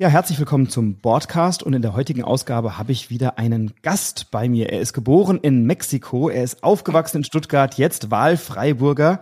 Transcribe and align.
Ja, 0.00 0.08
herzlich 0.08 0.38
willkommen 0.38 0.66
zum 0.66 0.96
Broadcast 0.96 1.62
und 1.62 1.74
in 1.74 1.82
der 1.82 1.92
heutigen 1.92 2.24
Ausgabe 2.24 2.78
habe 2.78 2.90
ich 2.90 3.10
wieder 3.10 3.36
einen 3.36 3.74
Gast 3.82 4.30
bei 4.30 4.48
mir. 4.48 4.70
Er 4.70 4.80
ist 4.80 4.94
geboren 4.94 5.38
in 5.42 5.66
Mexiko, 5.66 6.30
er 6.30 6.42
ist 6.42 6.64
aufgewachsen 6.64 7.18
in 7.18 7.24
Stuttgart, 7.24 7.74
jetzt 7.74 8.10
Wahlfreiburger. 8.10 9.20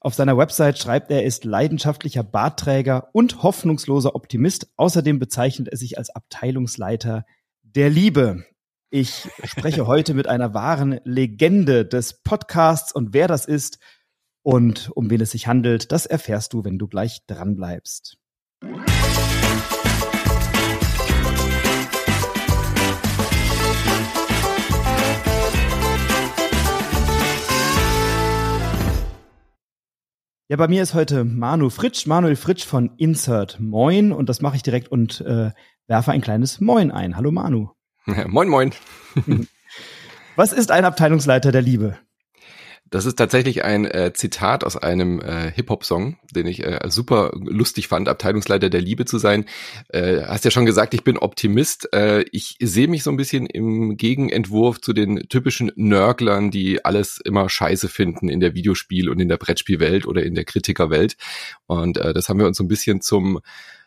Auf 0.00 0.14
seiner 0.14 0.38
Website 0.38 0.78
schreibt 0.78 1.10
er, 1.10 1.18
er 1.18 1.26
ist 1.26 1.44
leidenschaftlicher 1.44 2.22
Bartträger 2.22 3.10
und 3.12 3.42
hoffnungsloser 3.42 4.14
Optimist. 4.14 4.68
Außerdem 4.78 5.18
bezeichnet 5.18 5.68
er 5.68 5.76
sich 5.76 5.98
als 5.98 6.08
Abteilungsleiter 6.08 7.26
der 7.60 7.90
Liebe. 7.90 8.46
Ich 8.88 9.28
spreche 9.44 9.86
heute 9.86 10.14
mit 10.14 10.26
einer 10.26 10.54
wahren 10.54 11.00
Legende 11.04 11.84
des 11.84 12.22
Podcasts 12.22 12.94
und 12.94 13.12
wer 13.12 13.28
das 13.28 13.44
ist 13.44 13.78
und 14.42 14.88
um 14.94 15.10
wen 15.10 15.20
es 15.20 15.32
sich 15.32 15.48
handelt, 15.48 15.92
das 15.92 16.06
erfährst 16.06 16.54
du, 16.54 16.64
wenn 16.64 16.78
du 16.78 16.88
gleich 16.88 17.26
dran 17.26 17.56
bleibst. 17.56 18.16
Ja, 30.46 30.58
bei 30.58 30.68
mir 30.68 30.82
ist 30.82 30.92
heute 30.92 31.24
Manu 31.24 31.70
Fritsch, 31.70 32.06
Manuel 32.06 32.36
Fritsch 32.36 32.66
von 32.66 32.90
Insert 32.98 33.58
Moin 33.60 34.12
und 34.12 34.28
das 34.28 34.42
mache 34.42 34.56
ich 34.56 34.62
direkt 34.62 34.88
und 34.88 35.22
äh, 35.22 35.52
werfe 35.86 36.12
ein 36.12 36.20
kleines 36.20 36.60
Moin 36.60 36.90
ein. 36.90 37.16
Hallo 37.16 37.30
Manu. 37.30 37.70
moin, 38.26 38.50
moin. 38.50 38.74
Was 40.36 40.52
ist 40.52 40.70
ein 40.70 40.84
Abteilungsleiter 40.84 41.50
der 41.50 41.62
Liebe? 41.62 41.96
Das 42.90 43.06
ist 43.06 43.16
tatsächlich 43.16 43.64
ein 43.64 43.86
äh, 43.86 44.12
Zitat 44.14 44.62
aus 44.62 44.76
einem 44.76 45.20
äh, 45.20 45.50
Hip-Hop-Song, 45.50 46.16
den 46.30 46.46
ich 46.46 46.62
äh, 46.62 46.78
super 46.88 47.32
lustig 47.34 47.88
fand, 47.88 48.08
Abteilungsleiter 48.08 48.70
der 48.70 48.82
Liebe 48.82 49.04
zu 49.04 49.18
sein. 49.18 49.46
Äh, 49.88 50.22
hast 50.22 50.44
ja 50.44 50.50
schon 50.50 50.66
gesagt, 50.66 50.94
ich 50.94 51.02
bin 51.02 51.18
Optimist. 51.18 51.92
Äh, 51.92 52.24
ich 52.30 52.56
sehe 52.60 52.86
mich 52.86 53.02
so 53.02 53.10
ein 53.10 53.16
bisschen 53.16 53.46
im 53.46 53.96
Gegenentwurf 53.96 54.80
zu 54.80 54.92
den 54.92 55.28
typischen 55.28 55.72
Nörglern, 55.76 56.50
die 56.50 56.84
alles 56.84 57.20
immer 57.24 57.48
scheiße 57.48 57.88
finden 57.88 58.28
in 58.28 58.40
der 58.40 58.54
Videospiel- 58.54 59.08
und 59.08 59.18
in 59.18 59.28
der 59.28 59.38
Brettspielwelt 59.38 60.06
oder 60.06 60.22
in 60.22 60.34
der 60.34 60.44
Kritikerwelt. 60.44 61.16
Und 61.66 61.98
äh, 61.98 62.12
das 62.12 62.28
haben 62.28 62.38
wir 62.38 62.46
uns 62.46 62.58
so 62.58 62.64
ein 62.64 62.68
bisschen 62.68 63.00
zum 63.00 63.40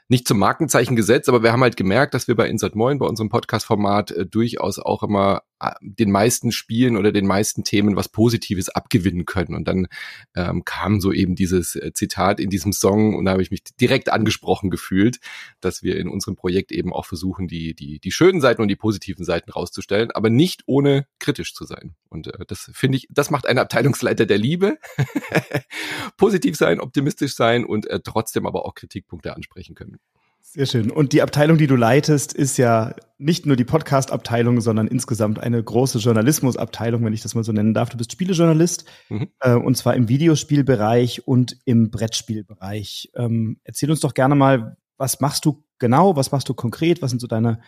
nicht 0.09 0.28
zum 0.28 0.39
Markenzeichen 0.39 0.95
gesetzt, 0.95 1.28
aber 1.28 1.44
wir 1.44 1.52
haben 1.52 1.64
halt 1.64 1.76
gemerkt, 1.76 2.14
dass 2.14 2.28
wir 2.28 2.36
bei 2.36 2.48
Insert 2.48 2.76
Moin, 2.76 2.98
bei 2.98 3.06
unserem 3.06 3.30
Podcast-Format, 3.30 4.11
äh, 4.11 4.26
durchaus 4.26 4.80
auch 4.80 5.04
immer 5.04 5.42
den 5.81 6.11
meisten 6.11 6.52
Spielen 6.52 6.97
oder 6.97 7.11
den 7.11 7.25
meisten 7.25 7.63
Themen 7.63 7.95
was 7.95 8.09
Positives 8.09 8.69
abgewinnen 8.69 9.25
können. 9.25 9.55
Und 9.55 9.67
dann 9.67 9.88
ähm, 10.36 10.64
kam 10.66 11.02
so 11.02 11.11
eben 11.11 11.36
dieses 11.36 11.75
äh, 11.75 11.91
Zitat 11.94 12.39
in 12.39 12.49
diesem 12.49 12.73
Song 12.73 13.16
und 13.16 13.25
da 13.25 13.31
habe 13.31 13.41
ich 13.41 13.52
mich 13.52 13.64
direkt 13.64 14.11
angesprochen 14.11 14.69
gefühlt, 14.69 15.19
dass 15.59 15.83
wir 15.83 15.97
in 15.97 16.09
unserem 16.09 16.36
Projekt 16.36 16.72
eben 16.72 16.94
auch 16.94 17.05
versuchen, 17.05 17.47
die, 17.47 17.73
die, 17.73 17.99
die 17.99 18.11
schönen 18.11 18.41
Seiten 18.41 18.61
und 18.61 18.67
die 18.67 18.75
positiven 18.75 19.25
Seiten 19.25 19.52
rauszustellen, 19.52 20.11
aber 20.11 20.30
nicht 20.30 20.64
ohne 20.67 21.08
kritisch 21.19 21.53
zu 21.53 21.66
sein. 21.66 21.95
Und 22.09 22.27
äh, 22.27 22.45
das 22.47 22.69
finde 22.73 22.97
ich, 22.97 23.08
das 23.09 23.31
macht 23.31 23.47
ein 23.47 23.58
Abteilungsleiter 23.58 24.25
der 24.25 24.38
Liebe. 24.38 24.77
Positiv 26.17 26.55
sein, 26.55 26.80
optimistisch 26.80 27.36
sein 27.36 27.66
und 27.66 27.88
äh, 27.88 27.99
trotzdem 27.99 28.45
aber 28.45 28.66
auch 28.66 28.75
Kritikpunkte 28.75 29.36
ansprechen 29.36 29.75
können. 29.75 29.97
Sehr 30.41 30.66
schön. 30.66 30.89
Und 30.91 31.13
die 31.13 31.21
Abteilung, 31.21 31.57
die 31.57 31.67
du 31.67 31.75
leitest, 31.75 32.33
ist 32.33 32.57
ja 32.57 32.95
nicht 33.17 33.45
nur 33.45 33.55
die 33.55 33.66
Podcast-Abteilung, 33.66 34.61
sondern 34.61 34.88
insgesamt 34.88 35.39
eine 35.39 35.61
große 35.61 35.99
Journalismusabteilung, 35.99 37.03
wenn 37.03 37.13
ich 37.13 37.21
das 37.21 37.35
mal 37.35 37.43
so 37.43 37.52
nennen 37.52 37.73
darf. 37.73 37.89
Du 37.89 37.97
bist 37.97 38.11
Spielejournalist 38.11 38.85
mhm. 39.09 39.30
äh, 39.39 39.53
und 39.53 39.75
zwar 39.75 39.95
im 39.95 40.09
Videospielbereich 40.09 41.27
und 41.27 41.58
im 41.65 41.91
Brettspielbereich. 41.91 43.11
Ähm, 43.15 43.59
erzähl 43.63 43.91
uns 43.91 43.99
doch 43.99 44.13
gerne 44.13 44.35
mal, 44.35 44.77
was 44.97 45.19
machst 45.19 45.45
du 45.45 45.63
genau, 45.80 46.15
was 46.15 46.31
machst 46.31 46.49
du 46.49 46.53
konkret, 46.53 47.02
was 47.02 47.11
sind 47.11 47.19
so 47.19 47.27
deine 47.27 47.59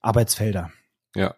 Arbeitsfelder? 0.00 0.70
Ja, 1.16 1.34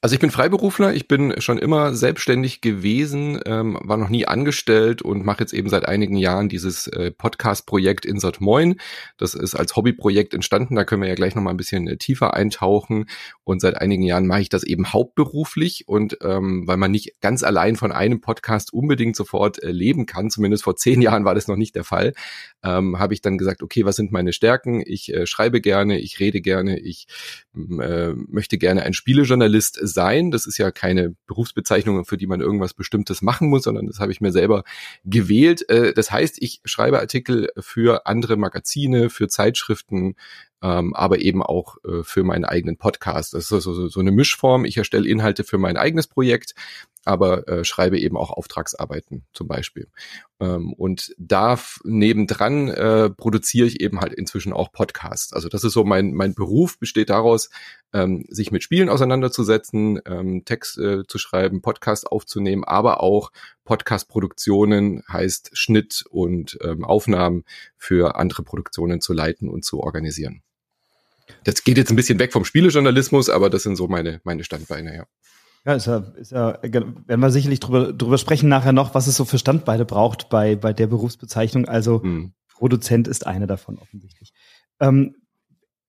also 0.00 0.14
ich 0.14 0.20
bin 0.20 0.30
Freiberufler, 0.30 0.94
ich 0.94 1.08
bin 1.08 1.40
schon 1.40 1.58
immer 1.58 1.92
selbstständig 1.92 2.60
gewesen, 2.60 3.40
ähm, 3.46 3.76
war 3.82 3.96
noch 3.96 4.10
nie 4.10 4.28
angestellt 4.28 5.02
und 5.02 5.24
mache 5.24 5.40
jetzt 5.40 5.52
eben 5.52 5.68
seit 5.68 5.86
einigen 5.86 6.16
Jahren 6.16 6.48
dieses 6.48 6.86
äh, 6.86 7.10
Podcast-Projekt 7.10 8.06
Insert 8.06 8.40
Moin. 8.40 8.76
Das 9.16 9.34
ist 9.34 9.56
als 9.56 9.74
Hobbyprojekt 9.74 10.34
entstanden, 10.34 10.76
da 10.76 10.84
können 10.84 11.02
wir 11.02 11.08
ja 11.08 11.16
gleich 11.16 11.34
nochmal 11.34 11.52
ein 11.52 11.56
bisschen 11.56 11.88
äh, 11.88 11.96
tiefer 11.96 12.34
eintauchen. 12.34 13.06
Und 13.42 13.60
seit 13.60 13.80
einigen 13.80 14.04
Jahren 14.04 14.28
mache 14.28 14.42
ich 14.42 14.50
das 14.50 14.62
eben 14.62 14.92
hauptberuflich 14.92 15.88
und 15.88 16.18
ähm, 16.22 16.68
weil 16.68 16.76
man 16.76 16.92
nicht 16.92 17.20
ganz 17.20 17.42
allein 17.42 17.74
von 17.74 17.90
einem 17.90 18.20
Podcast 18.20 18.72
unbedingt 18.72 19.16
sofort 19.16 19.60
äh, 19.64 19.72
leben 19.72 20.06
kann, 20.06 20.30
zumindest 20.30 20.62
vor 20.62 20.76
zehn 20.76 21.02
Jahren 21.02 21.24
war 21.24 21.34
das 21.34 21.48
noch 21.48 21.56
nicht 21.56 21.74
der 21.74 21.82
Fall, 21.82 22.12
ähm, 22.62 23.00
habe 23.00 23.14
ich 23.14 23.20
dann 23.20 23.36
gesagt, 23.36 23.64
okay, 23.64 23.84
was 23.84 23.96
sind 23.96 24.12
meine 24.12 24.32
Stärken? 24.32 24.80
Ich 24.86 25.12
äh, 25.12 25.26
schreibe 25.26 25.60
gerne, 25.60 25.98
ich 25.98 26.20
rede 26.20 26.40
gerne, 26.40 26.78
ich 26.78 27.08
äh, 27.56 28.12
möchte 28.12 28.58
gerne 28.58 28.84
ein 28.84 28.94
Spielejournalist 29.08 29.78
sein. 29.80 30.30
Das 30.30 30.44
ist 30.44 30.58
ja 30.58 30.70
keine 30.70 31.14
Berufsbezeichnung, 31.26 32.04
für 32.04 32.18
die 32.18 32.26
man 32.26 32.42
irgendwas 32.42 32.74
Bestimmtes 32.74 33.22
machen 33.22 33.48
muss, 33.48 33.62
sondern 33.62 33.86
das 33.86 34.00
habe 34.00 34.12
ich 34.12 34.20
mir 34.20 34.32
selber 34.32 34.64
gewählt. 35.02 35.66
Äh, 35.70 35.94
das 35.94 36.10
heißt, 36.10 36.36
ich 36.42 36.60
schreibe 36.66 37.00
Artikel 37.00 37.48
für 37.58 38.06
andere 38.06 38.36
Magazine, 38.36 39.08
für 39.08 39.28
Zeitschriften, 39.28 40.14
ähm, 40.60 40.92
aber 40.94 41.20
eben 41.20 41.42
auch 41.42 41.78
äh, 41.84 42.02
für 42.02 42.22
meinen 42.22 42.44
eigenen 42.44 42.76
Podcast. 42.76 43.32
Das 43.32 43.44
ist 43.44 43.48
so, 43.48 43.60
so, 43.60 43.88
so 43.88 44.00
eine 44.00 44.12
Mischform. 44.12 44.66
Ich 44.66 44.76
erstelle 44.76 45.08
Inhalte 45.08 45.42
für 45.42 45.56
mein 45.56 45.78
eigenes 45.78 46.06
Projekt, 46.06 46.54
aber 47.08 47.48
äh, 47.48 47.64
schreibe 47.64 47.98
eben 47.98 48.16
auch 48.16 48.30
Auftragsarbeiten 48.30 49.24
zum 49.32 49.48
Beispiel. 49.48 49.88
Ähm, 50.40 50.72
und 50.74 51.14
da 51.18 51.58
nebendran 51.84 52.68
äh, 52.68 53.10
produziere 53.10 53.66
ich 53.66 53.80
eben 53.80 54.00
halt 54.00 54.12
inzwischen 54.12 54.52
auch 54.52 54.70
Podcasts. 54.70 55.32
Also 55.32 55.48
das 55.48 55.64
ist 55.64 55.72
so 55.72 55.84
mein, 55.84 56.12
mein 56.12 56.34
Beruf, 56.34 56.78
besteht 56.78 57.08
daraus, 57.10 57.48
ähm, 57.94 58.26
sich 58.28 58.52
mit 58.52 58.62
Spielen 58.62 58.90
auseinanderzusetzen, 58.90 60.00
ähm, 60.06 60.44
Text 60.44 60.78
äh, 60.78 61.06
zu 61.06 61.18
schreiben, 61.18 61.62
Podcast 61.62 62.06
aufzunehmen, 62.06 62.64
aber 62.64 63.02
auch 63.02 63.32
Podcast-Produktionen 63.64 65.02
heißt 65.10 65.50
Schnitt 65.54 66.04
und 66.10 66.58
ähm, 66.62 66.84
Aufnahmen 66.84 67.44
für 67.78 68.16
andere 68.16 68.42
Produktionen 68.42 69.00
zu 69.00 69.14
leiten 69.14 69.48
und 69.48 69.64
zu 69.64 69.80
organisieren. 69.80 70.42
Das 71.44 71.64
geht 71.64 71.78
jetzt 71.78 71.90
ein 71.90 71.96
bisschen 71.96 72.18
weg 72.18 72.32
vom 72.32 72.44
Spielejournalismus, 72.44 73.30
aber 73.30 73.50
das 73.50 73.62
sind 73.62 73.76
so 73.76 73.88
meine, 73.88 74.20
meine 74.24 74.44
Standbeine, 74.44 74.94
ja. 74.94 75.06
Ja, 75.64 75.74
ist 75.74 75.86
ja, 75.86 75.98
ist 76.16 76.32
ja, 76.32 76.58
werden 76.62 77.20
wir 77.20 77.30
sicherlich 77.30 77.60
drüber, 77.60 77.92
drüber 77.92 78.18
sprechen 78.18 78.48
nachher 78.48 78.72
noch, 78.72 78.94
was 78.94 79.06
es 79.06 79.16
so 79.16 79.24
für 79.24 79.38
Standbeine 79.38 79.84
braucht 79.84 80.28
bei, 80.28 80.56
bei 80.56 80.72
der 80.72 80.86
Berufsbezeichnung. 80.86 81.66
Also 81.66 82.02
hm. 82.02 82.32
Produzent 82.54 83.08
ist 83.08 83.26
eine 83.26 83.46
davon 83.46 83.78
offensichtlich. 83.78 84.32
Ähm, 84.80 85.14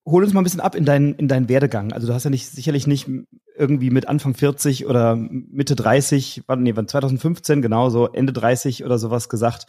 hol 0.05 0.23
uns 0.23 0.33
mal 0.33 0.41
ein 0.41 0.43
bisschen 0.43 0.59
ab 0.59 0.75
in 0.75 0.85
deinen, 0.85 1.13
in 1.15 1.27
deinen 1.27 1.49
Werdegang. 1.49 1.93
Also 1.93 2.07
du 2.07 2.13
hast 2.13 2.23
ja 2.23 2.29
nicht, 2.29 2.47
sicherlich 2.47 2.87
nicht 2.87 3.07
irgendwie 3.55 3.89
mit 3.89 4.07
Anfang 4.07 4.33
40 4.33 4.85
oder 4.85 5.15
Mitte 5.15 5.75
30, 5.75 6.43
wann, 6.47 6.63
nee, 6.63 6.75
wann 6.75 6.87
2015, 6.87 7.61
genau 7.61 7.89
so, 7.89 8.07
Ende 8.07 8.33
30 8.33 8.85
oder 8.85 8.97
sowas 8.97 9.29
gesagt, 9.29 9.65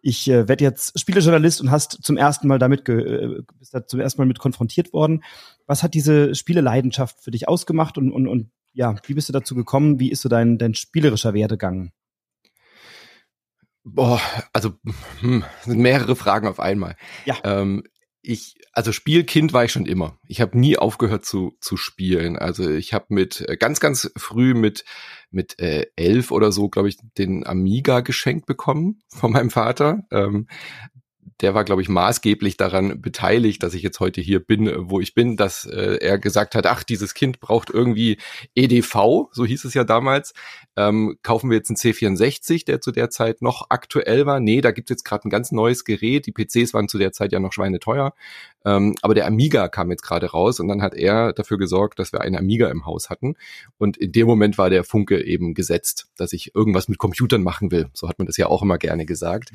ich 0.00 0.28
äh, 0.28 0.48
werde 0.48 0.64
jetzt 0.64 0.98
Spielejournalist 0.98 1.60
und 1.60 1.70
hast 1.70 2.02
zum 2.02 2.16
ersten 2.16 2.48
Mal 2.48 2.58
damit, 2.58 2.88
äh, 2.88 3.42
bist 3.58 3.74
da 3.74 3.86
zum 3.86 4.00
ersten 4.00 4.20
Mal 4.20 4.26
mit 4.26 4.38
konfrontiert 4.38 4.92
worden. 4.92 5.22
Was 5.66 5.82
hat 5.82 5.94
diese 5.94 6.34
Spieleleidenschaft 6.34 7.20
für 7.20 7.30
dich 7.30 7.48
ausgemacht 7.48 7.98
und, 7.98 8.12
und, 8.12 8.26
und 8.26 8.50
ja, 8.74 8.94
wie 9.06 9.14
bist 9.14 9.28
du 9.28 9.32
dazu 9.32 9.54
gekommen? 9.54 9.98
Wie 9.98 10.10
ist 10.10 10.22
so 10.22 10.28
dein, 10.28 10.58
dein 10.58 10.74
spielerischer 10.74 11.32
Werdegang? 11.32 11.92
Boah, 13.84 14.20
also 14.52 14.74
hm, 15.20 15.44
sind 15.62 15.78
mehrere 15.78 16.16
Fragen 16.16 16.48
auf 16.48 16.60
einmal. 16.60 16.96
Ja. 17.24 17.36
Ähm, 17.44 17.84
ich, 18.22 18.54
also 18.72 18.90
Spielkind 18.90 19.52
war 19.52 19.64
ich 19.64 19.72
schon 19.72 19.84
immer. 19.84 20.18
Ich 20.26 20.40
habe 20.40 20.58
nie 20.58 20.78
aufgehört 20.78 21.26
zu, 21.26 21.56
zu 21.60 21.76
spielen. 21.76 22.38
Also 22.38 22.68
ich 22.70 22.94
habe 22.94 23.06
mit 23.10 23.44
äh, 23.46 23.56
ganz, 23.56 23.80
ganz 23.80 24.10
früh 24.16 24.54
mit 24.54 24.84
mit 25.34 25.58
äh, 25.58 25.86
elf 25.96 26.30
oder 26.30 26.52
so, 26.52 26.68
glaube 26.68 26.88
ich, 26.88 26.96
den 27.18 27.46
Amiga 27.46 28.00
geschenkt 28.00 28.46
bekommen 28.46 29.00
von 29.08 29.32
meinem 29.32 29.50
Vater. 29.50 30.04
Ähm, 30.10 30.46
der 31.40 31.54
war, 31.54 31.64
glaube 31.64 31.82
ich, 31.82 31.88
maßgeblich 31.88 32.56
daran 32.56 33.00
beteiligt, 33.00 33.62
dass 33.62 33.74
ich 33.74 33.82
jetzt 33.82 34.00
heute 34.00 34.20
hier 34.20 34.40
bin, 34.40 34.70
wo 34.90 35.00
ich 35.00 35.14
bin, 35.14 35.36
dass 35.36 35.64
äh, 35.64 35.98
er 36.00 36.18
gesagt 36.18 36.54
hat, 36.54 36.66
ach, 36.66 36.82
dieses 36.82 37.14
Kind 37.14 37.40
braucht 37.40 37.70
irgendwie 37.70 38.18
EDV, 38.54 39.28
so 39.32 39.44
hieß 39.44 39.64
es 39.64 39.74
ja 39.74 39.84
damals. 39.84 40.34
Ähm, 40.76 41.18
kaufen 41.22 41.50
wir 41.50 41.56
jetzt 41.56 41.70
einen 41.70 41.76
C64, 41.76 42.64
der 42.64 42.80
zu 42.80 42.92
der 42.92 43.10
Zeit 43.10 43.42
noch 43.42 43.66
aktuell 43.70 44.26
war? 44.26 44.40
Nee, 44.40 44.60
da 44.60 44.70
gibt 44.70 44.90
es 44.90 44.94
jetzt 44.94 45.04
gerade 45.04 45.28
ein 45.28 45.30
ganz 45.30 45.52
neues 45.52 45.84
Gerät. 45.84 46.26
Die 46.26 46.32
PCs 46.32 46.74
waren 46.74 46.88
zu 46.88 46.98
der 46.98 47.12
Zeit 47.12 47.32
ja 47.32 47.40
noch 47.40 47.52
schweineteuer. 47.52 48.14
Ähm, 48.64 48.94
aber 49.02 49.14
der 49.14 49.26
Amiga 49.26 49.68
kam 49.68 49.90
jetzt 49.90 50.02
gerade 50.02 50.30
raus 50.30 50.60
und 50.60 50.68
dann 50.68 50.82
hat 50.82 50.94
er 50.94 51.32
dafür 51.32 51.58
gesorgt, 51.58 51.98
dass 51.98 52.12
wir 52.12 52.20
einen 52.20 52.36
Amiga 52.36 52.68
im 52.70 52.86
Haus 52.86 53.10
hatten. 53.10 53.34
Und 53.78 53.96
in 53.96 54.12
dem 54.12 54.26
Moment 54.26 54.58
war 54.58 54.70
der 54.70 54.84
Funke 54.84 55.22
eben 55.24 55.54
gesetzt, 55.54 56.08
dass 56.16 56.32
ich 56.32 56.54
irgendwas 56.54 56.88
mit 56.88 56.98
Computern 56.98 57.42
machen 57.42 57.70
will. 57.70 57.88
So 57.92 58.08
hat 58.08 58.18
man 58.18 58.26
das 58.26 58.36
ja 58.36 58.46
auch 58.46 58.62
immer 58.62 58.78
gerne 58.78 59.04
gesagt. 59.06 59.50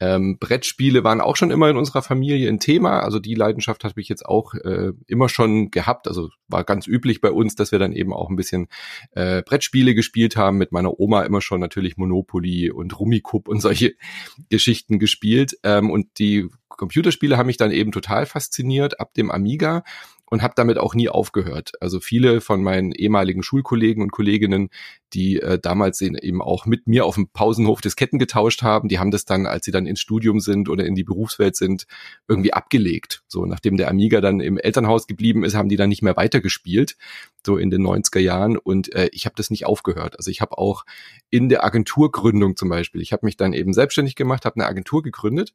Ähm, 0.00 0.38
Brettspiele 0.38 1.04
waren 1.04 1.20
auch 1.20 1.36
schon 1.36 1.50
immer 1.50 1.70
in 1.70 1.76
unserer 1.76 2.02
Familie 2.02 2.48
ein 2.48 2.58
Thema. 2.58 3.00
Also 3.00 3.18
die 3.18 3.34
Leidenschaft 3.34 3.84
habe 3.84 4.00
ich 4.00 4.08
jetzt 4.08 4.26
auch 4.26 4.54
äh, 4.54 4.92
immer 5.06 5.28
schon 5.28 5.70
gehabt. 5.70 6.08
Also 6.08 6.30
war 6.48 6.64
ganz 6.64 6.86
üblich 6.86 7.20
bei 7.20 7.30
uns, 7.30 7.54
dass 7.54 7.72
wir 7.72 7.78
dann 7.78 7.92
eben 7.92 8.12
auch 8.12 8.28
ein 8.28 8.36
bisschen 8.36 8.68
äh, 9.12 9.42
Brettspiele 9.42 9.94
gespielt 9.94 10.36
haben. 10.36 10.58
Mit 10.58 10.72
meiner 10.72 10.98
Oma 10.98 11.22
immer 11.22 11.40
schon 11.40 11.60
natürlich 11.60 11.96
Monopoly 11.96 12.70
und 12.70 12.98
Rummikub 12.98 13.48
und 13.48 13.60
solche 13.60 13.94
Geschichten 14.48 14.98
gespielt. 14.98 15.56
Ähm, 15.62 15.90
und 15.90 16.18
die 16.18 16.48
Computerspiele 16.68 17.36
haben 17.36 17.46
mich 17.46 17.56
dann 17.56 17.70
eben 17.70 17.92
total 17.92 18.26
fasziniert 18.26 18.98
ab 18.98 19.14
dem 19.14 19.30
Amiga 19.30 19.84
und 20.32 20.40
habe 20.40 20.54
damit 20.56 20.78
auch 20.78 20.94
nie 20.94 21.10
aufgehört. 21.10 21.72
Also 21.82 22.00
viele 22.00 22.40
von 22.40 22.62
meinen 22.62 22.92
ehemaligen 22.92 23.42
Schulkollegen 23.42 24.02
und 24.02 24.12
Kolleginnen, 24.12 24.70
die 25.12 25.38
äh, 25.38 25.58
damals 25.58 26.00
eben 26.00 26.40
auch 26.40 26.64
mit 26.64 26.86
mir 26.86 27.04
auf 27.04 27.16
dem 27.16 27.28
Pausenhof 27.28 27.82
Disketten 27.82 28.18
getauscht 28.18 28.62
haben, 28.62 28.88
die 28.88 28.98
haben 28.98 29.10
das 29.10 29.26
dann, 29.26 29.44
als 29.44 29.66
sie 29.66 29.72
dann 29.72 29.84
ins 29.84 30.00
Studium 30.00 30.40
sind 30.40 30.70
oder 30.70 30.86
in 30.86 30.94
die 30.94 31.04
Berufswelt 31.04 31.54
sind, 31.54 31.86
irgendwie 32.28 32.54
abgelegt. 32.54 33.22
So, 33.28 33.44
nachdem 33.44 33.76
der 33.76 33.90
Amiga 33.90 34.22
dann 34.22 34.40
im 34.40 34.56
Elternhaus 34.56 35.06
geblieben 35.06 35.44
ist, 35.44 35.54
haben 35.54 35.68
die 35.68 35.76
dann 35.76 35.90
nicht 35.90 36.00
mehr 36.00 36.16
weitergespielt, 36.16 36.96
so 37.44 37.58
in 37.58 37.68
den 37.68 37.86
90er 37.86 38.20
Jahren. 38.20 38.56
Und 38.56 38.90
äh, 38.94 39.10
ich 39.12 39.26
habe 39.26 39.34
das 39.36 39.50
nicht 39.50 39.66
aufgehört. 39.66 40.16
Also 40.16 40.30
ich 40.30 40.40
habe 40.40 40.56
auch 40.56 40.86
in 41.28 41.50
der 41.50 41.62
Agenturgründung 41.62 42.56
zum 42.56 42.70
Beispiel, 42.70 43.02
ich 43.02 43.12
habe 43.12 43.26
mich 43.26 43.36
dann 43.36 43.52
eben 43.52 43.74
selbstständig 43.74 44.16
gemacht, 44.16 44.46
habe 44.46 44.56
eine 44.56 44.66
Agentur 44.66 45.02
gegründet 45.02 45.52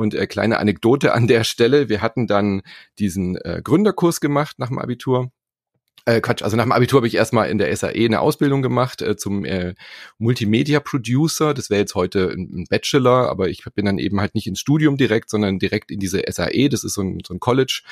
und 0.00 0.14
äh, 0.14 0.26
kleine 0.26 0.58
Anekdote 0.58 1.12
an 1.12 1.26
der 1.26 1.44
Stelle. 1.44 1.88
Wir 1.88 2.00
hatten 2.00 2.26
dann 2.26 2.62
diesen 2.98 3.36
äh, 3.36 3.60
Gründerkurs 3.62 4.20
gemacht 4.20 4.58
nach 4.58 4.68
dem 4.68 4.78
Abitur. 4.78 5.30
Äh, 6.06 6.22
Quatsch, 6.22 6.42
also 6.42 6.56
nach 6.56 6.64
dem 6.64 6.72
Abitur 6.72 6.98
habe 6.98 7.06
ich 7.06 7.14
erstmal 7.14 7.50
in 7.50 7.58
der 7.58 7.76
SAE 7.76 8.06
eine 8.06 8.20
Ausbildung 8.20 8.62
gemacht 8.62 9.02
äh, 9.02 9.16
zum 9.16 9.44
äh, 9.44 9.74
Multimedia 10.18 10.80
Producer. 10.80 11.52
Das 11.52 11.68
wäre 11.68 11.80
jetzt 11.80 11.94
heute 11.94 12.30
ein, 12.30 12.50
ein, 12.62 12.66
Bachelor, 12.70 13.28
aber 13.28 13.50
ich 13.50 13.62
bin 13.74 13.84
dann 13.84 13.98
eben 13.98 14.18
halt 14.20 14.34
nicht 14.34 14.46
ins 14.46 14.60
Studium 14.60 14.96
direkt, 14.96 15.28
sondern 15.28 15.58
direkt 15.58 15.90
in 15.90 16.00
diese 16.00 16.22
SAE. 16.26 16.70
Das 16.70 16.82
ist 16.82 16.94
so 16.94 17.02
ein, 17.02 17.18
so 17.26 17.34
ein 17.34 17.40
College 17.40 17.82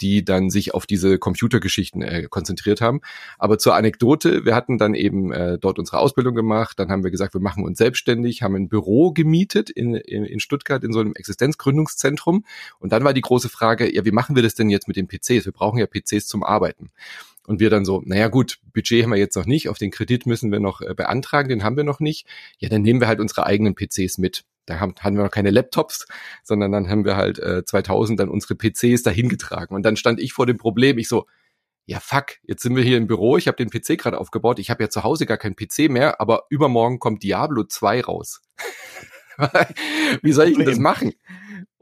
die 0.00 0.24
dann 0.24 0.50
sich 0.50 0.74
auf 0.74 0.86
diese 0.86 1.18
Computergeschichten 1.18 2.02
äh, 2.02 2.26
konzentriert 2.28 2.80
haben. 2.80 3.00
Aber 3.38 3.58
zur 3.58 3.74
Anekdote, 3.74 4.44
wir 4.44 4.54
hatten 4.54 4.78
dann 4.78 4.94
eben 4.94 5.32
äh, 5.32 5.58
dort 5.58 5.78
unsere 5.78 5.98
Ausbildung 5.98 6.34
gemacht, 6.34 6.78
dann 6.78 6.90
haben 6.90 7.04
wir 7.04 7.10
gesagt, 7.10 7.34
wir 7.34 7.40
machen 7.40 7.64
uns 7.64 7.78
selbstständig, 7.78 8.42
haben 8.42 8.56
ein 8.56 8.68
Büro 8.68 9.12
gemietet 9.12 9.70
in, 9.70 9.94
in, 9.94 10.24
in 10.24 10.40
Stuttgart 10.40 10.84
in 10.84 10.92
so 10.92 11.00
einem 11.00 11.14
Existenzgründungszentrum. 11.14 12.44
Und 12.78 12.92
dann 12.92 13.04
war 13.04 13.12
die 13.12 13.20
große 13.20 13.48
Frage, 13.48 13.92
ja, 13.94 14.04
wie 14.04 14.12
machen 14.12 14.36
wir 14.36 14.42
das 14.42 14.54
denn 14.54 14.70
jetzt 14.70 14.88
mit 14.88 14.96
den 14.96 15.08
PCs? 15.08 15.44
Wir 15.44 15.52
brauchen 15.52 15.78
ja 15.78 15.86
PCs 15.86 16.26
zum 16.26 16.42
Arbeiten. 16.42 16.90
Und 17.46 17.60
wir 17.60 17.70
dann 17.70 17.86
so, 17.86 18.02
naja 18.04 18.28
gut, 18.28 18.58
Budget 18.74 19.04
haben 19.04 19.10
wir 19.10 19.16
jetzt 19.16 19.34
noch 19.34 19.46
nicht, 19.46 19.70
auf 19.70 19.78
den 19.78 19.90
Kredit 19.90 20.26
müssen 20.26 20.52
wir 20.52 20.60
noch 20.60 20.82
äh, 20.82 20.92
beantragen, 20.94 21.48
den 21.48 21.64
haben 21.64 21.78
wir 21.78 21.84
noch 21.84 21.98
nicht. 21.98 22.26
Ja, 22.58 22.68
dann 22.68 22.82
nehmen 22.82 23.00
wir 23.00 23.08
halt 23.08 23.20
unsere 23.20 23.46
eigenen 23.46 23.74
PCs 23.74 24.18
mit. 24.18 24.44
Da 24.68 24.80
haben, 24.80 24.94
hatten 25.00 25.16
wir 25.16 25.24
noch 25.24 25.30
keine 25.30 25.50
Laptops, 25.50 26.06
sondern 26.42 26.72
dann 26.72 26.88
haben 26.88 27.04
wir 27.04 27.16
halt 27.16 27.38
äh, 27.38 27.64
2000 27.64 28.20
dann 28.20 28.28
unsere 28.28 28.54
PCs 28.54 29.02
dahin 29.02 29.28
getragen. 29.28 29.74
Und 29.74 29.82
dann 29.82 29.96
stand 29.96 30.20
ich 30.20 30.32
vor 30.32 30.46
dem 30.46 30.58
Problem, 30.58 30.98
ich 30.98 31.08
so, 31.08 31.26
ja 31.86 32.00
fuck, 32.00 32.36
jetzt 32.42 32.62
sind 32.62 32.76
wir 32.76 32.82
hier 32.82 32.98
im 32.98 33.06
Büro, 33.06 33.38
ich 33.38 33.48
habe 33.48 33.56
den 33.56 33.70
PC 33.70 33.98
gerade 33.98 34.18
aufgebaut, 34.18 34.58
ich 34.58 34.68
habe 34.68 34.82
ja 34.82 34.90
zu 34.90 35.04
Hause 35.04 35.24
gar 35.24 35.38
keinen 35.38 35.56
PC 35.56 35.90
mehr, 35.90 36.20
aber 36.20 36.44
übermorgen 36.50 36.98
kommt 36.98 37.22
Diablo 37.22 37.64
2 37.64 38.02
raus. 38.02 38.42
Wie 40.22 40.32
soll 40.32 40.48
ich 40.48 40.56
denn 40.56 40.66
das 40.66 40.78
machen? 40.78 41.14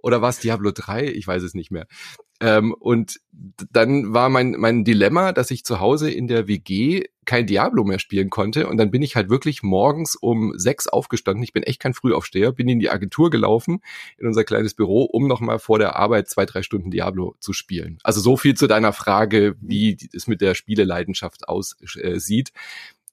Oder 0.06 0.22
war 0.22 0.28
es 0.28 0.38
Diablo 0.38 0.70
3? 0.70 1.08
Ich 1.08 1.26
weiß 1.26 1.42
es 1.42 1.54
nicht 1.54 1.72
mehr. 1.72 1.88
Ähm, 2.40 2.74
und 2.74 3.18
dann 3.72 4.14
war 4.14 4.28
mein, 4.28 4.52
mein 4.52 4.84
Dilemma, 4.84 5.32
dass 5.32 5.50
ich 5.50 5.64
zu 5.64 5.80
Hause 5.80 6.12
in 6.12 6.28
der 6.28 6.46
WG 6.46 7.06
kein 7.24 7.48
Diablo 7.48 7.82
mehr 7.82 7.98
spielen 7.98 8.30
konnte. 8.30 8.68
Und 8.68 8.76
dann 8.76 8.92
bin 8.92 9.02
ich 9.02 9.16
halt 9.16 9.30
wirklich 9.30 9.64
morgens 9.64 10.14
um 10.14 10.52
sechs 10.56 10.86
aufgestanden. 10.86 11.42
Ich 11.42 11.52
bin 11.52 11.64
echt 11.64 11.80
kein 11.80 11.92
Frühaufsteher, 11.92 12.52
bin 12.52 12.68
in 12.68 12.78
die 12.78 12.88
Agentur 12.88 13.30
gelaufen, 13.30 13.80
in 14.16 14.28
unser 14.28 14.44
kleines 14.44 14.74
Büro, 14.74 15.02
um 15.02 15.26
nochmal 15.26 15.58
vor 15.58 15.80
der 15.80 15.96
Arbeit 15.96 16.28
zwei, 16.28 16.46
drei 16.46 16.62
Stunden 16.62 16.92
Diablo 16.92 17.34
zu 17.40 17.52
spielen. 17.52 17.98
Also 18.04 18.20
so 18.20 18.36
viel 18.36 18.54
zu 18.54 18.68
deiner 18.68 18.92
Frage, 18.92 19.56
wie 19.60 19.96
es 20.12 20.28
mit 20.28 20.40
der 20.40 20.54
Spieleleidenschaft 20.54 21.48
aussieht. 21.48 22.50
Äh, 22.52 22.52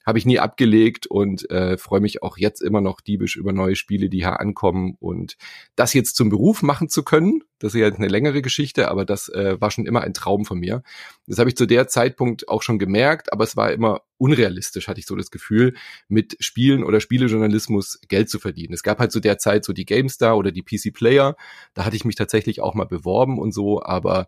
habe 0.06 0.18
ich 0.18 0.26
nie 0.26 0.40
abgelegt 0.40 1.08
und 1.08 1.50
äh, 1.50 1.78
freue 1.78 2.02
mich 2.02 2.24
auch 2.24 2.38
jetzt 2.38 2.62
immer 2.62 2.82
noch 2.82 3.02
diebisch 3.02 3.36
über 3.36 3.54
neue 3.54 3.76
Spiele, 3.76 4.10
die 4.10 4.20
hier 4.20 4.40
ankommen. 4.40 4.98
Und 5.00 5.38
das 5.76 5.94
jetzt 5.94 6.16
zum 6.16 6.30
Beruf 6.30 6.62
machen 6.62 6.90
zu 6.90 7.04
können, 7.04 7.44
das 7.60 7.74
ist 7.74 7.80
ja 7.80 7.88
eine 7.88 8.10
längere 8.10 8.42
Geschichte, 8.42 8.90
aber 8.90 9.06
das 9.06 9.30
äh, 9.30 9.60
war 9.62 9.72
schon 9.72 9.86
immer 9.86 10.02
ein 10.02 10.14
Traum 10.14 10.44
von 10.44 10.60
mir. 10.60 10.84
Das 11.28 11.40
habe 11.40 11.50
ich 11.50 11.56
zu 11.56 11.66
der 11.66 11.88
Zeitpunkt 11.88 12.50
auch 12.50 12.62
schon 12.62 12.78
gemerkt, 12.78 13.32
aber 13.32 13.46
es 13.46 13.56
war 13.56 13.72
immer 13.72 14.02
unrealistisch, 14.18 14.90
hatte 14.90 15.00
ich 15.00 15.06
so 15.06 15.16
das 15.16 15.32
Gefühl, 15.32 15.74
mit 16.10 16.36
Spielen 16.42 16.84
oder 16.84 17.00
Spielejournalismus 17.00 18.02
Geld 18.10 18.30
zu 18.30 18.40
verdienen. 18.40 18.74
Es 18.74 18.84
gab 18.84 19.00
halt 19.00 19.14
zu 19.14 19.22
der 19.22 19.38
Zeit 19.38 19.64
so 19.64 19.72
die 19.72 19.86
GameStar 19.86 20.38
oder 20.38 20.52
die 20.52 20.62
PC 20.62 20.94
Player, 20.94 21.38
da 21.74 21.86
hatte 21.86 21.96
ich 21.96 22.04
mich 22.04 22.16
tatsächlich 22.16 22.62
auch 22.62 22.74
mal 22.74 22.86
beworben 22.86 23.40
und 23.40 23.54
so, 23.54 23.82
aber 23.82 24.28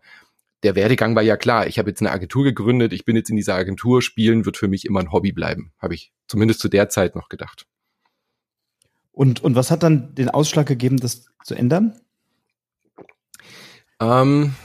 der 0.66 0.74
Werdegang 0.74 1.14
war 1.14 1.22
ja 1.22 1.36
klar. 1.36 1.68
Ich 1.68 1.78
habe 1.78 1.90
jetzt 1.90 2.02
eine 2.02 2.10
Agentur 2.10 2.42
gegründet, 2.42 2.92
ich 2.92 3.04
bin 3.04 3.14
jetzt 3.14 3.30
in 3.30 3.36
dieser 3.36 3.54
Agentur, 3.54 4.02
Spielen 4.02 4.44
wird 4.44 4.56
für 4.56 4.66
mich 4.66 4.84
immer 4.84 4.98
ein 4.98 5.12
Hobby 5.12 5.30
bleiben, 5.30 5.72
habe 5.78 5.94
ich 5.94 6.12
zumindest 6.26 6.58
zu 6.58 6.68
der 6.68 6.88
Zeit 6.88 7.14
noch 7.14 7.28
gedacht. 7.28 7.66
Und, 9.12 9.44
und 9.44 9.54
was 9.54 9.70
hat 9.70 9.84
dann 9.84 10.12
den 10.16 10.28
Ausschlag 10.28 10.66
gegeben, 10.66 10.96
das 10.96 11.26
zu 11.44 11.54
ändern? 11.54 12.00
Ähm, 14.00 14.56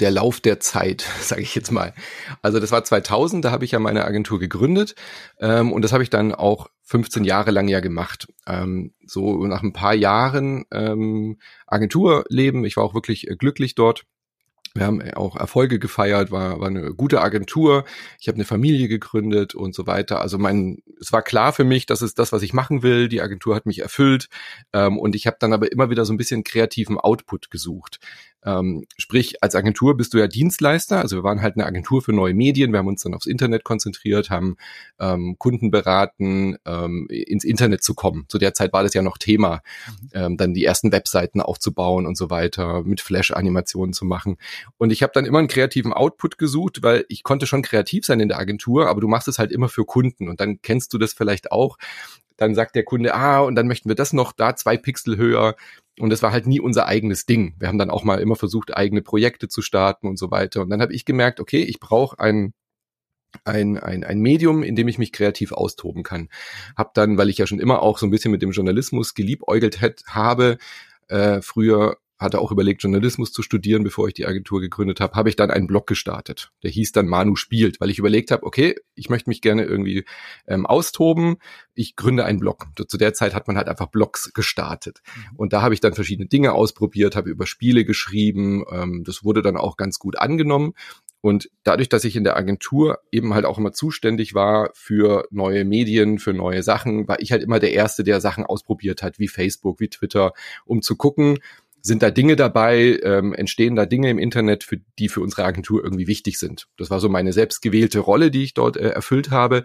der 0.00 0.10
Lauf 0.10 0.40
der 0.40 0.60
Zeit, 0.60 1.02
sage 1.20 1.42
ich 1.42 1.54
jetzt 1.54 1.70
mal. 1.70 1.94
Also 2.42 2.60
das 2.60 2.72
war 2.72 2.84
2000, 2.84 3.44
da 3.44 3.50
habe 3.50 3.64
ich 3.64 3.72
ja 3.72 3.78
meine 3.78 4.04
Agentur 4.04 4.38
gegründet 4.38 4.94
ähm, 5.40 5.72
und 5.72 5.82
das 5.82 5.92
habe 5.92 6.02
ich 6.02 6.10
dann 6.10 6.34
auch 6.34 6.68
15 6.84 7.24
Jahre 7.24 7.50
lang 7.50 7.68
ja 7.68 7.80
gemacht. 7.80 8.28
Ähm, 8.46 8.94
so 9.06 9.46
nach 9.46 9.62
ein 9.62 9.72
paar 9.72 9.94
Jahren 9.94 10.64
ähm, 10.72 11.38
Agenturleben, 11.66 12.64
ich 12.64 12.76
war 12.76 12.84
auch 12.84 12.94
wirklich 12.94 13.28
äh, 13.28 13.36
glücklich 13.36 13.74
dort. 13.74 14.04
Wir 14.74 14.86
haben 14.86 15.02
auch 15.14 15.34
Erfolge 15.34 15.78
gefeiert, 15.78 16.30
war, 16.30 16.60
war 16.60 16.68
eine 16.68 16.94
gute 16.94 17.20
Agentur. 17.20 17.84
Ich 18.20 18.28
habe 18.28 18.36
eine 18.36 18.44
Familie 18.44 18.86
gegründet 18.86 19.54
und 19.54 19.74
so 19.74 19.86
weiter. 19.86 20.20
Also 20.20 20.38
mein, 20.38 20.82
es 21.00 21.12
war 21.12 21.22
klar 21.22 21.52
für 21.52 21.64
mich, 21.64 21.86
das 21.86 22.00
ist 22.00 22.18
das, 22.18 22.32
was 22.32 22.42
ich 22.42 22.52
machen 22.52 22.82
will. 22.82 23.08
Die 23.08 23.20
Agentur 23.20 23.54
hat 23.54 23.66
mich 23.66 23.80
erfüllt 23.80 24.28
ähm, 24.72 24.98
und 24.98 25.16
ich 25.16 25.26
habe 25.26 25.36
dann 25.40 25.52
aber 25.52 25.72
immer 25.72 25.90
wieder 25.90 26.04
so 26.04 26.12
ein 26.12 26.16
bisschen 26.16 26.44
kreativen 26.44 26.98
Output 26.98 27.50
gesucht. 27.50 27.98
Ähm, 28.44 28.84
sprich, 28.96 29.42
als 29.42 29.54
Agentur 29.54 29.96
bist 29.96 30.14
du 30.14 30.18
ja 30.18 30.28
Dienstleister. 30.28 31.00
Also 31.00 31.16
wir 31.16 31.24
waren 31.24 31.42
halt 31.42 31.56
eine 31.56 31.66
Agentur 31.66 32.02
für 32.02 32.12
neue 32.12 32.34
Medien. 32.34 32.72
Wir 32.72 32.78
haben 32.78 32.86
uns 32.86 33.02
dann 33.02 33.14
aufs 33.14 33.26
Internet 33.26 33.64
konzentriert, 33.64 34.30
haben 34.30 34.56
ähm, 35.00 35.36
Kunden 35.38 35.70
beraten, 35.70 36.56
ähm, 36.64 37.06
ins 37.08 37.44
Internet 37.44 37.82
zu 37.82 37.94
kommen. 37.94 38.26
Zu 38.28 38.38
der 38.38 38.54
Zeit 38.54 38.72
war 38.72 38.82
das 38.82 38.94
ja 38.94 39.02
noch 39.02 39.18
Thema, 39.18 39.62
mhm. 39.86 40.08
ähm, 40.12 40.36
dann 40.36 40.54
die 40.54 40.64
ersten 40.64 40.92
Webseiten 40.92 41.40
aufzubauen 41.40 42.06
und 42.06 42.16
so 42.16 42.30
weiter, 42.30 42.82
mit 42.84 43.00
Flash-Animationen 43.00 43.92
zu 43.92 44.04
machen. 44.04 44.36
Und 44.76 44.90
ich 44.90 45.02
habe 45.02 45.12
dann 45.14 45.24
immer 45.24 45.38
einen 45.38 45.48
kreativen 45.48 45.92
Output 45.92 46.38
gesucht, 46.38 46.82
weil 46.82 47.04
ich 47.08 47.22
konnte 47.22 47.46
schon 47.46 47.62
kreativ 47.62 48.06
sein 48.06 48.20
in 48.20 48.28
der 48.28 48.38
Agentur, 48.38 48.88
aber 48.88 49.00
du 49.00 49.08
machst 49.08 49.28
es 49.28 49.38
halt 49.38 49.52
immer 49.52 49.68
für 49.68 49.84
Kunden. 49.84 50.28
Und 50.28 50.40
dann 50.40 50.62
kennst 50.62 50.92
du 50.92 50.98
das 50.98 51.12
vielleicht 51.12 51.50
auch. 51.50 51.76
Dann 52.38 52.54
sagt 52.54 52.74
der 52.74 52.84
Kunde, 52.84 53.14
ah, 53.14 53.40
und 53.40 53.54
dann 53.54 53.68
möchten 53.68 53.90
wir 53.90 53.96
das 53.96 54.14
noch 54.14 54.32
da 54.32 54.56
zwei 54.56 54.78
Pixel 54.78 55.18
höher 55.18 55.56
und 55.98 56.12
es 56.12 56.22
war 56.22 56.32
halt 56.32 56.46
nie 56.46 56.60
unser 56.60 56.86
eigenes 56.86 57.26
Ding. 57.26 57.54
Wir 57.58 57.68
haben 57.68 57.78
dann 57.78 57.90
auch 57.90 58.04
mal 58.04 58.20
immer 58.20 58.36
versucht, 58.36 58.74
eigene 58.76 59.02
Projekte 59.02 59.48
zu 59.48 59.60
starten 59.60 60.06
und 60.06 60.18
so 60.18 60.30
weiter. 60.30 60.62
Und 60.62 60.70
dann 60.70 60.80
habe 60.80 60.94
ich 60.94 61.04
gemerkt, 61.04 61.40
okay, 61.40 61.62
ich 61.62 61.80
brauche 61.80 62.18
ein 62.18 62.54
ein, 63.44 63.78
ein, 63.78 64.04
ein 64.04 64.20
Medium, 64.20 64.62
in 64.62 64.74
dem 64.74 64.88
ich 64.88 64.98
mich 64.98 65.12
kreativ 65.12 65.52
austoben 65.52 66.02
kann. 66.02 66.28
Hab 66.76 66.94
dann, 66.94 67.18
weil 67.18 67.28
ich 67.28 67.38
ja 67.38 67.46
schon 67.46 67.60
immer 67.60 67.82
auch 67.82 67.98
so 67.98 68.06
ein 68.06 68.10
bisschen 68.10 68.30
mit 68.30 68.40
dem 68.40 68.52
Journalismus 68.52 69.14
geliebäugelt 69.14 69.80
hätt, 69.82 70.02
habe, 70.06 70.56
äh, 71.08 71.42
früher 71.42 71.98
hatte 72.18 72.40
auch 72.40 72.50
überlegt, 72.50 72.82
Journalismus 72.82 73.32
zu 73.32 73.42
studieren, 73.42 73.84
bevor 73.84 74.08
ich 74.08 74.14
die 74.14 74.26
Agentur 74.26 74.60
gegründet 74.60 75.00
habe, 75.00 75.14
habe 75.14 75.28
ich 75.28 75.36
dann 75.36 75.50
einen 75.50 75.66
Blog 75.68 75.86
gestartet. 75.86 76.50
Der 76.62 76.70
hieß 76.70 76.92
dann 76.92 77.06
Manu 77.06 77.36
spielt, 77.36 77.80
weil 77.80 77.90
ich 77.90 77.98
überlegt 77.98 78.30
habe, 78.30 78.44
okay, 78.44 78.74
ich 78.94 79.08
möchte 79.08 79.30
mich 79.30 79.40
gerne 79.40 79.64
irgendwie 79.64 80.04
ähm, 80.46 80.66
austoben. 80.66 81.36
Ich 81.74 81.94
gründe 81.94 82.24
einen 82.24 82.40
Blog. 82.40 82.66
Zu 82.88 82.98
der 82.98 83.14
Zeit 83.14 83.34
hat 83.34 83.46
man 83.46 83.56
halt 83.56 83.68
einfach 83.68 83.86
Blogs 83.86 84.32
gestartet. 84.34 85.00
Mhm. 85.04 85.36
Und 85.36 85.52
da 85.52 85.62
habe 85.62 85.74
ich 85.74 85.80
dann 85.80 85.94
verschiedene 85.94 86.28
Dinge 86.28 86.52
ausprobiert, 86.52 87.14
habe 87.14 87.30
über 87.30 87.46
Spiele 87.46 87.84
geschrieben. 87.84 88.64
Ähm, 88.70 89.04
das 89.04 89.22
wurde 89.22 89.42
dann 89.42 89.56
auch 89.56 89.76
ganz 89.76 89.98
gut 89.98 90.18
angenommen. 90.18 90.74
Und 91.20 91.50
dadurch, 91.64 91.88
dass 91.88 92.04
ich 92.04 92.14
in 92.14 92.24
der 92.24 92.36
Agentur 92.36 93.00
eben 93.10 93.34
halt 93.34 93.44
auch 93.44 93.58
immer 93.58 93.72
zuständig 93.72 94.34
war 94.34 94.70
für 94.74 95.26
neue 95.30 95.64
Medien, 95.64 96.18
für 96.18 96.32
neue 96.32 96.62
Sachen, 96.62 97.08
war 97.08 97.20
ich 97.20 97.32
halt 97.32 97.42
immer 97.42 97.58
der 97.58 97.72
Erste, 97.72 98.04
der 98.04 98.20
Sachen 98.20 98.44
ausprobiert 98.44 99.02
hat, 99.02 99.18
wie 99.18 99.26
Facebook, 99.26 99.80
wie 99.80 99.88
Twitter, 99.88 100.32
um 100.64 100.80
zu 100.80 100.96
gucken, 100.96 101.38
sind 101.88 102.02
da 102.02 102.12
Dinge 102.12 102.36
dabei, 102.36 103.00
ähm, 103.02 103.32
entstehen 103.32 103.74
da 103.74 103.86
Dinge 103.86 104.10
im 104.10 104.18
Internet, 104.18 104.62
für 104.62 104.78
die 104.98 105.08
für 105.08 105.20
unsere 105.20 105.44
Agentur 105.44 105.82
irgendwie 105.82 106.06
wichtig 106.06 106.38
sind. 106.38 106.68
Das 106.76 106.90
war 106.90 107.00
so 107.00 107.08
meine 107.08 107.32
selbstgewählte 107.32 107.98
Rolle, 107.98 108.30
die 108.30 108.44
ich 108.44 108.54
dort 108.54 108.76
äh, 108.76 108.90
erfüllt 108.90 109.30
habe. 109.32 109.64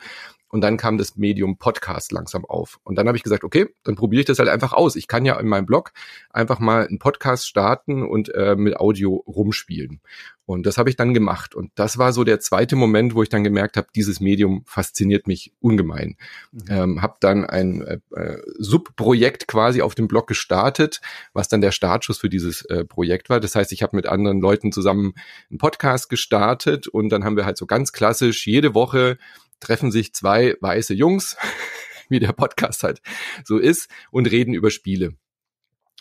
Und 0.54 0.62
dann 0.62 0.78
kam 0.78 1.00
das 1.00 1.18
Medium 1.18 1.58
Podcast 1.58 2.12
langsam 2.12 2.46
auf. 2.46 2.80
Und 2.84 2.96
dann 2.96 3.08
habe 3.08 3.18
ich 3.18 3.24
gesagt, 3.24 3.44
okay, 3.44 3.74
dann 3.84 3.96
probiere 3.96 4.20
ich 4.20 4.28
das 4.28 4.38
halt 4.38 4.50
einfach 4.50 4.72
aus. 4.72 4.96
Ich 4.96 5.08
kann 5.08 5.26
ja 5.26 5.40
in 5.40 5.48
meinem 5.48 5.66
Blog 5.66 5.94
einfach 6.30 6.60
mal 6.60 6.86
einen 6.86 7.00
Podcast 7.00 7.48
starten 7.48 8.04
und 8.04 8.30
äh, 8.36 8.56
mit 8.56 8.78
Audio 8.78 9.16
rumspielen. 9.16 10.00
Und 10.46 10.68
das 10.68 10.78
habe 10.78 10.92
ich 10.92 10.96
dann 10.96 11.16
gemacht. 11.16 11.56
Und 11.56 11.72
das 11.74 11.98
war 11.98 12.14
so 12.14 12.24
der 12.24 12.40
zweite 12.40 12.76
Moment, 12.76 13.16
wo 13.16 13.24
ich 13.24 13.30
dann 13.30 13.44
gemerkt 13.44 13.78
habe, 13.78 13.88
dieses 13.96 14.20
Medium 14.20 14.62
fasziniert 14.68 15.26
mich 15.26 15.54
ungemein. 15.60 16.18
Mhm. 16.52 16.62
Ähm, 16.70 17.02
habe 17.02 17.16
dann 17.20 17.46
ein 17.46 17.82
äh, 17.82 17.98
äh, 18.16 18.40
Subprojekt 18.60 19.48
quasi 19.48 19.82
auf 19.82 19.96
dem 19.96 20.08
Blog 20.08 20.28
gestartet, 20.28 21.02
was 21.34 21.48
dann 21.48 21.62
der 21.62 21.72
Startschuss 21.72 22.20
für 22.20 22.30
dieses 22.30 22.64
äh, 22.66 22.86
Projekt 22.86 23.32
war. 23.32 23.40
Das 23.40 23.56
heißt, 23.56 23.72
ich 23.72 23.82
habe 23.82 23.96
mit 23.96 24.06
anderen 24.06 24.40
Leuten 24.40 24.72
zusammen 24.72 25.16
einen 25.50 25.58
Podcast 25.58 26.12
gestartet 26.12 26.88
und 26.88 27.10
dann 27.10 27.24
haben 27.24 27.38
wir 27.38 27.46
halt 27.46 27.58
so 27.58 27.66
ganz 27.66 27.92
klassisch 27.92 28.46
jede 28.46 28.76
Woche 28.76 29.18
treffen 29.64 29.92
sich 29.92 30.14
zwei 30.14 30.56
weiße 30.60 30.94
Jungs, 30.94 31.38
wie 32.10 32.20
der 32.20 32.34
Podcast 32.34 32.84
halt 32.84 33.02
so 33.46 33.58
ist, 33.58 33.90
und 34.12 34.30
reden 34.30 34.54
über 34.54 34.70
Spiele. 34.70 35.16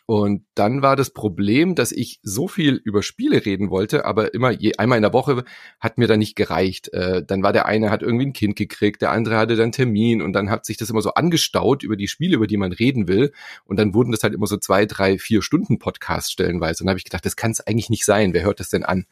Und 0.07 0.45
dann 0.57 0.83
war 0.83 0.97
das 0.97 1.11
Problem, 1.11 1.75
dass 1.75 1.92
ich 1.92 2.19
so 2.23 2.49
viel 2.49 2.75
über 2.75 3.02
Spiele 3.02 3.47
reden 3.47 3.71
wollte, 3.71 4.04
aber 4.04 4.35
immer 4.35 4.50
je, 4.50 4.73
einmal 4.76 4.99
in 4.99 5.02
der 5.02 5.12
Woche 5.12 5.45
hat 5.78 5.97
mir 5.97 6.09
da 6.09 6.16
nicht 6.16 6.35
gereicht. 6.35 6.92
Äh, 6.92 7.25
dann 7.25 7.42
war 7.42 7.52
der 7.52 7.66
eine 7.66 7.88
hat 7.90 8.02
irgendwie 8.02 8.26
ein 8.26 8.33
Kind 8.33 8.57
gekriegt, 8.57 9.00
der 9.00 9.12
andere 9.12 9.37
hatte 9.37 9.54
dann 9.54 9.71
Termin 9.71 10.21
und 10.21 10.33
dann 10.33 10.50
hat 10.50 10.66
sich 10.66 10.76
das 10.76 10.90
immer 10.90 11.02
so 11.02 11.14
angestaut 11.14 11.85
über 11.85 11.97
die 11.97 12.09
Spiele, 12.09 12.37
über 12.37 12.49
die 12.49 12.57
man 12.57 12.73
reden 12.73 13.07
will. 13.07 13.33
Und 13.64 13.78
dann 13.78 13.95
wurden 13.95 14.11
das 14.11 14.25
halt 14.25 14.35
immer 14.35 14.47
so 14.47 14.57
zwei, 14.57 14.87
drei, 14.87 15.19
vier 15.19 15.40
Stunden 15.40 15.78
Podcasts 15.78 16.33
stellenweise. 16.33 16.83
Und 16.83 16.87
dann 16.87 16.92
habe 16.92 16.99
ich 16.99 17.04
gedacht, 17.04 17.25
das 17.25 17.37
kann 17.37 17.52
es 17.52 17.61
eigentlich 17.61 17.88
nicht 17.88 18.04
sein. 18.04 18.35
Wer 18.35 18.42
hört 18.42 18.59
das 18.59 18.71
denn 18.71 18.85
an? 18.85 19.07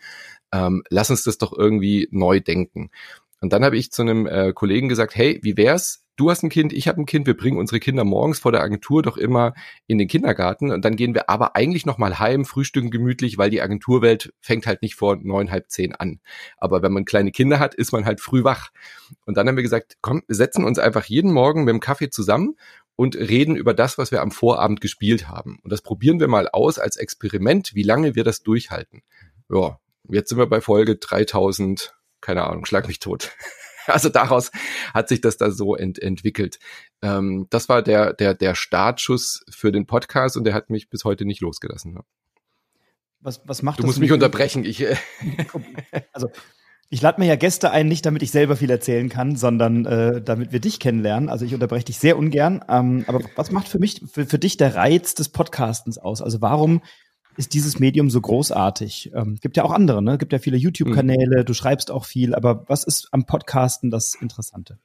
Ähm, 0.53 0.83
lass 0.91 1.11
uns 1.11 1.23
das 1.23 1.39
doch 1.39 1.57
irgendwie 1.57 2.09
neu 2.11 2.41
denken. 2.41 2.91
Und 3.41 3.53
dann 3.53 3.65
habe 3.65 3.77
ich 3.77 3.91
zu 3.91 4.03
einem 4.03 4.27
äh, 4.27 4.53
Kollegen 4.53 4.89
gesagt, 4.89 5.17
hey, 5.17 5.41
wie 5.43 5.57
wär's? 5.57 6.05
Du 6.17 6.31
hast 6.31 6.43
ein 6.43 6.51
Kind, 6.51 6.75
ich 6.75 6.87
habe 6.87 7.01
ein 7.01 7.07
Kind, 7.07 7.27
wir 7.27 7.35
bringen 7.35 7.57
unsere 7.57 7.81
Kinder 7.81 8.05
morgens 8.05 8.41
vor 8.41 8.53
der 8.53 8.61
Agentur 8.61 9.03
doch 9.03 9.17
immer 9.17 9.55
in 9.87 9.97
den 9.97 10.07
Kindergarten 10.07 10.71
und 10.71 10.85
dann 10.85 10.95
gehen 10.95 11.15
wir 11.15 11.31
aber 11.31 11.57
eigentlich 11.57 11.87
noch 11.87 11.97
mal 11.97 12.19
heim, 12.19 12.45
frühstücken 12.45 12.91
gemütlich, 12.91 13.39
weil 13.39 13.49
die 13.49 13.63
Agenturwelt 13.63 14.35
fängt 14.43 14.67
halt 14.67 14.83
nicht 14.83 14.97
vor 14.97 15.17
neun, 15.17 15.51
halb 15.51 15.71
zehn 15.71 15.95
an. 15.95 16.21
Aber 16.59 16.83
wenn 16.83 16.93
man 16.93 17.07
kleine 17.07 17.31
Kinder 17.31 17.59
hat, 17.59 17.75
ist 17.75 17.93
man 17.93 18.05
halt 18.05 18.21
früh 18.21 18.45
wach. 18.45 18.69
Und 19.25 19.39
dann 19.39 19.49
haben 19.49 19.57
wir 19.57 19.63
gesagt, 19.63 19.97
komm, 20.03 20.23
wir 20.27 20.37
setzen 20.37 20.63
uns 20.63 20.79
einfach 20.79 21.07
jeden 21.07 21.33
Morgen 21.33 21.65
mit 21.65 21.73
dem 21.73 21.81
Kaffee 21.81 22.11
zusammen 22.11 22.57
und 22.97 23.17
reden 23.17 23.57
über 23.57 23.73
das, 23.73 23.97
was 23.97 24.11
wir 24.11 24.21
am 24.21 24.31
Vorabend 24.31 24.83
gespielt 24.83 25.27
haben. 25.27 25.59
Und 25.63 25.73
das 25.73 25.81
probieren 25.81 26.21
wir 26.21 26.29
mal 26.29 26.49
aus 26.49 26.79
als 26.79 26.97
Experiment, 26.97 27.75
wie 27.75 27.83
lange 27.83 28.15
wir 28.15 28.25
das 28.25 28.43
durchhalten. 28.43 29.01
Ja, 29.49 29.79
jetzt 30.11 30.29
sind 30.29 30.37
wir 30.37 30.47
bei 30.47 30.61
Folge 30.61 30.97
3000 30.97 31.95
keine 32.31 32.47
Ahnung, 32.47 32.65
schlag 32.65 32.87
mich 32.87 33.01
tot. 33.01 33.33
Also 33.87 34.09
daraus 34.09 34.53
hat 34.95 35.09
sich 35.09 35.21
das 35.21 35.37
da 35.37 35.51
so 35.51 35.75
ent 35.75 36.01
entwickelt. 36.01 36.61
Ähm, 37.03 37.47
das 37.51 37.69
war 37.69 37.83
der, 37.83 38.13
der, 38.13 38.35
der 38.35 38.55
Startschuss 38.55 39.43
für 39.51 39.73
den 39.73 39.87
Podcast 39.87 40.37
und 40.37 40.45
der 40.45 40.55
hat 40.55 40.71
mich 40.71 40.91
bis 40.91 41.03
heute 41.03 41.25
nicht 41.25 41.41
losgelassen. 41.41 41.95
Ne? 41.95 42.03
Was, 43.21 43.41
was 43.47 43.63
macht 43.63 43.79
du 43.79 43.83
das? 43.83 43.89
Musst 43.89 43.99
mich 43.99 44.13
unterbrechen. 44.13 44.65
Ich, 44.65 44.83
äh 44.83 44.95
also 46.13 46.31
ich 46.91 47.01
lade 47.01 47.21
mir 47.21 47.27
ja 47.27 47.35
Gäste 47.35 47.73
ein, 47.73 47.89
nicht 47.89 48.07
damit 48.07 48.23
ich 48.23 48.31
selber 48.31 48.55
viel 48.55 48.71
erzählen 48.71 49.09
kann, 49.09 49.35
sondern 49.35 49.87
äh, 49.87 50.23
damit 50.23 50.53
wir 50.53 50.61
dich 50.61 50.79
kennenlernen. 50.79 51.29
Also 51.29 51.45
ich 51.45 51.55
unterbreche 51.55 51.87
dich 51.87 51.99
sehr 51.99 52.17
ungern. 52.17 52.63
Ähm, 52.69 53.05
aber 53.09 53.23
was 53.35 53.51
macht 53.51 53.67
für 53.67 53.81
mich, 53.81 54.03
für, 54.13 54.27
für 54.27 54.39
dich 54.39 54.57
der 54.57 54.77
Reiz 54.77 55.15
des 55.15 55.31
Podcastens 55.31 55.99
aus? 55.99 56.23
Also 56.23 56.41
warum 56.43 56.83
ist 57.37 57.55
dieses 57.55 57.79
Medium 57.79 58.11
so 58.11 58.21
großartig? 58.21 59.13
Ähm, 59.15 59.37
gibt 59.41 59.57
ja 59.57 59.65
auch 59.65 59.71
andere, 59.71 60.03
ne? 60.03 60.19
Gibt 60.19 60.33
ja 60.33 60.39
viele 60.39 60.57
YouTube-Kanäle, 60.57 61.41
mhm. 61.41 61.45
du 61.45 61.55
schreibst 61.55 61.91
auch 61.91 62.05
viel, 62.05 62.35
aber 62.35 62.69
was 62.69 62.85
ist 62.85 63.09
am 63.13 63.27
Podcasten 63.27 63.91
das 63.91 64.15
Interessante? 64.15 64.79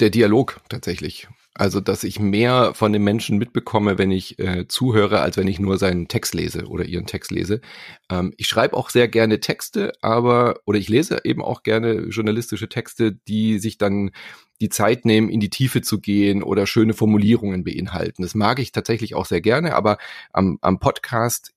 Der 0.00 0.10
Dialog 0.10 0.60
tatsächlich. 0.68 1.28
Also, 1.58 1.80
dass 1.80 2.04
ich 2.04 2.20
mehr 2.20 2.72
von 2.72 2.92
den 2.92 3.02
Menschen 3.02 3.36
mitbekomme, 3.36 3.98
wenn 3.98 4.12
ich 4.12 4.38
äh, 4.38 4.68
zuhöre, 4.68 5.20
als 5.20 5.36
wenn 5.36 5.48
ich 5.48 5.58
nur 5.58 5.76
seinen 5.76 6.06
Text 6.06 6.32
lese 6.32 6.66
oder 6.66 6.84
ihren 6.84 7.06
Text 7.06 7.32
lese. 7.32 7.60
Ähm, 8.08 8.32
ich 8.36 8.46
schreibe 8.46 8.76
auch 8.76 8.90
sehr 8.90 9.08
gerne 9.08 9.40
Texte, 9.40 9.92
aber, 10.00 10.60
oder 10.66 10.78
ich 10.78 10.88
lese 10.88 11.20
eben 11.24 11.42
auch 11.42 11.64
gerne 11.64 12.06
journalistische 12.10 12.68
Texte, 12.68 13.12
die 13.12 13.58
sich 13.58 13.76
dann 13.76 14.12
die 14.60 14.68
Zeit 14.68 15.04
nehmen, 15.04 15.28
in 15.28 15.40
die 15.40 15.50
Tiefe 15.50 15.82
zu 15.82 16.00
gehen 16.00 16.44
oder 16.44 16.64
schöne 16.64 16.94
Formulierungen 16.94 17.64
beinhalten. 17.64 18.22
Das 18.22 18.36
mag 18.36 18.60
ich 18.60 18.70
tatsächlich 18.70 19.16
auch 19.16 19.26
sehr 19.26 19.40
gerne, 19.40 19.74
aber 19.74 19.98
am, 20.32 20.58
am 20.60 20.78
Podcast 20.78 21.54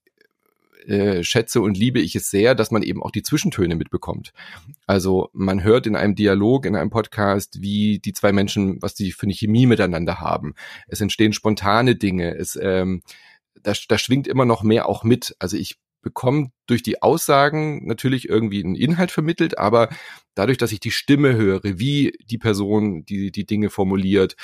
äh, 0.88 1.24
schätze 1.24 1.62
und 1.62 1.78
liebe 1.78 2.00
ich 2.00 2.16
es 2.16 2.30
sehr, 2.30 2.56
dass 2.56 2.72
man 2.72 2.84
eben 2.84 3.04
auch 3.04 3.12
die 3.12 3.24
Zwischentöne 3.24 3.76
mitbekommt. 3.76 4.34
Also 4.88 5.30
man 5.34 5.64
hört 5.64 5.88
in 5.88 5.96
einem 5.96 6.16
Dialog, 6.16 6.66
in 6.66 6.76
einem 6.76 6.90
Podcast, 6.90 7.62
wie 7.62 8.00
die 8.00 8.14
zwei 8.14 8.32
Menschen, 8.32 8.82
was 8.82 8.94
die 8.94 9.12
für 9.12 9.24
eine 9.24 9.34
Chemie 9.34 9.66
miteinander 9.66 10.20
haben. 10.20 10.54
Es 10.88 11.02
entstehen 11.02 11.34
spontane 11.34 11.96
Dinge. 11.96 12.36
Es 12.36 12.58
ähm, 12.62 13.02
da, 13.64 13.74
da 13.88 13.98
schwingt 13.98 14.28
immer 14.28 14.46
noch 14.46 14.64
mehr 14.64 14.88
auch 14.88 15.04
mit. 15.04 15.36
Also 15.40 15.58
ich 15.58 15.78
bekomme 16.02 16.52
durch 16.66 16.84
die 16.84 17.02
Aussagen 17.02 17.86
natürlich 17.86 18.28
irgendwie 18.28 18.64
einen 18.64 18.76
Inhalt 18.76 19.12
vermittelt, 19.12 19.58
aber 19.58 19.90
dadurch, 20.34 20.58
dass 20.58 20.72
ich 20.72 20.80
die 20.80 20.92
Stimme 20.92 21.36
höre, 21.36 21.62
wie 21.64 22.14
die 22.26 22.38
Person 22.38 23.06
die, 23.06 23.32
die 23.32 23.46
Dinge 23.46 23.70
formuliert, 23.70 24.36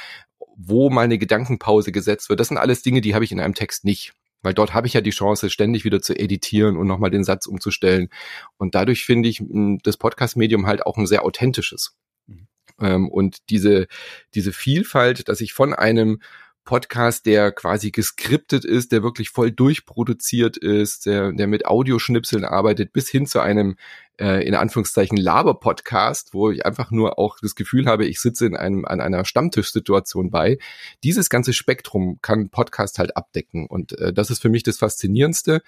wo 0.55 0.89
meine 0.89 1.17
Gedankenpause 1.17 1.91
gesetzt 1.91 2.29
wird, 2.29 2.39
das 2.39 2.49
sind 2.49 2.57
alles 2.57 2.83
Dinge, 2.83 3.01
die 3.01 3.15
habe 3.15 3.25
ich 3.25 3.31
in 3.31 3.39
einem 3.39 3.55
Text 3.55 3.85
nicht. 3.85 4.13
Weil 4.41 4.53
dort 4.53 4.73
habe 4.73 4.87
ich 4.87 4.93
ja 4.93 5.01
die 5.01 5.11
Chance, 5.11 5.49
ständig 5.49 5.83
wieder 5.83 6.01
zu 6.01 6.17
editieren 6.17 6.77
und 6.77 6.87
nochmal 6.87 7.09
den 7.09 7.23
Satz 7.23 7.47
umzustellen. 7.47 8.09
Und 8.57 8.75
dadurch 8.75 9.05
finde 9.05 9.29
ich 9.29 9.43
das 9.83 9.97
Podcast-Medium 9.97 10.67
halt 10.67 10.85
auch 10.85 10.97
ein 10.97 11.07
sehr 11.07 11.23
authentisches. 11.25 11.97
Mhm. 12.27 12.47
Ähm, 12.79 13.09
und 13.09 13.49
diese, 13.49 13.87
diese 14.35 14.53
Vielfalt, 14.53 15.27
dass 15.27 15.41
ich 15.41 15.53
von 15.53 15.73
einem 15.73 16.19
Podcast, 16.67 17.25
der 17.25 17.53
quasi 17.53 17.91
geskriptet 17.91 18.65
ist, 18.65 18.91
der 18.91 19.01
wirklich 19.01 19.29
voll 19.29 19.51
durchproduziert 19.51 20.57
ist, 20.57 21.05
der, 21.05 21.31
der 21.31 21.47
mit 21.47 21.65
Audioschnipseln 21.65 22.43
arbeitet, 22.43 22.91
bis 22.91 23.07
hin 23.09 23.25
zu 23.25 23.39
einem 23.39 23.77
äh, 24.19 24.45
in 24.45 24.53
Anführungszeichen 24.53 25.17
Laber-Podcast, 25.17 26.33
wo 26.33 26.51
ich 26.51 26.65
einfach 26.65 26.91
nur 26.91 27.17
auch 27.17 27.37
das 27.41 27.55
Gefühl 27.55 27.87
habe, 27.87 28.05
ich 28.05 28.19
sitze 28.19 28.45
in 28.45 28.57
einem 28.57 28.83
an 28.83 28.99
einer 28.99 29.23
Stammtischsituation 29.23 30.29
bei. 30.29 30.57
Dieses 31.05 31.29
ganze 31.29 31.53
Spektrum 31.53 32.19
kann 32.21 32.49
Podcast 32.49 32.99
halt 32.99 33.15
abdecken 33.15 33.65
und 33.67 33.97
äh, 33.97 34.11
das 34.11 34.29
ist 34.29 34.41
für 34.41 34.49
mich 34.49 34.63
das 34.63 34.77
Faszinierendste 34.77 35.61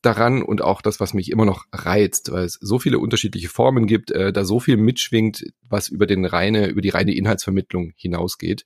daran 0.00 0.42
und 0.42 0.62
auch 0.62 0.80
das, 0.80 0.98
was 0.98 1.12
mich 1.12 1.30
immer 1.30 1.44
noch 1.44 1.66
reizt, 1.72 2.32
weil 2.32 2.44
es 2.44 2.54
so 2.60 2.78
viele 2.78 3.00
unterschiedliche 3.00 3.48
Formen 3.48 3.86
gibt, 3.86 4.12
äh, 4.12 4.32
da 4.32 4.44
so 4.44 4.60
viel 4.60 4.78
mitschwingt, 4.78 5.44
was 5.68 5.88
über 5.88 6.06
den 6.06 6.24
reine, 6.24 6.68
über 6.68 6.80
die 6.80 6.88
reine 6.88 7.14
Inhaltsvermittlung 7.14 7.92
hinausgeht. 7.96 8.64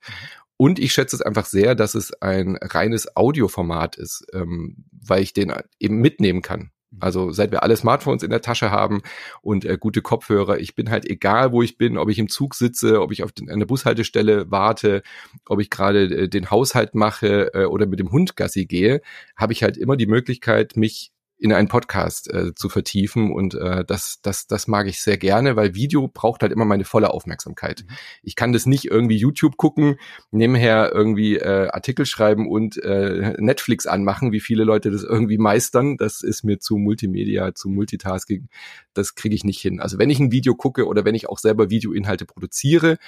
Und 0.63 0.79
ich 0.79 0.93
schätze 0.93 1.17
es 1.17 1.23
einfach 1.23 1.47
sehr, 1.47 1.75
dass 1.75 1.97
es 1.97 2.13
ein 2.23 2.57
reines 2.57 3.17
Audioformat 3.17 3.97
ist, 3.97 4.25
ähm, 4.33 4.85
weil 4.93 5.21
ich 5.21 5.33
den 5.33 5.53
eben 5.81 5.97
mitnehmen 5.97 6.41
kann. 6.41 6.71
Mhm. 6.93 6.99
Also 7.01 7.33
seit 7.33 7.51
wir 7.51 7.65
alle 7.65 7.77
Smartphones 7.77 8.23
in 8.23 8.31
der 8.31 8.43
Tasche 8.43 8.71
haben 8.71 9.03
und 9.41 9.65
äh, 9.65 9.77
gute 9.77 10.03
Kopfhörer, 10.03 10.61
ich 10.61 10.77
bin 10.77 10.89
halt 10.89 11.05
egal, 11.11 11.51
wo 11.51 11.63
ich 11.63 11.79
bin, 11.79 11.99
ob 11.99 12.09
ich 12.11 12.21
im 12.21 12.29
Zug 12.29 12.55
sitze, 12.55 13.03
ob 13.03 13.11
ich 13.11 13.25
auf 13.25 13.33
den, 13.33 13.51
an 13.51 13.59
der 13.59 13.67
Bushaltestelle 13.67 14.53
warte, 14.53 15.03
ob 15.47 15.61
ich 15.61 15.69
gerade 15.69 16.05
äh, 16.05 16.29
den 16.29 16.49
Haushalt 16.49 16.95
mache 16.95 17.53
äh, 17.55 17.65
oder 17.65 17.87
mit 17.87 17.99
dem 17.99 18.13
Hund 18.13 18.37
Gassi 18.37 18.65
gehe, 18.65 19.03
habe 19.37 19.55
ich 19.55 19.65
halt 19.65 19.77
immer 19.77 19.97
die 19.97 20.07
Möglichkeit, 20.07 20.77
mich 20.77 21.11
in 21.43 21.53
einen 21.53 21.67
Podcast 21.67 22.33
äh, 22.33 22.55
zu 22.55 22.69
vertiefen 22.69 23.33
und 23.33 23.55
äh, 23.55 23.85
das, 23.85 24.21
das, 24.23 24.47
das 24.47 24.69
mag 24.69 24.87
ich 24.87 25.03
sehr 25.03 25.19
gerne, 25.19 25.57
weil 25.57 25.75
Video 25.75 26.07
braucht 26.07 26.43
halt 26.43 26.53
immer 26.53 26.65
meine 26.65 26.85
volle 26.85 27.13
Aufmerksamkeit. 27.13 27.85
Mhm. 27.85 27.95
Ich 28.23 28.37
kann 28.37 28.53
das 28.53 28.65
nicht 28.65 28.85
irgendwie 28.85 29.17
YouTube 29.17 29.57
gucken, 29.57 29.97
nebenher 30.31 30.93
irgendwie 30.95 31.39
äh, 31.39 31.69
Artikel 31.69 32.07
schreiben 32.07 32.49
und 32.49 32.81
äh, 32.85 33.35
Netflix 33.39 33.89
anmachen, 33.89 34.31
wie 34.31 34.39
viele 34.39 34.63
Leute 34.63 34.93
das 34.93 35.03
irgendwie 35.03 35.37
meistern. 35.37 35.97
Das 35.97 36.23
ist 36.23 36.45
mir 36.45 36.61
zu 36.61 36.77
Multimedia, 36.77 37.57
zu 37.57 37.69
Multitasking. 37.69 38.49
Das 38.95 39.17
kriege 39.17 39.35
ich 39.35 39.43
nicht 39.43 39.61
hin. 39.61 39.81
Also 39.81 39.99
wenn 39.99 40.11
ich 40.11 40.21
ein 40.21 40.31
Video 40.31 40.55
gucke 40.55 40.87
oder 40.87 41.05
wenn 41.05 41.17
ich 41.17 41.29
auch 41.29 41.39
selber 41.39 41.71
Videoinhalte 41.71 42.25
produziere, 42.25 42.99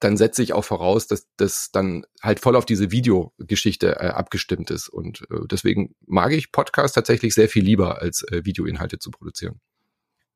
dann 0.00 0.16
setze 0.16 0.42
ich 0.42 0.52
auch 0.52 0.64
voraus, 0.64 1.06
dass 1.06 1.26
das 1.36 1.70
dann 1.72 2.04
halt 2.22 2.40
voll 2.40 2.56
auf 2.56 2.64
diese 2.64 2.90
Videogeschichte 2.90 3.96
äh, 3.96 4.08
abgestimmt 4.08 4.70
ist. 4.70 4.88
Und 4.88 5.22
äh, 5.30 5.46
deswegen 5.50 5.94
mag 6.06 6.32
ich 6.32 6.52
Podcasts 6.52 6.94
tatsächlich 6.94 7.34
sehr 7.34 7.48
viel 7.48 7.64
lieber, 7.64 8.00
als 8.00 8.22
äh, 8.22 8.44
Videoinhalte 8.44 8.98
zu 8.98 9.10
produzieren. 9.10 9.60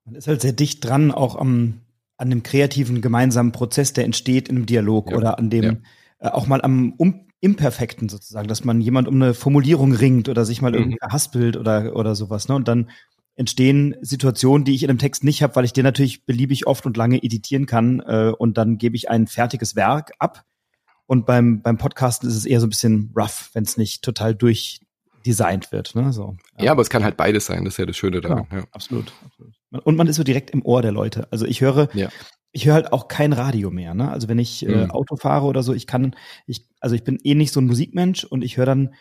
Man 0.05 0.17
ist 0.17 0.27
halt 0.27 0.43
sehr 0.43 0.53
dicht 0.53 0.85
dran, 0.85 1.13
auch 1.13 1.37
am, 1.37 1.81
an 2.17 2.31
dem 2.31 2.43
kreativen 2.43 3.01
gemeinsamen 3.01 3.53
Prozess, 3.53 3.93
der 3.93 4.05
entsteht 4.05 4.49
in 4.49 4.57
einem 4.57 4.67
Dialog 4.67 5.11
ja. 5.11 5.17
oder 5.17 5.39
an 5.39 5.49
dem 5.49 5.65
ja. 5.65 5.77
äh, 6.19 6.29
auch 6.31 6.47
mal 6.47 6.61
am 6.61 6.95
um, 6.97 7.29
Imperfekten 7.41 8.09
sozusagen, 8.09 8.49
dass 8.49 8.65
man 8.65 8.81
jemand 8.81 9.09
um 9.09 9.17
eine 9.17 9.35
Formulierung 9.35 9.93
ringt 9.93 10.29
oder 10.29 10.45
sich 10.45 10.63
mal 10.63 10.71
mhm. 10.73 10.79
irgendwie 10.79 10.99
haspelt 11.03 11.57
oder, 11.57 11.95
oder 11.97 12.15
sowas. 12.15 12.49
Ne? 12.49 12.55
Und 12.55 12.69
dann 12.69 12.91
entstehen 13.35 13.97
Situationen, 14.03 14.65
die 14.65 14.75
ich 14.75 14.83
in 14.83 14.91
einem 14.91 14.99
Text 14.99 15.25
nicht 15.25 15.43
habe, 15.43 15.57
weil 15.57 15.65
ich 15.65 15.73
den 15.73 15.85
natürlich 15.85 16.27
beliebig 16.27 16.67
oft 16.67 16.85
und 16.87 16.97
lange 16.97 17.23
editieren 17.23 17.67
kann 17.67 18.01
äh, 18.01 18.33
und 18.37 18.59
dann 18.59 18.79
gebe 18.79 18.97
ich 18.97 19.09
ein 19.09 19.27
fertiges 19.27 19.75
Werk 19.75 20.13
ab. 20.19 20.45
Und 21.07 21.27
beim, 21.27 21.63
beim 21.63 21.79
Podcasten 21.79 22.29
ist 22.29 22.37
es 22.37 22.47
eher 22.47 22.61
so 22.61 22.67
ein 22.67 22.71
bisschen 22.71 23.13
rough, 23.17 23.51
wenn 23.55 23.65
es 23.65 23.77
nicht 23.77 24.03
total 24.03 24.35
durchdesignt 24.35 25.73
wird. 25.73 25.95
Ne? 25.95 26.13
So, 26.13 26.37
ja. 26.59 26.67
ja. 26.67 26.73
aber 26.73 26.83
es 26.83 26.91
kann 26.91 27.05
halt 27.05 27.17
beides 27.17 27.47
sein, 27.47 27.65
das 27.65 27.75
ist 27.75 27.79
ja 27.79 27.87
das 27.87 27.97
Schöne 27.97 28.21
daran. 28.21 28.47
Genau, 28.49 28.63
ja. 28.63 28.69
absolut, 28.73 29.13
absolut. 29.25 29.55
Und 29.85 29.97
man 29.97 30.07
ist 30.07 30.17
so 30.17 30.25
direkt 30.25 30.51
im 30.51 30.65
Ohr 30.65 30.83
der 30.83 30.93
Leute. 30.93 31.27
Also 31.31 31.47
ich 31.47 31.61
höre, 31.63 31.89
ja. 31.95 32.11
ich 32.53 32.67
höre 32.67 32.75
halt 32.75 32.93
auch 32.93 33.09
kein 33.09 33.33
Radio 33.33 33.71
mehr. 33.71 33.95
Ne? 33.95 34.11
Also 34.11 34.29
wenn 34.29 34.39
ich 34.39 34.67
äh, 34.67 34.85
mhm. 34.85 34.91
Auto 34.91 35.17
fahre 35.17 35.47
oder 35.47 35.63
so, 35.63 35.73
ich 35.73 35.87
kann, 35.87 36.15
ich, 36.47 36.67
also 36.81 36.95
ich 36.95 37.05
bin 37.05 37.19
eh 37.25 37.35
nicht 37.35 37.53
so 37.53 37.61
ein 37.61 37.67
Musikmensch 37.67 38.25
und 38.25 38.45
ich 38.45 38.59
höre 38.59 38.67
dann 38.67 38.95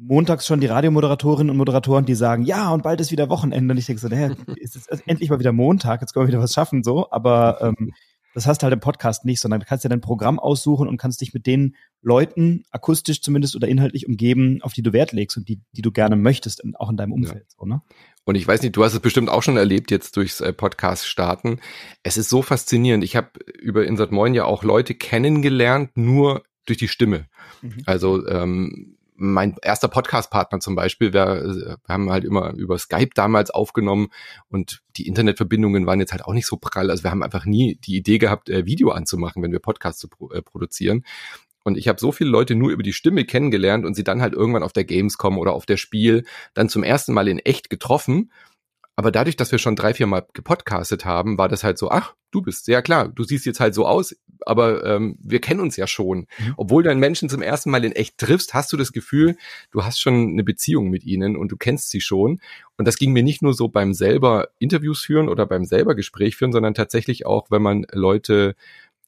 montags 0.00 0.46
schon 0.46 0.60
die 0.60 0.66
Radiomoderatorinnen 0.66 1.50
und 1.50 1.56
Moderatoren, 1.56 2.06
die 2.06 2.14
sagen, 2.14 2.44
ja, 2.44 2.70
und 2.70 2.82
bald 2.82 3.00
ist 3.00 3.12
wieder 3.12 3.28
Wochenende. 3.28 3.72
Und 3.72 3.78
ich 3.78 3.86
denke 3.86 4.00
so, 4.00 4.08
naja, 4.08 4.34
ist 4.56 4.76
es 4.76 4.86
endlich 5.06 5.30
mal 5.30 5.38
wieder 5.38 5.52
Montag, 5.52 6.00
jetzt 6.00 6.12
können 6.12 6.26
wir 6.26 6.28
wieder 6.28 6.42
was 6.42 6.54
schaffen, 6.54 6.82
so. 6.82 7.10
Aber 7.10 7.58
ähm, 7.60 7.92
das 8.34 8.46
hast 8.46 8.62
du 8.62 8.64
halt 8.64 8.72
im 8.72 8.80
Podcast 8.80 9.24
nicht, 9.24 9.40
sondern 9.40 9.60
du 9.60 9.66
kannst 9.66 9.84
ja 9.84 9.90
dein 9.90 10.00
Programm 10.00 10.38
aussuchen 10.38 10.88
und 10.88 10.96
kannst 10.96 11.20
dich 11.20 11.34
mit 11.34 11.46
den 11.46 11.76
Leuten, 12.00 12.64
akustisch 12.70 13.20
zumindest 13.20 13.56
oder 13.56 13.68
inhaltlich 13.68 14.06
umgeben, 14.06 14.60
auf 14.62 14.72
die 14.72 14.82
du 14.82 14.92
Wert 14.92 15.12
legst 15.12 15.36
und 15.36 15.48
die, 15.48 15.60
die 15.72 15.82
du 15.82 15.90
gerne 15.90 16.16
möchtest, 16.16 16.62
auch 16.76 16.90
in 16.90 16.96
deinem 16.96 17.12
Umfeld. 17.12 17.46
Ja. 17.48 17.56
So, 17.58 17.66
ne? 17.66 17.82
Und 18.24 18.36
ich 18.36 18.46
weiß 18.46 18.62
nicht, 18.62 18.76
du 18.76 18.84
hast 18.84 18.94
es 18.94 19.00
bestimmt 19.00 19.28
auch 19.28 19.42
schon 19.42 19.56
erlebt 19.56 19.90
jetzt 19.90 20.16
durchs 20.16 20.40
äh, 20.40 20.52
Podcast 20.52 21.06
starten. 21.06 21.58
Es 22.02 22.16
ist 22.16 22.28
so 22.28 22.42
faszinierend. 22.42 23.02
Ich 23.02 23.16
habe 23.16 23.30
über 23.58 23.84
Insert 23.84 24.12
Moin 24.12 24.34
ja 24.34 24.44
auch 24.44 24.62
Leute 24.62 24.94
kennengelernt, 24.94 25.96
nur 25.96 26.44
durch 26.66 26.78
die 26.78 26.88
Stimme. 26.88 27.26
Mhm. 27.62 27.82
Also 27.86 28.26
ähm, 28.28 28.96
mein 29.20 29.56
erster 29.62 29.88
Podcast-Partner 29.88 30.60
zum 30.60 30.74
Beispiel, 30.74 31.12
wir, 31.12 31.44
wir 31.44 31.78
haben 31.88 32.10
halt 32.10 32.24
immer 32.24 32.54
über 32.54 32.78
Skype 32.78 33.10
damals 33.14 33.50
aufgenommen 33.50 34.08
und 34.48 34.82
die 34.96 35.06
Internetverbindungen 35.06 35.86
waren 35.86 36.00
jetzt 36.00 36.12
halt 36.12 36.24
auch 36.24 36.32
nicht 36.32 36.46
so 36.46 36.56
prall. 36.56 36.90
Also 36.90 37.04
wir 37.04 37.10
haben 37.10 37.22
einfach 37.22 37.44
nie 37.44 37.78
die 37.84 37.96
Idee 37.96 38.18
gehabt, 38.18 38.48
äh, 38.48 38.64
Video 38.64 38.90
anzumachen, 38.90 39.42
wenn 39.42 39.52
wir 39.52 39.58
Podcasts 39.58 40.08
pro, 40.08 40.30
äh, 40.30 40.40
produzieren. 40.40 41.04
Und 41.62 41.76
ich 41.76 41.88
habe 41.88 42.00
so 42.00 42.10
viele 42.10 42.30
Leute 42.30 42.54
nur 42.54 42.70
über 42.70 42.82
die 42.82 42.94
Stimme 42.94 43.26
kennengelernt 43.26 43.84
und 43.84 43.94
sie 43.94 44.04
dann 44.04 44.22
halt 44.22 44.32
irgendwann 44.32 44.62
auf 44.62 44.72
der 44.72 44.84
Gamescom 44.84 45.36
oder 45.36 45.52
auf 45.52 45.66
der 45.66 45.76
Spiel 45.76 46.24
dann 46.54 46.70
zum 46.70 46.82
ersten 46.82 47.12
Mal 47.12 47.28
in 47.28 47.38
echt 47.38 47.68
getroffen 47.68 48.30
aber 49.00 49.10
dadurch, 49.10 49.34
dass 49.34 49.50
wir 49.50 49.58
schon 49.58 49.76
drei, 49.76 49.94
vier 49.94 50.06
Mal 50.06 50.26
gepodcastet 50.34 51.06
haben, 51.06 51.38
war 51.38 51.48
das 51.48 51.64
halt 51.64 51.78
so, 51.78 51.90
ach, 51.90 52.14
du 52.32 52.42
bist, 52.42 52.66
sehr 52.66 52.82
klar, 52.82 53.08
du 53.08 53.24
siehst 53.24 53.46
jetzt 53.46 53.58
halt 53.58 53.72
so 53.72 53.86
aus, 53.86 54.14
aber 54.46 54.84
ähm, 54.84 55.16
wir 55.22 55.40
kennen 55.40 55.60
uns 55.60 55.76
ja 55.76 55.86
schon. 55.86 56.26
Mhm. 56.38 56.54
Obwohl 56.56 56.82
du 56.82 56.90
einen 56.90 57.00
Menschen 57.00 57.28
zum 57.28 57.42
ersten 57.42 57.70
Mal 57.70 57.84
in 57.84 57.92
echt 57.92 58.18
triffst, 58.18 58.54
hast 58.54 58.72
du 58.72 58.76
das 58.76 58.92
Gefühl, 58.92 59.36
du 59.70 59.84
hast 59.84 60.00
schon 60.00 60.30
eine 60.30 60.44
Beziehung 60.44 60.88
mit 60.88 61.04
ihnen 61.04 61.36
und 61.36 61.52
du 61.52 61.56
kennst 61.56 61.90
sie 61.90 62.00
schon. 62.00 62.40
Und 62.76 62.86
das 62.86 62.96
ging 62.96 63.12
mir 63.12 63.22
nicht 63.22 63.42
nur 63.42 63.54
so 63.54 63.68
beim 63.68 63.92
selber 63.94 64.48
Interviews 64.58 65.02
führen 65.02 65.28
oder 65.28 65.46
beim 65.46 65.64
selber 65.64 65.94
Gespräch 65.94 66.36
führen, 66.36 66.52
sondern 66.52 66.74
tatsächlich 66.74 67.26
auch, 67.26 67.50
wenn 67.50 67.62
man 67.62 67.86
Leute 67.92 68.54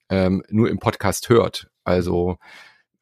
ähm, 0.08 0.42
nur 0.50 0.68
im 0.68 0.78
Podcast 0.78 1.28
hört. 1.28 1.68
Also 1.84 2.38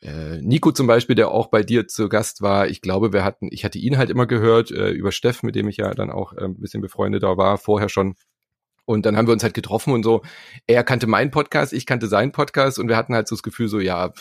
äh, 0.02 0.38
Nico 0.40 0.72
zum 0.72 0.86
Beispiel, 0.86 1.14
der 1.14 1.30
auch 1.30 1.48
bei 1.48 1.62
dir 1.62 1.86
zu 1.86 2.08
Gast 2.08 2.40
war, 2.40 2.68
ich 2.68 2.80
glaube, 2.80 3.12
wir 3.12 3.24
hatten, 3.24 3.48
ich 3.50 3.64
hatte 3.64 3.78
ihn 3.78 3.98
halt 3.98 4.10
immer 4.10 4.26
gehört 4.26 4.70
äh, 4.70 4.90
über 4.90 5.12
Steff, 5.12 5.42
mit 5.42 5.54
dem 5.54 5.68
ich 5.68 5.76
ja 5.76 5.92
dann 5.92 6.10
auch 6.10 6.32
äh, 6.32 6.44
ein 6.44 6.60
bisschen 6.60 6.80
befreundet 6.80 7.22
da 7.22 7.36
war, 7.36 7.58
vorher 7.58 7.88
schon. 7.88 8.14
Und 8.90 9.06
dann 9.06 9.16
haben 9.16 9.28
wir 9.28 9.32
uns 9.32 9.44
halt 9.44 9.54
getroffen 9.54 9.92
und 9.92 10.02
so. 10.02 10.22
Er 10.66 10.82
kannte 10.82 11.06
meinen 11.06 11.30
Podcast, 11.30 11.72
ich 11.72 11.86
kannte 11.86 12.08
seinen 12.08 12.32
Podcast 12.32 12.76
und 12.80 12.88
wir 12.88 12.96
hatten 12.96 13.14
halt 13.14 13.28
so 13.28 13.36
das 13.36 13.44
Gefühl 13.44 13.68
so, 13.68 13.78
ja, 13.78 14.12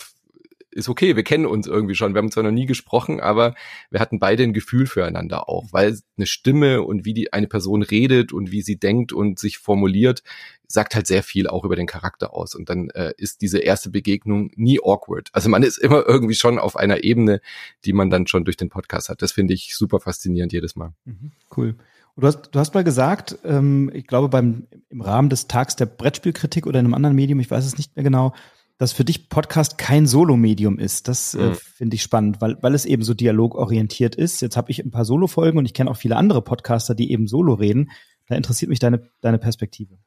ist 0.70 0.90
okay, 0.90 1.16
wir 1.16 1.24
kennen 1.24 1.48
uns 1.48 1.66
irgendwie 1.66 1.96
schon. 1.96 2.14
Wir 2.14 2.20
haben 2.20 2.32
zwar 2.32 2.44
noch 2.44 2.52
nie 2.52 2.68
gesprochen, 2.68 3.20
aber 3.20 3.56
wir 3.90 4.00
hatten 4.00 4.20
beide 4.20 4.44
ein 4.44 4.54
Gefühl 4.54 4.86
füreinander 4.86 5.50
auch, 5.50 5.66
weil 5.72 5.98
eine 6.18 6.28
Stimme 6.28 6.84
und 6.84 7.04
wie 7.04 7.16
die 7.16 7.34
eine 7.34 7.48
Person 7.48 7.82
redet 7.82 8.32
und 8.32 8.52
wie 8.52 8.62
sie 8.62 8.78
denkt 8.78 9.12
und 9.12 9.40
sich 9.40 9.58
formuliert, 9.58 10.22
sagt 10.68 10.94
halt 10.94 11.08
sehr 11.08 11.24
viel 11.24 11.48
auch 11.48 11.66
über 11.66 11.76
den 11.76 11.88
Charakter 11.88 12.36
aus. 12.36 12.54
Und 12.54 12.70
dann 12.70 12.92
äh, 12.92 13.14
ist 13.18 13.42
diese 13.42 13.58
erste 13.58 13.90
Begegnung 13.90 14.52
nie 14.56 14.80
awkward. 14.80 15.30
Also 15.34 15.50
man 15.50 15.64
ist 15.64 15.80
immer 15.80 16.08
irgendwie 16.08 16.36
schon 16.36 16.60
auf 16.60 16.76
einer 16.76 17.04
Ebene, 17.04 17.42
die 17.86 17.94
man 17.94 18.12
dann 18.12 18.28
schon 18.28 18.46
durch 18.46 18.58
den 18.58 18.70
Podcast 18.70 19.10
hat. 19.10 19.24
Das 19.24 19.32
finde 19.32 19.56
ich 19.56 19.76
super 19.76 20.00
faszinierend 20.00 20.54
jedes 20.54 20.76
Mal. 20.76 20.94
Mhm, 21.06 21.32
cool. 21.58 21.76
Du 22.20 22.28
hast, 22.28 22.50
du 22.52 22.60
hast 22.60 22.74
mal 22.74 22.84
gesagt, 22.84 23.38
ähm, 23.44 23.90
ich 23.94 24.06
glaube 24.06 24.30
beim 24.30 24.68
im 24.90 25.02
Rahmen 25.02 25.30
des 25.30 25.48
Tags 25.48 25.76
der 25.76 25.86
Brettspielkritik 25.86 26.68
oder 26.68 26.80
in 26.80 26.86
einem 26.86 26.94
anderen 26.94 27.16
Medium, 27.16 27.40
ich 27.40 27.50
weiß 27.50 27.66
es 27.66 27.78
nicht 27.78 27.96
mehr 27.96 28.04
genau, 28.04 28.34
dass 28.78 28.92
für 28.92 29.06
dich 29.06 29.30
Podcast 29.30 29.78
kein 29.78 30.08
Solo-Medium 30.08 30.80
ist. 30.80 31.08
Das 31.08 31.34
äh, 31.34 31.50
mhm. 31.50 31.56
finde 31.56 31.96
ich 31.96 32.04
spannend, 32.04 32.42
weil, 32.42 32.58
weil 32.62 32.74
es 32.74 32.86
eben 32.86 33.04
so 33.04 33.14
dialogorientiert 33.14 34.16
ist. 34.16 34.42
Jetzt 34.42 34.58
habe 34.58 34.72
ich 34.72 34.84
ein 34.84 34.92
paar 34.92 35.06
Solo-Folgen 35.06 35.58
und 35.58 35.66
ich 35.66 35.74
kenne 35.74 35.92
auch 35.92 35.98
viele 35.98 36.16
andere 36.16 36.42
Podcaster, 36.42 36.96
die 36.96 37.12
eben 37.12 37.28
Solo 37.28 37.54
reden. 37.54 37.92
Da 38.28 38.36
interessiert 38.36 38.70
mich 38.70 38.80
deine, 38.80 39.02
deine 39.22 39.38
Perspektive. 39.38 39.98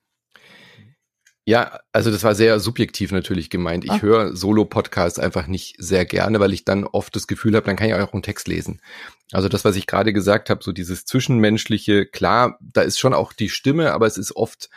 Ja, 1.44 1.80
also 1.90 2.10
das 2.12 2.22
war 2.22 2.36
sehr 2.36 2.60
subjektiv 2.60 3.10
natürlich 3.10 3.50
gemeint. 3.50 3.84
Ich 3.84 3.90
ah. 3.90 4.02
höre 4.02 4.36
Solo-Podcasts 4.36 5.18
einfach 5.18 5.48
nicht 5.48 5.74
sehr 5.78 6.04
gerne, 6.04 6.38
weil 6.38 6.52
ich 6.52 6.64
dann 6.64 6.84
oft 6.84 7.16
das 7.16 7.26
Gefühl 7.26 7.56
habe, 7.56 7.66
dann 7.66 7.76
kann 7.76 7.88
ich 7.88 7.94
auch 7.94 8.12
einen 8.12 8.22
Text 8.22 8.46
lesen. 8.46 8.80
Also 9.32 9.48
das, 9.48 9.64
was 9.64 9.74
ich 9.74 9.86
gerade 9.86 10.12
gesagt 10.12 10.50
habe, 10.50 10.62
so 10.62 10.70
dieses 10.70 11.04
Zwischenmenschliche, 11.04 12.06
klar, 12.06 12.58
da 12.60 12.82
ist 12.82 12.98
schon 13.00 13.14
auch 13.14 13.32
die 13.32 13.48
Stimme, 13.48 13.92
aber 13.92 14.06
es 14.06 14.18
ist 14.18 14.36
oft 14.36 14.70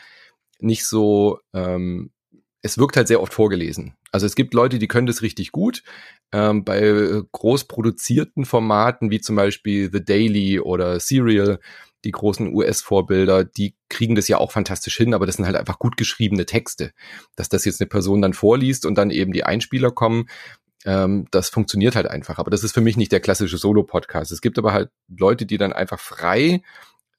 nicht 0.60 0.86
so 0.86 1.39
ähm, 1.53 2.12
es 2.65 2.79
wirkt 2.79 2.98
halt 2.98 3.07
sehr 3.07 3.22
oft 3.22 3.31
vorgelesen. 3.31 3.93
Also 4.12 4.25
es 4.25 4.34
gibt 4.34 4.55
Leute, 4.55 4.79
die 4.79 4.88
können 4.88 5.05
das 5.05 5.22
richtig 5.22 5.51
gut. 5.51 5.84
Ähm, 6.31 6.65
bei 6.65 7.22
groß 7.31 7.65
produzierten 7.65 8.43
Formaten 8.43 9.12
wie 9.12 9.22
zum 9.22 9.36
Beispiel 9.36 9.91
The 9.93 10.03
Daily 10.03 10.60
oder 10.60 11.00
Serial, 11.00 11.60
die 12.05 12.12
großen 12.12 12.53
US-Vorbilder, 12.53 13.43
die 13.43 13.75
kriegen 13.89 14.15
das 14.15 14.27
ja 14.27 14.38
auch 14.38 14.51
fantastisch 14.51 14.95
hin, 14.95 15.13
aber 15.13 15.25
das 15.25 15.35
sind 15.35 15.46
halt 15.46 15.55
einfach 15.55 15.79
gut 15.79 15.98
geschriebene 15.98 16.46
Texte. 16.46 16.91
Dass 17.35 17.50
das 17.50 17.65
jetzt 17.65 17.81
eine 17.81 17.87
Person 17.87 18.22
dann 18.22 18.33
vorliest 18.33 18.85
und 18.85 18.96
dann 18.96 19.09
eben 19.09 19.33
die 19.33 19.44
Einspieler 19.44 19.91
kommen, 19.91 20.27
ähm, 20.85 21.27
das 21.31 21.50
funktioniert 21.50 21.96
halt 21.96 22.07
einfach. 22.07 22.37
Aber 22.37 22.51
das 22.51 22.63
ist 22.63 22.74
für 22.74 22.81
mich 22.81 22.96
nicht 22.96 23.11
der 23.11 23.20
klassische 23.20 23.57
Solo-Podcast. 23.57 24.31
Es 24.31 24.41
gibt 24.41 24.57
aber 24.57 24.72
halt 24.72 24.89
Leute, 25.07 25.46
die 25.46 25.57
dann 25.57 25.74
einfach 25.74 26.00
frei 26.00 26.61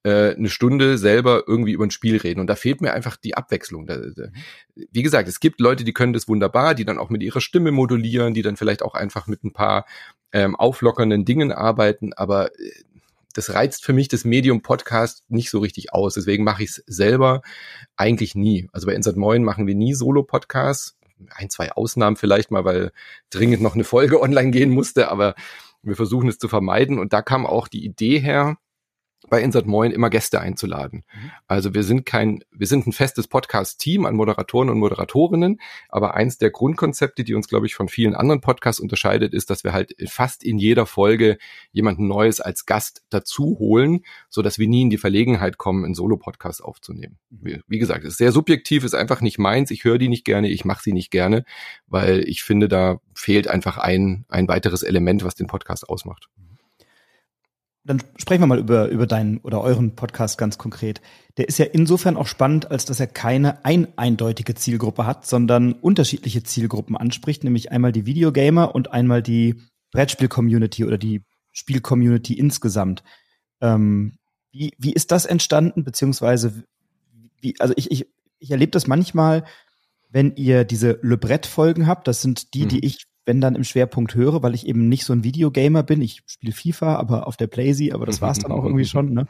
äh, 0.04 0.36
eine 0.36 0.48
Stunde 0.48 0.98
selber 0.98 1.42
irgendwie 1.46 1.72
über 1.72 1.84
ein 1.84 1.90
Spiel 1.90 2.16
reden. 2.16 2.40
Und 2.40 2.46
da 2.46 2.54
fehlt 2.54 2.80
mir 2.80 2.92
einfach 2.92 3.16
die 3.16 3.36
Abwechslung. 3.36 3.88
Wie 4.74 5.02
gesagt, 5.02 5.28
es 5.28 5.40
gibt 5.40 5.60
Leute, 5.60 5.82
die 5.82 5.92
können 5.92 6.12
das 6.12 6.28
wunderbar, 6.28 6.74
die 6.74 6.84
dann 6.84 6.98
auch 6.98 7.10
mit 7.10 7.22
ihrer 7.22 7.40
Stimme 7.40 7.72
modulieren, 7.72 8.32
die 8.32 8.42
dann 8.42 8.56
vielleicht 8.56 8.82
auch 8.82 8.94
einfach 8.94 9.26
mit 9.26 9.42
ein 9.42 9.52
paar 9.52 9.84
ähm, 10.32 10.54
auflockernden 10.54 11.24
Dingen 11.24 11.50
arbeiten, 11.50 12.12
aber 12.12 12.52
äh, 12.60 12.70
das 13.36 13.52
reizt 13.52 13.84
für 13.84 13.92
mich 13.92 14.08
das 14.08 14.24
Medium 14.24 14.62
Podcast 14.62 15.24
nicht 15.28 15.50
so 15.50 15.58
richtig 15.58 15.92
aus. 15.92 16.14
Deswegen 16.14 16.44
mache 16.44 16.62
ich 16.62 16.70
es 16.70 16.82
selber 16.86 17.42
eigentlich 17.96 18.34
nie. 18.34 18.68
Also 18.72 18.86
bei 18.86 18.94
Insert 18.94 19.16
Moin 19.16 19.44
machen 19.44 19.66
wir 19.66 19.74
nie 19.74 19.94
Solo-Podcasts. 19.94 20.96
Ein, 21.30 21.50
zwei 21.50 21.72
Ausnahmen 21.72 22.16
vielleicht 22.16 22.50
mal, 22.50 22.64
weil 22.64 22.92
dringend 23.30 23.62
noch 23.62 23.74
eine 23.74 23.84
Folge 23.84 24.20
online 24.22 24.50
gehen 24.50 24.70
musste, 24.70 25.10
aber 25.10 25.34
wir 25.82 25.96
versuchen 25.96 26.28
es 26.28 26.38
zu 26.38 26.48
vermeiden. 26.48 26.98
Und 26.98 27.12
da 27.12 27.22
kam 27.22 27.46
auch 27.46 27.68
die 27.68 27.84
Idee 27.84 28.18
her, 28.18 28.56
bei 29.28 29.42
Insert 29.42 29.66
Moin 29.66 29.90
immer 29.90 30.10
Gäste 30.10 30.40
einzuladen. 30.40 31.04
Mhm. 31.12 31.30
Also 31.46 31.74
wir 31.74 31.82
sind 31.82 32.06
kein, 32.06 32.44
wir 32.50 32.66
sind 32.66 32.86
ein 32.86 32.92
festes 32.92 33.28
Podcast-Team 33.28 34.06
an 34.06 34.14
Moderatoren 34.14 34.70
und 34.70 34.78
Moderatorinnen, 34.78 35.60
aber 35.88 36.14
eins 36.14 36.38
der 36.38 36.50
Grundkonzepte, 36.50 37.24
die 37.24 37.34
uns, 37.34 37.48
glaube 37.48 37.66
ich, 37.66 37.74
von 37.74 37.88
vielen 37.88 38.14
anderen 38.14 38.40
Podcasts 38.40 38.80
unterscheidet, 38.80 39.34
ist, 39.34 39.50
dass 39.50 39.64
wir 39.64 39.72
halt 39.72 39.94
fast 40.08 40.44
in 40.44 40.58
jeder 40.58 40.86
Folge 40.86 41.38
jemanden 41.72 42.06
Neues 42.06 42.40
als 42.40 42.66
Gast 42.66 43.02
dazu 43.10 43.56
holen, 43.58 44.04
so 44.28 44.42
dass 44.42 44.58
wir 44.58 44.68
nie 44.68 44.82
in 44.82 44.90
die 44.90 44.98
Verlegenheit 44.98 45.58
kommen, 45.58 45.84
einen 45.84 45.94
Solo-Podcast 45.94 46.62
aufzunehmen. 46.62 47.18
Mhm. 47.30 47.38
Wie, 47.42 47.60
wie, 47.66 47.78
gesagt, 47.78 48.04
es 48.04 48.12
ist 48.12 48.18
sehr 48.18 48.32
subjektiv, 48.32 48.84
ist 48.84 48.94
einfach 48.94 49.20
nicht 49.20 49.38
meins, 49.38 49.70
ich 49.70 49.84
höre 49.84 49.98
die 49.98 50.08
nicht 50.08 50.24
gerne, 50.24 50.48
ich 50.48 50.64
mache 50.64 50.82
sie 50.82 50.92
nicht 50.92 51.10
gerne, 51.10 51.44
weil 51.86 52.20
ich 52.28 52.42
finde, 52.42 52.68
da 52.68 53.00
fehlt 53.14 53.48
einfach 53.48 53.78
ein, 53.78 54.24
ein 54.28 54.48
weiteres 54.48 54.82
Element, 54.82 55.24
was 55.24 55.34
den 55.34 55.46
Podcast 55.46 55.88
ausmacht. 55.88 56.28
Dann 57.86 58.02
sprechen 58.16 58.42
wir 58.42 58.46
mal 58.48 58.58
über, 58.58 58.88
über 58.88 59.06
deinen 59.06 59.38
oder 59.38 59.60
euren 59.60 59.94
Podcast 59.94 60.38
ganz 60.38 60.58
konkret. 60.58 61.00
Der 61.36 61.48
ist 61.48 61.58
ja 61.58 61.66
insofern 61.66 62.16
auch 62.16 62.26
spannend, 62.26 62.70
als 62.70 62.84
dass 62.84 62.98
er 62.98 63.06
keine 63.06 63.64
ein 63.64 63.86
eindeutige 63.96 64.54
Zielgruppe 64.54 65.06
hat, 65.06 65.24
sondern 65.26 65.72
unterschiedliche 65.72 66.42
Zielgruppen 66.42 66.96
anspricht, 66.96 67.44
nämlich 67.44 67.70
einmal 67.70 67.92
die 67.92 68.04
Videogamer 68.04 68.74
und 68.74 68.90
einmal 68.90 69.22
die 69.22 69.62
Brettspiel-Community 69.92 70.84
oder 70.84 70.98
die 70.98 71.22
Spiel-Community 71.52 72.34
insgesamt. 72.34 73.04
Ähm, 73.60 74.18
wie, 74.50 74.72
wie 74.78 74.92
ist 74.92 75.12
das 75.12 75.24
entstanden, 75.24 75.84
beziehungsweise 75.84 76.64
wie, 77.40 77.54
also 77.60 77.72
ich, 77.76 77.90
ich, 77.90 78.06
ich 78.38 78.50
erlebe 78.50 78.72
das 78.72 78.86
manchmal, 78.86 79.44
wenn 80.10 80.34
ihr 80.36 80.64
diese 80.64 80.98
Le 81.02 81.16
Brett-Folgen 81.16 81.86
habt, 81.86 82.08
das 82.08 82.22
sind 82.22 82.54
die, 82.54 82.64
mhm. 82.64 82.68
die 82.68 82.84
ich 82.84 83.04
wenn 83.26 83.40
dann 83.40 83.56
im 83.56 83.64
Schwerpunkt 83.64 84.14
höre, 84.14 84.42
weil 84.42 84.54
ich 84.54 84.66
eben 84.66 84.88
nicht 84.88 85.04
so 85.04 85.12
ein 85.12 85.24
Videogamer 85.24 85.82
bin. 85.82 86.00
Ich 86.00 86.22
spiele 86.26 86.52
FIFA, 86.52 86.96
aber 86.96 87.26
auf 87.26 87.36
der 87.36 87.48
Playsee, 87.48 87.92
aber 87.92 88.06
das 88.06 88.22
war's 88.22 88.38
dann 88.38 88.52
auch 88.52 88.64
irgendwie 88.64 88.84
schon. 88.86 89.12
Ne? 89.12 89.26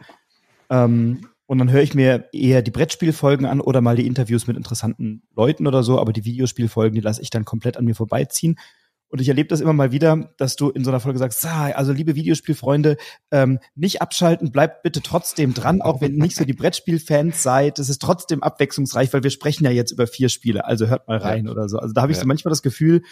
Ähm, 0.71 1.23
und 1.47 1.59
dann 1.59 1.71
höre 1.71 1.83
ich 1.83 1.95
mir 1.95 2.29
eher 2.33 2.61
die 2.61 2.71
Brettspielfolgen 2.71 3.47
an 3.47 3.61
oder 3.61 3.81
mal 3.81 3.97
die 3.97 4.07
Interviews 4.07 4.47
mit 4.47 4.57
interessanten 4.57 5.23
Leuten 5.35 5.67
oder 5.67 5.83
so, 5.83 5.99
aber 5.99 6.13
die 6.13 6.25
Videospielfolgen, 6.25 6.95
die 6.95 7.01
lasse 7.01 7.23
ich 7.23 7.31
dann 7.31 7.45
komplett 7.45 7.77
an 7.77 7.85
mir 7.85 7.95
vorbeiziehen. 7.95 8.59
Und 9.09 9.21
ich 9.21 9.29
erlebe 9.29 9.49
das 9.49 9.61
immer 9.61 9.73
mal 9.73 9.93
wieder, 9.93 10.31
dass 10.37 10.57
du 10.57 10.71
in 10.71 10.83
so 10.83 10.91
einer 10.91 11.01
Folge 11.01 11.19
sagst, 11.19 11.45
ah, 11.47 11.71
also 11.71 11.93
liebe 11.93 12.17
Videospielfreunde, 12.17 12.97
ähm, 13.31 13.61
nicht 13.75 14.03
abschalten, 14.03 14.51
bleibt 14.51 14.83
bitte 14.83 15.01
trotzdem 15.01 15.55
dran, 15.55 15.81
auch 15.81 16.01
wenn 16.01 16.17
ihr 16.17 16.23
nicht 16.23 16.37
so 16.37 16.45
die 16.45 16.53
Brettspielfans 16.53 17.43
seid. 17.43 17.79
Es 17.79 17.89
ist 17.89 18.03
trotzdem 18.03 18.43
abwechslungsreich, 18.43 19.13
weil 19.13 19.23
wir 19.23 19.31
sprechen 19.31 19.65
ja 19.65 19.71
jetzt 19.71 19.93
über 19.93 20.07
vier 20.07 20.29
Spiele, 20.29 20.65
also 20.65 20.89
hört 20.89 21.07
mal 21.07 21.19
rein 21.19 21.47
ja. 21.47 21.53
oder 21.53 21.69
so. 21.69 21.79
Also 21.79 21.95
da 21.95 22.03
habe 22.03 22.13
ich 22.13 22.19
ja. 22.19 22.23
so 22.23 22.27
manchmal 22.27 22.51
das 22.51 22.63
Gefühl, 22.63 23.03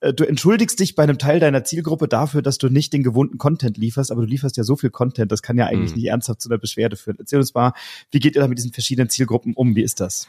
äh, 0.00 0.14
du 0.14 0.24
entschuldigst 0.24 0.80
dich 0.80 0.94
bei 0.94 1.02
einem 1.02 1.18
Teil 1.18 1.40
deiner 1.40 1.64
Zielgruppe 1.64 2.08
dafür, 2.08 2.42
dass 2.42 2.58
du 2.58 2.68
nicht 2.68 2.92
den 2.92 3.02
gewohnten 3.02 3.38
Content 3.38 3.76
lieferst, 3.76 4.10
aber 4.10 4.22
du 4.22 4.26
lieferst 4.26 4.56
ja 4.56 4.64
so 4.64 4.76
viel 4.76 4.90
Content, 4.90 5.30
das 5.30 5.42
kann 5.42 5.58
ja 5.58 5.66
eigentlich 5.66 5.90
mhm. 5.90 5.96
nicht 5.96 6.06
ernsthaft 6.06 6.40
zu 6.40 6.48
einer 6.48 6.58
Beschwerde 6.58 6.96
führen. 6.96 7.16
Erzähl 7.18 7.38
uns 7.38 7.52
mal, 7.54 7.72
wie 8.10 8.18
geht 8.18 8.34
ihr 8.34 8.40
da 8.40 8.48
mit 8.48 8.58
diesen 8.58 8.72
verschiedenen 8.72 9.08
Zielgruppen 9.08 9.54
um? 9.54 9.76
Wie 9.76 9.82
ist 9.82 10.00
das? 10.00 10.28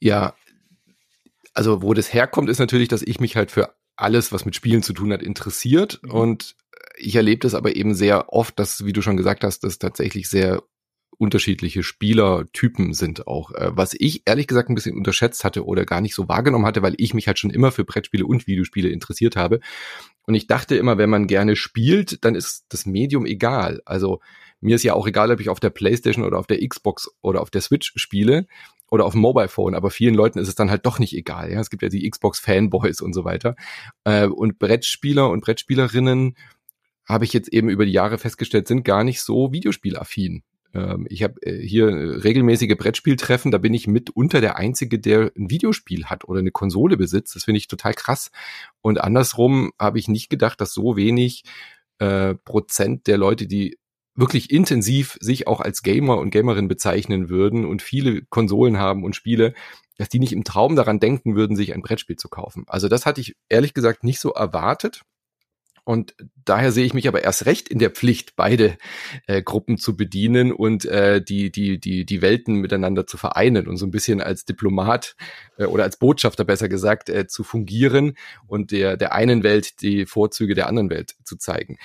Ja, 0.00 0.34
also 1.54 1.82
wo 1.82 1.94
das 1.94 2.12
herkommt, 2.12 2.48
ist 2.48 2.58
natürlich, 2.58 2.88
dass 2.88 3.02
ich 3.02 3.20
mich 3.20 3.36
halt 3.36 3.50
für 3.50 3.74
alles, 4.00 4.32
was 4.32 4.44
mit 4.44 4.56
Spielen 4.56 4.82
zu 4.82 4.92
tun 4.92 5.12
hat, 5.12 5.22
interessiert. 5.22 6.00
Mhm. 6.02 6.10
Und 6.10 6.56
ich 6.96 7.16
erlebe 7.16 7.40
das 7.40 7.54
aber 7.54 7.76
eben 7.76 7.94
sehr 7.94 8.32
oft, 8.32 8.58
dass, 8.58 8.84
wie 8.84 8.92
du 8.92 9.02
schon 9.02 9.16
gesagt 9.16 9.44
hast, 9.44 9.64
das 9.64 9.78
tatsächlich 9.78 10.28
sehr 10.28 10.62
unterschiedliche 11.18 11.82
Spielertypen 11.82 12.94
sind 12.94 13.26
auch. 13.26 13.52
Äh, 13.52 13.76
was 13.76 13.94
ich 13.98 14.22
ehrlich 14.24 14.46
gesagt 14.46 14.70
ein 14.70 14.74
bisschen 14.74 14.96
unterschätzt 14.96 15.44
hatte 15.44 15.66
oder 15.66 15.84
gar 15.84 16.00
nicht 16.00 16.14
so 16.14 16.28
wahrgenommen 16.28 16.64
hatte, 16.64 16.80
weil 16.80 16.94
ich 16.96 17.12
mich 17.12 17.26
halt 17.26 17.38
schon 17.38 17.50
immer 17.50 17.72
für 17.72 17.84
Brettspiele 17.84 18.24
und 18.24 18.46
Videospiele 18.46 18.88
interessiert 18.88 19.36
habe. 19.36 19.60
Und 20.26 20.34
ich 20.34 20.46
dachte 20.46 20.76
immer, 20.76 20.96
wenn 20.96 21.10
man 21.10 21.26
gerne 21.26 21.56
spielt, 21.56 22.24
dann 22.24 22.34
ist 22.34 22.64
das 22.70 22.86
Medium 22.86 23.26
egal. 23.26 23.82
Also 23.84 24.20
mir 24.60 24.76
ist 24.76 24.82
ja 24.82 24.94
auch 24.94 25.06
egal, 25.06 25.30
ob 25.30 25.40
ich 25.40 25.48
auf 25.48 25.60
der 25.60 25.70
Playstation 25.70 26.24
oder 26.24 26.38
auf 26.38 26.46
der 26.46 26.66
Xbox 26.66 27.10
oder 27.22 27.40
auf 27.40 27.50
der 27.50 27.60
Switch 27.60 27.92
spiele 27.96 28.46
oder 28.90 29.04
auf 29.04 29.12
dem 29.12 29.20
Mobile 29.20 29.48
Phone, 29.48 29.74
aber 29.74 29.90
vielen 29.90 30.14
Leuten 30.14 30.38
ist 30.38 30.48
es 30.48 30.54
dann 30.54 30.70
halt 30.70 30.84
doch 30.84 30.98
nicht 30.98 31.14
egal. 31.14 31.50
Ja, 31.52 31.60
es 31.60 31.70
gibt 31.70 31.82
ja 31.82 31.88
die 31.88 32.08
Xbox 32.08 32.40
Fanboys 32.40 33.00
und 33.00 33.12
so 33.14 33.24
weiter. 33.24 33.56
Äh, 34.04 34.26
und 34.26 34.58
Brettspieler 34.58 35.30
und 35.30 35.42
Brettspielerinnen 35.42 36.36
habe 37.06 37.24
ich 37.24 37.32
jetzt 37.32 37.52
eben 37.52 37.68
über 37.68 37.86
die 37.86 37.92
Jahre 37.92 38.18
festgestellt, 38.18 38.68
sind 38.68 38.84
gar 38.84 39.04
nicht 39.04 39.20
so 39.22 39.52
Videospielaffin. 39.52 40.42
Ähm, 40.74 41.06
ich 41.08 41.22
habe 41.22 41.40
äh, 41.42 41.64
hier 41.66 41.88
regelmäßige 42.24 42.76
Brettspieltreffen, 42.76 43.50
da 43.50 43.58
bin 43.58 43.74
ich 43.74 43.86
mitunter 43.86 44.40
der 44.40 44.56
Einzige, 44.56 44.98
der 44.98 45.32
ein 45.36 45.50
Videospiel 45.50 46.06
hat 46.06 46.24
oder 46.24 46.40
eine 46.40 46.52
Konsole 46.52 46.96
besitzt. 46.96 47.34
Das 47.34 47.44
finde 47.44 47.58
ich 47.58 47.68
total 47.68 47.94
krass. 47.94 48.30
Und 48.80 49.00
andersrum 49.00 49.72
habe 49.78 49.98
ich 49.98 50.08
nicht 50.08 50.30
gedacht, 50.30 50.60
dass 50.60 50.72
so 50.72 50.96
wenig 50.96 51.44
äh, 51.98 52.34
Prozent 52.34 53.06
der 53.06 53.18
Leute, 53.18 53.46
die 53.46 53.78
wirklich 54.20 54.50
intensiv 54.50 55.16
sich 55.20 55.46
auch 55.46 55.60
als 55.60 55.82
Gamer 55.82 56.18
und 56.18 56.30
Gamerin 56.30 56.68
bezeichnen 56.68 57.28
würden 57.28 57.64
und 57.64 57.82
viele 57.82 58.22
Konsolen 58.26 58.78
haben 58.78 59.02
und 59.02 59.16
Spiele, 59.16 59.54
dass 59.96 60.08
die 60.08 60.18
nicht 60.18 60.32
im 60.32 60.44
Traum 60.44 60.76
daran 60.76 61.00
denken 61.00 61.34
würden, 61.34 61.56
sich 61.56 61.74
ein 61.74 61.82
Brettspiel 61.82 62.16
zu 62.16 62.28
kaufen. 62.28 62.64
Also 62.68 62.88
das 62.88 63.06
hatte 63.06 63.20
ich 63.20 63.36
ehrlich 63.48 63.74
gesagt 63.74 64.04
nicht 64.04 64.20
so 64.20 64.30
erwartet. 64.30 65.02
Und 65.84 66.14
daher 66.44 66.72
sehe 66.72 66.84
ich 66.84 66.94
mich 66.94 67.08
aber 67.08 67.24
erst 67.24 67.46
recht 67.46 67.68
in 67.68 67.78
der 67.78 67.90
Pflicht, 67.90 68.36
beide 68.36 68.76
äh, 69.26 69.42
Gruppen 69.42 69.78
zu 69.78 69.96
bedienen 69.96 70.52
und 70.52 70.84
äh, 70.84 71.22
die, 71.22 71.50
die, 71.50 71.80
die, 71.80 72.04
die 72.04 72.22
Welten 72.22 72.56
miteinander 72.56 73.06
zu 73.06 73.16
vereinen 73.16 73.66
und 73.66 73.76
so 73.76 73.86
ein 73.86 73.90
bisschen 73.90 74.20
als 74.20 74.44
Diplomat 74.44 75.16
äh, 75.56 75.64
oder 75.64 75.84
als 75.84 75.98
Botschafter 75.98 76.44
besser 76.44 76.68
gesagt 76.68 77.08
äh, 77.08 77.26
zu 77.26 77.42
fungieren 77.42 78.14
und 78.46 78.70
der, 78.70 78.96
der 78.96 79.12
einen 79.14 79.42
Welt 79.42 79.80
die 79.80 80.06
Vorzüge 80.06 80.54
der 80.54 80.68
anderen 80.68 80.90
Welt 80.90 81.16
zu 81.24 81.36
zeigen. 81.36 81.78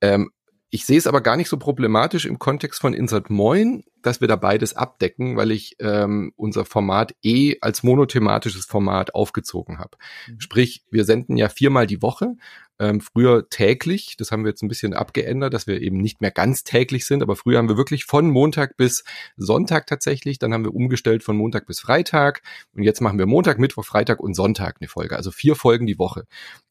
Ähm, 0.00 0.30
ich 0.70 0.86
sehe 0.86 0.98
es 0.98 1.08
aber 1.08 1.20
gar 1.20 1.36
nicht 1.36 1.48
so 1.48 1.56
problematisch 1.56 2.26
im 2.26 2.38
Kontext 2.38 2.80
von 2.80 2.94
Insert 2.94 3.28
Moin, 3.28 3.84
dass 4.02 4.20
wir 4.20 4.28
da 4.28 4.36
beides 4.36 4.74
abdecken, 4.76 5.36
weil 5.36 5.50
ich 5.50 5.76
ähm, 5.80 6.32
unser 6.36 6.64
Format 6.64 7.14
eh 7.22 7.56
als 7.60 7.82
monothematisches 7.82 8.66
Format 8.66 9.14
aufgezogen 9.14 9.78
habe. 9.78 9.98
Mhm. 10.28 10.40
Sprich, 10.40 10.84
wir 10.90 11.04
senden 11.04 11.36
ja 11.36 11.48
viermal 11.48 11.86
die 11.86 12.02
Woche, 12.02 12.36
ähm, 12.78 13.00
früher 13.00 13.48
täglich. 13.50 14.16
Das 14.16 14.30
haben 14.30 14.44
wir 14.44 14.50
jetzt 14.50 14.62
ein 14.62 14.68
bisschen 14.68 14.94
abgeändert, 14.94 15.52
dass 15.54 15.66
wir 15.66 15.82
eben 15.82 15.98
nicht 15.98 16.20
mehr 16.20 16.30
ganz 16.30 16.62
täglich 16.62 17.04
sind, 17.04 17.22
aber 17.22 17.34
früher 17.34 17.58
haben 17.58 17.68
wir 17.68 17.76
wirklich 17.76 18.04
von 18.04 18.30
Montag 18.30 18.76
bis 18.76 19.04
Sonntag 19.36 19.86
tatsächlich. 19.86 20.38
Dann 20.38 20.54
haben 20.54 20.64
wir 20.64 20.74
umgestellt 20.74 21.24
von 21.24 21.36
Montag 21.36 21.66
bis 21.66 21.80
Freitag 21.80 22.42
und 22.74 22.84
jetzt 22.84 23.00
machen 23.00 23.18
wir 23.18 23.26
Montag, 23.26 23.58
Mittwoch, 23.58 23.84
Freitag 23.84 24.20
und 24.20 24.34
Sonntag 24.34 24.76
eine 24.80 24.88
Folge. 24.88 25.16
Also 25.16 25.30
vier 25.32 25.56
Folgen 25.56 25.86
die 25.86 25.98
Woche. 25.98 26.26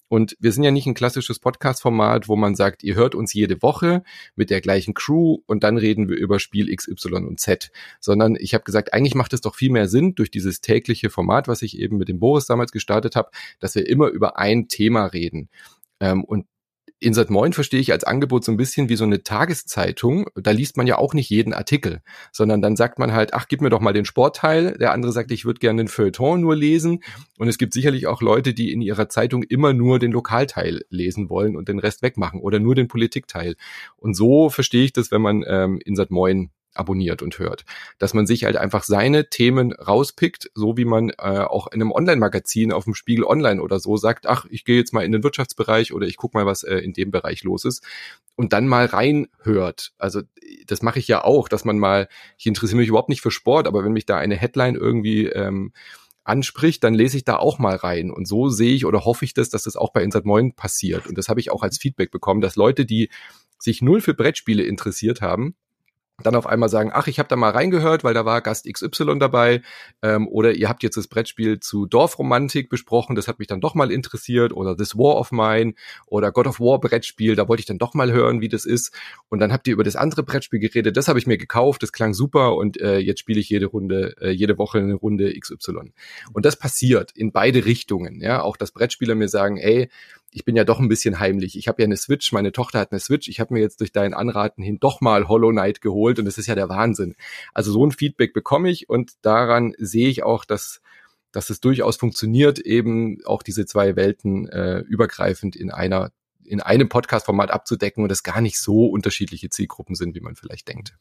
Und 0.09 0.35
wir 0.39 0.51
sind 0.51 0.63
ja 0.63 0.71
nicht 0.71 0.87
ein 0.87 0.95
klassisches 0.95 1.39
Podcast-Format, 1.39 2.27
wo 2.27 2.35
man 2.35 2.55
sagt, 2.55 2.83
ihr 2.83 2.95
hört 2.95 3.15
uns 3.15 3.33
jede 3.33 3.61
Woche 3.61 4.03
mit 4.35 4.49
der 4.49 4.59
gleichen 4.59 4.93
Crew 4.93 5.37
und 5.45 5.63
dann 5.63 5.77
reden 5.77 6.09
wir 6.09 6.17
über 6.17 6.39
Spiel 6.39 6.75
XY 6.75 7.25
und 7.27 7.39
Z, 7.39 7.71
sondern 7.99 8.35
ich 8.35 8.53
habe 8.53 8.63
gesagt, 8.63 8.93
eigentlich 8.93 9.15
macht 9.15 9.33
es 9.33 9.41
doch 9.41 9.55
viel 9.55 9.71
mehr 9.71 9.87
Sinn 9.87 10.15
durch 10.15 10.31
dieses 10.31 10.61
tägliche 10.61 11.09
Format, 11.09 11.47
was 11.47 11.61
ich 11.61 11.77
eben 11.77 11.97
mit 11.97 12.09
dem 12.09 12.19
Boris 12.19 12.47
damals 12.47 12.71
gestartet 12.71 13.15
habe, 13.15 13.29
dass 13.59 13.75
wir 13.75 13.87
immer 13.87 14.07
über 14.07 14.37
ein 14.37 14.67
Thema 14.67 15.05
reden. 15.05 15.49
Ähm, 15.99 16.23
und 16.23 16.45
Insert 17.01 17.29
Moin 17.29 17.53
verstehe 17.53 17.79
ich 17.79 17.93
als 17.93 18.03
Angebot 18.03 18.43
so 18.43 18.51
ein 18.51 18.57
bisschen 18.57 18.89
wie 18.89 18.97
so 18.97 19.05
eine 19.05 19.23
Tageszeitung. 19.23 20.27
Da 20.35 20.51
liest 20.51 20.75
man 20.75 20.85
ja 20.85 20.97
auch 20.97 21.13
nicht 21.13 21.29
jeden 21.29 21.53
Artikel, 21.53 22.01
sondern 22.33 22.61
dann 22.61 22.75
sagt 22.75 22.99
man 22.99 23.13
halt, 23.13 23.33
ach, 23.33 23.47
gib 23.47 23.61
mir 23.61 23.69
doch 23.69 23.79
mal 23.79 23.93
den 23.93 24.03
Sportteil. 24.03 24.77
Der 24.77 24.91
andere 24.91 25.13
sagt, 25.13 25.31
ich 25.31 25.45
würde 25.45 25.59
gerne 25.59 25.83
den 25.83 25.87
Feuilleton 25.87 26.41
nur 26.41 26.57
lesen. 26.57 27.01
Und 27.37 27.47
es 27.47 27.57
gibt 27.57 27.73
sicherlich 27.73 28.07
auch 28.07 28.21
Leute, 28.21 28.53
die 28.53 28.73
in 28.73 28.81
ihrer 28.81 29.07
Zeitung 29.07 29.43
immer 29.43 29.71
nur 29.71 29.97
den 29.97 30.11
Lokalteil 30.11 30.81
lesen 30.89 31.29
wollen 31.29 31.55
und 31.55 31.69
den 31.69 31.79
Rest 31.79 32.01
wegmachen 32.01 32.41
oder 32.41 32.59
nur 32.59 32.75
den 32.75 32.89
Politikteil. 32.89 33.55
Und 33.95 34.15
so 34.15 34.49
verstehe 34.49 34.83
ich 34.83 34.91
das, 34.91 35.09
wenn 35.09 35.21
man 35.21 35.45
ähm, 35.47 35.79
Insert 35.85 36.11
Moin 36.11 36.49
abonniert 36.73 37.21
und 37.21 37.39
hört. 37.39 37.65
Dass 37.97 38.13
man 38.13 38.27
sich 38.27 38.45
halt 38.45 38.57
einfach 38.57 38.83
seine 38.83 39.29
Themen 39.29 39.73
rauspickt, 39.73 40.51
so 40.53 40.77
wie 40.77 40.85
man 40.85 41.09
äh, 41.09 41.41
auch 41.41 41.67
in 41.67 41.81
einem 41.81 41.91
Online-Magazin 41.91 42.71
auf 42.71 42.85
dem 42.85 42.93
Spiegel 42.93 43.25
Online 43.25 43.61
oder 43.61 43.79
so 43.79 43.97
sagt, 43.97 44.27
ach, 44.27 44.45
ich 44.49 44.65
gehe 44.65 44.77
jetzt 44.77 44.93
mal 44.93 45.03
in 45.03 45.11
den 45.11 45.23
Wirtschaftsbereich 45.23 45.93
oder 45.93 46.07
ich 46.07 46.17
gucke 46.17 46.37
mal, 46.37 46.45
was 46.45 46.63
äh, 46.63 46.77
in 46.77 46.93
dem 46.93 47.11
Bereich 47.11 47.43
los 47.43 47.65
ist 47.65 47.83
und 48.35 48.53
dann 48.53 48.67
mal 48.67 48.85
reinhört. 48.85 49.91
Also 49.97 50.21
das 50.67 50.81
mache 50.81 50.99
ich 50.99 51.07
ja 51.07 51.23
auch, 51.23 51.49
dass 51.49 51.65
man 51.65 51.77
mal, 51.79 52.07
ich 52.37 52.45
interessiere 52.45 52.79
mich 52.79 52.89
überhaupt 52.89 53.09
nicht 53.09 53.21
für 53.21 53.31
Sport, 53.31 53.67
aber 53.67 53.83
wenn 53.83 53.91
mich 53.91 54.05
da 54.05 54.17
eine 54.17 54.35
Headline 54.35 54.75
irgendwie 54.75 55.27
ähm, 55.27 55.73
anspricht, 56.23 56.83
dann 56.83 56.93
lese 56.93 57.17
ich 57.17 57.25
da 57.25 57.37
auch 57.37 57.59
mal 57.59 57.75
rein. 57.75 58.11
Und 58.11 58.27
so 58.27 58.49
sehe 58.49 58.73
ich 58.73 58.85
oder 58.85 59.03
hoffe 59.03 59.25
ich 59.25 59.33
das, 59.33 59.49
dass 59.49 59.63
das 59.63 59.75
auch 59.75 59.91
bei 59.91 60.03
Insert 60.03 60.25
Moin 60.25 60.53
passiert. 60.53 61.07
Und 61.07 61.17
das 61.17 61.27
habe 61.27 61.39
ich 61.39 61.51
auch 61.51 61.63
als 61.63 61.77
Feedback 61.77 62.11
bekommen, 62.11 62.39
dass 62.39 62.55
Leute, 62.55 62.85
die 62.85 63.09
sich 63.57 63.81
null 63.81 63.99
für 63.99 64.13
Brettspiele 64.13 64.63
interessiert 64.63 65.21
haben, 65.21 65.55
dann 66.23 66.35
auf 66.35 66.47
einmal 66.47 66.69
sagen, 66.69 66.91
ach, 66.93 67.07
ich 67.07 67.19
habe 67.19 67.29
da 67.29 67.35
mal 67.35 67.51
reingehört, 67.51 68.03
weil 68.03 68.13
da 68.13 68.25
war 68.25 68.41
Gast 68.41 68.71
XY 68.71 69.19
dabei, 69.19 69.61
ähm, 70.01 70.27
oder 70.27 70.53
ihr 70.53 70.69
habt 70.69 70.83
jetzt 70.83 70.97
das 70.97 71.07
Brettspiel 71.07 71.59
zu 71.59 71.85
Dorfromantik 71.85 72.69
besprochen, 72.69 73.15
das 73.15 73.27
hat 73.27 73.39
mich 73.39 73.47
dann 73.47 73.61
doch 73.61 73.75
mal 73.75 73.91
interessiert, 73.91 74.53
oder 74.53 74.75
This 74.75 74.95
War 74.95 75.17
of 75.17 75.31
Mine 75.31 75.73
oder 76.07 76.31
God 76.31 76.47
of 76.47 76.59
War 76.59 76.79
Brettspiel, 76.79 77.35
da 77.35 77.47
wollte 77.47 77.61
ich 77.61 77.65
dann 77.65 77.77
doch 77.77 77.93
mal 77.93 78.11
hören, 78.11 78.41
wie 78.41 78.49
das 78.49 78.65
ist. 78.65 78.93
Und 79.29 79.39
dann 79.39 79.51
habt 79.51 79.67
ihr 79.67 79.73
über 79.73 79.83
das 79.83 79.95
andere 79.95 80.23
Brettspiel 80.23 80.59
geredet, 80.59 80.97
das 80.97 81.07
habe 81.07 81.19
ich 81.19 81.27
mir 81.27 81.37
gekauft, 81.37 81.83
das 81.83 81.91
klang 81.91 82.13
super 82.13 82.55
und 82.55 82.79
äh, 82.79 82.97
jetzt 82.97 83.19
spiele 83.19 83.39
ich 83.39 83.49
jede 83.49 83.67
Runde, 83.67 84.15
äh, 84.21 84.31
jede 84.31 84.57
Woche 84.57 84.79
eine 84.79 84.95
Runde 84.95 85.33
XY. 85.37 85.91
Und 86.33 86.45
das 86.45 86.55
passiert 86.55 87.11
in 87.11 87.31
beide 87.31 87.65
Richtungen, 87.65 88.21
ja, 88.21 88.41
auch 88.41 88.57
dass 88.57 88.71
Brettspieler 88.71 89.15
mir 89.15 89.29
sagen, 89.29 89.57
ey, 89.57 89.89
ich 90.31 90.45
bin 90.45 90.55
ja 90.55 90.63
doch 90.63 90.79
ein 90.79 90.87
bisschen 90.87 91.19
heimlich. 91.19 91.57
Ich 91.57 91.67
habe 91.67 91.81
ja 91.81 91.85
eine 91.85 91.97
Switch, 91.97 92.31
meine 92.31 92.51
Tochter 92.51 92.79
hat 92.79 92.91
eine 92.91 92.99
Switch. 92.99 93.27
Ich 93.27 93.39
habe 93.39 93.53
mir 93.53 93.61
jetzt 93.61 93.79
durch 93.79 93.91
dein 93.91 94.13
Anraten 94.13 94.61
hin 94.61 94.79
doch 94.79 95.01
mal 95.01 95.27
Hollow 95.27 95.51
Knight 95.51 95.81
geholt 95.81 96.19
und 96.19 96.25
das 96.25 96.37
ist 96.37 96.47
ja 96.47 96.55
der 96.55 96.69
Wahnsinn. 96.69 97.15
Also 97.53 97.71
so 97.71 97.85
ein 97.85 97.91
Feedback 97.91 98.33
bekomme 98.33 98.69
ich 98.69 98.89
und 98.89 99.13
daran 99.23 99.73
sehe 99.77 100.07
ich 100.07 100.23
auch, 100.23 100.45
dass 100.45 100.81
dass 101.31 101.51
es 101.51 101.59
durchaus 101.59 101.95
funktioniert, 101.97 102.57
eben 102.57 103.19
auch 103.23 103.43
diese 103.43 103.67
zwei 103.67 103.95
Welten 103.95 104.47
äh, 104.49 104.79
übergreifend 104.79 105.55
in 105.55 105.69
einer 105.69 106.11
in 106.43 106.61
einem 106.61 106.89
Podcast-Format 106.89 107.51
abzudecken 107.51 108.03
und 108.03 108.11
es 108.11 108.23
gar 108.23 108.41
nicht 108.41 108.59
so 108.59 108.87
unterschiedliche 108.87 109.49
Zielgruppen 109.49 109.93
sind, 109.93 110.15
wie 110.15 110.21
man 110.21 110.35
vielleicht 110.35 110.67
denkt. 110.67 110.97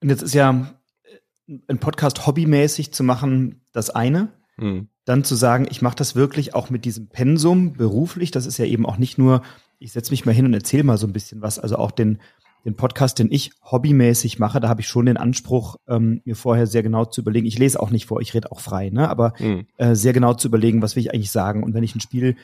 Und 0.00 0.10
jetzt 0.10 0.22
ist 0.22 0.34
ja 0.34 0.74
ein 1.68 1.78
Podcast 1.78 2.26
hobbymäßig 2.26 2.92
zu 2.92 3.04
machen 3.04 3.64
das 3.72 3.90
eine. 3.90 4.32
Hm 4.56 4.88
dann 5.04 5.24
zu 5.24 5.34
sagen, 5.34 5.66
ich 5.70 5.82
mache 5.82 5.96
das 5.96 6.14
wirklich 6.14 6.54
auch 6.54 6.70
mit 6.70 6.84
diesem 6.84 7.08
Pensum 7.08 7.74
beruflich. 7.74 8.30
Das 8.30 8.46
ist 8.46 8.58
ja 8.58 8.64
eben 8.64 8.86
auch 8.86 8.96
nicht 8.96 9.18
nur, 9.18 9.42
ich 9.78 9.92
setze 9.92 10.10
mich 10.10 10.24
mal 10.24 10.32
hin 10.32 10.46
und 10.46 10.54
erzähle 10.54 10.84
mal 10.84 10.98
so 10.98 11.06
ein 11.06 11.12
bisschen 11.12 11.42
was. 11.42 11.58
Also 11.58 11.76
auch 11.76 11.90
den, 11.90 12.18
den 12.64 12.74
Podcast, 12.74 13.18
den 13.18 13.30
ich 13.30 13.52
hobbymäßig 13.70 14.38
mache, 14.38 14.60
da 14.60 14.68
habe 14.68 14.80
ich 14.80 14.88
schon 14.88 15.06
den 15.06 15.18
Anspruch, 15.18 15.76
ähm, 15.86 16.22
mir 16.24 16.36
vorher 16.36 16.66
sehr 16.66 16.82
genau 16.82 17.04
zu 17.04 17.20
überlegen. 17.20 17.46
Ich 17.46 17.58
lese 17.58 17.80
auch 17.80 17.90
nicht 17.90 18.06
vor, 18.06 18.20
ich 18.22 18.32
rede 18.32 18.50
auch 18.50 18.60
frei, 18.60 18.88
ne? 18.90 19.08
aber 19.08 19.34
mhm. 19.38 19.66
äh, 19.76 19.94
sehr 19.94 20.14
genau 20.14 20.34
zu 20.34 20.48
überlegen, 20.48 20.80
was 20.80 20.96
will 20.96 21.02
ich 21.02 21.12
eigentlich 21.12 21.30
sagen. 21.30 21.62
Und 21.62 21.74
wenn 21.74 21.84
ich 21.84 21.94
ein 21.94 22.00
Spiel 22.00 22.36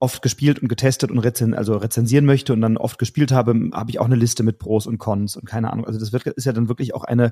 oft 0.00 0.20
gespielt 0.20 0.58
und 0.58 0.66
getestet 0.66 1.12
und 1.12 1.20
rezen 1.20 1.54
also 1.54 1.76
rezensieren 1.76 2.24
möchte 2.24 2.52
und 2.52 2.60
dann 2.60 2.76
oft 2.76 2.98
gespielt 2.98 3.30
habe, 3.30 3.70
habe 3.72 3.90
ich 3.90 4.00
auch 4.00 4.06
eine 4.06 4.16
Liste 4.16 4.42
mit 4.42 4.58
Pros 4.58 4.88
und 4.88 4.98
Cons 4.98 5.36
und 5.36 5.44
keine 5.44 5.72
Ahnung. 5.72 5.84
Also 5.84 6.00
das 6.00 6.12
wird, 6.12 6.26
ist 6.26 6.44
ja 6.44 6.52
dann 6.52 6.68
wirklich 6.68 6.92
auch 6.92 7.04
eine 7.04 7.30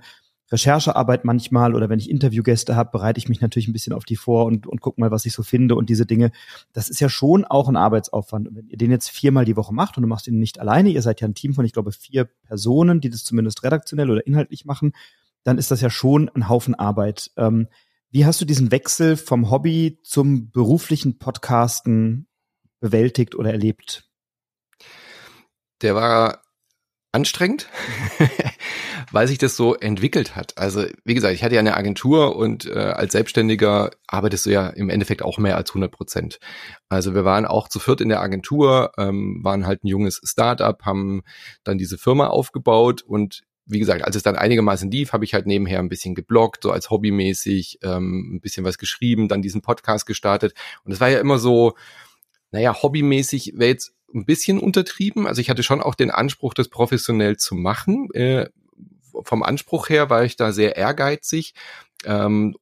Recherchearbeit 0.53 1.25
manchmal 1.25 1.75
oder 1.75 1.89
wenn 1.89 1.99
ich 1.99 2.11
Interviewgäste 2.11 2.75
habe, 2.75 2.91
bereite 2.91 3.19
ich 3.19 3.29
mich 3.29 3.41
natürlich 3.41 3.69
ein 3.69 3.73
bisschen 3.73 3.93
auf 3.93 4.05
die 4.05 4.17
vor 4.17 4.47
und, 4.47 4.67
und 4.67 4.81
gucke 4.81 5.01
mal, 5.01 5.11
was 5.11 5.25
ich 5.25 5.33
so 5.33 5.43
finde 5.43 5.77
und 5.77 5.89
diese 5.89 6.07
Dinge. 6.07 6.33
Das 6.73 6.89
ist 6.89 7.01
ja 7.01 7.09
schon 7.09 7.45
auch 7.45 7.69
ein 7.69 7.77
Arbeitsaufwand. 7.77 8.49
Und 8.49 8.57
wenn 8.57 8.69
ihr 8.69 8.79
den 8.79 8.91
jetzt 8.91 9.11
viermal 9.11 9.45
die 9.45 9.57
Woche 9.57 9.73
macht 9.73 9.97
und 9.97 10.03
du 10.03 10.09
machst 10.09 10.27
ihn 10.27 10.39
nicht 10.39 10.59
alleine, 10.59 10.91
ihr 10.91 11.03
seid 11.03 11.21
ja 11.21 11.29
ein 11.29 11.35
Team 11.35 11.55
von, 11.55 11.65
ich 11.65 11.73
glaube, 11.73 11.93
vier 11.93 12.25
Personen, 12.25 13.01
die 13.01 13.11
das 13.11 13.25
zumindest 13.25 13.63
redaktionell 13.63 14.11
oder 14.11 14.27
inhaltlich 14.27 14.65
machen, 14.65 14.93
dann 15.45 15.59
ist 15.59 15.71
das 15.71 15.81
ja 15.81 15.91
schon 15.91 16.29
ein 16.31 16.49
Haufen 16.49 16.75
Arbeit. 16.75 17.31
Ähm, 17.37 17.69
wie 18.11 18.27
hast 18.27 18.41
du 18.41 18.45
diesen 18.45 18.73
Wechsel 18.73 19.17
vom 19.17 19.51
Hobby 19.51 20.01
zum 20.03 20.51
beruflichen 20.51 21.19
Podcasten 21.19 22.27
bewältigt 22.81 23.37
oder 23.37 23.53
erlebt? 23.53 24.11
Der 25.83 25.95
war 25.95 26.43
anstrengend. 27.13 27.69
weil 29.13 29.27
sich 29.27 29.39
das 29.39 29.57
so 29.57 29.75
entwickelt 29.75 30.37
hat. 30.37 30.57
Also 30.57 30.85
wie 31.05 31.15
gesagt, 31.15 31.35
ich 31.35 31.43
hatte 31.43 31.55
ja 31.55 31.61
eine 31.61 31.77
Agentur 31.77 32.37
und 32.37 32.67
äh, 32.67 32.79
als 32.79 33.13
Selbstständiger 33.13 33.91
arbeitest 34.07 34.47
du 34.47 34.51
ja 34.51 34.69
im 34.69 34.91
Endeffekt 34.91 35.23
auch 35.23 35.39
mehr 35.39 35.57
als 35.57 35.71
100 35.71 35.91
Prozent. 35.91 36.39
Also 36.89 37.15
wir 37.15 37.25
waren 37.25 37.47
auch 37.47 37.69
zu 37.69 37.79
viert 37.79 38.01
in 38.01 38.09
der 38.09 38.21
Agentur, 38.21 38.93
ähm, 38.99 39.41
waren 39.43 39.67
halt 39.67 39.85
ein 39.85 39.89
junges 39.89 40.21
Startup, 40.25 40.81
haben 40.85 41.23
dann 41.65 41.79
diese 41.79 41.99
Firma 41.99 42.29
aufgebaut 42.29 43.03
und 43.03 43.43
wie 43.67 43.79
gesagt, 43.79 44.03
als 44.05 44.17
es 44.17 44.25
dann 44.25 44.35
einigermaßen 44.35 44.91
lief, 44.91 45.13
habe 45.13 45.25
ich 45.25 45.33
halt 45.33 45.47
nebenher 45.47 45.79
ein 45.79 45.89
bisschen 45.89 46.17
gebloggt, 46.17 46.65
so 46.65 46.73
als 46.73 46.91
hobbymäßig, 46.91 47.79
ähm, 47.83 48.35
ein 48.35 48.41
bisschen 48.41 48.65
was 48.65 48.79
geschrieben, 48.79 49.29
dann 49.29 49.43
diesen 49.43 49.63
Podcast 49.63 50.07
gestartet. 50.07 50.55
Und 50.83 50.91
es 50.91 50.99
war 50.99 51.09
ja 51.09 51.21
immer 51.21 51.39
so, 51.39 51.75
naja, 52.51 52.83
hobbymäßig 52.83 53.53
wäre 53.55 53.71
jetzt 53.71 53.93
ein 54.15 54.25
bisschen 54.25 54.59
untertrieben. 54.59 55.27
Also 55.27 55.41
ich 55.41 55.51
hatte 55.51 55.63
schon 55.63 55.81
auch 55.81 55.95
den 55.95 56.11
Anspruch, 56.11 56.55
das 56.55 56.69
professionell 56.69 57.37
zu 57.37 57.55
machen. 57.55 58.09
Äh, 58.13 58.49
vom 59.25 59.43
Anspruch 59.43 59.89
her 59.89 60.11
war 60.11 60.25
ich 60.25 60.37
da 60.37 60.53
sehr 60.53 60.77
ehrgeizig. 60.77 61.55
Ähm, 62.05 62.55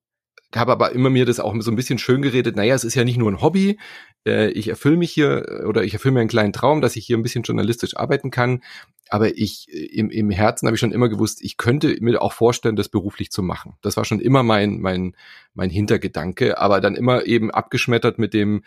habe 0.54 0.72
aber 0.72 0.92
immer 0.92 1.10
mir 1.10 1.26
das 1.26 1.40
auch 1.40 1.54
so 1.60 1.70
ein 1.70 1.76
bisschen 1.76 1.98
schön 1.98 2.22
geredet, 2.22 2.56
naja, 2.56 2.74
es 2.74 2.84
ist 2.84 2.94
ja 2.94 3.04
nicht 3.04 3.18
nur 3.18 3.30
ein 3.30 3.42
Hobby, 3.42 3.78
äh, 4.26 4.50
ich 4.50 4.68
erfülle 4.68 4.96
mich 4.96 5.12
hier 5.12 5.64
oder 5.66 5.84
ich 5.84 5.92
erfülle 5.92 6.14
mir 6.14 6.20
einen 6.20 6.30
kleinen 6.30 6.52
Traum, 6.52 6.80
dass 6.80 6.96
ich 6.96 7.04
hier 7.04 7.18
ein 7.18 7.22
bisschen 7.22 7.42
journalistisch 7.42 7.96
arbeiten 7.96 8.30
kann, 8.30 8.62
aber 9.10 9.36
ich 9.36 9.66
äh, 9.70 9.84
im, 9.86 10.10
im 10.10 10.30
Herzen 10.30 10.66
habe 10.66 10.76
ich 10.76 10.80
schon 10.80 10.92
immer 10.92 11.08
gewusst, 11.08 11.42
ich 11.42 11.58
könnte 11.58 11.96
mir 12.00 12.22
auch 12.22 12.32
vorstellen, 12.32 12.76
das 12.76 12.88
beruflich 12.88 13.30
zu 13.30 13.42
machen. 13.42 13.74
Das 13.82 13.96
war 13.98 14.04
schon 14.04 14.20
immer 14.20 14.42
mein 14.42 14.80
mein 14.80 15.14
mein 15.54 15.70
Hintergedanke, 15.70 16.58
aber 16.58 16.80
dann 16.80 16.94
immer 16.94 17.26
eben 17.26 17.50
abgeschmettert 17.50 18.18
mit 18.18 18.32
dem 18.32 18.62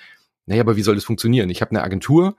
naja, 0.46 0.62
aber 0.62 0.76
wie 0.76 0.82
soll 0.82 0.96
das 0.96 1.06
funktionieren? 1.06 1.50
Ich 1.50 1.62
habe 1.62 1.72
eine 1.72 1.84
Agentur, 1.84 2.36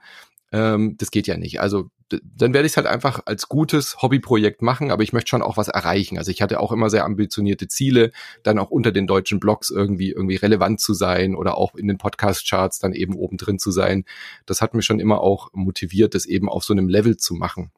ähm, 0.53 0.95
das 0.97 1.11
geht 1.11 1.27
ja 1.27 1.35
nicht. 1.35 1.59
Also 1.59 1.89
dann 2.09 2.53
werde 2.53 2.67
ich 2.67 2.73
es 2.73 2.77
halt 2.77 2.85
einfach 2.85 3.21
als 3.25 3.49
gutes 3.49 4.01
Hobbyprojekt 4.01 4.61
machen, 4.61 4.91
aber 4.91 5.01
ich 5.01 5.13
möchte 5.13 5.29
schon 5.29 5.41
auch 5.41 5.57
was 5.57 5.67
erreichen. 5.67 6.19
Also 6.19 6.29
ich 6.29 6.43
hatte 6.43 6.59
auch 6.59 6.71
immer 6.71 6.91
sehr 6.91 7.05
ambitionierte 7.05 7.67
Ziele, 7.67 8.11
dann 8.43 8.59
auch 8.59 8.69
unter 8.69 8.91
den 8.91 9.07
deutschen 9.07 9.39
Blogs 9.39 9.71
irgendwie 9.71 10.11
irgendwie 10.11 10.35
relevant 10.35 10.79
zu 10.79 10.93
sein 10.93 11.35
oder 11.35 11.57
auch 11.57 11.73
in 11.73 11.87
den 11.87 11.97
Podcast-Charts 11.97 12.77
dann 12.77 12.93
eben 12.93 13.15
oben 13.15 13.37
drin 13.37 13.57
zu 13.57 13.71
sein. 13.71 14.05
Das 14.45 14.61
hat 14.61 14.75
mich 14.75 14.85
schon 14.85 14.99
immer 14.99 15.21
auch 15.21 15.49
motiviert, 15.53 16.13
das 16.13 16.27
eben 16.27 16.49
auf 16.49 16.63
so 16.63 16.73
einem 16.73 16.87
Level 16.87 17.17
zu 17.17 17.33
machen. 17.33 17.71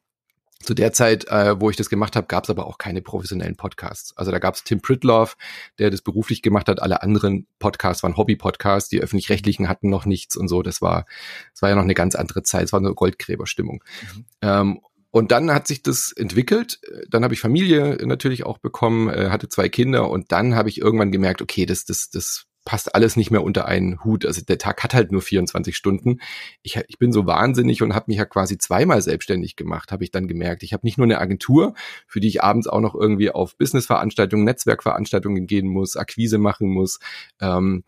Zu 0.62 0.74
der 0.74 0.92
Zeit, 0.92 1.28
äh, 1.28 1.60
wo 1.60 1.70
ich 1.70 1.76
das 1.76 1.90
gemacht 1.90 2.16
habe, 2.16 2.26
gab 2.26 2.44
es 2.44 2.50
aber 2.50 2.66
auch 2.66 2.78
keine 2.78 3.02
professionellen 3.02 3.56
Podcasts. 3.56 4.16
Also 4.16 4.30
da 4.30 4.38
gab 4.38 4.54
es 4.54 4.64
Tim 4.64 4.80
Pritloff, 4.80 5.36
der 5.78 5.90
das 5.90 6.00
beruflich 6.00 6.42
gemacht 6.42 6.68
hat. 6.68 6.80
Alle 6.80 7.02
anderen 7.02 7.46
Podcasts 7.58 8.02
waren 8.02 8.16
Hobby-Podcasts. 8.16 8.88
Die 8.88 9.00
öffentlich-rechtlichen 9.00 9.68
hatten 9.68 9.90
noch 9.90 10.06
nichts 10.06 10.36
und 10.36 10.48
so. 10.48 10.62
Das 10.62 10.80
war, 10.80 11.04
das 11.52 11.62
war 11.62 11.68
ja 11.68 11.76
noch 11.76 11.82
eine 11.82 11.94
ganz 11.94 12.14
andere 12.14 12.42
Zeit. 12.42 12.64
Es 12.64 12.72
war 12.72 12.80
eine 12.80 12.94
Goldgräberstimmung. 12.94 13.84
Mhm. 14.14 14.24
Ähm, 14.42 14.80
und 15.10 15.30
dann 15.32 15.50
hat 15.50 15.66
sich 15.66 15.82
das 15.82 16.12
entwickelt. 16.12 16.80
Dann 17.08 17.24
habe 17.24 17.32
ich 17.32 17.40
Familie 17.40 17.98
natürlich 18.04 18.44
auch 18.44 18.58
bekommen, 18.58 19.08
äh, 19.08 19.30
hatte 19.30 19.48
zwei 19.48 19.68
Kinder 19.68 20.10
und 20.10 20.32
dann 20.32 20.54
habe 20.54 20.68
ich 20.68 20.80
irgendwann 20.80 21.12
gemerkt, 21.12 21.40
okay, 21.40 21.64
das, 21.64 21.84
das, 21.84 22.10
das 22.10 22.46
passt 22.66 22.94
alles 22.94 23.16
nicht 23.16 23.30
mehr 23.30 23.44
unter 23.44 23.66
einen 23.66 24.04
Hut. 24.04 24.26
Also 24.26 24.42
der 24.42 24.58
Tag 24.58 24.82
hat 24.82 24.92
halt 24.92 25.12
nur 25.12 25.22
24 25.22 25.74
Stunden. 25.74 26.18
Ich, 26.62 26.76
ich 26.88 26.98
bin 26.98 27.12
so 27.12 27.24
wahnsinnig 27.24 27.80
und 27.80 27.94
habe 27.94 28.06
mich 28.08 28.18
ja 28.18 28.26
quasi 28.26 28.58
zweimal 28.58 29.00
selbstständig 29.00 29.56
gemacht, 29.56 29.92
habe 29.92 30.04
ich 30.04 30.10
dann 30.10 30.26
gemerkt. 30.26 30.64
Ich 30.64 30.74
habe 30.74 30.84
nicht 30.84 30.98
nur 30.98 31.06
eine 31.06 31.18
Agentur, 31.18 31.74
für 32.06 32.20
die 32.20 32.28
ich 32.28 32.42
abends 32.42 32.66
auch 32.66 32.80
noch 32.80 32.94
irgendwie 32.94 33.30
auf 33.30 33.56
Businessveranstaltungen, 33.56 34.44
Netzwerkveranstaltungen 34.44 35.46
gehen 35.46 35.68
muss, 35.68 35.96
Akquise 35.96 36.38
machen 36.38 36.68
muss, 36.68 36.98
ähm, 37.40 37.84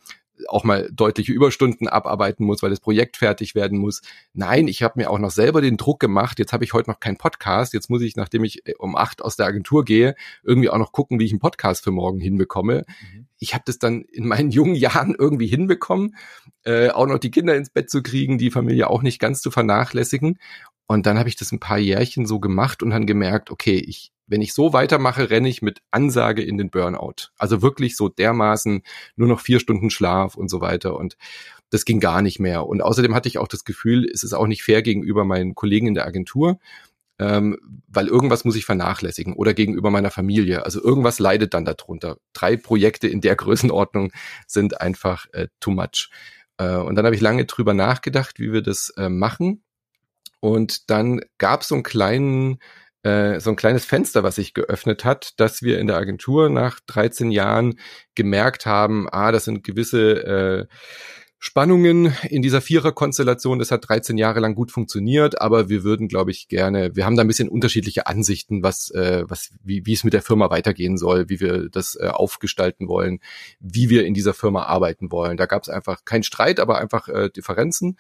auch 0.47 0.63
mal 0.63 0.89
deutliche 0.93 1.33
Überstunden 1.33 1.89
abarbeiten 1.89 2.45
muss, 2.47 2.63
weil 2.63 2.71
das 2.71 2.79
Projekt 2.79 3.17
fertig 3.17 3.57
werden 3.57 3.79
muss. 3.79 4.03
Nein, 4.33 4.69
ich 4.69 4.85
habe 4.85 4.95
mir 4.97 5.11
auch 5.11 5.19
noch 5.19 5.33
selber 5.33 5.61
den 5.61 5.77
Druck 5.77 5.99
gemacht. 5.99 6.39
Jetzt 6.39 6.53
habe 6.53 6.63
ich 6.63 6.73
heute 6.73 6.89
noch 6.89 7.01
keinen 7.01 7.17
Podcast. 7.17 7.75
Jetzt 7.75 7.91
muss 7.91 8.03
ich, 8.03 8.15
nachdem 8.15 8.45
ich 8.45 8.65
äh, 8.67 8.75
um 8.79 8.95
acht 8.95 9.23
aus 9.23 9.35
der 9.35 9.47
Agentur 9.47 9.85
gehe, 9.85 10.15
irgendwie 10.45 10.71
auch 10.71 10.79
noch 10.79 10.93
gucken, 10.93 11.19
wie 11.19 11.25
ich 11.25 11.33
einen 11.33 11.41
Podcast 11.41 11.83
für 11.83 11.91
morgen 11.91 12.21
hinbekomme. 12.21 12.85
Mhm. 13.13 13.27
Ich 13.39 13.55
habe 13.55 13.65
das 13.67 13.79
dann 13.79 14.03
in 14.03 14.27
meinen 14.27 14.51
jungen 14.51 14.75
Jahren 14.75 15.15
irgendwie 15.19 15.47
hinbekommen, 15.47 16.17
äh, 16.65 16.91
auch 16.91 17.07
noch 17.07 17.19
die 17.19 17.31
Kinder 17.31 17.57
ins 17.57 17.71
Bett 17.71 17.91
zu 17.91 18.03
kriegen, 18.03 18.39
die 18.39 18.51
Familie 18.51 18.91
auch 18.91 19.03
nicht 19.03 19.19
ganz 19.19 19.41
zu 19.41 19.51
vernachlässigen. 19.51 20.39
Und 20.87 21.07
dann 21.07 21.19
habe 21.19 21.29
ich 21.29 21.37
das 21.37 21.53
ein 21.53 21.61
paar 21.61 21.79
Jährchen 21.79 22.27
so 22.27 22.41
gemacht 22.41 22.83
und 22.83 22.91
dann 22.91 23.07
gemerkt, 23.07 23.51
okay, 23.51 23.77
ich 23.77 24.13
wenn 24.29 24.43
ich 24.43 24.53
so 24.53 24.73
weitermache, 24.73 25.31
renne 25.31 25.49
ich 25.49 25.63
mit 25.63 25.81
Ansage 25.91 26.43
in 26.43 26.59
den 26.59 26.71
Burnout. 26.71 27.31
Also 27.39 27.63
wirklich 27.63 27.97
so 27.97 28.09
dermaßen 28.09 28.83
nur 29.17 29.29
noch 29.29 29.41
vier 29.41 29.59
Stunden 29.59 29.91
Schlaf 29.91 30.37
und 30.37 30.49
so 30.49 30.61
weiter. 30.61 30.97
Und 30.97 31.17
das 31.71 31.85
ging 31.85 31.99
gar 31.99 32.23
nicht 32.23 32.39
mehr. 32.39 32.67
Und 32.67 32.83
außerdem 32.83 33.15
hatte 33.15 33.29
ich 33.29 33.39
auch 33.39 33.49
das 33.49 33.65
Gefühl, 33.65 34.07
es 34.13 34.23
ist 34.23 34.35
auch 34.35 34.47
nicht 34.47 34.63
fair 34.63 34.83
gegenüber 34.83 35.25
meinen 35.25 35.55
Kollegen 35.55 35.87
in 35.89 35.95
der 35.95 36.07
Agentur, 36.07 36.59
ähm, 37.19 37.59
weil 37.89 38.07
irgendwas 38.07 38.45
muss 38.45 38.57
ich 38.57 38.65
vernachlässigen 38.65 39.35
oder 39.35 39.55
gegenüber 39.55 39.91
meiner 39.91 40.11
Familie. 40.11 40.65
Also 40.65 40.83
irgendwas 40.83 41.19
leidet 41.19 41.55
dann 41.55 41.65
darunter. 41.65 42.19
Drei 42.33 42.57
Projekte 42.57 43.09
in 43.09 43.21
der 43.21 43.37
Größenordnung 43.37 44.13
sind 44.47 44.81
einfach 44.81 45.27
äh, 45.33 45.49
too 45.61 45.71
much. 45.71 46.11
Äh, 46.59 46.77
und 46.77 46.95
dann 46.95 47.05
habe 47.05 47.15
ich 47.15 47.21
lange 47.21 47.45
drüber 47.45 47.75
nachgedacht, 47.75 48.39
wie 48.39 48.53
wir 48.53 48.63
das 48.63 48.91
äh, 48.97 49.09
machen. 49.09 49.63
Und 50.41 50.91
dann 50.91 51.21
gab 51.39 51.63
es 51.63 51.69
so 51.69 51.75
einen 51.75 51.85
kleinen 51.85 52.59
äh, 53.03 53.41
so 53.41 53.51
ein 53.51 53.57
kleines 53.57 53.85
Fenster, 53.85 54.23
was 54.23 54.37
sich 54.37 54.55
geöffnet 54.55 55.05
hat, 55.05 55.39
dass 55.39 55.63
wir 55.63 55.79
in 55.79 55.87
der 55.87 55.97
Agentur 55.97 56.49
nach 56.51 56.81
13 56.87 57.31
Jahren 57.31 57.79
gemerkt 58.15 58.67
haben, 58.67 59.09
ah, 59.09 59.31
das 59.31 59.45
sind 59.45 59.63
gewisse 59.63 60.67
äh, 60.69 60.75
Spannungen 61.41 62.13
in 62.29 62.43
dieser 62.43 62.61
Viererkonstellation. 62.61 63.61
Das 63.61 63.71
hat 63.71 63.89
13 63.89 64.19
Jahre 64.19 64.41
lang 64.41 64.55
gut 64.55 64.73
funktioniert, 64.73 65.41
aber 65.41 65.69
wir 65.69 65.85
würden, 65.85 66.09
glaube 66.09 66.33
ich, 66.33 66.49
gerne, 66.49 66.97
wir 66.97 67.07
haben 67.07 67.17
da 67.17 67.23
ein 67.23 67.29
bisschen 67.29 67.49
unterschiedliche 67.49 68.07
Ansichten, 68.09 68.63
was, 68.63 68.91
äh, 68.91 69.25
was, 69.29 69.51
wie, 69.63 69.87
wie 69.87 69.93
es 69.93 70.03
mit 70.03 70.15
der 70.15 70.23
Firma 70.23 70.51
weitergehen 70.51 70.99
soll, 70.99 71.29
wie 71.29 71.41
wir 71.41 71.69
das 71.69 71.97
äh, 72.01 72.09
aufgestalten 72.09 72.89
wollen, 72.89 73.21
wie 73.61 73.89
wir 73.89 74.05
in 74.05 74.15
dieser 74.15 74.35
Firma 74.35 74.65
arbeiten 74.65 75.13
wollen. 75.13 75.37
Da 75.37 75.47
gab 75.47 75.63
es 75.63 75.69
einfach 75.69 76.05
keinen 76.05 76.25
Streit, 76.25 76.59
aber 76.59 76.79
einfach 76.79 77.09
äh, 77.09 77.31
Differenzen. 77.31 77.97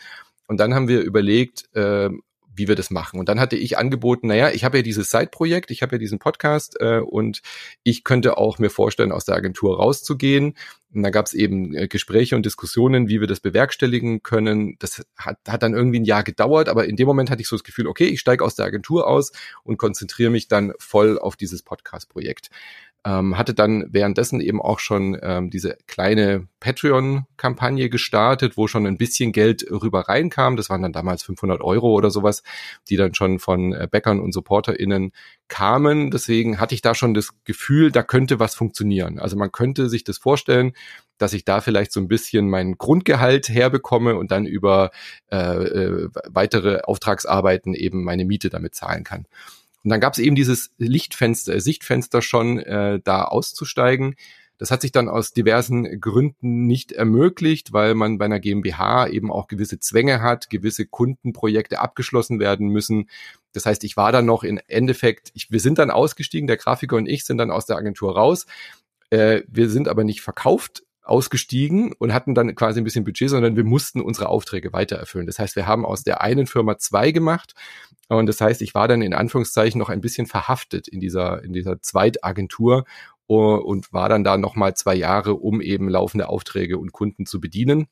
Und 0.48 0.58
dann 0.58 0.74
haben 0.74 0.88
wir 0.88 1.02
überlegt, 1.02 1.68
äh, 1.76 2.10
wie 2.58 2.68
wir 2.68 2.74
das 2.74 2.90
machen. 2.90 3.18
Und 3.18 3.28
dann 3.28 3.40
hatte 3.40 3.56
ich 3.56 3.78
angeboten, 3.78 4.28
naja, 4.28 4.50
ich 4.50 4.64
habe 4.64 4.78
ja 4.78 4.82
dieses 4.82 5.10
Side-Projekt, 5.10 5.70
ich 5.70 5.82
habe 5.82 5.96
ja 5.96 5.98
diesen 5.98 6.18
Podcast 6.18 6.76
äh, 6.80 6.98
und 6.98 7.40
ich 7.82 8.04
könnte 8.04 8.36
auch 8.36 8.58
mir 8.58 8.70
vorstellen, 8.70 9.12
aus 9.12 9.24
der 9.24 9.36
Agentur 9.36 9.78
rauszugehen. 9.78 10.54
Und 10.94 11.02
da 11.02 11.10
gab 11.10 11.26
es 11.26 11.34
eben 11.34 11.74
äh, 11.74 11.86
Gespräche 11.86 12.34
und 12.34 12.46
Diskussionen, 12.46 13.08
wie 13.08 13.20
wir 13.20 13.26
das 13.26 13.40
bewerkstelligen 13.40 14.22
können. 14.22 14.76
Das 14.78 15.04
hat, 15.16 15.38
hat 15.46 15.62
dann 15.62 15.74
irgendwie 15.74 16.00
ein 16.00 16.04
Jahr 16.04 16.24
gedauert, 16.24 16.68
aber 16.68 16.86
in 16.86 16.96
dem 16.96 17.06
Moment 17.06 17.30
hatte 17.30 17.42
ich 17.42 17.48
so 17.48 17.56
das 17.56 17.64
Gefühl, 17.64 17.86
okay, 17.86 18.06
ich 18.06 18.20
steige 18.20 18.44
aus 18.44 18.54
der 18.54 18.66
Agentur 18.66 19.06
aus 19.06 19.32
und 19.64 19.76
konzentriere 19.76 20.30
mich 20.30 20.48
dann 20.48 20.72
voll 20.78 21.18
auf 21.18 21.36
dieses 21.36 21.62
Podcast-Projekt. 21.62 22.48
Ähm, 23.08 23.38
hatte 23.38 23.54
dann 23.54 23.86
währenddessen 23.90 24.38
eben 24.42 24.60
auch 24.60 24.80
schon 24.80 25.18
ähm, 25.22 25.48
diese 25.48 25.78
kleine 25.86 26.46
Patreon-Kampagne 26.60 27.88
gestartet, 27.88 28.58
wo 28.58 28.66
schon 28.66 28.86
ein 28.86 28.98
bisschen 28.98 29.32
Geld 29.32 29.64
rüber 29.70 30.00
reinkam. 30.08 30.56
Das 30.56 30.68
waren 30.68 30.82
dann 30.82 30.92
damals 30.92 31.22
500 31.22 31.62
Euro 31.62 31.94
oder 31.94 32.10
sowas, 32.10 32.42
die 32.90 32.96
dann 32.96 33.14
schon 33.14 33.38
von 33.38 33.72
äh, 33.72 33.88
Bäckern 33.90 34.20
und 34.20 34.32
SupporterInnen 34.32 35.12
kamen. 35.48 36.10
Deswegen 36.10 36.60
hatte 36.60 36.74
ich 36.74 36.82
da 36.82 36.94
schon 36.94 37.14
das 37.14 37.30
Gefühl, 37.44 37.90
da 37.90 38.02
könnte 38.02 38.40
was 38.40 38.54
funktionieren. 38.54 39.18
Also 39.18 39.38
man 39.38 39.52
könnte 39.52 39.88
sich 39.88 40.04
das 40.04 40.18
vorstellen, 40.18 40.72
dass 41.16 41.32
ich 41.32 41.46
da 41.46 41.62
vielleicht 41.62 41.92
so 41.92 42.00
ein 42.00 42.08
bisschen 42.08 42.50
mein 42.50 42.76
Grundgehalt 42.76 43.48
herbekomme 43.48 44.16
und 44.16 44.30
dann 44.32 44.44
über 44.44 44.90
äh, 45.32 45.36
äh, 45.36 46.08
weitere 46.28 46.80
Auftragsarbeiten 46.82 47.72
eben 47.72 48.04
meine 48.04 48.26
Miete 48.26 48.50
damit 48.50 48.74
zahlen 48.74 49.02
kann. 49.02 49.24
Und 49.84 49.90
dann 49.90 50.00
gab 50.00 50.12
es 50.12 50.18
eben 50.18 50.36
dieses 50.36 50.70
Lichtfenster, 50.78 51.54
äh, 51.54 51.60
Sichtfenster 51.60 52.22
schon, 52.22 52.58
äh, 52.58 53.00
da 53.02 53.24
auszusteigen. 53.24 54.16
Das 54.58 54.72
hat 54.72 54.80
sich 54.80 54.90
dann 54.90 55.08
aus 55.08 55.32
diversen 55.32 56.00
Gründen 56.00 56.66
nicht 56.66 56.90
ermöglicht, 56.90 57.72
weil 57.72 57.94
man 57.94 58.18
bei 58.18 58.24
einer 58.24 58.40
GmbH 58.40 59.06
eben 59.06 59.30
auch 59.30 59.46
gewisse 59.46 59.78
Zwänge 59.78 60.20
hat, 60.20 60.50
gewisse 60.50 60.84
Kundenprojekte 60.84 61.78
abgeschlossen 61.78 62.40
werden 62.40 62.68
müssen. 62.68 63.08
Das 63.52 63.66
heißt, 63.66 63.84
ich 63.84 63.96
war 63.96 64.10
dann 64.10 64.26
noch 64.26 64.42
in 64.42 64.58
Endeffekt, 64.66 65.30
ich, 65.34 65.52
wir 65.52 65.60
sind 65.60 65.78
dann 65.78 65.92
ausgestiegen, 65.92 66.48
der 66.48 66.56
Grafiker 66.56 66.96
und 66.96 67.08
ich 67.08 67.24
sind 67.24 67.38
dann 67.38 67.52
aus 67.52 67.66
der 67.66 67.76
Agentur 67.76 68.16
raus. 68.16 68.46
Äh, 69.10 69.42
wir 69.46 69.70
sind 69.70 69.86
aber 69.86 70.02
nicht 70.02 70.22
verkauft 70.22 70.82
ausgestiegen 71.08 71.92
und 71.98 72.12
hatten 72.12 72.34
dann 72.34 72.54
quasi 72.54 72.80
ein 72.80 72.84
bisschen 72.84 73.04
Budget, 73.04 73.30
sondern 73.30 73.56
wir 73.56 73.64
mussten 73.64 74.00
unsere 74.00 74.28
Aufträge 74.28 74.72
weiter. 74.72 75.04
Das 75.26 75.38
heißt, 75.38 75.56
wir 75.56 75.66
haben 75.66 75.84
aus 75.84 76.02
der 76.02 76.20
einen 76.20 76.46
Firma 76.46 76.78
zwei 76.78 77.10
gemacht 77.10 77.54
und 78.08 78.26
das 78.26 78.40
heißt, 78.40 78.62
ich 78.62 78.74
war 78.74 78.88
dann 78.88 79.02
in 79.02 79.14
Anführungszeichen 79.14 79.78
noch 79.78 79.88
ein 79.88 80.00
bisschen 80.00 80.26
verhaftet 80.26 80.88
in 80.88 81.00
dieser 81.00 81.42
in 81.42 81.52
dieser 81.52 81.80
Zweitagentur 81.80 82.84
und 83.26 83.92
war 83.92 84.08
dann 84.08 84.24
da 84.24 84.38
noch 84.38 84.56
zwei 84.74 84.94
Jahre, 84.94 85.34
um 85.34 85.60
eben 85.60 85.88
laufende 85.88 86.28
Aufträge 86.28 86.78
und 86.78 86.92
Kunden 86.92 87.26
zu 87.26 87.40
bedienen 87.40 87.88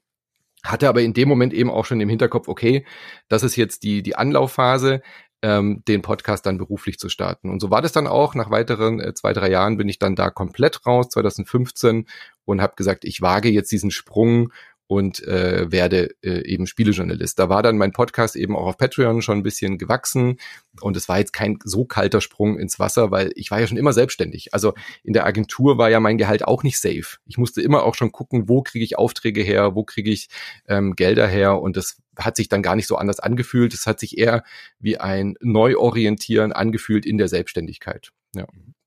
hatte 0.71 0.89
aber 0.89 1.03
in 1.03 1.15
dem 1.15 1.29
Moment 1.29 1.53
eben 1.53 1.71
auch 1.71 1.85
schon 1.85 2.01
im 2.01 2.09
Hinterkopf, 2.09 2.49
okay, 2.49 2.85
das 3.29 3.43
ist 3.43 3.57
jetzt 3.57 3.83
die, 3.83 4.03
die 4.03 4.17
Anlaufphase 4.17 5.03
ähm, 5.47 5.85
den 5.87 6.03
Podcast 6.03 6.45
dann 6.45 6.59
beruflich 6.59 6.99
zu 6.99 7.09
starten. 7.09 7.51
Und 7.51 7.61
so 7.61 7.71
war 7.71 7.81
das 7.81 7.93
dann 7.93 8.09
auch. 8.09 8.35
Nach 8.35 8.51
weiteren 8.51 8.99
äh, 9.01 9.15
zwei, 9.15 9.33
drei 9.33 9.49
Jahren 9.49 9.77
bin 9.77 9.89
ich 9.89 10.01
dann 10.01 10.17
da 10.17 10.29
komplett 10.29 10.85
raus, 10.85 11.09
2015, 11.11 12.07
und 12.45 12.61
habe 12.61 12.75
gesagt, 12.75 13.05
ich 13.05 13.23
wage 13.23 13.49
jetzt 13.49 13.71
diesen 13.71 13.93
Sprung 13.93 14.53
und 14.89 15.23
äh, 15.25 15.71
werde 15.71 16.15
äh, 16.23 16.45
eben 16.47 16.67
Spielejournalist. 16.67 17.39
Da 17.39 17.49
war 17.49 17.63
dann 17.63 17.79
mein 17.79 17.93
Podcast 17.93 18.35
eben 18.35 18.57
auch 18.57 18.67
auf 18.67 18.77
Patreon 18.77 19.23
schon 19.23 19.39
ein 19.39 19.43
bisschen 19.43 19.79
gewachsen 19.79 20.39
und 20.81 20.97
es 20.97 21.09
war 21.09 21.19
jetzt 21.19 21.33
kein 21.33 21.59
so 21.65 21.85
kalter 21.85 22.21
Sprung 22.21 22.59
ins 22.59 22.79
Wasser, 22.79 23.11
weil 23.11 23.33
ich 23.35 23.51
war 23.51 23.61
ja 23.61 23.67
schon 23.67 23.79
immer 23.79 23.93
selbstständig. 23.93 24.53
Also 24.53 24.75
in 25.03 25.13
der 25.13 25.27
Agentur 25.27 25.79
war 25.79 25.91
ja 25.91 25.99
mein 25.99 26.19
Gehalt 26.19 26.45
auch 26.45 26.63
nicht 26.63 26.81
safe. 26.81 27.19
Ich 27.27 27.39
musste 27.39 27.63
immer 27.63 27.83
auch 27.83 27.95
schon 27.97 28.13
gucken, 28.13 28.49
wo 28.49 28.63
kriege 28.63 28.85
ich 28.85 28.99
Aufträge 28.99 29.43
her, 29.43 29.75
wo 29.75 29.83
kriege 29.83 30.11
ich 30.11 30.29
ähm, 30.69 30.95
Gelder 30.95 31.27
her 31.27 31.61
und 31.61 31.77
das 31.77 31.97
hat 32.19 32.37
sich 32.37 32.49
dann 32.49 32.63
gar 32.63 32.77
nicht 32.77 32.87
so 32.87 32.97
anders 32.97 33.21
angefühlt. 33.21 33.75
Es 33.75 33.87
hat 33.87 34.01
sich 34.01 34.19
eher 34.19 34.45
wie 34.79 34.99
ein 34.99 35.37
Neuorientieren 35.41 36.53
angefühlt 36.53 37.07
in 37.07 37.19
der 37.19 37.29
Selbstständigkeit. 37.29 38.11
Ja. 38.35 38.47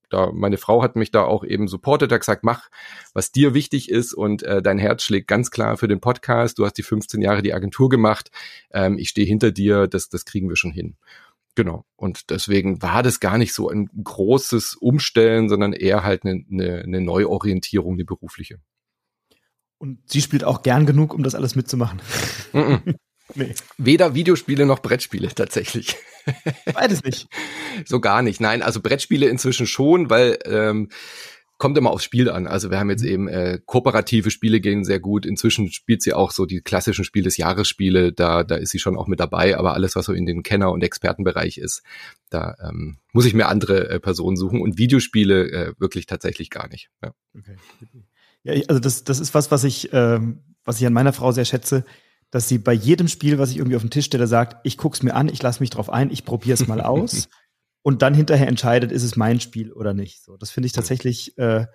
Da, 0.09 0.31
meine 0.33 0.57
Frau 0.57 0.81
hat 0.81 0.95
mich 0.95 1.11
da 1.11 1.23
auch 1.23 1.43
eben 1.43 1.67
supportet, 1.67 2.11
hat 2.11 2.21
gesagt, 2.21 2.43
mach, 2.43 2.69
was 3.13 3.31
dir 3.31 3.53
wichtig 3.53 3.89
ist 3.89 4.13
und 4.13 4.41
äh, 4.41 4.61
dein 4.61 4.79
Herz 4.79 5.03
schlägt 5.03 5.27
ganz 5.27 5.51
klar 5.51 5.77
für 5.77 5.87
den 5.87 6.01
Podcast. 6.01 6.57
Du 6.57 6.65
hast 6.65 6.73
die 6.73 6.83
15 6.83 7.21
Jahre 7.21 7.43
die 7.43 7.53
Agentur 7.53 7.89
gemacht. 7.89 8.31
Ähm, 8.71 8.97
ich 8.97 9.09
stehe 9.09 9.27
hinter 9.27 9.51
dir, 9.51 9.87
das, 9.87 10.09
das 10.09 10.25
kriegen 10.25 10.49
wir 10.49 10.55
schon 10.55 10.71
hin. 10.71 10.97
Genau. 11.55 11.85
Und 11.95 12.31
deswegen 12.31 12.81
war 12.81 13.03
das 13.03 13.19
gar 13.19 13.37
nicht 13.37 13.53
so 13.53 13.69
ein 13.69 13.89
großes 14.03 14.75
Umstellen, 14.75 15.49
sondern 15.49 15.73
eher 15.73 16.03
halt 16.03 16.25
eine, 16.25 16.43
eine, 16.49 16.81
eine 16.83 17.01
Neuorientierung, 17.01 17.97
die 17.97 18.03
berufliche. 18.03 18.59
Und 19.77 19.99
sie 20.09 20.21
spielt 20.21 20.43
auch 20.43 20.63
gern 20.63 20.85
genug, 20.85 21.13
um 21.13 21.23
das 21.23 21.35
alles 21.35 21.55
mitzumachen. 21.55 22.01
nee. 23.35 23.53
Weder 23.77 24.15
Videospiele 24.15 24.65
noch 24.65 24.79
Brettspiele 24.79 25.29
tatsächlich. 25.35 25.95
Beides 26.73 27.03
nicht. 27.03 27.27
so 27.85 27.99
gar 27.99 28.21
nicht. 28.21 28.39
Nein, 28.39 28.61
also 28.61 28.81
Brettspiele 28.81 29.27
inzwischen 29.27 29.67
schon, 29.67 30.09
weil 30.09 30.37
ähm, 30.45 30.89
kommt 31.59 31.77
immer 31.77 31.91
aufs 31.91 32.05
Spiel 32.05 32.29
an. 32.29 32.47
Also 32.47 32.71
wir 32.71 32.79
haben 32.79 32.89
jetzt 32.89 33.03
mhm. 33.03 33.09
eben 33.09 33.27
äh, 33.27 33.59
kooperative 33.65 34.31
Spiele 34.31 34.61
gehen 34.61 34.83
sehr 34.83 34.99
gut. 34.99 35.25
Inzwischen 35.25 35.71
spielt 35.71 36.01
sie 36.01 36.13
auch 36.13 36.31
so 36.31 36.45
die 36.45 36.61
klassischen 36.61 37.03
Spiel 37.03 37.23
des 37.23 37.37
Jahresspiele. 37.37 38.13
Da 38.13 38.43
da 38.43 38.55
ist 38.55 38.71
sie 38.71 38.79
schon 38.79 38.97
auch 38.97 39.07
mit 39.07 39.19
dabei. 39.19 39.57
Aber 39.57 39.73
alles 39.73 39.95
was 39.95 40.05
so 40.05 40.13
in 40.13 40.25
den 40.25 40.41
Kenner- 40.41 40.71
und 40.71 40.83
Expertenbereich 40.83 41.57
ist, 41.57 41.83
da 42.29 42.55
ähm, 42.63 42.97
muss 43.11 43.25
ich 43.25 43.33
mir 43.33 43.47
andere 43.47 43.89
äh, 43.89 43.99
Personen 43.99 44.37
suchen 44.37 44.61
und 44.61 44.77
Videospiele 44.77 45.51
äh, 45.51 45.73
wirklich 45.77 46.05
tatsächlich 46.05 46.49
gar 46.49 46.69
nicht. 46.69 46.89
Ja. 47.03 47.13
Okay. 47.37 47.55
Ja, 48.43 48.53
also 48.69 48.79
das 48.79 49.03
das 49.03 49.19
ist 49.19 49.33
was, 49.33 49.51
was 49.51 49.65
ich 49.65 49.89
ähm, 49.91 50.39
was 50.63 50.79
ich 50.79 50.87
an 50.87 50.93
meiner 50.93 51.11
Frau 51.11 51.33
sehr 51.33 51.45
schätze 51.45 51.83
dass 52.31 52.47
sie 52.47 52.57
bei 52.57 52.73
jedem 52.73 53.07
Spiel, 53.07 53.39
was 53.39 53.51
ich 53.51 53.57
irgendwie 53.57 53.75
auf 53.75 53.81
den 53.81 53.91
Tisch 53.91 54.05
stelle, 54.05 54.27
sagt, 54.27 54.57
ich 54.63 54.77
guck's 54.77 55.03
mir 55.03 55.15
an, 55.15 55.29
ich 55.29 55.41
lasse 55.41 55.61
mich 55.61 55.69
drauf 55.69 55.89
ein, 55.89 56.11
ich 56.11 56.25
probiere 56.25 56.53
es 56.53 56.67
mal 56.67 56.81
aus 56.81 57.29
und 57.81 58.01
dann 58.01 58.13
hinterher 58.13 58.47
entscheidet, 58.47 58.91
ist 58.91 59.03
es 59.03 59.15
mein 59.15 59.39
Spiel 59.39 59.71
oder 59.71 59.93
nicht. 59.93 60.23
So, 60.23 60.37
das 60.37 60.51
finde 60.51 60.67
ich 60.67 60.73
tatsächlich 60.73 61.37
äh, 61.37 61.65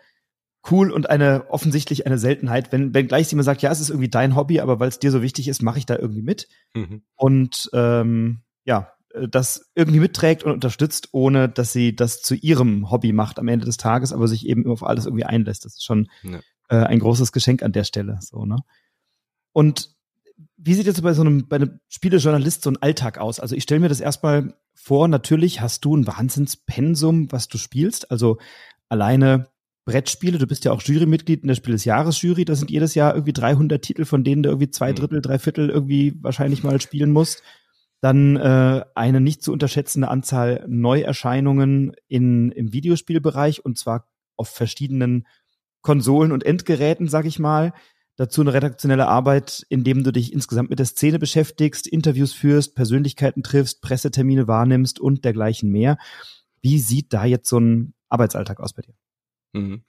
cool 0.71 0.90
und 0.90 1.11
eine 1.11 1.51
offensichtlich 1.51 2.07
eine 2.07 2.19
Seltenheit, 2.19 2.73
wenn, 2.73 2.95
wenn 2.95 3.09
gleich 3.09 3.31
jemand 3.31 3.45
sagt, 3.45 3.62
ja, 3.62 3.71
es 3.71 3.81
ist 3.81 3.90
irgendwie 3.90 4.09
dein 4.09 4.37
Hobby, 4.37 4.61
aber 4.61 4.81
weil 4.81 4.88
es 4.88 4.99
dir 4.99 5.11
so 5.11 5.23
wichtig 5.23 5.49
ist, 5.49 5.62
mache 5.62 5.79
ich 5.79 5.87
da 5.87 5.97
irgendwie 5.97 6.23
mit. 6.23 6.49
Mhm. 6.75 7.03
Und 7.17 7.71
ähm, 7.73 8.43
ja, 8.64 8.93
äh, 9.11 9.29
das 9.29 9.71
irgendwie 9.75 10.01
mitträgt 10.01 10.43
und 10.43 10.53
unterstützt, 10.53 11.09
ohne 11.12 11.49
dass 11.49 11.73
sie 11.73 11.95
das 11.95 12.23
zu 12.23 12.35
ihrem 12.35 12.90
Hobby 12.90 13.12
macht 13.12 13.38
am 13.38 13.49
Ende 13.49 13.67
des 13.67 13.77
Tages, 13.77 14.12
aber 14.12 14.29
sich 14.29 14.47
eben 14.47 14.67
auf 14.71 14.83
alles 14.83 15.07
irgendwie 15.07 15.25
einlässt. 15.25 15.64
Das 15.64 15.75
ist 15.75 15.85
schon 15.85 16.09
ja. 16.23 16.40
äh, 16.69 16.87
ein 16.87 16.99
großes 16.99 17.33
Geschenk 17.33 17.62
an 17.62 17.73
der 17.73 17.85
Stelle. 17.85 18.19
So, 18.21 18.45
ne? 18.45 18.59
Und 19.53 19.94
wie 20.64 20.74
sieht 20.74 20.87
jetzt 20.87 21.03
bei 21.03 21.12
so 21.12 21.20
einem, 21.20 21.46
bei 21.46 21.57
einem 21.57 21.79
Spielejournalist 21.88 22.62
so 22.62 22.70
ein 22.70 22.81
Alltag 22.81 23.18
aus? 23.18 23.38
Also 23.38 23.55
ich 23.55 23.64
stelle 23.64 23.81
mir 23.81 23.90
das 23.90 24.00
erstmal 24.00 24.55
vor, 24.74 25.09
natürlich 25.09 25.61
hast 25.61 25.85
du 25.85 25.94
ein 25.94 26.07
Wahnsinnspensum, 26.07 27.31
was 27.31 27.48
du 27.48 27.59
spielst. 27.59 28.11
Also 28.11 28.38
alleine 28.88 29.48
Brettspiele, 29.85 30.38
du 30.38 30.46
bist 30.46 30.64
ja 30.64 30.72
auch 30.72 30.81
Jurymitglied 30.81 31.42
in 31.42 31.48
der 31.48 31.55
Spiel 31.55 31.72
des 31.72 31.85
Jahres 31.85 32.22
Jury, 32.22 32.46
da 32.46 32.55
sind 32.55 32.70
jedes 32.70 32.94
Jahr 32.94 33.14
irgendwie 33.14 33.35
300 33.35 33.83
Titel, 33.83 34.07
von 34.07 34.24
denen 34.24 34.42
du 34.42 34.48
irgendwie 34.48 34.70
zwei 34.70 34.92
mhm. 34.92 34.96
Drittel, 34.96 35.20
drei 35.20 35.38
Viertel 35.38 35.68
irgendwie 35.68 36.14
wahrscheinlich 36.22 36.64
mal 36.64 36.81
spielen 36.81 37.12
musst. 37.12 37.42
Dann 38.00 38.37
äh, 38.37 38.85
eine 38.94 39.20
nicht 39.20 39.42
zu 39.42 39.53
unterschätzende 39.53 40.09
Anzahl 40.09 40.64
Neuerscheinungen 40.66 41.92
in, 42.09 42.53
im 42.53 42.72
Videospielbereich 42.72 43.64
und 43.64 43.79
zwar 43.79 44.09
auf 44.37 44.48
verschiedenen 44.48 45.27
Konsolen 45.83 46.33
und 46.33 46.44
Endgeräten, 46.44 47.09
sag 47.09 47.27
ich 47.27 47.38
mal. 47.38 47.74
Dazu 48.16 48.42
eine 48.42 48.53
redaktionelle 48.53 49.09
Arbeit, 49.09 49.66
indem 49.68 50.05
du 50.05 50.12
dich 50.12 50.33
insgesamt 50.33 50.70
mit 50.70 50.79
der 50.79 50.87
Szene 50.87 51.18
beschäftigst, 51.18 51.87
Interviews 51.87 52.33
führst, 52.33 52.74
Persönlichkeiten 52.77 53.42
triffst, 53.42 53.83
Pressetermine 53.83 54.46
wahrnimmst 54.46 55.00
und 55.00 55.24
dergleichen 55.24 55.70
mehr. 55.70 55.98
Wie 56.62 56.79
sieht 56.79 57.12
da 57.12 57.24
jetzt 57.24 57.48
so 57.48 57.59
ein 57.59 57.94
Arbeitsalltag 58.09 58.61
aus 58.61 58.72
bei 58.72 58.83
dir? 58.83 58.94
Mhm. 59.53 59.83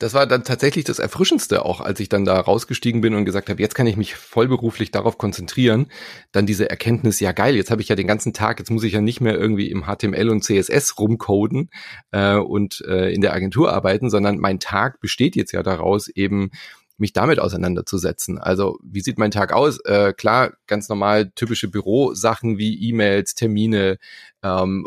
Das 0.00 0.14
war 0.14 0.28
dann 0.28 0.44
tatsächlich 0.44 0.84
das 0.84 1.00
Erfrischendste 1.00 1.64
auch, 1.64 1.80
als 1.80 1.98
ich 1.98 2.08
dann 2.08 2.24
da 2.24 2.38
rausgestiegen 2.38 3.00
bin 3.00 3.14
und 3.14 3.24
gesagt 3.24 3.50
habe, 3.50 3.60
jetzt 3.60 3.74
kann 3.74 3.88
ich 3.88 3.96
mich 3.96 4.14
vollberuflich 4.14 4.92
darauf 4.92 5.18
konzentrieren. 5.18 5.90
Dann 6.30 6.46
diese 6.46 6.70
Erkenntnis, 6.70 7.18
ja 7.18 7.32
geil, 7.32 7.56
jetzt 7.56 7.72
habe 7.72 7.82
ich 7.82 7.88
ja 7.88 7.96
den 7.96 8.06
ganzen 8.06 8.32
Tag, 8.32 8.60
jetzt 8.60 8.70
muss 8.70 8.84
ich 8.84 8.92
ja 8.92 9.00
nicht 9.00 9.20
mehr 9.20 9.36
irgendwie 9.36 9.68
im 9.72 9.86
HTML 9.86 10.28
und 10.28 10.44
CSS 10.44 11.00
rumcoden 11.00 11.70
äh, 12.12 12.36
und 12.36 12.80
äh, 12.86 13.10
in 13.10 13.22
der 13.22 13.32
Agentur 13.32 13.72
arbeiten, 13.72 14.08
sondern 14.08 14.38
mein 14.38 14.60
Tag 14.60 15.00
besteht 15.00 15.34
jetzt 15.34 15.50
ja 15.50 15.64
daraus, 15.64 16.06
eben 16.06 16.52
mich 16.98 17.12
damit 17.12 17.38
auseinanderzusetzen. 17.38 18.38
Also 18.38 18.78
wie 18.82 19.00
sieht 19.00 19.18
mein 19.18 19.30
Tag 19.30 19.52
aus? 19.52 19.78
Äh, 19.84 20.12
klar, 20.12 20.54
ganz 20.66 20.88
normal 20.88 21.30
typische 21.34 21.68
Bürosachen 21.68 22.58
wie 22.58 22.88
E-Mails, 22.88 23.34
Termine, 23.34 23.98
ähm, 24.42 24.86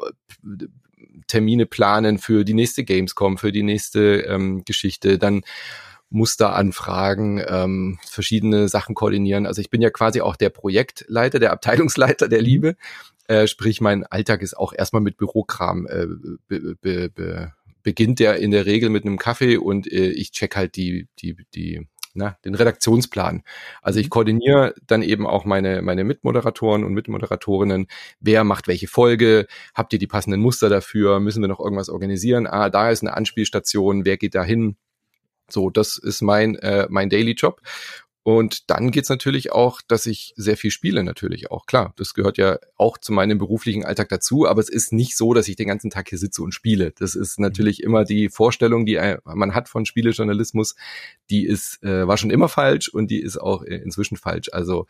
Termine 1.27 1.65
planen 1.65 2.17
für 2.17 2.43
die 2.43 2.53
nächste 2.53 2.83
Gamescom, 2.83 3.37
für 3.37 3.51
die 3.51 3.63
nächste 3.63 4.21
ähm, 4.21 4.63
Geschichte, 4.65 5.17
dann 5.17 5.41
Musteranfragen, 6.09 7.41
ähm, 7.47 7.99
verschiedene 8.05 8.67
Sachen 8.67 8.95
koordinieren. 8.95 9.45
Also 9.45 9.61
ich 9.61 9.69
bin 9.69 9.81
ja 9.81 9.89
quasi 9.89 10.19
auch 10.19 10.35
der 10.35 10.49
Projektleiter, 10.49 11.39
der 11.39 11.53
Abteilungsleiter 11.53 12.27
der 12.27 12.41
Liebe. 12.41 12.75
Äh, 13.27 13.47
sprich, 13.47 13.79
mein 13.79 14.05
Alltag 14.05 14.41
ist 14.41 14.57
auch 14.57 14.73
erstmal 14.73 15.01
mit 15.01 15.15
Bürokram 15.15 15.87
äh, 15.87 16.07
be, 16.47 16.75
be, 16.81 17.09
be, 17.09 17.53
beginnt 17.81 18.19
der 18.19 18.37
in 18.37 18.51
der 18.51 18.65
Regel 18.65 18.89
mit 18.89 19.05
einem 19.05 19.17
Kaffee 19.17 19.57
und 19.57 19.91
äh, 19.91 20.09
ich 20.09 20.31
check 20.31 20.55
halt 20.55 20.75
die, 20.75 21.07
die, 21.19 21.37
die 21.55 21.87
na, 22.13 22.37
den 22.45 22.55
Redaktionsplan. 22.55 23.43
Also 23.81 23.99
ich 23.99 24.07
mhm. 24.07 24.11
koordiniere 24.11 24.73
dann 24.87 25.01
eben 25.01 25.27
auch 25.27 25.45
meine, 25.45 25.81
meine 25.81 26.03
Mitmoderatoren 26.03 26.83
und 26.83 26.93
Mitmoderatorinnen. 26.93 27.87
Wer 28.19 28.43
macht 28.43 28.67
welche 28.67 28.87
Folge? 28.87 29.47
Habt 29.73 29.93
ihr 29.93 29.99
die 29.99 30.07
passenden 30.07 30.41
Muster 30.41 30.69
dafür? 30.69 31.19
Müssen 31.19 31.41
wir 31.41 31.47
noch 31.47 31.59
irgendwas 31.59 31.89
organisieren? 31.89 32.47
Ah, 32.47 32.69
da 32.69 32.89
ist 32.89 33.03
eine 33.03 33.15
Anspielstation. 33.15 34.05
Wer 34.05 34.17
geht 34.17 34.35
da 34.35 34.43
hin? 34.43 34.75
So, 35.49 35.69
das 35.69 35.97
ist 35.97 36.21
mein, 36.21 36.55
äh, 36.55 36.87
mein 36.89 37.09
Daily 37.09 37.33
Job. 37.33 37.61
Und 38.23 38.69
dann 38.69 38.91
geht's 38.91 39.09
natürlich 39.09 39.51
auch, 39.51 39.81
dass 39.87 40.05
ich 40.05 40.33
sehr 40.35 40.55
viel 40.55 40.69
spiele, 40.69 41.03
natürlich 41.03 41.49
auch. 41.49 41.65
Klar, 41.65 41.93
das 41.97 42.13
gehört 42.13 42.37
ja 42.37 42.59
auch 42.77 42.99
zu 42.99 43.13
meinem 43.13 43.39
beruflichen 43.39 43.83
Alltag 43.83 44.09
dazu, 44.09 44.47
aber 44.47 44.61
es 44.61 44.69
ist 44.69 44.93
nicht 44.93 45.17
so, 45.17 45.33
dass 45.33 45.47
ich 45.47 45.55
den 45.55 45.67
ganzen 45.67 45.89
Tag 45.89 46.09
hier 46.09 46.19
sitze 46.19 46.43
und 46.43 46.53
spiele. 46.53 46.93
Das 46.99 47.15
ist 47.15 47.39
mhm. 47.39 47.45
natürlich 47.45 47.81
immer 47.81 48.05
die 48.05 48.29
Vorstellung, 48.29 48.85
die 48.85 48.99
man 49.23 49.55
hat 49.55 49.69
von 49.69 49.85
Spielejournalismus, 49.85 50.75
die 51.31 51.45
ist, 51.47 51.81
äh, 51.83 52.07
war 52.07 52.17
schon 52.17 52.29
immer 52.29 52.47
falsch 52.47 52.89
und 52.89 53.09
die 53.09 53.21
ist 53.21 53.37
auch 53.37 53.63
äh, 53.63 53.77
inzwischen 53.77 54.17
falsch. 54.17 54.49
Also 54.51 54.85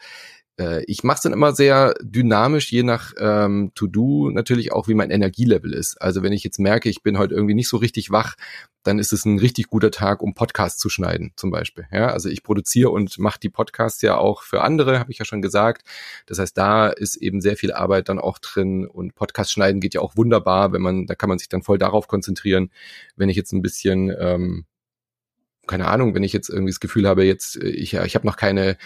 äh, 0.60 0.84
ich 0.86 1.04
mache 1.04 1.18
es 1.18 1.22
dann 1.22 1.34
immer 1.34 1.54
sehr 1.54 1.94
dynamisch, 2.02 2.72
je 2.72 2.84
nach 2.84 3.14
ähm, 3.18 3.72
To-Do 3.76 4.30
natürlich 4.32 4.72
auch, 4.72 4.88
wie 4.88 4.94
mein 4.94 5.12
Energielevel 5.12 5.74
ist. 5.74 6.02
Also 6.02 6.24
wenn 6.24 6.34
ich 6.34 6.44
jetzt 6.44 6.60
merke, 6.60 6.90
ich 6.90 7.04
bin 7.04 7.18
heute 7.18 7.36
irgendwie 7.36 7.54
nicht 7.54 7.70
so 7.70 7.78
richtig 7.78 8.12
wach, 8.12 8.36
dann 8.84 9.00
ist 9.00 9.14
es 9.14 9.26
ein 9.26 9.40
richtig 9.40 9.68
guter 9.68 9.92
Tag, 9.92 10.22
um 10.22 10.34
Podcasts 10.34 10.80
zu 10.80 10.90
schneiden, 10.90 11.34
zum 11.36 11.52
Beispiel. 11.52 11.86
Ja, 11.92 12.08
also 12.08 12.30
ich 12.30 12.44
produziere 12.44 12.90
und 12.90 13.20
mache 13.20 13.40
die 13.40 13.50
Podcasts 13.50 14.02
ja 14.02 14.18
auch 14.18 14.42
für 14.42 14.62
andere, 14.62 15.00
habe 15.00 15.12
ich 15.12 15.20
ja 15.20 15.26
schon 15.26 15.42
gesagt. 15.42 15.84
Das 16.26 16.40
heißt, 16.40 16.58
da 16.58 16.88
ist 16.88 17.16
eben 17.16 17.42
sehr 17.42 17.58
viel 17.58 17.72
Arbeit 17.74 18.10
dann 18.10 18.20
auch 18.20 18.40
drin 18.40 18.88
und 18.88 19.16
Podcast 19.16 19.52
schneiden 19.52 19.82
geht 19.82 19.94
ja 19.94 20.02
auch 20.02 20.18
wunderbar, 20.18 20.74
wenn 20.74 20.82
man, 20.82 21.06
da 21.06 21.16
kann 21.16 21.30
man 21.30 21.38
sich 21.38 21.50
dann 21.50 21.62
voll 21.62 21.78
darauf 21.78 22.08
konzentrieren. 22.08 22.72
Wenn 23.16 23.30
ich 23.30 23.38
jetzt 23.38 23.54
ein 23.54 23.62
bisschen 23.62 24.14
ähm, 24.20 24.66
keine 25.68 25.88
Ahnung, 25.88 26.16
wenn 26.16 26.24
ich 26.24 26.34
jetzt 26.34 26.50
irgendwie 26.50 26.72
das 26.72 26.80
Gefühl 26.80 27.08
habe, 27.08 27.24
jetzt 27.24 27.56
äh, 27.56 27.70
ich 27.70 27.94
ich 27.94 28.16
habe 28.16 28.28
noch 28.28 28.36
keine 28.36 28.78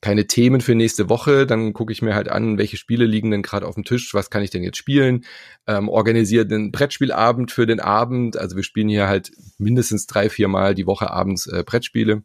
keine 0.00 0.26
Themen 0.26 0.60
für 0.60 0.74
nächste 0.74 1.08
Woche, 1.08 1.46
dann 1.46 1.72
gucke 1.72 1.92
ich 1.92 2.02
mir 2.02 2.14
halt 2.14 2.28
an, 2.28 2.58
welche 2.58 2.76
Spiele 2.76 3.06
liegen 3.06 3.30
denn 3.30 3.42
gerade 3.42 3.66
auf 3.66 3.74
dem 3.74 3.84
Tisch, 3.84 4.14
was 4.14 4.30
kann 4.30 4.42
ich 4.42 4.50
denn 4.50 4.62
jetzt 4.62 4.76
spielen, 4.76 5.24
ähm, 5.66 5.88
organisiere 5.88 6.46
den 6.46 6.70
Brettspielabend 6.70 7.50
für 7.50 7.66
den 7.66 7.80
Abend, 7.80 8.36
also 8.36 8.56
wir 8.56 8.62
spielen 8.62 8.88
hier 8.88 9.08
halt 9.08 9.32
mindestens 9.58 10.06
drei, 10.06 10.28
vier 10.28 10.48
Mal 10.48 10.74
die 10.74 10.86
Woche 10.86 11.10
abends 11.10 11.46
äh, 11.46 11.64
Brettspiele. 11.64 12.22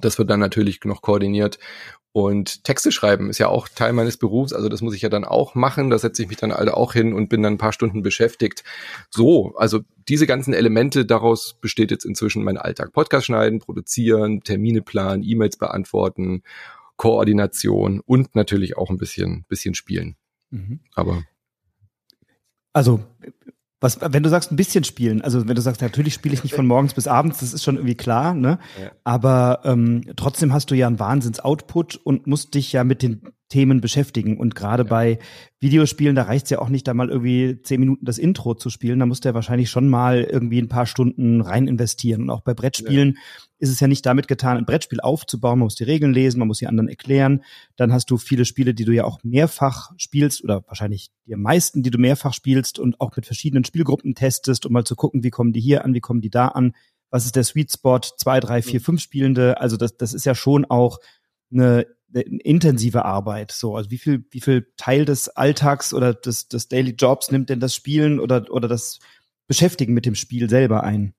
Das 0.00 0.18
wird 0.18 0.28
dann 0.28 0.40
natürlich 0.40 0.80
noch 0.84 1.02
koordiniert 1.02 1.58
und 2.16 2.62
Texte 2.62 2.92
schreiben 2.92 3.28
ist 3.28 3.38
ja 3.38 3.48
auch 3.48 3.66
Teil 3.68 3.92
meines 3.92 4.16
Berufs, 4.16 4.52
also 4.52 4.68
das 4.68 4.82
muss 4.82 4.94
ich 4.94 5.02
ja 5.02 5.08
dann 5.08 5.24
auch 5.24 5.56
machen. 5.56 5.90
Da 5.90 5.98
setze 5.98 6.22
ich 6.22 6.28
mich 6.28 6.36
dann 6.36 6.52
alle 6.52 6.76
auch 6.76 6.92
hin 6.92 7.12
und 7.12 7.28
bin 7.28 7.42
dann 7.42 7.54
ein 7.54 7.58
paar 7.58 7.72
Stunden 7.72 8.02
beschäftigt. 8.02 8.62
So, 9.10 9.52
also 9.56 9.80
diese 10.08 10.28
ganzen 10.28 10.54
Elemente, 10.54 11.06
daraus 11.06 11.56
besteht 11.60 11.90
jetzt 11.90 12.04
inzwischen 12.04 12.44
mein 12.44 12.56
Alltag. 12.56 12.92
Podcast 12.92 13.26
schneiden, 13.26 13.58
produzieren, 13.58 14.42
Termine 14.42 14.80
planen, 14.80 15.24
E-Mails 15.24 15.56
beantworten 15.56 16.44
Koordination 16.96 18.00
und 18.00 18.34
natürlich 18.34 18.76
auch 18.76 18.90
ein 18.90 18.96
bisschen, 18.96 19.44
bisschen 19.48 19.74
spielen. 19.74 20.16
Mhm. 20.50 20.80
Aber. 20.94 21.22
Also, 22.72 23.04
was, 23.84 24.00
wenn 24.00 24.22
du 24.22 24.30
sagst, 24.30 24.50
ein 24.50 24.56
bisschen 24.56 24.82
spielen, 24.82 25.20
also 25.20 25.46
wenn 25.46 25.54
du 25.54 25.60
sagst, 25.60 25.82
natürlich 25.82 26.14
spiele 26.14 26.34
ich 26.34 26.42
nicht 26.42 26.54
von 26.54 26.66
morgens 26.66 26.94
bis 26.94 27.06
abends, 27.06 27.40
das 27.40 27.52
ist 27.52 27.62
schon 27.62 27.76
irgendwie 27.76 27.96
klar, 27.96 28.32
ne? 28.32 28.58
Ja. 28.80 28.92
Aber 29.04 29.60
ähm, 29.64 30.02
trotzdem 30.16 30.54
hast 30.54 30.70
du 30.70 30.74
ja 30.74 30.86
einen 30.86 30.98
Wahnsinns-Output 30.98 31.96
und 31.96 32.26
musst 32.26 32.54
dich 32.54 32.72
ja 32.72 32.82
mit 32.82 33.02
den 33.02 33.33
Themen 33.48 33.80
beschäftigen. 33.80 34.38
Und 34.38 34.54
gerade 34.54 34.84
ja. 34.84 34.88
bei 34.88 35.18
Videospielen, 35.60 36.16
da 36.16 36.22
reicht 36.22 36.44
es 36.44 36.50
ja 36.50 36.58
auch 36.58 36.68
nicht, 36.68 36.88
da 36.88 36.94
mal 36.94 37.10
irgendwie 37.10 37.60
zehn 37.62 37.80
Minuten 37.80 38.04
das 38.04 38.18
Intro 38.18 38.54
zu 38.54 38.70
spielen. 38.70 38.98
Da 38.98 39.06
muss 39.06 39.20
der 39.20 39.34
wahrscheinlich 39.34 39.70
schon 39.70 39.88
mal 39.88 40.22
irgendwie 40.22 40.60
ein 40.60 40.68
paar 40.68 40.86
Stunden 40.86 41.40
rein 41.40 41.68
investieren. 41.68 42.22
Und 42.22 42.30
auch 42.30 42.40
bei 42.40 42.54
Brettspielen 42.54 43.14
ja. 43.14 43.20
ist 43.58 43.70
es 43.70 43.80
ja 43.80 43.86
nicht 43.86 44.04
damit 44.06 44.28
getan, 44.28 44.56
ein 44.56 44.66
Brettspiel 44.66 45.00
aufzubauen. 45.00 45.58
Man 45.58 45.66
muss 45.66 45.76
die 45.76 45.84
Regeln 45.84 46.12
lesen, 46.12 46.38
man 46.38 46.48
muss 46.48 46.58
die 46.58 46.66
anderen 46.66 46.88
erklären. 46.88 47.42
Dann 47.76 47.92
hast 47.92 48.10
du 48.10 48.16
viele 48.16 48.44
Spiele, 48.44 48.74
die 48.74 48.84
du 48.84 48.92
ja 48.92 49.04
auch 49.04 49.20
mehrfach 49.22 49.92
spielst 49.96 50.42
oder 50.42 50.64
wahrscheinlich 50.66 51.10
die 51.26 51.36
meisten, 51.36 51.82
die 51.82 51.90
du 51.90 51.98
mehrfach 51.98 52.34
spielst 52.34 52.78
und 52.78 53.00
auch 53.00 53.14
mit 53.14 53.26
verschiedenen 53.26 53.64
Spielgruppen 53.64 54.14
testest, 54.14 54.66
um 54.66 54.72
mal 54.72 54.84
zu 54.84 54.96
gucken, 54.96 55.22
wie 55.22 55.30
kommen 55.30 55.52
die 55.52 55.60
hier 55.60 55.84
an, 55.84 55.94
wie 55.94 56.00
kommen 56.00 56.20
die 56.20 56.30
da 56.30 56.48
an. 56.48 56.72
Was 57.10 57.26
ist 57.26 57.36
der 57.36 57.44
Sweet 57.44 57.70
Spot? 57.70 58.00
Zwei, 58.00 58.40
drei, 58.40 58.62
vier, 58.62 58.80
fünf 58.80 59.00
Spielende. 59.00 59.60
Also 59.60 59.76
das, 59.76 59.96
das 59.96 60.14
ist 60.14 60.24
ja 60.24 60.34
schon 60.34 60.64
auch 60.64 60.98
eine 61.52 61.86
intensive 62.12 63.04
Arbeit. 63.04 63.52
So, 63.52 63.76
also 63.76 63.90
wie 63.90 63.98
viel, 63.98 64.24
wie 64.30 64.40
viel 64.40 64.72
Teil 64.76 65.04
des 65.04 65.28
Alltags 65.28 65.92
oder 65.92 66.14
des, 66.14 66.48
des 66.48 66.68
Daily 66.68 66.92
Jobs 66.92 67.30
nimmt 67.30 67.50
denn 67.50 67.60
das 67.60 67.74
Spielen 67.74 68.20
oder, 68.20 68.50
oder 68.50 68.68
das 68.68 68.98
Beschäftigen 69.46 69.94
mit 69.94 70.06
dem 70.06 70.14
Spiel 70.14 70.48
selber 70.48 70.84
ein? 70.84 71.14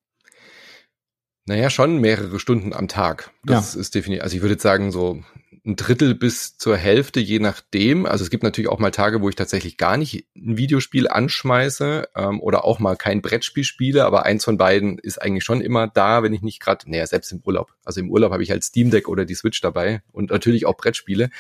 Naja, 1.48 1.70
schon 1.70 2.00
mehrere 2.00 2.40
Stunden 2.40 2.74
am 2.74 2.88
Tag. 2.88 3.32
Das 3.44 3.76
ja. 3.76 3.82
ist 3.82 3.94
definitiv, 3.94 4.24
also 4.24 4.36
ich 4.36 4.42
würde 4.42 4.60
sagen, 4.60 4.92
so 4.92 5.24
ein 5.66 5.76
Drittel 5.76 6.14
bis 6.14 6.58
zur 6.58 6.78
Hälfte, 6.78 7.20
je 7.20 7.40
nachdem. 7.40 8.06
Also 8.06 8.24
es 8.24 8.30
gibt 8.30 8.44
natürlich 8.44 8.70
auch 8.70 8.80
mal 8.80 8.92
Tage, 8.92 9.22
wo 9.22 9.30
ich 9.30 9.36
tatsächlich 9.36 9.78
gar 9.78 9.98
nicht 9.98 10.28
ein 10.36 10.58
Videospiel 10.58 11.08
anschmeiße 11.08 12.10
ähm, 12.16 12.40
oder 12.40 12.66
auch 12.66 12.80
mal 12.80 12.96
kein 12.96 13.22
Brettspiel 13.22 13.64
spiele, 13.64 14.06
aber 14.06 14.26
eins 14.26 14.46
von 14.46 14.58
beiden 14.58 15.00
ist 15.00 15.22
eigentlich 15.22 15.44
schon 15.44 15.62
immer 15.62 15.88
da, 15.88 16.22
wenn 16.22 16.34
ich 16.34 16.42
nicht 16.42 16.60
gerade, 16.60 16.90
naja, 16.90 17.08
selbst 17.08 17.32
im 17.32 17.42
Urlaub. 17.44 17.74
Also 17.84 18.00
im 18.00 18.12
Urlaub 18.12 18.32
habe 18.32 18.44
ich 18.44 18.52
halt 18.52 18.64
Steam 18.64 18.92
Deck 18.92 19.08
oder 19.08 19.26
die 19.26 19.34
Switch 19.34 19.60
dabei 19.60 20.04
und 20.12 20.30
natürlich 20.30 20.68
auch 20.68 20.78
Brettspiele. 20.78 21.32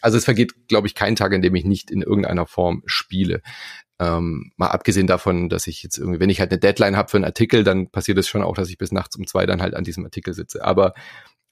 Also 0.00 0.18
es 0.18 0.24
vergeht, 0.24 0.68
glaube 0.68 0.88
ich, 0.88 0.94
kein 0.94 1.14
Tag, 1.14 1.32
in 1.32 1.42
dem 1.42 1.54
ich 1.54 1.64
nicht 1.64 1.90
in 1.90 2.02
irgendeiner 2.02 2.46
Form 2.46 2.82
spiele. 2.86 3.40
Ähm, 4.00 4.50
mal 4.56 4.68
abgesehen 4.68 5.06
davon, 5.06 5.48
dass 5.48 5.66
ich 5.66 5.82
jetzt 5.82 5.98
irgendwie, 5.98 6.20
wenn 6.20 6.30
ich 6.30 6.40
halt 6.40 6.50
eine 6.50 6.58
Deadline 6.58 6.96
habe 6.96 7.10
für 7.10 7.18
einen 7.18 7.24
Artikel, 7.24 7.64
dann 7.64 7.90
passiert 7.90 8.18
es 8.18 8.28
schon 8.28 8.42
auch, 8.42 8.54
dass 8.54 8.70
ich 8.70 8.78
bis 8.78 8.92
nachts 8.92 9.14
um 9.16 9.26
zwei 9.26 9.46
dann 9.46 9.60
halt 9.60 9.74
an 9.74 9.84
diesem 9.84 10.04
Artikel 10.04 10.32
sitze. 10.32 10.64
Aber 10.64 10.94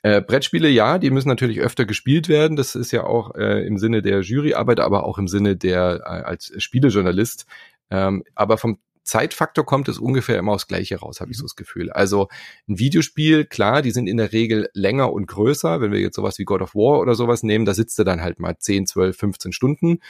äh, 0.03 0.20
Brettspiele, 0.20 0.68
ja, 0.68 0.99
die 0.99 1.11
müssen 1.11 1.28
natürlich 1.28 1.61
öfter 1.61 1.84
gespielt 1.84 2.28
werden. 2.28 2.57
Das 2.57 2.74
ist 2.74 2.92
ja 2.92 3.05
auch 3.05 3.34
äh, 3.34 3.66
im 3.66 3.78
Sinne 3.78 4.03
der 4.03 4.20
Juryarbeit, 4.20 4.80
aber 4.80 5.05
auch 5.05 5.18
im 5.18 5.28
Sinne 5.28 5.57
der 5.57 6.01
äh, 6.05 6.09
als 6.09 6.53
Spielejournalist. 6.59 7.46
Ähm, 7.90 8.22
aber 8.34 8.59
vom 8.59 8.78
Zeitfaktor 9.09 9.64
kommt 9.64 9.88
es 9.88 9.99
ungefähr 9.99 10.38
immer 10.38 10.53
aufs 10.53 10.68
Gleiche 10.68 10.99
raus, 10.99 11.20
habe 11.20 11.30
ich 11.30 11.38
so 11.38 11.44
das 11.44 11.57
Gefühl. 11.57 11.90
Also 11.90 12.28
ein 12.68 12.78
Videospiel, 12.78 13.46
klar, 13.46 13.80
die 13.80 13.90
sind 13.90 14.07
in 14.07 14.18
der 14.18 14.32
Regel 14.32 14.68
länger 14.74 15.12
und 15.12 15.26
größer. 15.26 15.80
Wenn 15.80 15.92
wir 15.92 16.01
jetzt 16.01 16.16
sowas 16.16 16.38
wie 16.38 16.44
God 16.44 16.61
of 16.61 16.74
War 16.74 17.01
oder 17.01 17.14
sowas 17.14 17.42
nehmen, 17.42 17.64
da 17.64 17.72
sitzt 17.72 17.99
er 17.99 18.05
dann 18.05 18.20
halt 18.20 18.38
mal 18.38 18.59
10, 18.59 18.86
12, 18.86 19.16
15 19.16 19.53
Stunden. 19.53 20.01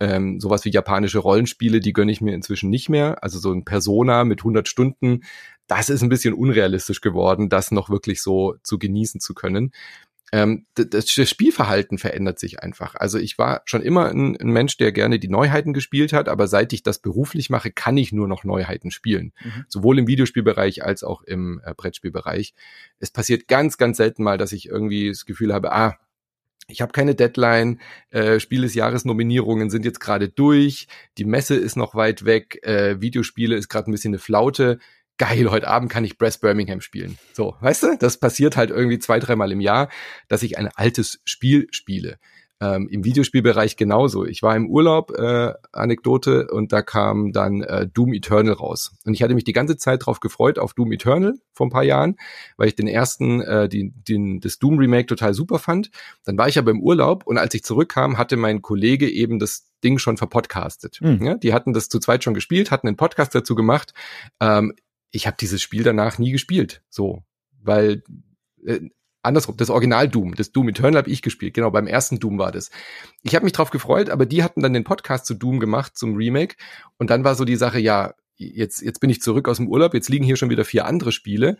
Ähm, 0.00 0.40
sowas 0.40 0.64
wie 0.64 0.70
japanische 0.70 1.18
Rollenspiele, 1.18 1.80
die 1.80 1.92
gönne 1.92 2.10
ich 2.10 2.22
mir 2.22 2.34
inzwischen 2.34 2.70
nicht 2.70 2.88
mehr. 2.88 3.22
Also 3.22 3.38
so 3.38 3.52
ein 3.52 3.64
Persona 3.64 4.24
mit 4.24 4.40
100 4.40 4.66
Stunden, 4.66 5.24
das 5.68 5.90
ist 5.90 6.02
ein 6.02 6.08
bisschen 6.08 6.34
unrealistisch 6.34 7.00
geworden, 7.00 7.48
das 7.48 7.70
noch 7.70 7.90
wirklich 7.90 8.22
so 8.22 8.56
zu 8.62 8.78
genießen 8.78 9.20
zu 9.20 9.34
können. 9.34 9.72
Ähm, 10.30 10.66
das, 10.74 11.10
Spielverhalten 11.10 11.96
verändert 11.96 12.38
sich 12.38 12.60
einfach. 12.60 12.94
Also 12.94 13.18
ich 13.18 13.38
war 13.38 13.62
schon 13.64 13.82
immer 13.82 14.10
ein, 14.10 14.36
ein, 14.36 14.50
Mensch, 14.50 14.76
der 14.76 14.92
gerne 14.92 15.18
die 15.18 15.28
Neuheiten 15.28 15.72
gespielt 15.72 16.12
hat, 16.12 16.28
aber 16.28 16.48
seit 16.48 16.72
ich 16.72 16.82
das 16.82 16.98
beruflich 16.98 17.48
mache, 17.48 17.70
kann 17.70 17.96
ich 17.96 18.12
nur 18.12 18.28
noch 18.28 18.44
Neuheiten 18.44 18.90
spielen. 18.90 19.32
Mhm. 19.42 19.64
Sowohl 19.68 19.98
im 19.98 20.06
Videospielbereich 20.06 20.84
als 20.84 21.02
auch 21.02 21.22
im 21.22 21.62
äh, 21.64 21.72
Brettspielbereich. 21.74 22.54
Es 22.98 23.10
passiert 23.10 23.48
ganz, 23.48 23.78
ganz 23.78 23.96
selten 23.96 24.22
mal, 24.22 24.36
dass 24.36 24.52
ich 24.52 24.68
irgendwie 24.68 25.08
das 25.08 25.24
Gefühl 25.24 25.54
habe, 25.54 25.72
ah, 25.72 25.96
ich 26.70 26.82
habe 26.82 26.92
keine 26.92 27.14
Deadline, 27.14 27.80
äh, 28.10 28.38
Spiel 28.40 28.60
des 28.60 28.74
Jahres 28.74 29.06
Nominierungen 29.06 29.70
sind 29.70 29.86
jetzt 29.86 30.00
gerade 30.00 30.28
durch, 30.28 30.86
die 31.16 31.24
Messe 31.24 31.54
ist 31.54 31.76
noch 31.76 31.94
weit 31.94 32.26
weg, 32.26 32.62
äh, 32.62 33.00
Videospiele 33.00 33.56
ist 33.56 33.70
gerade 33.70 33.90
ein 33.90 33.92
bisschen 33.92 34.10
eine 34.10 34.18
Flaute 34.18 34.78
geil, 35.18 35.50
heute 35.50 35.68
Abend 35.68 35.90
kann 35.90 36.04
ich 36.04 36.16
Brass 36.16 36.38
Birmingham 36.38 36.80
spielen. 36.80 37.18
So, 37.32 37.56
weißt 37.60 37.82
du, 37.82 37.96
das 37.98 38.18
passiert 38.18 38.56
halt 38.56 38.70
irgendwie 38.70 38.98
zwei, 38.98 39.18
dreimal 39.18 39.52
im 39.52 39.60
Jahr, 39.60 39.88
dass 40.28 40.42
ich 40.42 40.58
ein 40.58 40.68
altes 40.74 41.20
Spiel 41.24 41.66
spiele. 41.70 42.18
Ähm, 42.60 42.88
Im 42.90 43.04
Videospielbereich 43.04 43.76
genauso. 43.76 44.24
Ich 44.24 44.42
war 44.42 44.56
im 44.56 44.68
Urlaub, 44.68 45.12
äh, 45.16 45.52
Anekdote, 45.70 46.48
und 46.48 46.72
da 46.72 46.82
kam 46.82 47.30
dann 47.30 47.62
äh, 47.62 47.86
Doom 47.86 48.12
Eternal 48.12 48.54
raus. 48.54 48.96
Und 49.04 49.14
ich 49.14 49.22
hatte 49.22 49.34
mich 49.34 49.44
die 49.44 49.52
ganze 49.52 49.76
Zeit 49.76 50.06
drauf 50.06 50.18
gefreut 50.18 50.58
auf 50.58 50.74
Doom 50.74 50.90
Eternal 50.90 51.34
vor 51.52 51.68
ein 51.68 51.70
paar 51.70 51.84
Jahren, 51.84 52.16
weil 52.56 52.66
ich 52.66 52.74
den 52.74 52.88
ersten, 52.88 53.40
äh, 53.42 53.68
die, 53.68 53.92
den, 53.92 54.40
das 54.40 54.58
Doom 54.58 54.78
Remake 54.78 55.06
total 55.06 55.34
super 55.34 55.60
fand. 55.60 55.90
Dann 56.24 56.36
war 56.36 56.48
ich 56.48 56.58
aber 56.58 56.72
im 56.72 56.82
Urlaub 56.82 57.24
und 57.28 57.38
als 57.38 57.54
ich 57.54 57.62
zurückkam, 57.62 58.18
hatte 58.18 58.36
mein 58.36 58.60
Kollege 58.60 59.08
eben 59.08 59.38
das 59.38 59.70
Ding 59.84 59.98
schon 59.98 60.16
verpodcastet. 60.16 60.98
Mhm. 61.00 61.24
Ja, 61.24 61.34
die 61.36 61.52
hatten 61.52 61.72
das 61.72 61.88
zu 61.88 62.00
zweit 62.00 62.24
schon 62.24 62.34
gespielt, 62.34 62.72
hatten 62.72 62.88
einen 62.88 62.96
Podcast 62.96 63.36
dazu 63.36 63.54
gemacht. 63.54 63.94
Ähm, 64.40 64.74
ich 65.10 65.26
habe 65.26 65.36
dieses 65.40 65.62
Spiel 65.62 65.82
danach 65.82 66.18
nie 66.18 66.32
gespielt. 66.32 66.82
So, 66.88 67.22
weil 67.62 68.02
äh, 68.64 68.80
andersrum, 69.22 69.56
das 69.56 69.70
Original 69.70 70.08
Doom, 70.08 70.34
das 70.34 70.52
Doom 70.52 70.68
Eternal 70.68 70.98
habe 70.98 71.10
ich 71.10 71.22
gespielt. 71.22 71.54
Genau, 71.54 71.70
beim 71.70 71.86
ersten 71.86 72.18
Doom 72.18 72.38
war 72.38 72.52
das. 72.52 72.70
Ich 73.22 73.34
habe 73.34 73.44
mich 73.44 73.52
drauf 73.52 73.70
gefreut, 73.70 74.10
aber 74.10 74.26
die 74.26 74.42
hatten 74.42 74.62
dann 74.62 74.72
den 74.72 74.84
Podcast 74.84 75.26
zu 75.26 75.34
Doom 75.34 75.60
gemacht, 75.60 75.96
zum 75.96 76.14
Remake. 76.14 76.56
Und 76.98 77.10
dann 77.10 77.24
war 77.24 77.34
so 77.34 77.44
die 77.44 77.56
Sache, 77.56 77.78
ja, 77.78 78.14
jetzt, 78.36 78.82
jetzt 78.82 79.00
bin 79.00 79.10
ich 79.10 79.20
zurück 79.20 79.48
aus 79.48 79.56
dem 79.56 79.68
Urlaub, 79.68 79.94
jetzt 79.94 80.08
liegen 80.08 80.24
hier 80.24 80.36
schon 80.36 80.50
wieder 80.50 80.64
vier 80.64 80.86
andere 80.86 81.12
Spiele. 81.12 81.58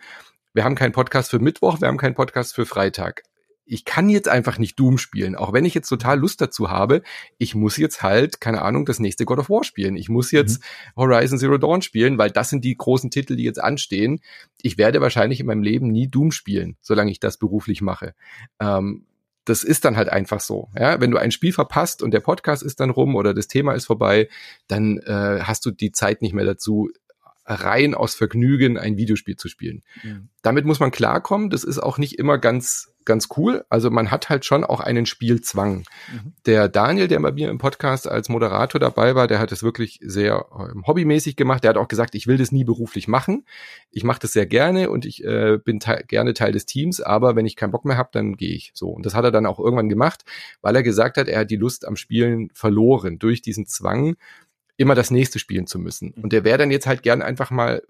Wir 0.55 0.64
haben 0.64 0.74
keinen 0.74 0.92
Podcast 0.92 1.30
für 1.30 1.38
Mittwoch, 1.38 1.80
wir 1.80 1.88
haben 1.88 1.99
keinen 1.99 2.14
Podcast 2.14 2.55
für 2.55 2.66
Freitag 2.66 3.22
ich 3.69 3.85
kann 3.85 4.09
jetzt 4.09 4.29
einfach 4.29 4.59
nicht 4.59 4.79
Doom 4.79 4.99
spielen, 4.99 5.37
auch 5.37 5.53
wenn 5.53 5.64
ich 5.64 5.75
jetzt 5.75 5.89
total 5.89 6.19
Lust 6.19 6.41
dazu 6.41 6.71
habe. 6.71 7.03
Ich 7.37 7.55
muss 7.55 7.77
jetzt 7.77 8.03
halt, 8.03 8.41
keine 8.41 8.62
Ahnung, 8.62 8.87
das 8.87 8.99
nächste 8.99 9.25
God 9.25 9.39
of 9.39 9.51
War 9.51 9.62
spielen. 9.62 9.97
Ich 9.97 10.09
muss 10.09 10.31
jetzt 10.31 10.61
mhm. 10.61 11.03
Horizon 11.03 11.39
Zero 11.39 11.59
Dawn 11.59 11.83
spielen, 11.83 12.19
weil 12.19 12.31
das 12.31 12.51
sind 12.51 12.64
die 12.64 12.77
großen 12.77 13.11
Titel, 13.11 13.37
die 13.37 13.45
jetzt 13.45 13.62
anstehen. 13.62 14.21
Ich 14.62 14.79
werde 14.79 15.01
wahrscheinlich 15.01 15.41
in 15.41 15.47
meinem 15.47 15.62
Leben 15.62 15.89
nie 15.89 16.09
Doom 16.09 16.33
spielen, 16.33 16.77
solange 16.81 17.11
ich 17.11 17.21
das 17.21 17.37
beruflich 17.37 17.83
mache. 17.83 18.14
Ähm, 18.59 19.05
das 19.45 19.64
ist 19.64 19.85
dann 19.85 19.97
halt 19.97 20.09
einfach 20.09 20.41
so. 20.41 20.69
Ja? 20.79 21.01
Wenn 21.01 21.11
du 21.11 21.19
ein 21.19 21.31
Spiel 21.31 21.53
verpasst 21.53 22.03
und 22.03 22.12
der 22.12 22.21
Podcast 22.21 22.62
ist 22.62 22.81
dann 22.81 22.91
rum 22.91 23.14
oder 23.16 23.35
das 23.35 23.49
Thema 23.49 23.75
ist 23.75 23.87
vorbei, 23.87 24.29
dann 24.66 24.99
äh, 24.99 25.41
hast 25.43 25.64
du 25.66 25.71
die 25.71 25.93
Zeit 25.93 26.23
nicht 26.23 26.35
mehr 26.35 26.45
dazu, 26.45 26.91
rein 27.49 27.95
aus 27.95 28.14
Vergnügen 28.14 28.77
ein 28.77 28.99
Videospiel 28.99 29.37
zu 29.37 29.49
spielen. 29.49 29.83
Mhm. 30.03 30.29
Damit 30.43 30.66
muss 30.66 30.81
man 30.81 30.91
klarkommen. 30.91 31.49
Das 31.49 31.64
ist 31.64 31.79
auch 31.79 31.97
nicht 31.97 32.19
immer 32.19 32.37
ganz 32.39 32.93
ganz 33.09 33.26
cool. 33.36 33.64
Also 33.68 33.90
man 33.90 34.12
hat 34.12 34.28
halt 34.28 34.44
schon 34.44 34.62
auch 34.62 34.78
einen 34.78 35.06
Spielzwang. 35.06 35.78
Mhm. 36.12 36.32
Der 36.46 36.68
Daniel, 36.68 37.09
der 37.09 37.18
bei 37.18 37.32
mir 37.32 37.50
im 37.50 37.59
Podcast 37.59 38.06
als 38.06 38.28
Moderator 38.28 38.78
dabei 38.78 39.16
war, 39.16 39.26
der 39.26 39.40
hat 39.40 39.50
es 39.50 39.64
wirklich 39.64 39.98
sehr 40.02 40.46
ähm, 40.56 40.86
hobbymäßig 40.86 41.34
gemacht. 41.34 41.64
Der 41.64 41.70
hat 41.70 41.76
auch 41.76 41.88
gesagt, 41.88 42.14
ich 42.14 42.28
will 42.28 42.36
das 42.36 42.52
nie 42.52 42.62
beruflich 42.62 43.09
machen. 43.09 43.44
Ich 43.90 44.04
mache 44.04 44.20
das 44.20 44.32
sehr 44.32 44.46
gerne 44.46 44.90
und 44.90 45.04
ich 45.04 45.24
äh, 45.24 45.59
bin 45.59 45.80
te 45.80 46.04
gerne 46.06 46.34
Teil 46.34 46.52
des 46.52 46.66
Teams, 46.66 47.00
aber 47.00 47.34
wenn 47.34 47.46
ich 47.46 47.56
keinen 47.56 47.72
Bock 47.72 47.84
mehr 47.84 47.96
habe, 47.96 48.11
dann 48.12 48.36
gehe 48.36 48.54
ich 48.54 48.70
so. 48.74 48.90
Und 48.90 49.04
das 49.04 49.14
hat 49.14 49.24
er 49.24 49.32
dann 49.32 49.46
auch 49.46 49.59
irgendwann 49.59 49.88
gemacht, 49.88 50.24
weil 50.61 50.76
er 50.76 50.84
gesagt 50.84 51.16
hat, 51.16 51.26
er 51.26 51.40
hat 51.40 51.50
die 51.50 51.56
Lust 51.56 51.88
am 51.88 51.96
Spielen 51.96 52.50
verloren 52.52 53.18
durch 53.18 53.42
diesen 53.42 53.66
Zwang 53.66 54.16
immer 54.76 54.94
das 54.94 55.11
nächste 55.11 55.40
spielen 55.40 55.66
zu 55.66 55.78
müssen. 55.78 56.14
Und 56.22 56.32
der 56.32 56.44
wäre 56.44 56.59
dann 56.59 56.70
jetzt 56.70 56.86
halt 56.86 57.02
gern 57.02 57.20
einfach 57.20 57.50
mal 57.50 57.82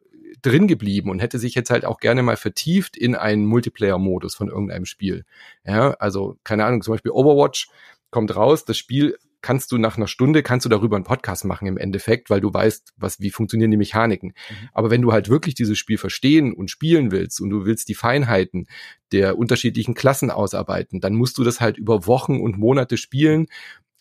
drin 0.42 0.68
geblieben 0.68 1.10
und 1.10 1.20
hätte 1.20 1.38
sich 1.38 1.54
jetzt 1.54 1.70
halt 1.70 1.84
auch 1.84 1.98
gerne 1.98 2.22
mal 2.22 2.36
vertieft 2.36 2.96
in 2.96 3.14
einen 3.14 3.44
Multiplayer-Modus 3.44 4.34
von 4.34 4.48
irgendeinem 4.48 4.84
Spiel. 4.84 5.24
Ja, 5.64 5.90
also 5.92 6.38
keine 6.44 6.64
Ahnung, 6.64 6.82
zum 6.82 6.94
Beispiel 6.94 7.12
Overwatch 7.12 7.68
kommt 8.10 8.34
raus, 8.34 8.64
das 8.64 8.78
Spiel 8.78 9.16
kannst 9.40 9.70
du 9.70 9.78
nach 9.78 9.96
einer 9.96 10.08
Stunde, 10.08 10.42
kannst 10.42 10.64
du 10.64 10.68
darüber 10.68 10.96
einen 10.96 11.04
Podcast 11.04 11.44
machen 11.44 11.68
im 11.68 11.78
Endeffekt, 11.78 12.28
weil 12.28 12.40
du 12.40 12.52
weißt, 12.52 12.92
was, 12.96 13.20
wie 13.20 13.30
funktionieren 13.30 13.70
die 13.70 13.76
Mechaniken. 13.76 14.30
Mhm. 14.30 14.68
Aber 14.72 14.90
wenn 14.90 15.02
du 15.02 15.12
halt 15.12 15.28
wirklich 15.28 15.54
dieses 15.54 15.78
Spiel 15.78 15.98
verstehen 15.98 16.52
und 16.52 16.70
spielen 16.70 17.12
willst 17.12 17.40
und 17.40 17.50
du 17.50 17.64
willst 17.64 17.88
die 17.88 17.94
Feinheiten 17.94 18.66
der 19.12 19.38
unterschiedlichen 19.38 19.94
Klassen 19.94 20.30
ausarbeiten, 20.30 21.00
dann 21.00 21.14
musst 21.14 21.38
du 21.38 21.44
das 21.44 21.60
halt 21.60 21.78
über 21.78 22.06
Wochen 22.06 22.40
und 22.40 22.58
Monate 22.58 22.96
spielen 22.96 23.46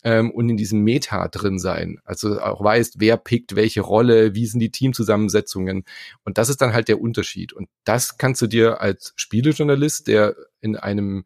ähm, 0.04 0.30
und 0.30 0.48
in 0.48 0.56
diesem 0.56 0.82
Meta 0.82 1.28
drin 1.28 1.58
sein. 1.58 1.98
Also 2.04 2.40
auch 2.40 2.62
weißt, 2.62 2.96
wer 2.98 3.16
pickt 3.16 3.56
welche 3.56 3.80
Rolle, 3.80 4.34
wie 4.34 4.46
sind 4.46 4.60
die 4.60 4.70
Teamzusammensetzungen. 4.70 5.84
Und 6.24 6.38
das 6.38 6.48
ist 6.48 6.60
dann 6.60 6.72
halt 6.72 6.88
der 6.88 7.00
Unterschied. 7.00 7.52
Und 7.52 7.68
das 7.84 8.18
kannst 8.18 8.40
du 8.42 8.46
dir 8.46 8.80
als 8.80 9.12
Spielejournalist, 9.16 10.06
der 10.06 10.36
in 10.60 10.76
einem 10.76 11.24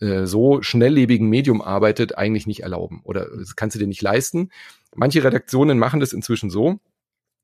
äh, 0.00 0.26
so 0.26 0.62
schnelllebigen 0.62 1.28
Medium 1.28 1.62
arbeitet, 1.62 2.16
eigentlich 2.16 2.46
nicht 2.46 2.62
erlauben. 2.62 3.00
Oder 3.04 3.26
das 3.36 3.56
kannst 3.56 3.74
du 3.74 3.78
dir 3.78 3.86
nicht 3.86 4.02
leisten. 4.02 4.50
Manche 4.94 5.22
Redaktionen 5.24 5.78
machen 5.78 6.00
das 6.00 6.12
inzwischen 6.12 6.50
so, 6.50 6.80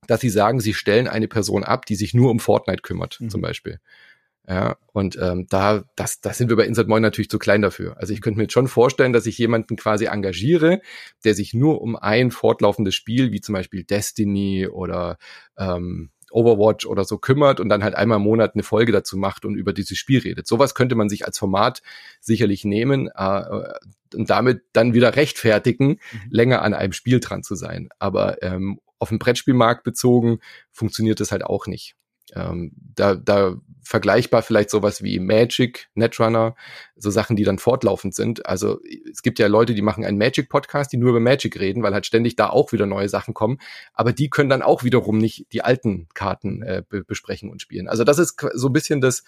dass 0.07 0.21
sie 0.21 0.31
sagen, 0.31 0.61
sie 0.61 0.75
stellen 0.75 1.09
eine 1.09 1.29
Person 1.29 1.65
ab, 1.65 1.87
die 1.87 1.97
sich 1.97 2.15
nur 2.15 2.31
um 2.31 2.41
Fortnite 2.41 2.83
kümmert, 2.83 3.21
mhm. 3.21 3.31
zum 3.31 3.41
Beispiel. 3.41 3.81
Ja, 4.49 4.77
und 4.93 5.19
ähm, 5.21 5.47
da, 5.51 5.83
das, 5.97 6.21
das 6.21 6.39
sind 6.39 6.51
wir 6.51 6.57
bei 6.57 6.67
Insert 6.67 6.87
Moin 6.87 7.03
natürlich 7.03 7.29
zu 7.29 7.39
klein 7.39 7.63
dafür. 7.63 7.97
Also 7.99 8.13
ich 8.13 8.21
könnte 8.21 8.39
mir 8.39 8.45
jetzt 8.45 8.53
schon 8.53 8.69
vorstellen, 8.69 9.13
dass 9.13 9.27
ich 9.27 9.37
jemanden 9.39 9.77
quasi 9.77 10.05
engagiere, 10.05 10.81
der 11.25 11.35
sich 11.35 11.53
nur 11.53 11.83
um 11.83 11.97
ein 11.97 12.31
fortlaufendes 12.31 12.95
Spiel, 12.95 13.33
wie 13.33 13.41
zum 13.41 13.55
Beispiel 13.55 13.83
Destiny 13.83 14.69
oder 14.69 15.19
ähm, 15.59 16.11
Overwatch 16.31 16.87
oder 16.87 17.05
so 17.05 17.19
kümmert 17.19 17.59
und 17.59 17.69
dann 17.69 17.83
halt 17.83 17.95
einmal 17.95 18.19
im 18.19 18.25
Monat 18.25 18.55
eine 18.55 18.63
Folge 18.63 18.93
dazu 18.93 19.17
macht 19.17 19.45
und 19.45 19.57
über 19.57 19.73
dieses 19.73 19.99
Spiel 19.99 20.21
redet. 20.21 20.47
Sowas 20.47 20.75
könnte 20.75 20.95
man 20.95 21.09
sich 21.09 21.25
als 21.25 21.39
Format 21.39 21.83
sicherlich 22.21 22.65
nehmen 22.65 23.09
äh, 23.15 23.43
und 24.15 24.31
damit 24.31 24.63
dann 24.73 24.95
wieder 24.95 25.17
rechtfertigen, 25.17 25.89
mhm. 25.89 25.99
länger 26.31 26.63
an 26.63 26.75
einem 26.75 26.93
Spiel 26.93 27.19
dran 27.19 27.43
zu 27.43 27.57
sein. 27.57 27.89
Aber 27.99 28.43
ähm, 28.43 28.81
auf 28.99 29.09
den 29.09 29.19
Brettspielmarkt 29.19 29.83
bezogen 29.83 30.39
funktioniert 30.71 31.21
das 31.21 31.33
halt 31.33 31.45
auch 31.45 31.67
nicht. 31.67 31.97
Ähm, 32.35 32.73
da, 32.95 33.15
da 33.15 33.57
vergleichbar 33.87 34.43
vielleicht 34.43 34.71
sowas 34.71 35.03
wie 35.03 35.21
Magic, 35.21 35.89
Netrunner, 35.95 36.57
so 36.97 37.11
Sachen, 37.11 37.37
die 37.37 37.45
dann 37.45 37.59
fortlaufend 37.59 38.17
sind. 38.17 38.45
Also 38.45 38.81
es 39.11 39.23
gibt 39.23 39.39
ja 39.39 39.47
Leute, 39.47 39.75
die 39.75 39.83
machen 39.83 40.05
einen 40.05 40.19
Magic-Podcast, 40.19 40.93
die 40.93 40.97
nur 40.97 41.11
über 41.11 41.21
Magic 41.21 41.59
reden, 41.61 41.85
weil 41.85 41.95
halt 41.95 42.05
ständig 42.05 42.35
da 42.35 42.49
auch 42.49 42.73
wieder 42.73 42.87
neue 42.87 43.09
Sachen 43.09 43.33
kommen. 43.33 43.59
Aber 43.95 44.13
die 44.13 44.29
können 44.29 44.51
dann 44.51 44.63
auch 44.63 44.83
wiederum 44.83 45.19
nicht 45.19 45.47
die 45.53 45.63
alten 45.63 46.09
Karten 46.15 46.63
äh, 46.63 46.83
be 46.89 47.05
besprechen 47.05 47.49
und 47.49 47.63
spielen. 47.63 47.87
Also 47.87 48.03
das 48.03 48.19
ist 48.19 48.45
so 48.55 48.69
ein 48.69 48.73
bisschen 48.73 49.01
das 49.01 49.23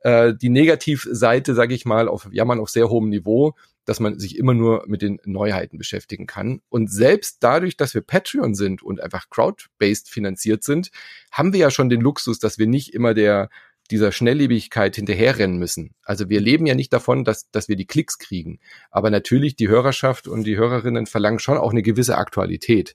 äh, 0.00 0.34
die 0.34 0.48
Negativseite, 0.48 1.54
sage 1.54 1.74
ich 1.74 1.84
mal, 1.84 2.08
auf 2.08 2.28
Jammern 2.32 2.58
auf 2.58 2.70
sehr 2.70 2.88
hohem 2.88 3.08
Niveau 3.08 3.54
dass 3.84 4.00
man 4.00 4.18
sich 4.18 4.38
immer 4.38 4.54
nur 4.54 4.84
mit 4.86 5.02
den 5.02 5.18
Neuheiten 5.24 5.78
beschäftigen 5.78 6.26
kann. 6.26 6.60
Und 6.68 6.90
selbst 6.90 7.38
dadurch, 7.40 7.76
dass 7.76 7.94
wir 7.94 8.02
Patreon 8.02 8.54
sind 8.54 8.82
und 8.82 9.00
einfach 9.00 9.28
crowd-based 9.30 10.08
finanziert 10.08 10.62
sind, 10.62 10.90
haben 11.30 11.52
wir 11.52 11.60
ja 11.60 11.70
schon 11.70 11.88
den 11.88 12.00
Luxus, 12.00 12.38
dass 12.38 12.58
wir 12.58 12.66
nicht 12.66 12.94
immer 12.94 13.14
der 13.14 13.48
dieser 13.90 14.12
Schnelllebigkeit 14.12 14.96
hinterherrennen 14.96 15.58
müssen. 15.58 15.94
Also 16.04 16.28
wir 16.28 16.40
leben 16.40 16.66
ja 16.66 16.74
nicht 16.74 16.92
davon, 16.92 17.24
dass, 17.24 17.50
dass 17.50 17.68
wir 17.68 17.76
die 17.76 17.86
Klicks 17.86 18.18
kriegen. 18.18 18.58
Aber 18.90 19.10
natürlich, 19.10 19.56
die 19.56 19.68
Hörerschaft 19.68 20.28
und 20.28 20.44
die 20.44 20.56
Hörerinnen 20.56 21.06
verlangen 21.06 21.40
schon 21.40 21.58
auch 21.58 21.72
eine 21.72 21.82
gewisse 21.82 22.16
Aktualität. 22.16 22.94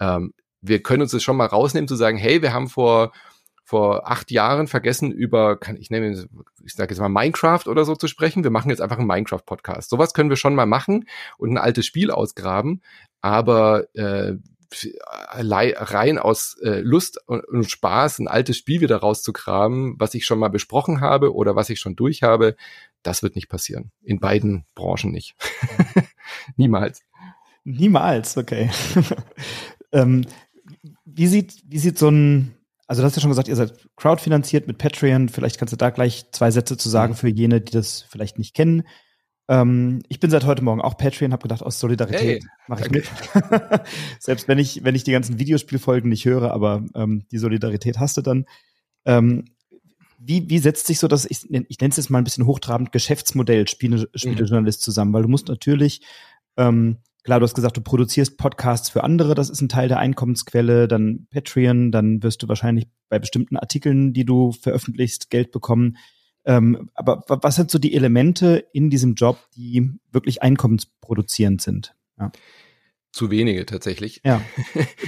Ähm, 0.00 0.32
wir 0.60 0.82
können 0.82 1.02
uns 1.02 1.12
das 1.12 1.22
schon 1.22 1.36
mal 1.36 1.46
rausnehmen, 1.46 1.88
zu 1.88 1.96
sagen, 1.96 2.16
hey, 2.16 2.40
wir 2.40 2.52
haben 2.52 2.68
vor 2.68 3.12
vor 3.68 4.10
acht 4.10 4.30
Jahren 4.30 4.66
vergessen, 4.66 5.12
über, 5.12 5.58
kann 5.58 5.76
ich 5.76 5.90
nenne, 5.90 6.26
ich 6.64 6.72
sage 6.72 6.94
jetzt 6.94 7.00
mal 7.00 7.10
Minecraft 7.10 7.66
oder 7.66 7.84
so 7.84 7.94
zu 7.96 8.08
sprechen. 8.08 8.42
Wir 8.42 8.50
machen 8.50 8.70
jetzt 8.70 8.80
einfach 8.80 8.96
einen 8.96 9.06
Minecraft-Podcast. 9.06 9.90
Sowas 9.90 10.14
können 10.14 10.30
wir 10.30 10.38
schon 10.38 10.54
mal 10.54 10.64
machen 10.64 11.06
und 11.36 11.50
ein 11.50 11.58
altes 11.58 11.84
Spiel 11.84 12.10
ausgraben, 12.10 12.80
aber 13.20 13.94
äh, 13.94 14.36
rein 15.44 16.18
aus 16.18 16.56
äh, 16.62 16.80
Lust 16.80 17.20
und, 17.26 17.70
Spaß 17.70 18.20
ein 18.20 18.28
altes 18.28 18.56
Spiel 18.56 18.80
wieder 18.80 18.96
rauszugraben, 18.96 19.96
was 19.98 20.14
ich 20.14 20.24
schon 20.24 20.38
mal 20.38 20.48
besprochen 20.48 21.02
habe 21.02 21.34
oder 21.34 21.54
was 21.54 21.68
ich 21.68 21.78
schon 21.78 21.94
durch 21.94 22.22
habe, 22.22 22.56
das 23.02 23.22
wird 23.22 23.36
nicht 23.36 23.50
passieren. 23.50 23.90
In 24.02 24.18
beiden 24.18 24.64
Branchen 24.74 25.12
nicht. 25.12 25.36
Niemals. 26.56 27.02
Niemals, 27.64 28.38
okay. 28.38 28.70
ähm, 29.92 30.24
wie 31.04 31.26
sieht, 31.26 31.62
wie 31.66 31.78
sieht 31.78 31.98
so 31.98 32.08
ein 32.08 32.54
also 32.88 33.02
du 33.02 33.06
hast 33.06 33.16
ja 33.16 33.20
schon 33.20 33.30
gesagt, 33.30 33.48
ihr 33.48 33.56
seid 33.56 33.86
crowdfinanziert 33.96 34.66
mit 34.66 34.78
Patreon. 34.78 35.28
Vielleicht 35.28 35.58
kannst 35.58 35.72
du 35.72 35.76
da 35.76 35.90
gleich 35.90 36.32
zwei 36.32 36.50
Sätze 36.50 36.78
zu 36.78 36.88
sagen 36.88 37.12
mhm. 37.12 37.16
für 37.16 37.28
jene, 37.28 37.60
die 37.60 37.72
das 37.72 38.06
vielleicht 38.08 38.38
nicht 38.38 38.54
kennen. 38.54 38.82
Ähm, 39.46 40.02
ich 40.08 40.20
bin 40.20 40.30
seit 40.30 40.46
heute 40.46 40.64
Morgen 40.64 40.80
auch 40.80 40.96
Patreon, 40.96 41.32
habe 41.32 41.42
gedacht, 41.42 41.62
aus 41.62 41.80
Solidarität 41.80 42.42
hey, 42.42 42.50
mache 42.66 42.86
ich 42.86 42.90
mit. 42.90 43.10
Selbst 44.18 44.48
wenn 44.48 44.58
ich, 44.58 44.84
wenn 44.84 44.94
ich 44.94 45.04
die 45.04 45.12
ganzen 45.12 45.38
Videospielfolgen 45.38 46.08
nicht 46.08 46.24
höre, 46.24 46.50
aber 46.50 46.82
ähm, 46.94 47.26
die 47.30 47.38
Solidarität 47.38 47.98
hast 47.98 48.16
du 48.16 48.22
dann. 48.22 48.46
Ähm, 49.04 49.44
wie, 50.18 50.48
wie 50.48 50.58
setzt 50.58 50.86
sich 50.86 50.98
so 50.98 51.08
das, 51.08 51.26
ich, 51.26 51.44
ich 51.44 51.78
nenne 51.80 51.90
es 51.90 51.96
jetzt 51.96 52.08
mal 52.08 52.18
ein 52.18 52.24
bisschen 52.24 52.46
hochtrabend, 52.46 52.90
Geschäftsmodell 52.90 53.68
Spiele, 53.68 54.08
Spielejournalist 54.14 54.80
mhm. 54.80 54.84
zusammen? 54.84 55.12
Weil 55.12 55.22
du 55.22 55.28
musst 55.28 55.48
natürlich 55.48 56.00
ähm, 56.56 56.96
Klar, 57.28 57.40
du 57.40 57.44
hast 57.44 57.52
gesagt, 57.52 57.76
du 57.76 57.82
produzierst 57.82 58.38
Podcasts 58.38 58.88
für 58.88 59.04
andere, 59.04 59.34
das 59.34 59.50
ist 59.50 59.60
ein 59.60 59.68
Teil 59.68 59.88
der 59.88 59.98
Einkommensquelle, 59.98 60.88
dann 60.88 61.26
Patreon, 61.30 61.92
dann 61.92 62.22
wirst 62.22 62.42
du 62.42 62.48
wahrscheinlich 62.48 62.86
bei 63.10 63.18
bestimmten 63.18 63.58
Artikeln, 63.58 64.14
die 64.14 64.24
du 64.24 64.52
veröffentlichst, 64.52 65.28
Geld 65.28 65.52
bekommen. 65.52 65.98
Ähm, 66.46 66.88
aber 66.94 67.22
was 67.26 67.56
sind 67.56 67.70
so 67.70 67.78
die 67.78 67.92
Elemente 67.94 68.64
in 68.72 68.88
diesem 68.88 69.14
Job, 69.14 69.36
die 69.54 69.90
wirklich 70.10 70.40
einkommensproduzierend 70.40 71.60
sind? 71.60 71.94
Ja. 72.18 72.32
Zu 73.12 73.30
wenige 73.30 73.66
tatsächlich. 73.66 74.22
Ja. 74.24 74.40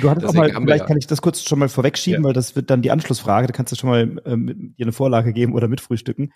Du 0.03 0.11
hattest 0.11 0.27
auch 0.29 0.35
mal, 0.35 0.51
vielleicht 0.51 0.81
ja. 0.81 0.87
kann 0.87 0.99
ich 0.99 1.07
das 1.07 1.23
kurz 1.23 1.43
schon 1.43 1.59
mal 1.59 1.71
vorwegschieben, 1.71 2.21
ja. 2.23 2.27
weil 2.27 2.35
das 2.35 2.55
wird 2.55 2.69
dann 2.69 2.83
die 2.83 2.91
Anschlussfrage. 2.91 3.47
Da 3.47 3.55
kannst 3.55 3.73
du 3.73 3.77
schon 3.77 3.89
mal 3.89 4.21
ähm, 4.27 4.75
dir 4.77 4.85
eine 4.85 4.93
Vorlage 4.93 5.33
geben 5.33 5.55
oder 5.55 5.69
mitfrühstücken. 5.69 6.35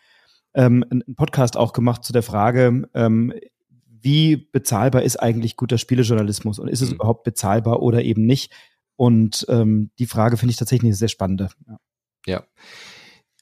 Ähm, 0.54 0.82
einen 0.88 1.14
Podcast 1.14 1.58
auch 1.58 1.74
gemacht 1.74 2.04
zu 2.04 2.14
der 2.14 2.22
Frage, 2.22 2.88
ähm, 2.94 3.34
wie 4.04 4.36
bezahlbar 4.36 5.02
ist 5.02 5.16
eigentlich 5.16 5.56
guter 5.56 5.78
Spielejournalismus 5.78 6.58
und 6.58 6.68
ist 6.68 6.82
es 6.82 6.90
mhm. 6.90 6.96
überhaupt 6.96 7.24
bezahlbar 7.24 7.82
oder 7.82 8.02
eben 8.02 8.26
nicht? 8.26 8.52
Und 8.96 9.46
ähm, 9.48 9.90
die 9.98 10.06
Frage 10.06 10.36
finde 10.36 10.52
ich 10.52 10.56
tatsächlich 10.56 10.88
eine 10.88 10.94
sehr 10.94 11.08
spannende. 11.08 11.48
Ja. 11.66 11.78
ja. 12.26 12.44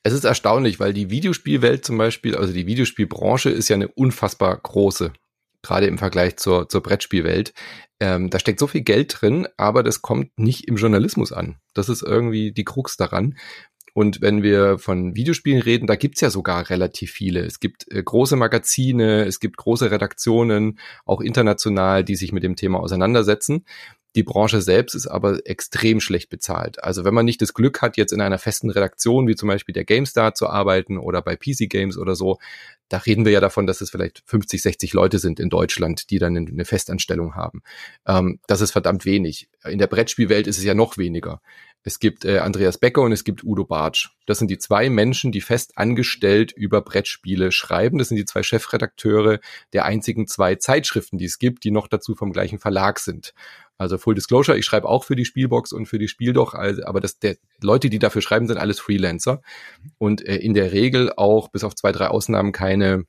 Es 0.03 0.13
ist 0.13 0.25
erstaunlich, 0.25 0.81
weil 0.81 0.93
die 0.93 1.11
Videospielwelt 1.11 1.85
zum 1.85 1.99
Beispiel, 1.99 2.37
also 2.37 2.53
die 2.53 2.67
Videospielbranche 2.67 3.51
ist 3.51 3.69
ja 3.69 3.77
eine 3.77 3.89
unfassbar 3.89 4.57
große, 4.57 5.13
gerade 5.63 5.87
im 5.87 5.99
Vergleich 5.99 6.37
zur, 6.39 6.69
zur 6.69 6.83
Brettspielwelt. 6.83 7.53
Ähm, 8.01 8.31
da 8.31 8.41
steckt 8.41 8.59
so 8.59 8.67
viel 8.67 8.81
Geld 8.81 9.21
drin, 9.21 9.47
aber 9.57 9.83
das 9.83 10.03
kommt 10.03 10.37
nicht 10.39 10.67
im 10.67 10.77
Journalismus 10.77 11.33
an. 11.33 11.57
Das 11.75 11.89
ist 11.89 12.03
irgendwie 12.03 12.53
die 12.53 12.65
Krux 12.65 12.97
daran. 12.97 13.37
Und 13.95 14.21
wenn 14.21 14.43
wir 14.43 14.79
von 14.79 15.15
Videospielen 15.15 15.61
reden, 15.63 15.87
da 15.87 15.97
gibt's 15.97 16.21
ja 16.21 16.31
sogar 16.31 16.71
relativ 16.71 17.13
viele. 17.13 17.41
Es 17.41 17.61
gibt 17.61 17.91
äh, 17.93 18.03
große 18.03 18.37
Magazine, 18.37 19.25
es 19.25 19.39
gibt 19.39 19.57
große 19.57 19.91
Redaktionen, 19.91 20.79
auch 21.05 21.21
international, 21.21 22.05
die 22.05 22.17
sich 22.17 22.33
mit 22.33 22.43
dem 22.43 22.57
Thema 22.57 22.81
auseinandersetzen. 22.81 23.65
Die 24.15 24.23
Branche 24.23 24.61
selbst 24.61 24.95
ist 24.95 25.07
aber 25.07 25.41
extrem 25.47 25.99
schlecht 26.01 26.29
bezahlt. 26.29 26.85
Also 26.85 27.05
wenn 27.05 27.15
man 27.15 27.25
nicht 27.25 27.41
das 27.41 27.55
Glück 27.55 27.81
hat, 27.81 27.97
jetzt 27.97 28.13
in 28.13 28.21
einer 28.21 28.39
festen 28.39 28.69
Redaktion 28.69 29.27
wie 29.27 29.37
zum 29.37 29.49
Beispiel 29.49 29.73
der 29.73 29.85
GameStar 29.85 30.35
zu 30.35 30.49
arbeiten 30.49 30.99
oder 30.99 31.23
bei 31.23 31.35
PC 31.35 31.71
Games 31.71 31.97
oder 31.97 32.15
so, 32.15 32.39
da 32.91 32.99
reden 32.99 33.25
wir 33.25 33.33
ja 33.33 33.41
davon, 33.41 33.67
dass 33.67 33.81
es 33.81 33.91
vielleicht 33.91 34.23
50, 34.27 34.61
60 34.61 34.93
Leute 34.93 35.19
sind 35.19 35.41
in 35.41 35.49
Deutschland, 35.49 36.11
die 36.11 36.19
dann 36.19 36.37
eine 36.37 36.67
Festanstellung 36.67 37.37
haben. 37.37 37.63
Ähm, 38.07 38.39
das 38.47 38.61
ist 38.61 38.73
verdammt 38.73 39.07
wenig. 39.07 39.49
In 39.65 39.79
der 39.79 39.87
Brettspielwelt 39.87 40.47
ist 40.47 40.59
es 40.59 40.65
ja 40.65 40.75
noch 40.75 40.99
weniger. 40.99 41.41
Es 41.85 41.99
gibt 41.99 42.25
äh, 42.25 42.39
Andreas 42.39 42.79
Becker 42.79 43.03
und 43.03 43.13
es 43.13 43.25
gibt 43.25 43.43
Udo 43.43 43.65
Bartsch. 43.65 44.11
Das 44.27 44.39
sind 44.39 44.51
die 44.51 44.59
zwei 44.59 44.89
Menschen, 44.89 45.33
die 45.33 45.41
fest 45.41 45.73
angestellt 45.77 46.53
über 46.53 46.81
Brettspiele 46.81 47.51
schreiben. 47.51 47.99
Das 47.99 48.09
sind 48.09 48.19
die 48.19 48.25
zwei 48.25 48.43
Chefredakteure 48.43 49.41
der 49.73 49.85
einzigen 49.85 50.29
zwei 50.29 50.55
Zeitschriften, 50.55 51.19
die 51.19 51.25
es 51.25 51.39
gibt, 51.39 51.65
die 51.65 51.73
noch 51.73 51.89
dazu 51.89 52.15
vom 52.15 52.33
gleichen 52.33 52.59
Verlag 52.59 53.01
sind. 53.01 53.35
Also 53.79 53.99
Full 53.99 54.15
Disclosure, 54.15 54.57
ich 54.57 54.65
schreibe 54.65 54.89
auch 54.89 55.03
für 55.03 55.17
die 55.17 55.25
Spielbox 55.25 55.73
und 55.73 55.87
für 55.87 55.99
die 55.99 56.07
Spieldoch, 56.07 56.55
also, 56.55 56.85
aber 56.85 57.01
das, 57.01 57.19
der 57.19 57.37
Leute, 57.61 57.91
die 57.91 57.99
dafür 57.99 58.23
schreiben, 58.23 58.47
sind 58.47 58.59
alles 58.59 58.79
Freelancer 58.79 59.43
und 59.99 60.25
äh, 60.25 60.37
in 60.37 60.55
der 60.55 60.71
Regel 60.71 61.13
auch 61.17 61.49
bis 61.49 61.65
auf 61.65 61.75
zwei, 61.75 61.91
drei 61.91 62.07
Ausnahmen 62.09 62.53
keine 62.53 63.05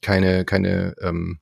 keine 0.00 0.44
keine 0.44 0.96
ähm, 1.00 1.38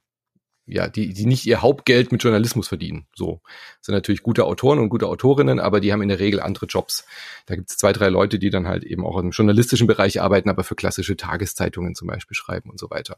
ja, 0.66 0.88
die, 0.88 1.12
die 1.12 1.26
nicht 1.26 1.46
ihr 1.46 1.60
Hauptgeld 1.60 2.12
mit 2.12 2.22
Journalismus 2.22 2.68
verdienen. 2.68 3.06
So. 3.14 3.40
Das 3.78 3.86
sind 3.86 3.94
natürlich 3.94 4.22
gute 4.22 4.44
Autoren 4.44 4.78
und 4.78 4.90
gute 4.90 5.08
Autorinnen, 5.08 5.58
aber 5.58 5.80
die 5.80 5.92
haben 5.92 6.02
in 6.02 6.08
der 6.08 6.20
Regel 6.20 6.40
andere 6.40 6.66
Jobs. 6.66 7.04
Da 7.46 7.56
gibt 7.56 7.70
es 7.70 7.76
zwei, 7.76 7.92
drei 7.92 8.08
Leute, 8.08 8.38
die 8.38 8.50
dann 8.50 8.68
halt 8.68 8.84
eben 8.84 9.04
auch 9.04 9.18
im 9.18 9.30
journalistischen 9.30 9.86
Bereich 9.86 10.20
arbeiten, 10.20 10.48
aber 10.48 10.62
für 10.64 10.76
klassische 10.76 11.16
Tageszeitungen 11.16 11.94
zum 11.94 12.08
Beispiel 12.08 12.36
schreiben 12.36 12.70
und 12.70 12.78
so 12.78 12.90
weiter. 12.90 13.16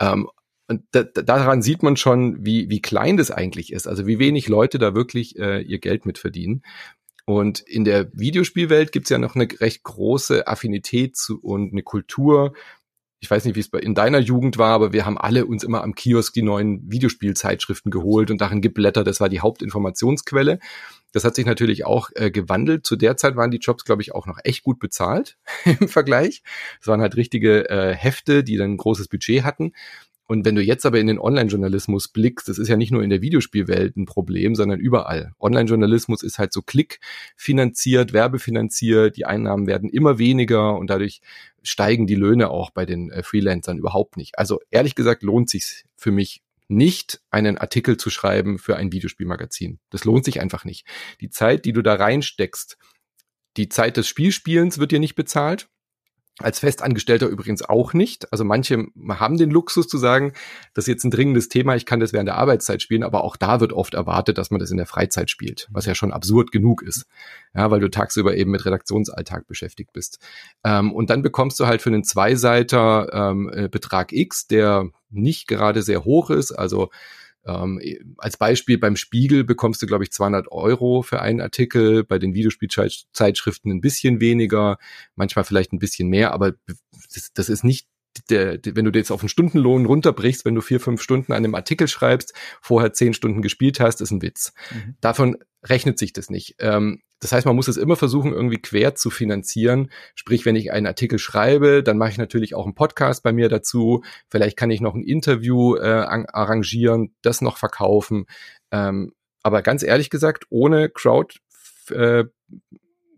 Ähm, 0.00 0.28
und 0.66 0.82
da, 0.92 1.02
daran 1.02 1.62
sieht 1.62 1.82
man 1.82 1.96
schon, 1.96 2.44
wie, 2.44 2.70
wie 2.70 2.80
klein 2.80 3.16
das 3.16 3.30
eigentlich 3.30 3.72
ist, 3.72 3.88
also 3.88 4.06
wie 4.06 4.18
wenig 4.18 4.48
Leute 4.48 4.78
da 4.78 4.94
wirklich 4.94 5.36
äh, 5.38 5.60
ihr 5.62 5.78
Geld 5.80 6.06
mit 6.06 6.18
verdienen. 6.18 6.62
Und 7.24 7.60
in 7.60 7.84
der 7.84 8.08
Videospielwelt 8.12 8.90
gibt 8.90 9.06
es 9.06 9.10
ja 9.10 9.18
noch 9.18 9.36
eine 9.36 9.46
recht 9.60 9.84
große 9.84 10.48
Affinität 10.48 11.16
zu 11.16 11.40
und 11.40 11.72
eine 11.72 11.82
Kultur 11.82 12.54
ich 13.20 13.30
weiß 13.30 13.44
nicht, 13.44 13.54
wie 13.54 13.60
es 13.60 13.68
in 13.68 13.94
deiner 13.94 14.18
Jugend 14.18 14.56
war, 14.56 14.70
aber 14.70 14.94
wir 14.94 15.04
haben 15.04 15.18
alle 15.18 15.44
uns 15.44 15.62
immer 15.62 15.82
am 15.82 15.94
Kiosk 15.94 16.32
die 16.32 16.42
neuen 16.42 16.90
Videospielzeitschriften 16.90 17.90
geholt 17.90 18.30
und 18.30 18.40
darin 18.40 18.62
geblättert. 18.62 19.06
Das 19.06 19.20
war 19.20 19.28
die 19.28 19.40
Hauptinformationsquelle. 19.40 20.58
Das 21.12 21.24
hat 21.24 21.34
sich 21.34 21.44
natürlich 21.44 21.84
auch 21.84 22.08
äh, 22.14 22.30
gewandelt. 22.30 22.86
Zu 22.86 22.96
der 22.96 23.18
Zeit 23.18 23.36
waren 23.36 23.50
die 23.50 23.58
Jobs, 23.58 23.84
glaube 23.84 24.00
ich, 24.00 24.14
auch 24.14 24.26
noch 24.26 24.38
echt 24.42 24.62
gut 24.62 24.78
bezahlt 24.78 25.36
im 25.80 25.88
Vergleich. 25.88 26.42
Es 26.80 26.86
waren 26.86 27.02
halt 27.02 27.16
richtige 27.16 27.68
äh, 27.68 27.94
Hefte, 27.94 28.42
die 28.42 28.56
dann 28.56 28.72
ein 28.72 28.78
großes 28.78 29.08
Budget 29.08 29.44
hatten. 29.44 29.72
Und 30.30 30.44
wenn 30.44 30.54
du 30.54 30.62
jetzt 30.62 30.86
aber 30.86 31.00
in 31.00 31.08
den 31.08 31.18
Online-Journalismus 31.18 32.06
blickst, 32.06 32.48
das 32.48 32.58
ist 32.58 32.68
ja 32.68 32.76
nicht 32.76 32.92
nur 32.92 33.02
in 33.02 33.10
der 33.10 33.20
Videospielwelt 33.20 33.96
ein 33.96 34.06
Problem, 34.06 34.54
sondern 34.54 34.78
überall. 34.78 35.32
Online-Journalismus 35.40 36.22
ist 36.22 36.38
halt 36.38 36.52
so 36.52 36.62
klickfinanziert, 36.62 38.12
werbefinanziert, 38.12 39.16
die 39.16 39.26
Einnahmen 39.26 39.66
werden 39.66 39.90
immer 39.90 40.18
weniger 40.18 40.78
und 40.78 40.88
dadurch 40.88 41.20
steigen 41.62 42.06
die 42.06 42.14
Löhne 42.14 42.50
auch 42.50 42.70
bei 42.70 42.86
den 42.86 43.10
äh, 43.10 43.22
Freelancern 43.22 43.78
überhaupt 43.78 44.16
nicht. 44.16 44.38
Also 44.38 44.60
ehrlich 44.70 44.94
gesagt 44.94 45.22
lohnt 45.22 45.50
sich 45.50 45.84
für 45.96 46.10
mich 46.10 46.42
nicht, 46.68 47.20
einen 47.30 47.58
Artikel 47.58 47.96
zu 47.96 48.10
schreiben 48.10 48.58
für 48.58 48.76
ein 48.76 48.92
Videospielmagazin. 48.92 49.80
Das 49.90 50.04
lohnt 50.04 50.24
sich 50.24 50.40
einfach 50.40 50.64
nicht. 50.64 50.86
Die 51.20 51.30
Zeit, 51.30 51.64
die 51.64 51.72
du 51.72 51.82
da 51.82 51.94
reinsteckst, 51.94 52.78
die 53.56 53.68
Zeit 53.68 53.96
des 53.96 54.06
Spielspielens 54.06 54.78
wird 54.78 54.92
dir 54.92 55.00
nicht 55.00 55.16
bezahlt 55.16 55.68
Als 56.42 56.58
Festangestellter 56.58 57.26
übrigens 57.26 57.62
auch 57.62 57.92
nicht. 57.92 58.32
Also 58.32 58.44
manche 58.44 58.86
haben 59.08 59.36
den 59.36 59.50
Luxus 59.50 59.88
zu 59.88 59.98
sagen, 59.98 60.32
das 60.74 60.84
ist 60.84 60.88
jetzt 60.88 61.04
ein 61.04 61.10
dringendes 61.10 61.48
Thema, 61.48 61.76
ich 61.76 61.84
kann 61.84 62.00
das 62.00 62.12
während 62.12 62.28
der 62.28 62.38
Arbeitszeit 62.38 62.80
spielen, 62.80 63.02
aber 63.02 63.24
auch 63.24 63.36
da 63.36 63.60
wird 63.60 63.72
oft 63.72 63.94
erwartet, 63.94 64.38
dass 64.38 64.50
man 64.50 64.58
das 64.58 64.70
in 64.70 64.78
der 64.78 64.86
Freizeit 64.86 65.30
spielt, 65.30 65.68
was 65.70 65.86
ja 65.86 65.94
schon 65.94 66.12
absurd 66.12 66.50
genug 66.50 66.82
ist. 66.82 67.06
Ja, 67.54 67.70
weil 67.70 67.80
du 67.80 67.90
tagsüber 67.90 68.36
eben 68.36 68.50
mit 68.52 68.64
Redaktionsalltag 68.64 69.46
beschäftigt 69.46 69.92
bist. 69.92 70.18
Ähm, 70.64 70.92
und 70.92 71.10
dann 71.10 71.22
bekommst 71.22 71.60
du 71.60 71.66
halt 71.66 71.82
für 71.82 71.90
einen 71.90 72.04
Zweiseiter 72.04 73.12
ähm, 73.12 73.50
äh, 73.52 73.68
Betrag 73.68 74.12
X, 74.12 74.46
der 74.46 74.88
nicht 75.10 75.46
gerade 75.46 75.82
sehr 75.82 76.04
hoch 76.04 76.30
ist. 76.30 76.52
Also 76.52 76.90
ähm, 77.46 77.80
als 78.18 78.36
Beispiel 78.36 78.78
beim 78.78 78.96
Spiegel 78.96 79.44
bekommst 79.44 79.80
du, 79.82 79.86
glaube 79.86 80.04
ich, 80.04 80.12
200 80.12 80.50
Euro 80.52 81.02
für 81.02 81.20
einen 81.20 81.40
Artikel, 81.40 82.04
bei 82.04 82.18
den 82.18 82.34
Videospielzeitschriften 82.34 83.70
ein 83.70 83.80
bisschen 83.80 84.20
weniger, 84.20 84.78
manchmal 85.14 85.44
vielleicht 85.44 85.72
ein 85.72 85.78
bisschen 85.78 86.08
mehr, 86.08 86.32
aber 86.32 86.52
das, 87.14 87.32
das 87.32 87.48
ist 87.48 87.64
nicht 87.64 87.88
der, 88.28 88.58
der, 88.58 88.76
wenn 88.76 88.84
du 88.84 88.98
jetzt 88.98 89.10
auf 89.10 89.20
einen 89.20 89.28
Stundenlohn 89.28 89.86
runterbrichst, 89.86 90.44
wenn 90.44 90.54
du 90.54 90.60
vier, 90.60 90.80
fünf 90.80 91.02
Stunden 91.02 91.32
an 91.32 91.38
einem 91.38 91.54
Artikel 91.54 91.88
schreibst, 91.88 92.34
vorher 92.60 92.92
zehn 92.92 93.14
Stunden 93.14 93.42
gespielt 93.42 93.80
hast, 93.80 94.00
ist 94.00 94.10
ein 94.10 94.22
Witz. 94.22 94.52
Mhm. 94.72 94.96
Davon 95.00 95.36
rechnet 95.62 95.98
sich 95.98 96.12
das 96.12 96.30
nicht. 96.30 96.56
Ähm, 96.58 97.02
das 97.20 97.32
heißt, 97.32 97.44
man 97.44 97.54
muss 97.54 97.68
es 97.68 97.76
immer 97.76 97.96
versuchen, 97.96 98.32
irgendwie 98.32 98.56
quer 98.56 98.94
zu 98.94 99.10
finanzieren. 99.10 99.90
Sprich, 100.14 100.46
wenn 100.46 100.56
ich 100.56 100.72
einen 100.72 100.86
Artikel 100.86 101.18
schreibe, 101.18 101.82
dann 101.82 101.98
mache 101.98 102.10
ich 102.10 102.18
natürlich 102.18 102.54
auch 102.54 102.64
einen 102.64 102.74
Podcast 102.74 103.22
bei 103.22 103.32
mir 103.32 103.50
dazu. 103.50 104.02
Vielleicht 104.30 104.56
kann 104.56 104.70
ich 104.70 104.80
noch 104.80 104.94
ein 104.94 105.02
Interview 105.02 105.76
äh, 105.76 105.80
arrangieren, 105.82 107.14
das 107.20 107.42
noch 107.42 107.58
verkaufen. 107.58 108.24
Ähm, 108.70 109.12
aber 109.42 109.60
ganz 109.62 109.82
ehrlich 109.82 110.08
gesagt, 110.08 110.46
ohne 110.48 110.88
Crowd 110.88 111.38
äh, 111.90 112.24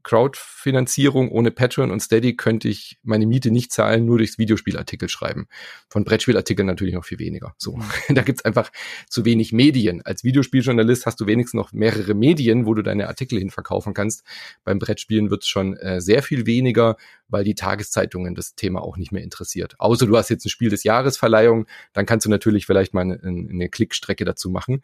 Crowdfinanzierung 0.03 1.31
ohne 1.31 1.51
Patreon 1.51 1.91
und 1.91 2.01
Steady 2.01 2.37
könnte 2.37 2.69
ich 2.69 2.99
meine 3.03 3.27
Miete 3.27 3.51
nicht 3.51 3.73
zahlen, 3.73 4.05
nur 4.05 4.19
durchs 4.19 4.39
Videospielartikel 4.39 5.09
schreiben. 5.09 5.47
Von 5.89 6.05
Brettspielartikeln 6.05 6.67
natürlich 6.67 6.95
noch 6.95 7.05
viel 7.05 7.19
weniger. 7.19 7.55
So, 7.59 7.77
mhm. 7.77 7.85
da 8.15 8.23
gibt's 8.23 8.45
einfach 8.45 8.71
zu 9.09 9.25
wenig 9.25 9.53
Medien. 9.53 10.03
Als 10.03 10.25
Videospieljournalist 10.25 11.07
hast 11.07 11.21
du 11.21 11.27
wenigstens 11.27 11.59
noch 11.59 11.73
mehrere 11.73 12.15
Medien, 12.15 12.67
wo 12.67 12.75
du 12.75 12.83
deine 12.83 13.09
Artikel 13.09 13.39
hin 13.39 13.51
verkaufen 13.51 13.95
kannst. 13.95 14.25
Beim 14.65 14.79
Brettspielen 14.79 15.31
wird's 15.31 15.47
schon 15.47 15.77
äh, 15.77 16.01
sehr 16.01 16.23
viel 16.23 16.47
weniger, 16.47 16.97
weil 17.29 17.45
die 17.45 17.55
Tageszeitungen 17.55 18.35
das 18.35 18.55
Thema 18.55 18.83
auch 18.83 18.97
nicht 18.97 19.13
mehr 19.13 19.23
interessiert. 19.23 19.75
Außer 19.79 20.07
du 20.07 20.17
hast 20.17 20.29
jetzt 20.29 20.45
ein 20.45 20.51
Spiel 20.51 20.71
des 20.71 20.85
Jahresverleihung, 20.85 21.67
dann 21.93 22.07
kannst 22.07 22.27
du 22.27 22.31
natürlich 22.31 22.67
vielleicht 22.67 22.95
mal 22.95 23.03
eine, 23.03 23.21
eine 23.23 23.69
Klickstrecke 23.69 24.25
dazu 24.25 24.51
machen. 24.51 24.83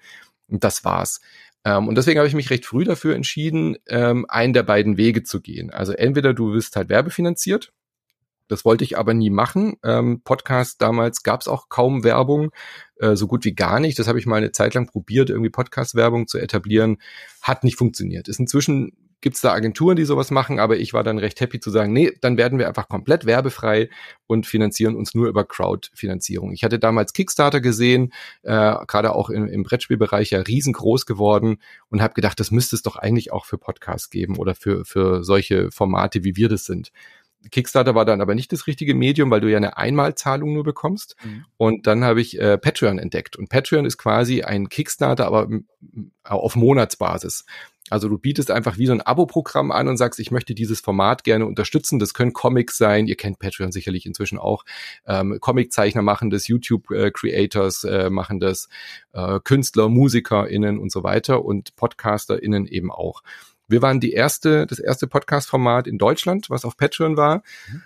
Und 0.49 0.65
das 0.65 0.85
war's. 0.85 1.21
Ähm, 1.69 1.87
und 1.87 1.97
deswegen 1.97 2.19
habe 2.19 2.29
ich 2.29 2.35
mich 2.35 2.49
recht 2.49 2.65
früh 2.65 2.85
dafür 2.85 3.15
entschieden, 3.15 3.77
ähm, 3.89 4.25
einen 4.29 4.55
der 4.55 4.63
beiden 4.63 4.97
Wege 4.97 5.23
zu 5.23 5.43
gehen. 5.43 5.71
Also 5.71 5.93
entweder 5.93 6.33
du 6.33 6.55
wirst 6.55 6.77
halt 6.77 6.89
werbefinanziert. 6.89 7.73
Das 8.49 8.65
wollte 8.65 8.85
ich 8.85 8.97
aber 8.97 9.13
nie 9.13 9.29
machen. 9.29 9.77
Ähm, 9.85 10.23
Podcast 10.25 10.81
damals 10.81 11.23
gab 11.23 11.43
es 11.43 11.49
auch 11.49 11.69
kaum 11.69 12.05
Werbung, 12.05 12.53
äh, 12.97 13.15
so 13.15 13.27
gut 13.27 13.45
wie 13.45 13.55
gar 13.55 13.81
nicht. 13.81 13.99
Das 13.99 14.09
habe 14.09 14.19
ich 14.19 14.25
mal 14.25 14.37
eine 14.37 14.53
Zeit 14.53 14.73
lang 14.73 14.87
probiert, 14.87 15.29
irgendwie 15.29 15.51
Podcast-Werbung 15.51 16.27
zu 16.27 16.39
etablieren. 16.39 16.97
Hat 17.43 17.65
nicht 17.65 17.77
funktioniert. 17.77 18.29
Ist 18.29 18.41
inzwischen 18.41 19.08
gibt 19.21 19.37
es 19.37 19.43
da 19.43 19.53
Agenturen, 19.53 19.97
die 19.97 20.05
sowas 20.05 20.31
machen, 20.31 20.61
aber 20.61 20.77
ich 20.77 20.93
war 20.93 21.03
dann 21.03 21.19
recht 21.19 21.41
happy 21.41 21.61
zu 21.61 21.71
sagen, 21.71 21.93
nee, 21.93 22.13
dann 22.21 22.37
werden 22.37 22.59
wir 22.59 22.69
einfach 22.69 22.89
komplett 22.89 23.27
werbefrei 23.27 23.89
und 24.27 24.47
finanzieren 24.47 24.95
uns 24.95 25.15
nur 25.15 25.29
über 25.29 25.45
Crowdfinanzierung. 25.45 26.53
Ich 26.53 26.63
hatte 26.63 26.79
damals 26.79 27.13
Kickstarter 27.13 27.61
gesehen, 27.61 28.13
äh, 28.43 28.75
gerade 28.87 29.15
auch 29.15 29.31
im, 29.31 29.49
im 29.49 29.63
Brettspielbereich 29.65 30.31
ja 30.31 30.41
riesengroß 30.41 31.07
geworden 31.07 31.59
und 31.89 32.01
habe 32.01 32.15
gedacht, 32.15 32.39
das 32.39 32.51
müsste 32.51 32.77
es 32.77 32.83
doch 32.83 32.97
eigentlich 32.97 33.33
auch 33.33 33.45
für 33.45 33.59
Podcasts 33.59 34.11
geben 34.11 34.37
oder 34.37 34.55
für, 34.55 34.85
für 34.85 35.25
solche 35.25 35.71
Formate, 35.71 36.25
wie 36.25 36.37
wir 36.37 36.49
das 36.49 36.65
sind. 36.65 36.93
Kickstarter 37.51 37.95
war 37.95 38.05
dann 38.05 38.21
aber 38.21 38.35
nicht 38.35 38.53
das 38.53 38.67
richtige 38.67 38.95
Medium, 38.95 39.31
weil 39.31 39.41
du 39.41 39.51
ja 39.51 39.57
eine 39.57 39.77
Einmalzahlung 39.77 40.53
nur 40.53 40.65
bekommst. 40.65 41.17
Mhm. 41.25 41.45
Und 41.57 41.87
dann 41.87 42.05
habe 42.05 42.21
ich 42.21 42.39
äh, 42.39 42.59
Patreon 42.59 42.99
entdeckt. 42.99 43.37
Und 43.37 43.49
Patreon 43.49 43.85
ist 43.85 43.97
quasi 43.97 44.43
ein 44.43 44.69
Kickstarter, 44.69 45.27
aber 45.27 45.49
auf 46.25 46.57
Monatsbasis. 46.57 47.45
Also 47.91 48.09
du 48.09 48.19
bietest 48.19 48.51
einfach 48.51 48.79
wie 48.79 48.87
so 48.87 48.93
ein 48.93 49.01
Abo-Programm 49.01 49.71
an 49.71 49.89
und 49.89 49.97
sagst, 49.97 50.21
ich 50.21 50.31
möchte 50.31 50.55
dieses 50.55 50.81
Format 50.81 51.25
gerne 51.25 51.47
unterstützen. 51.47 51.99
Das 51.99 52.15
können 52.15 52.33
Comics 52.33 52.79
sein. 52.79 53.07
Ihr 53.07 53.17
kennt 53.17 53.39
Patreon 53.39 53.73
sicherlich 53.73 54.07
inzwischen 54.07 54.39
auch. 54.39 54.65
Ähm, 55.07 55.39
Comiczeichner 55.41 56.03
machen 56.03 56.31
das, 56.31 56.49
YouTube-Creators 56.49 57.85
äh, 57.85 58.11
machen 58.11 58.41
das, 58.41 58.69
äh, 59.13 59.41
Künstler, 59.43 59.89
MusikerInnen 59.89 60.79
und 60.79 60.93
so 60.93 61.03
weiter 61.03 61.45
und 61.45 61.77
PodcasterInnen 61.77 62.67
eben 62.67 62.91
auch. 62.91 63.23
Wir 63.69 63.83
waren 63.83 64.01
die 64.01 64.13
erste, 64.13 64.67
das 64.67 64.79
erste 64.79 65.07
Podcast-Format 65.07 65.87
in 65.87 65.99
Deutschland, 65.99 66.49
was 66.49 66.65
auf 66.65 66.77
Patreon 66.77 67.17
war. 67.17 67.43
Mhm. 67.71 67.83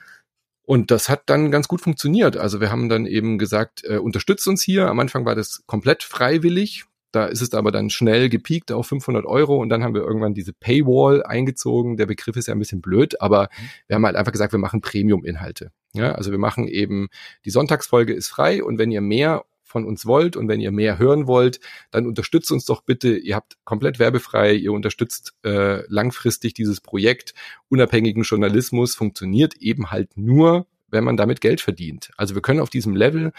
Und 0.65 0.91
das 0.93 1.09
hat 1.09 1.25
dann 1.27 1.51
ganz 1.51 1.67
gut 1.67 1.81
funktioniert. 1.81 2.37
Also 2.37 2.61
wir 2.61 2.71
haben 2.71 2.89
dann 2.89 3.05
eben 3.05 3.37
gesagt, 3.37 3.83
äh, 3.85 3.99
unterstützt 3.99 4.47
uns 4.47 4.63
hier. 4.63 4.89
Am 4.89 5.01
Anfang 5.01 5.27
war 5.27 5.35
das 5.35 5.65
komplett 5.67 6.05
freiwillig. 6.05 6.85
Da 7.13 7.27
ist 7.27 7.43
es 7.43 7.53
aber 7.53 7.71
dann 7.71 7.91
schnell 7.91 8.29
gepiekt 8.29 8.73
auf 8.73 8.87
500 8.87 9.25
Euro 9.27 9.57
und 9.57 9.69
dann 9.69 9.85
haben 9.85 9.95
wir 9.95 10.03
irgendwann 10.03 10.35
diese 10.35 10.53
Paywall 10.53 11.23
eingezogen. 11.23 11.97
Der 11.97 12.07
Begriff 12.07 12.37
ist 12.37 12.49
ja 12.49 12.55
ein 12.55 12.59
bisschen 12.59 12.81
blöd, 12.81 13.21
aber 13.21 13.43
mhm. 13.43 13.69
wir 13.87 13.97
haben 13.97 14.07
halt 14.07 14.17
einfach 14.17 14.33
gesagt, 14.33 14.53
wir 14.53 14.59
machen 14.59 14.81
Premium-Inhalte. 14.81 15.71
Ja, 15.93 16.13
also 16.13 16.31
wir 16.31 16.39
machen 16.39 16.69
eben, 16.69 17.09
die 17.45 17.51
Sonntagsfolge 17.51 18.15
ist 18.15 18.29
frei 18.29 18.65
und 18.65 18.79
wenn 18.79 18.91
ihr 18.91 19.03
mehr 19.03 19.45
von 19.73 19.85
uns 19.87 20.07
wollt 20.07 20.37
und 20.37 20.49
wenn 20.49 20.61
ihr 20.61 20.71
mehr 20.71 20.99
hören 20.99 21.27
wollt, 21.27 21.59
dann 21.91 22.07
unterstützt 22.07 22.53
uns 22.53 22.65
doch 22.67 22.83
bitte. 22.83 23.17
Ihr 23.17 23.35
habt 23.35 23.57
komplett 23.65 23.99
werbefrei, 23.99 24.53
ihr 24.53 24.73
unterstützt 24.73 25.35
äh, 25.45 25.83
langfristig 25.89 26.55
dieses 26.55 26.81
Projekt. 26.81 27.35
Unabhängigen 27.69 28.23
Journalismus 28.23 28.95
funktioniert 28.95 29.57
eben 29.57 29.91
halt 29.91 30.17
nur, 30.17 30.67
wenn 30.89 31.05
man 31.05 31.17
damit 31.17 31.41
Geld 31.41 31.61
verdient. 31.61 32.11
Also 32.17 32.35
wir 32.35 32.43
können 32.43 32.61
auf 32.61 32.71
diesem 32.71 32.95
Level, 32.95 33.33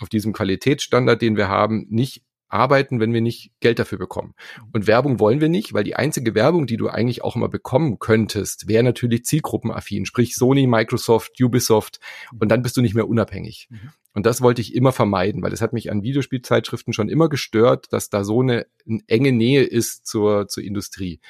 auf 0.00 0.08
diesem 0.08 0.32
Qualitätsstandard, 0.32 1.22
den 1.22 1.36
wir 1.36 1.48
haben, 1.48 1.86
nicht 1.88 2.25
arbeiten, 2.48 3.00
wenn 3.00 3.12
wir 3.12 3.20
nicht 3.20 3.50
Geld 3.60 3.78
dafür 3.78 3.98
bekommen. 3.98 4.34
Und 4.72 4.86
Werbung 4.86 5.20
wollen 5.20 5.40
wir 5.40 5.48
nicht, 5.48 5.74
weil 5.74 5.84
die 5.84 5.96
einzige 5.96 6.34
Werbung, 6.34 6.66
die 6.66 6.76
du 6.76 6.88
eigentlich 6.88 7.22
auch 7.22 7.36
immer 7.36 7.48
bekommen 7.48 7.98
könntest, 7.98 8.68
wäre 8.68 8.84
natürlich 8.84 9.24
zielgruppenaffin, 9.24 10.06
sprich 10.06 10.34
Sony, 10.34 10.66
Microsoft, 10.66 11.40
Ubisoft 11.40 12.00
und 12.38 12.48
dann 12.50 12.62
bist 12.62 12.76
du 12.76 12.82
nicht 12.82 12.94
mehr 12.94 13.08
unabhängig. 13.08 13.68
Mhm. 13.70 13.90
Und 14.16 14.24
das 14.24 14.40
wollte 14.40 14.62
ich 14.62 14.74
immer 14.74 14.92
vermeiden, 14.92 15.42
weil 15.42 15.52
es 15.52 15.60
hat 15.60 15.74
mich 15.74 15.90
an 15.90 16.02
Videospielzeitschriften 16.02 16.94
schon 16.94 17.10
immer 17.10 17.28
gestört, 17.28 17.92
dass 17.92 18.08
da 18.08 18.24
so 18.24 18.40
eine, 18.40 18.66
eine 18.88 19.00
enge 19.08 19.30
Nähe 19.30 19.62
ist 19.62 20.06
zur, 20.06 20.48
zur 20.48 20.64
Industrie. 20.64 21.20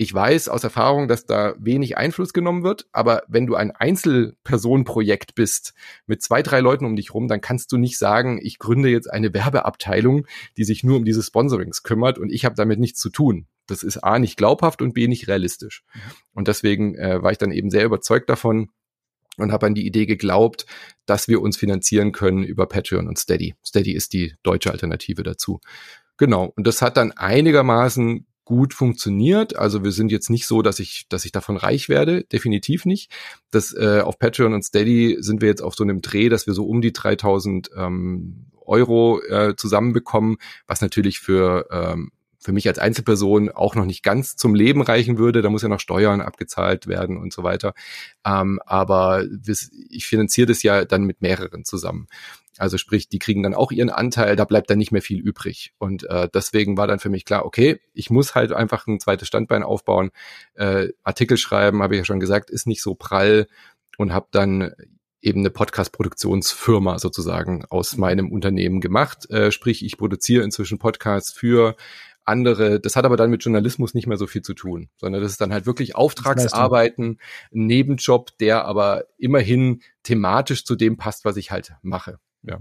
Ich 0.00 0.14
weiß 0.14 0.48
aus 0.48 0.62
Erfahrung, 0.62 1.08
dass 1.08 1.26
da 1.26 1.54
wenig 1.58 1.98
Einfluss 1.98 2.32
genommen 2.32 2.62
wird, 2.62 2.86
aber 2.92 3.24
wenn 3.26 3.46
du 3.46 3.56
ein 3.56 3.72
Einzelpersonenprojekt 3.72 5.34
bist 5.34 5.74
mit 6.06 6.22
zwei, 6.22 6.40
drei 6.40 6.60
Leuten 6.60 6.84
um 6.84 6.94
dich 6.94 7.12
rum, 7.12 7.26
dann 7.26 7.40
kannst 7.40 7.72
du 7.72 7.78
nicht 7.78 7.98
sagen, 7.98 8.38
ich 8.40 8.60
gründe 8.60 8.90
jetzt 8.90 9.10
eine 9.10 9.34
Werbeabteilung, 9.34 10.26
die 10.56 10.62
sich 10.62 10.84
nur 10.84 10.98
um 10.98 11.04
diese 11.04 11.24
Sponsorings 11.24 11.82
kümmert 11.82 12.16
und 12.16 12.30
ich 12.30 12.44
habe 12.44 12.54
damit 12.54 12.78
nichts 12.78 13.00
zu 13.00 13.10
tun. 13.10 13.48
Das 13.66 13.82
ist 13.82 13.98
A 13.98 14.20
nicht 14.20 14.36
glaubhaft 14.36 14.82
und 14.82 14.94
B 14.94 15.08
nicht 15.08 15.26
realistisch. 15.26 15.82
Mhm. 15.92 16.00
Und 16.32 16.48
deswegen 16.48 16.94
äh, 16.94 17.20
war 17.20 17.32
ich 17.32 17.38
dann 17.38 17.50
eben 17.50 17.68
sehr 17.68 17.84
überzeugt 17.84 18.30
davon, 18.30 18.70
und 19.38 19.52
habe 19.52 19.66
an 19.66 19.74
die 19.74 19.86
Idee 19.86 20.04
geglaubt, 20.06 20.66
dass 21.06 21.28
wir 21.28 21.40
uns 21.40 21.56
finanzieren 21.56 22.10
können 22.12 22.42
über 22.42 22.66
Patreon 22.66 23.06
und 23.06 23.18
Steady. 23.18 23.54
Steady 23.64 23.92
ist 23.92 24.12
die 24.12 24.34
deutsche 24.42 24.72
Alternative 24.72 25.22
dazu. 25.22 25.60
Genau. 26.16 26.52
Und 26.56 26.66
das 26.66 26.82
hat 26.82 26.96
dann 26.96 27.12
einigermaßen 27.12 28.26
gut 28.48 28.72
funktioniert. 28.72 29.56
Also 29.56 29.84
wir 29.84 29.92
sind 29.92 30.10
jetzt 30.10 30.30
nicht 30.30 30.46
so, 30.46 30.62
dass 30.62 30.80
ich, 30.80 31.04
dass 31.10 31.26
ich 31.26 31.32
davon 31.32 31.58
reich 31.58 31.90
werde, 31.90 32.24
definitiv 32.24 32.86
nicht. 32.86 33.12
Das 33.50 33.74
äh, 33.74 34.00
auf 34.00 34.18
Patreon 34.18 34.54
und 34.54 34.64
Steady 34.64 35.18
sind 35.20 35.42
wir 35.42 35.48
jetzt 35.48 35.60
auf 35.60 35.74
so 35.74 35.84
einem 35.84 36.00
Dreh, 36.00 36.30
dass 36.30 36.46
wir 36.46 36.54
so 36.54 36.64
um 36.64 36.80
die 36.80 36.94
3000 36.94 37.68
ähm, 37.76 38.46
Euro 38.64 39.20
äh, 39.20 39.54
zusammenbekommen, 39.54 40.38
was 40.66 40.80
natürlich 40.80 41.20
für 41.20 41.68
ähm, 41.70 42.10
für 42.38 42.52
mich 42.52 42.68
als 42.68 42.78
Einzelperson 42.78 43.50
auch 43.50 43.74
noch 43.74 43.84
nicht 43.84 44.02
ganz 44.02 44.36
zum 44.36 44.54
Leben 44.54 44.82
reichen 44.82 45.18
würde. 45.18 45.42
Da 45.42 45.50
muss 45.50 45.62
ja 45.62 45.68
noch 45.68 45.80
Steuern 45.80 46.20
abgezahlt 46.20 46.86
werden 46.86 47.16
und 47.16 47.32
so 47.32 47.42
weiter. 47.42 47.74
Ähm, 48.24 48.60
aber 48.64 49.24
ich 49.90 50.06
finanziere 50.06 50.46
das 50.46 50.62
ja 50.62 50.84
dann 50.84 51.02
mit 51.02 51.20
mehreren 51.20 51.64
zusammen. 51.64 52.06
Also 52.58 52.76
sprich, 52.76 53.08
die 53.08 53.18
kriegen 53.18 53.42
dann 53.42 53.54
auch 53.54 53.70
ihren 53.70 53.90
Anteil, 53.90 54.34
da 54.34 54.44
bleibt 54.44 54.68
dann 54.68 54.78
nicht 54.78 54.90
mehr 54.90 55.02
viel 55.02 55.20
übrig. 55.20 55.72
Und 55.78 56.04
äh, 56.04 56.28
deswegen 56.32 56.76
war 56.76 56.86
dann 56.86 56.98
für 56.98 57.08
mich 57.08 57.24
klar, 57.24 57.44
okay, 57.44 57.80
ich 57.94 58.10
muss 58.10 58.34
halt 58.34 58.52
einfach 58.52 58.86
ein 58.86 59.00
zweites 59.00 59.28
Standbein 59.28 59.62
aufbauen. 59.62 60.10
Äh, 60.54 60.88
Artikel 61.04 61.36
schreiben, 61.36 61.82
habe 61.82 61.94
ich 61.94 61.98
ja 61.98 62.04
schon 62.04 62.20
gesagt, 62.20 62.50
ist 62.50 62.66
nicht 62.66 62.82
so 62.82 62.94
prall 62.94 63.46
und 63.96 64.12
habe 64.12 64.26
dann 64.32 64.72
eben 65.20 65.40
eine 65.40 65.50
Podcast-Produktionsfirma 65.50 66.98
sozusagen 66.98 67.64
aus 67.70 67.96
meinem 67.96 68.30
Unternehmen 68.30 68.80
gemacht. 68.80 69.28
Äh, 69.30 69.50
sprich, 69.50 69.84
ich 69.84 69.96
produziere 69.96 70.44
inzwischen 70.44 70.78
Podcasts 70.78 71.32
für 71.32 71.76
andere. 72.28 72.80
Das 72.80 72.96
hat 72.96 73.04
aber 73.04 73.16
dann 73.16 73.30
mit 73.30 73.42
Journalismus 73.42 73.94
nicht 73.94 74.06
mehr 74.06 74.16
so 74.16 74.26
viel 74.26 74.42
zu 74.42 74.54
tun, 74.54 74.88
sondern 74.96 75.22
das 75.22 75.32
ist 75.32 75.40
dann 75.40 75.52
halt 75.52 75.66
wirklich 75.66 75.96
Auftragsarbeiten, 75.96 77.18
ein 77.52 77.66
Nebenjob, 77.66 78.36
der 78.38 78.64
aber 78.64 79.04
immerhin 79.16 79.82
thematisch 80.02 80.64
zu 80.64 80.76
dem 80.76 80.96
passt, 80.96 81.24
was 81.24 81.36
ich 81.36 81.50
halt 81.50 81.74
mache. 81.82 82.18
Ja. 82.42 82.58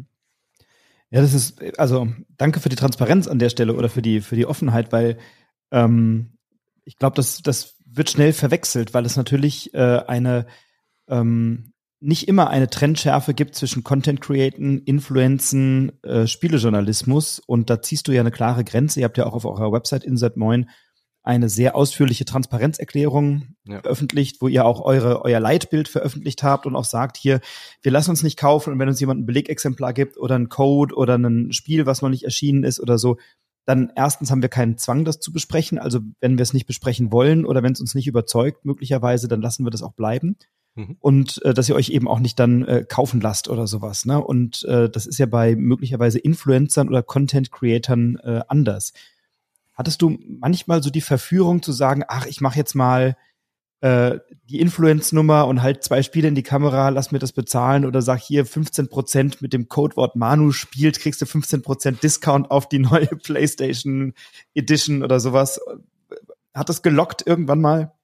Ja, 1.10 1.22
das 1.22 1.34
ist, 1.34 1.62
also 1.80 2.08
danke 2.38 2.60
für 2.60 2.70
die 2.70 2.76
Transparenz 2.76 3.28
an 3.28 3.40
der 3.40 3.50
Stelle 3.50 3.76
oder 3.76 3.88
für 3.88 4.02
die, 4.02 4.20
für 4.20 4.36
die 4.36 4.46
Offenheit, 4.46 4.92
weil 4.92 5.18
ähm, 5.72 6.38
ich 6.84 6.98
glaube, 6.98 7.16
das, 7.16 7.42
das 7.42 7.76
wird 7.86 8.10
schnell 8.10 8.34
verwechselt, 8.34 8.94
weil 8.94 9.06
es 9.06 9.16
natürlich 9.16 9.74
äh, 9.74 10.02
eine, 10.08 10.48
ähm, 11.08 11.74
nicht 12.00 12.28
immer 12.28 12.50
eine 12.50 12.70
Trendschärfe 12.70 13.34
gibt 13.34 13.56
zwischen 13.56 13.84
Content 13.84 14.22
Createn, 14.22 14.80
Influenzen, 14.80 15.92
äh, 16.04 16.28
Spielejournalismus. 16.28 17.40
Und 17.40 17.70
da 17.70 17.82
ziehst 17.82 18.08
du 18.08 18.12
ja 18.12 18.22
eine 18.22 18.32
klare 18.32 18.64
Grenze. 18.64 19.00
Ihr 19.00 19.06
habt 19.06 19.18
ja 19.18 19.26
auch 19.26 19.34
auf 19.34 19.46
eurer 19.46 19.72
Website 19.72 20.04
Insert 20.04 20.38
Moin 20.38 20.70
eine 21.28 21.50
sehr 21.50 21.76
ausführliche 21.76 22.24
Transparenzerklärung 22.24 23.56
ja. 23.66 23.82
veröffentlicht, 23.82 24.38
wo 24.40 24.48
ihr 24.48 24.64
auch 24.64 24.80
eure, 24.80 25.26
euer 25.26 25.42
Leitbild 25.42 25.90
veröffentlicht 25.90 26.42
habt 26.42 26.66
und 26.66 26.76
auch 26.78 26.86
sagt, 26.86 27.18
hier, 27.18 27.42
wir 27.82 27.92
lassen 27.92 28.12
uns 28.12 28.24
nicht 28.24 28.40
kaufen 28.40 28.72
und 28.72 28.80
wenn 28.80 28.88
uns 28.88 29.02
jemand 29.02 29.20
ein 29.20 29.26
Belegexemplar 29.26 29.92
gibt 29.92 30.18
oder 30.18 30.36
ein 30.36 30.48
Code 30.48 30.96
oder 30.96 31.18
ein 31.18 31.52
Spiel, 31.52 31.86
was 31.86 32.02
noch 32.02 32.08
nicht 32.08 32.24
erschienen 32.24 32.64
ist 32.64 32.80
oder 32.80 32.98
so, 32.98 33.18
dann 33.66 33.92
erstens 33.94 34.32
haben 34.32 34.42
wir 34.42 34.48
keinen 34.48 34.78
Zwang, 34.78 35.04
das 35.04 35.20
zu 35.20 35.34
besprechen. 35.34 35.78
Also 35.78 36.00
wenn 36.22 36.38
wir 36.38 36.44
es 36.44 36.54
nicht 36.54 36.66
besprechen 36.66 37.12
wollen 37.12 37.46
oder 37.46 37.62
wenn 37.62 37.74
es 37.74 37.82
uns 37.82 37.94
nicht 37.94 38.08
überzeugt, 38.08 38.64
möglicherweise, 38.64 39.28
dann 39.28 39.42
lassen 39.42 39.66
wir 39.66 39.72
das 39.72 39.84
auch 39.84 39.92
bleiben. 39.94 40.38
Mhm. 40.78 40.96
Und 41.00 41.44
äh, 41.44 41.54
dass 41.54 41.68
ihr 41.68 41.76
euch 41.76 41.90
eben 41.90 42.08
auch 42.08 42.20
nicht 42.20 42.40
dann 42.40 42.64
äh, 42.64 42.86
kaufen 42.88 43.20
lasst 43.20 43.50
oder 43.50 43.66
sowas. 43.66 44.06
Ne? 44.06 44.24
Und 44.24 44.64
äh, 44.66 44.90
das 44.90 45.08
ist 45.08 45.18
ja 45.18 45.26
bei 45.26 45.56
möglicherweise 45.56 46.20
Influencern 46.20 46.88
oder 46.88 47.02
Content-Creatern 47.02 48.18
äh, 48.24 48.42
anders. 48.48 48.94
Hattest 49.74 50.02
du 50.02 50.18
manchmal 50.40 50.84
so 50.84 50.92
die 50.92 51.02
Verführung 51.02 51.64
zu 51.64 51.72
sagen, 51.72 52.04
ach, 52.08 52.28
ich 52.28 52.42
mache 52.42 52.58
jetzt 52.58 52.76
mal 52.76 53.18
äh, 53.82 54.20
die 54.50 54.60
Influence-Nummer 54.60 55.48
und 55.48 55.62
halt 55.62 55.84
zwei 55.84 56.04
Spiele 56.04 56.28
in 56.28 56.36
die 56.36 56.44
Kamera, 56.44 56.90
lass 56.90 57.12
mir 57.12 57.20
das 57.20 57.32
bezahlen 57.32 57.86
oder 57.86 58.02
sag 58.04 58.20
hier 58.20 58.46
15% 58.46 59.38
mit 59.40 59.54
dem 59.54 59.70
Codewort 59.70 60.16
Manu 60.16 60.52
spielt, 60.52 61.00
kriegst 61.00 61.22
du 61.22 61.26
15% 61.26 62.00
Discount 62.00 62.52
auf 62.52 62.70
die 62.70 62.80
neue 62.80 63.08
PlayStation 63.24 64.14
Edition 64.54 65.04
oder 65.04 65.20
sowas. 65.20 65.60
Hat 66.54 66.70
das 66.70 66.82
gelockt 66.84 67.26
irgendwann 67.26 67.62
mal? 67.62 67.97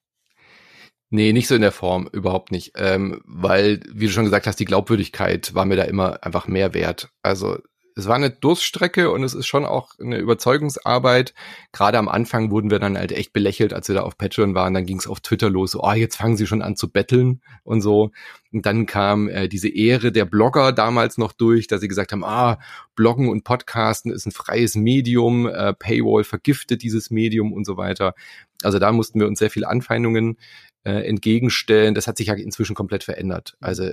Nee, 1.16 1.32
nicht 1.32 1.48
so 1.48 1.54
in 1.54 1.62
der 1.62 1.72
Form, 1.72 2.10
überhaupt 2.12 2.52
nicht. 2.52 2.72
Ähm, 2.76 3.22
weil, 3.24 3.82
wie 3.88 4.08
du 4.08 4.12
schon 4.12 4.24
gesagt 4.24 4.48
hast, 4.48 4.60
die 4.60 4.66
Glaubwürdigkeit 4.66 5.54
war 5.54 5.64
mir 5.64 5.76
da 5.76 5.84
immer 5.84 6.24
einfach 6.24 6.48
mehr 6.48 6.74
wert. 6.74 7.10
Also 7.22 7.60
es 7.96 8.08
war 8.08 8.16
eine 8.16 8.32
Durststrecke 8.32 9.12
und 9.12 9.22
es 9.24 9.36
ist 9.36 9.46
schon 9.46 9.64
auch 9.64 9.92
eine 10.00 10.18
Überzeugungsarbeit. 10.18 11.36
Gerade 11.72 12.00
am 12.00 12.10
Anfang 12.10 12.50
wurden 12.50 12.72
wir 12.72 12.80
dann 12.80 12.98
halt 12.98 13.12
echt 13.12 13.32
belächelt, 13.32 13.74
als 13.74 13.90
wir 13.90 13.94
da 13.94 14.02
auf 14.02 14.18
Patreon 14.18 14.56
waren. 14.56 14.74
Dann 14.74 14.88
ging 14.88 14.98
es 14.98 15.06
auf 15.06 15.20
Twitter 15.20 15.52
los, 15.52 15.74
so, 15.74 15.84
oh, 15.84 15.92
jetzt 15.92 16.16
fangen 16.16 16.36
sie 16.36 16.48
schon 16.48 16.64
an 16.64 16.76
zu 16.76 16.90
betteln 16.90 17.44
und 17.64 17.82
so. 17.82 18.10
Und 18.52 18.66
dann 18.66 18.88
kam 18.88 19.30
äh, 19.30 19.48
diese 19.48 19.70
Ehre 19.70 20.12
der 20.12 20.26
Blogger 20.26 20.72
damals 20.72 21.20
noch 21.20 21.32
durch, 21.32 21.68
dass 21.68 21.82
sie 21.82 21.88
gesagt 21.88 22.12
haben, 22.12 22.24
ah, 22.24 22.58
Bloggen 22.96 23.30
und 23.30 23.44
Podcasten 23.44 24.12
ist 24.12 24.26
ein 24.26 24.32
freies 24.32 24.74
Medium, 24.74 25.46
äh, 25.46 25.76
Paywall 25.76 26.24
vergiftet 26.24 26.82
dieses 26.82 27.12
Medium 27.12 27.54
und 27.54 27.66
so 27.66 27.78
weiter. 27.78 28.16
Also 28.64 28.80
da 28.80 28.92
mussten 28.92 29.20
wir 29.20 29.28
uns 29.28 29.38
sehr 29.38 29.52
viele 29.52 29.68
Anfeindungen 29.68 30.38
äh, 30.84 31.08
entgegenstellen. 31.08 31.94
Das 31.94 32.08
hat 32.08 32.18
sich 32.18 32.28
ja 32.28 32.34
inzwischen 32.34 32.76
komplett 32.76 33.04
verändert. 33.04 33.56
Also 33.60 33.92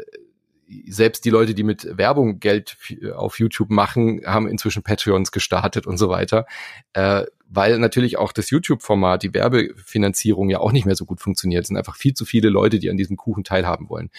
selbst 0.86 1.24
die 1.24 1.30
Leute, 1.30 1.54
die 1.54 1.62
mit 1.62 1.96
Werbung 1.96 2.38
Geld 2.38 2.76
auf 3.14 3.38
YouTube 3.38 3.70
machen, 3.70 4.20
haben 4.24 4.46
inzwischen 4.46 4.82
Patreons 4.82 5.32
gestartet 5.32 5.86
und 5.86 5.98
so 5.98 6.08
weiter, 6.08 6.46
äh, 6.92 7.24
weil 7.48 7.78
natürlich 7.78 8.18
auch 8.18 8.32
das 8.32 8.50
YouTube-Format, 8.50 9.24
die 9.24 9.34
Werbefinanzierung 9.34 10.48
ja 10.48 10.60
auch 10.60 10.72
nicht 10.72 10.86
mehr 10.86 10.94
so 10.94 11.04
gut 11.04 11.20
funktioniert. 11.20 11.62
Es 11.62 11.68
sind 11.68 11.76
einfach 11.76 11.96
viel 11.96 12.14
zu 12.14 12.24
viele 12.24 12.48
Leute, 12.48 12.78
die 12.78 12.90
an 12.90 12.96
diesem 12.96 13.16
Kuchen 13.16 13.42
teilhaben 13.42 13.88
wollen. 13.88 14.10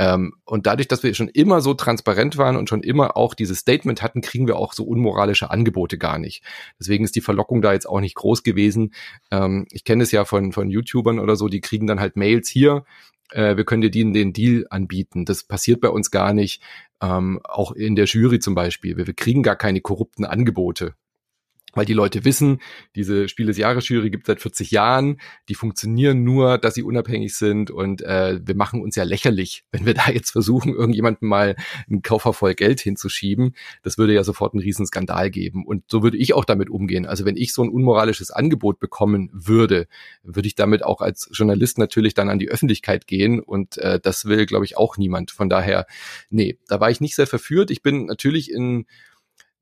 Ähm, 0.00 0.32
und 0.46 0.66
dadurch, 0.66 0.88
dass 0.88 1.02
wir 1.02 1.12
schon 1.12 1.28
immer 1.28 1.60
so 1.60 1.74
transparent 1.74 2.38
waren 2.38 2.56
und 2.56 2.70
schon 2.70 2.82
immer 2.82 3.18
auch 3.18 3.34
dieses 3.34 3.58
Statement 3.58 4.00
hatten, 4.00 4.22
kriegen 4.22 4.46
wir 4.46 4.56
auch 4.56 4.72
so 4.72 4.84
unmoralische 4.84 5.50
Angebote 5.50 5.98
gar 5.98 6.18
nicht. 6.18 6.42
Deswegen 6.78 7.04
ist 7.04 7.16
die 7.16 7.20
Verlockung 7.20 7.60
da 7.60 7.74
jetzt 7.74 7.86
auch 7.86 8.00
nicht 8.00 8.14
groß 8.14 8.42
gewesen. 8.42 8.94
Ähm, 9.30 9.66
ich 9.70 9.84
kenne 9.84 10.02
es 10.02 10.10
ja 10.10 10.24
von, 10.24 10.52
von 10.52 10.70
YouTubern 10.70 11.18
oder 11.18 11.36
so, 11.36 11.48
die 11.48 11.60
kriegen 11.60 11.86
dann 11.86 12.00
halt 12.00 12.16
Mails 12.16 12.48
hier 12.48 12.84
äh, 13.32 13.56
wir 13.56 13.64
können 13.64 13.82
dir 13.82 13.90
den, 13.90 14.14
den 14.14 14.32
Deal 14.32 14.66
anbieten. 14.70 15.24
Das 15.24 15.44
passiert 15.44 15.82
bei 15.82 15.90
uns 15.90 16.10
gar 16.10 16.32
nicht. 16.32 16.62
Ähm, 17.02 17.38
auch 17.44 17.70
in 17.72 17.94
der 17.94 18.06
Jury 18.06 18.40
zum 18.40 18.56
Beispiel. 18.56 18.96
Wir, 18.96 19.06
wir 19.06 19.14
kriegen 19.14 19.42
gar 19.42 19.54
keine 19.54 19.82
korrupten 19.82 20.24
Angebote 20.24 20.94
weil 21.72 21.84
die 21.84 21.92
Leute 21.92 22.24
wissen, 22.24 22.60
diese 22.94 23.28
Spiel 23.28 23.46
des 23.46 23.58
Jahres 23.58 23.88
Jury 23.88 24.10
gibt 24.10 24.26
seit 24.26 24.40
40 24.40 24.70
Jahren, 24.70 25.20
die 25.48 25.54
funktionieren 25.54 26.24
nur, 26.24 26.58
dass 26.58 26.74
sie 26.74 26.82
unabhängig 26.82 27.34
sind 27.34 27.70
und 27.70 28.02
äh, 28.02 28.40
wir 28.42 28.54
machen 28.54 28.80
uns 28.80 28.96
ja 28.96 29.04
lächerlich, 29.04 29.64
wenn 29.72 29.86
wir 29.86 29.94
da 29.94 30.10
jetzt 30.10 30.30
versuchen, 30.30 30.74
irgendjemandem 30.74 31.28
mal 31.28 31.56
einen 31.88 32.02
Kaufer 32.02 32.30
Geld 32.54 32.80
hinzuschieben. 32.80 33.54
Das 33.82 33.98
würde 33.98 34.14
ja 34.14 34.24
sofort 34.24 34.54
einen 34.54 34.62
riesen 34.62 34.86
Skandal 34.86 35.30
geben 35.30 35.64
und 35.64 35.84
so 35.88 36.02
würde 36.02 36.16
ich 36.16 36.34
auch 36.34 36.44
damit 36.44 36.70
umgehen. 36.70 37.06
Also 37.06 37.24
wenn 37.24 37.36
ich 37.36 37.52
so 37.52 37.62
ein 37.62 37.70
unmoralisches 37.70 38.30
Angebot 38.30 38.78
bekommen 38.78 39.30
würde, 39.32 39.86
würde 40.22 40.46
ich 40.46 40.54
damit 40.54 40.84
auch 40.84 41.00
als 41.00 41.28
Journalist 41.32 41.78
natürlich 41.78 42.14
dann 42.14 42.28
an 42.28 42.38
die 42.38 42.48
Öffentlichkeit 42.48 43.06
gehen 43.06 43.40
und 43.40 43.78
äh, 43.78 44.00
das 44.00 44.24
will, 44.24 44.46
glaube 44.46 44.64
ich, 44.64 44.76
auch 44.76 44.96
niemand. 44.96 45.30
Von 45.30 45.48
daher, 45.48 45.86
nee, 46.30 46.58
da 46.68 46.80
war 46.80 46.90
ich 46.90 47.00
nicht 47.00 47.14
sehr 47.14 47.26
verführt. 47.26 47.70
Ich 47.70 47.82
bin 47.82 48.06
natürlich 48.06 48.50
in 48.50 48.86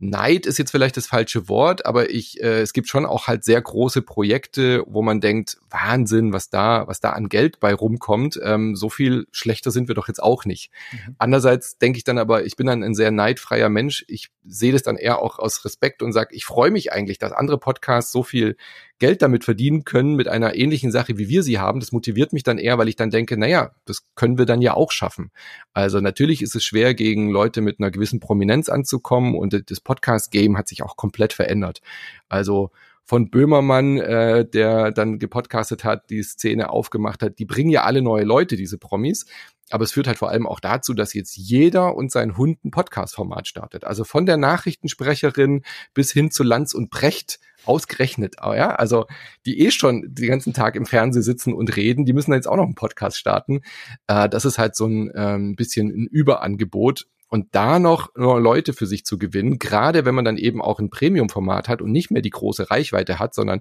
Neid 0.00 0.46
ist 0.46 0.58
jetzt 0.58 0.70
vielleicht 0.70 0.96
das 0.96 1.06
falsche 1.06 1.48
Wort, 1.48 1.84
aber 1.84 2.10
ich, 2.10 2.40
äh, 2.40 2.60
es 2.60 2.72
gibt 2.72 2.88
schon 2.88 3.04
auch 3.04 3.26
halt 3.26 3.42
sehr 3.42 3.60
große 3.60 4.02
Projekte, 4.02 4.84
wo 4.86 5.02
man 5.02 5.20
denkt, 5.20 5.58
Wahnsinn, 5.70 6.32
was 6.32 6.50
da, 6.50 6.86
was 6.86 7.00
da 7.00 7.10
an 7.10 7.28
Geld 7.28 7.58
bei 7.58 7.74
rumkommt. 7.74 8.38
Ähm, 8.42 8.76
so 8.76 8.90
viel 8.90 9.26
schlechter 9.32 9.72
sind 9.72 9.88
wir 9.88 9.96
doch 9.96 10.06
jetzt 10.06 10.22
auch 10.22 10.44
nicht. 10.44 10.70
Mhm. 10.92 11.16
Andererseits 11.18 11.78
denke 11.78 11.96
ich 11.96 12.04
dann 12.04 12.18
aber, 12.18 12.44
ich 12.44 12.54
bin 12.54 12.68
dann 12.68 12.84
ein 12.84 12.94
sehr 12.94 13.10
neidfreier 13.10 13.68
Mensch. 13.68 14.04
Ich 14.06 14.30
sehe 14.44 14.72
das 14.72 14.84
dann 14.84 14.96
eher 14.96 15.18
auch 15.20 15.40
aus 15.40 15.64
Respekt 15.64 16.02
und 16.02 16.12
sage, 16.12 16.34
ich 16.34 16.44
freue 16.44 16.70
mich 16.70 16.92
eigentlich, 16.92 17.18
dass 17.18 17.32
andere 17.32 17.58
Podcasts 17.58 18.12
so 18.12 18.22
viel 18.22 18.56
Geld 18.98 19.22
damit 19.22 19.44
verdienen 19.44 19.84
können 19.84 20.16
mit 20.16 20.28
einer 20.28 20.54
ähnlichen 20.54 20.90
Sache, 20.90 21.18
wie 21.18 21.28
wir 21.28 21.42
sie 21.42 21.58
haben. 21.58 21.80
Das 21.80 21.92
motiviert 21.92 22.32
mich 22.32 22.42
dann 22.42 22.58
eher, 22.58 22.78
weil 22.78 22.88
ich 22.88 22.96
dann 22.96 23.10
denke, 23.10 23.36
naja, 23.36 23.72
das 23.84 24.02
können 24.14 24.38
wir 24.38 24.46
dann 24.46 24.60
ja 24.60 24.74
auch 24.74 24.90
schaffen. 24.90 25.30
Also 25.72 26.00
natürlich 26.00 26.42
ist 26.42 26.54
es 26.54 26.64
schwer, 26.64 26.94
gegen 26.94 27.30
Leute 27.30 27.60
mit 27.60 27.78
einer 27.78 27.90
gewissen 27.90 28.20
Prominenz 28.20 28.68
anzukommen 28.68 29.34
und 29.34 29.70
das 29.70 29.80
Podcast-Game 29.80 30.58
hat 30.58 30.68
sich 30.68 30.82
auch 30.82 30.96
komplett 30.96 31.32
verändert. 31.32 31.80
Also 32.28 32.70
von 33.08 33.30
Böhmermann, 33.30 33.96
äh, 33.96 34.46
der 34.46 34.92
dann 34.92 35.18
gepodcastet 35.18 35.82
hat, 35.82 36.10
die 36.10 36.22
Szene 36.22 36.68
aufgemacht 36.68 37.22
hat, 37.22 37.38
die 37.38 37.46
bringen 37.46 37.70
ja 37.70 37.84
alle 37.84 38.02
neue 38.02 38.24
Leute, 38.24 38.54
diese 38.56 38.76
Promis. 38.76 39.24
Aber 39.70 39.84
es 39.84 39.92
führt 39.92 40.06
halt 40.06 40.18
vor 40.18 40.30
allem 40.30 40.46
auch 40.46 40.60
dazu, 40.60 40.94
dass 40.94 41.14
jetzt 41.14 41.36
jeder 41.36 41.94
und 41.94 42.10
sein 42.10 42.36
Hund 42.36 42.64
ein 42.64 42.70
Podcast-Format 42.70 43.48
startet. 43.48 43.84
Also 43.84 44.04
von 44.04 44.26
der 44.26 44.36
Nachrichtensprecherin 44.36 45.62
bis 45.94 46.12
hin 46.12 46.30
zu 46.30 46.42
Lanz 46.42 46.74
und 46.74 46.90
Brecht 46.90 47.38
ausgerechnet. 47.64 48.36
Ja, 48.40 48.74
also 48.74 49.06
die 49.44 49.60
eh 49.60 49.70
schon 49.70 50.06
den 50.08 50.28
ganzen 50.28 50.54
Tag 50.54 50.76
im 50.76 50.86
Fernsehen 50.86 51.22
sitzen 51.22 51.52
und 51.52 51.76
reden, 51.76 52.04
die 52.04 52.12
müssen 52.12 52.32
jetzt 52.32 52.48
auch 52.48 52.56
noch 52.56 52.64
einen 52.64 52.74
Podcast 52.74 53.18
starten. 53.18 53.60
Äh, 54.06 54.28
das 54.28 54.44
ist 54.44 54.58
halt 54.58 54.74
so 54.74 54.86
ein 54.86 55.10
ähm, 55.14 55.56
bisschen 55.56 55.88
ein 55.88 56.06
Überangebot 56.06 57.06
und 57.28 57.54
da 57.54 57.78
noch 57.78 58.10
Leute 58.14 58.72
für 58.72 58.86
sich 58.86 59.04
zu 59.04 59.18
gewinnen, 59.18 59.58
gerade 59.58 60.06
wenn 60.06 60.14
man 60.14 60.24
dann 60.24 60.38
eben 60.38 60.62
auch 60.62 60.80
ein 60.80 60.88
Premium-Format 60.88 61.68
hat 61.68 61.82
und 61.82 61.92
nicht 61.92 62.10
mehr 62.10 62.22
die 62.22 62.30
große 62.30 62.70
Reichweite 62.70 63.18
hat, 63.18 63.34
sondern 63.34 63.60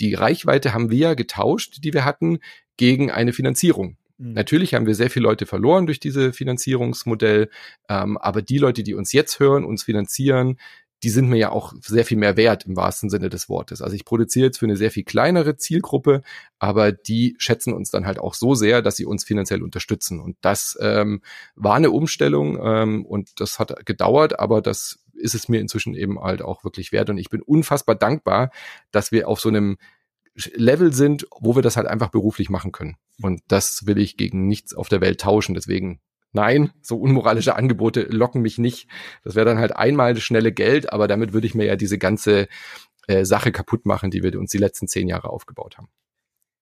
die 0.00 0.12
Reichweite 0.14 0.74
haben 0.74 0.90
wir 0.90 0.98
ja 0.98 1.14
getauscht, 1.14 1.78
die 1.82 1.94
wir 1.94 2.04
hatten, 2.04 2.40
gegen 2.76 3.10
eine 3.10 3.32
Finanzierung. 3.32 3.96
Mhm. 4.18 4.32
Natürlich 4.32 4.74
haben 4.74 4.86
wir 4.86 4.94
sehr 4.94 5.10
viele 5.10 5.24
Leute 5.24 5.46
verloren 5.46 5.86
durch 5.86 6.00
diese 6.00 6.32
Finanzierungsmodell, 6.32 7.50
ähm, 7.88 8.16
aber 8.18 8.42
die 8.42 8.58
Leute, 8.58 8.82
die 8.82 8.94
uns 8.94 9.12
jetzt 9.12 9.40
hören, 9.40 9.64
uns 9.64 9.84
finanzieren, 9.84 10.58
die 11.02 11.10
sind 11.10 11.28
mir 11.28 11.36
ja 11.36 11.50
auch 11.50 11.74
sehr 11.82 12.04
viel 12.06 12.16
mehr 12.16 12.36
wert 12.36 12.64
im 12.66 12.74
wahrsten 12.74 13.10
Sinne 13.10 13.28
des 13.28 13.48
Wortes. 13.48 13.82
Also 13.82 13.94
ich 13.94 14.04
produziere 14.04 14.46
jetzt 14.46 14.58
für 14.58 14.66
eine 14.66 14.76
sehr 14.76 14.90
viel 14.90 15.04
kleinere 15.04 15.56
Zielgruppe, 15.56 16.22
aber 16.58 16.90
die 16.90 17.36
schätzen 17.38 17.74
uns 17.74 17.90
dann 17.90 18.06
halt 18.06 18.18
auch 18.18 18.34
so 18.34 18.54
sehr, 18.54 18.80
dass 18.80 18.96
sie 18.96 19.04
uns 19.04 19.22
finanziell 19.22 19.62
unterstützen. 19.62 20.20
Und 20.20 20.36
das 20.40 20.76
ähm, 20.80 21.20
war 21.54 21.74
eine 21.74 21.90
Umstellung 21.90 22.58
ähm, 22.62 23.04
und 23.04 23.40
das 23.40 23.58
hat 23.58 23.84
gedauert, 23.84 24.40
aber 24.40 24.62
das 24.62 24.98
ist 25.14 25.34
es 25.34 25.48
mir 25.48 25.60
inzwischen 25.60 25.94
eben 25.94 26.20
halt 26.20 26.42
auch 26.42 26.64
wirklich 26.64 26.92
wert. 26.92 27.10
Und 27.10 27.18
ich 27.18 27.30
bin 27.30 27.42
unfassbar 27.42 27.94
dankbar, 27.94 28.50
dass 28.90 29.12
wir 29.12 29.28
auf 29.28 29.40
so 29.40 29.48
einem 29.48 29.76
Level 30.54 30.92
sind, 30.92 31.26
wo 31.40 31.54
wir 31.56 31.62
das 31.62 31.76
halt 31.76 31.86
einfach 31.86 32.08
beruflich 32.08 32.50
machen 32.50 32.72
können. 32.72 32.96
Und 33.22 33.40
das 33.48 33.86
will 33.86 33.98
ich 33.98 34.16
gegen 34.16 34.46
nichts 34.46 34.74
auf 34.74 34.88
der 34.88 35.00
Welt 35.00 35.20
tauschen. 35.20 35.54
Deswegen 35.54 36.00
Nein, 36.32 36.70
so 36.82 36.98
unmoralische 36.98 37.56
Angebote 37.56 38.02
locken 38.02 38.42
mich 38.42 38.58
nicht. 38.58 38.88
Das 39.24 39.36
wäre 39.36 39.46
dann 39.46 39.58
halt 39.58 39.74
einmal 39.74 40.12
das 40.12 40.22
schnelle 40.22 40.52
Geld, 40.52 40.92
aber 40.92 41.08
damit 41.08 41.32
würde 41.32 41.46
ich 41.46 41.54
mir 41.54 41.64
ja 41.64 41.76
diese 41.76 41.96
ganze 41.96 42.48
äh, 43.06 43.24
Sache 43.24 43.52
kaputt 43.52 43.86
machen, 43.86 44.10
die 44.10 44.22
wir 44.22 44.38
uns 44.38 44.50
die 44.50 44.58
letzten 44.58 44.86
zehn 44.86 45.08
Jahre 45.08 45.30
aufgebaut 45.30 45.78
haben. 45.78 45.88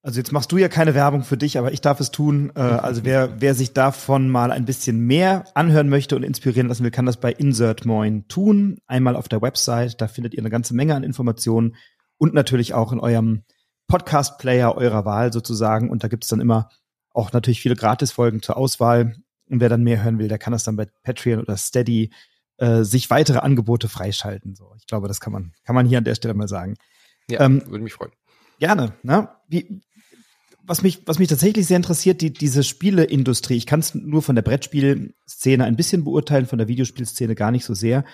Also 0.00 0.20
jetzt 0.20 0.32
machst 0.32 0.52
du 0.52 0.58
ja 0.58 0.68
keine 0.68 0.94
Werbung 0.94 1.24
für 1.24 1.38
dich, 1.38 1.58
aber 1.58 1.72
ich 1.72 1.80
darf 1.80 1.98
es 1.98 2.12
tun. 2.12 2.52
Äh, 2.54 2.60
also 2.60 3.04
wer, 3.04 3.40
wer 3.40 3.54
sich 3.54 3.72
davon 3.72 4.28
mal 4.28 4.52
ein 4.52 4.64
bisschen 4.64 5.00
mehr 5.00 5.44
anhören 5.54 5.88
möchte 5.88 6.14
und 6.14 6.22
inspirieren 6.22 6.68
lassen 6.68 6.84
will, 6.84 6.92
kann 6.92 7.06
das 7.06 7.18
bei 7.18 7.32
Insert 7.32 7.84
Moin 7.84 8.28
tun. 8.28 8.78
Einmal 8.86 9.16
auf 9.16 9.28
der 9.28 9.42
Website, 9.42 10.00
da 10.00 10.06
findet 10.06 10.34
ihr 10.34 10.40
eine 10.40 10.50
ganze 10.50 10.74
Menge 10.74 10.94
an 10.94 11.02
Informationen 11.02 11.74
und 12.16 12.32
natürlich 12.32 12.74
auch 12.74 12.92
in 12.92 13.00
eurem 13.00 13.42
Podcast-Player 13.86 14.76
eurer 14.76 15.04
Wahl 15.04 15.32
sozusagen. 15.32 15.90
Und 15.90 16.04
da 16.04 16.08
gibt 16.08 16.24
es 16.24 16.30
dann 16.30 16.40
immer 16.40 16.68
auch 17.10 17.32
natürlich 17.32 17.60
viele 17.60 17.76
Gratisfolgen 17.76 18.42
zur 18.42 18.56
Auswahl. 18.56 19.16
Und 19.48 19.60
wer 19.60 19.68
dann 19.68 19.82
mehr 19.82 20.02
hören 20.02 20.18
will, 20.18 20.28
der 20.28 20.38
kann 20.38 20.52
das 20.52 20.64
dann 20.64 20.76
bei 20.76 20.86
Patreon 21.02 21.40
oder 21.40 21.56
Steady 21.56 22.10
äh, 22.56 22.82
sich 22.82 23.10
weitere 23.10 23.38
Angebote 23.38 23.88
freischalten. 23.88 24.54
So, 24.54 24.72
ich 24.76 24.86
glaube, 24.86 25.08
das 25.08 25.20
kann 25.20 25.32
man, 25.32 25.52
kann 25.64 25.74
man 25.74 25.86
hier 25.86 25.98
an 25.98 26.04
der 26.04 26.14
Stelle 26.14 26.34
mal 26.34 26.48
sagen. 26.48 26.76
Ja, 27.28 27.40
ähm, 27.40 27.62
würde 27.66 27.84
mich 27.84 27.92
freuen. 27.92 28.12
Gerne. 28.58 28.92
Ne? 29.02 29.28
Wie, 29.48 29.82
was 30.66 30.82
mich, 30.82 31.06
was 31.06 31.18
mich 31.18 31.28
tatsächlich 31.28 31.66
sehr 31.66 31.76
interessiert, 31.76 32.20
die, 32.20 32.32
diese 32.32 32.62
Spieleindustrie. 32.62 33.56
Ich 33.56 33.66
kann 33.66 33.80
es 33.80 33.94
nur 33.94 34.22
von 34.22 34.34
der 34.34 34.42
Brettspielszene 34.42 35.64
ein 35.64 35.76
bisschen 35.76 36.04
beurteilen, 36.04 36.46
von 36.46 36.58
der 36.58 36.68
Videospielszene 36.68 37.34
gar 37.34 37.50
nicht 37.50 37.64
so 37.64 37.74
sehr. 37.74 38.04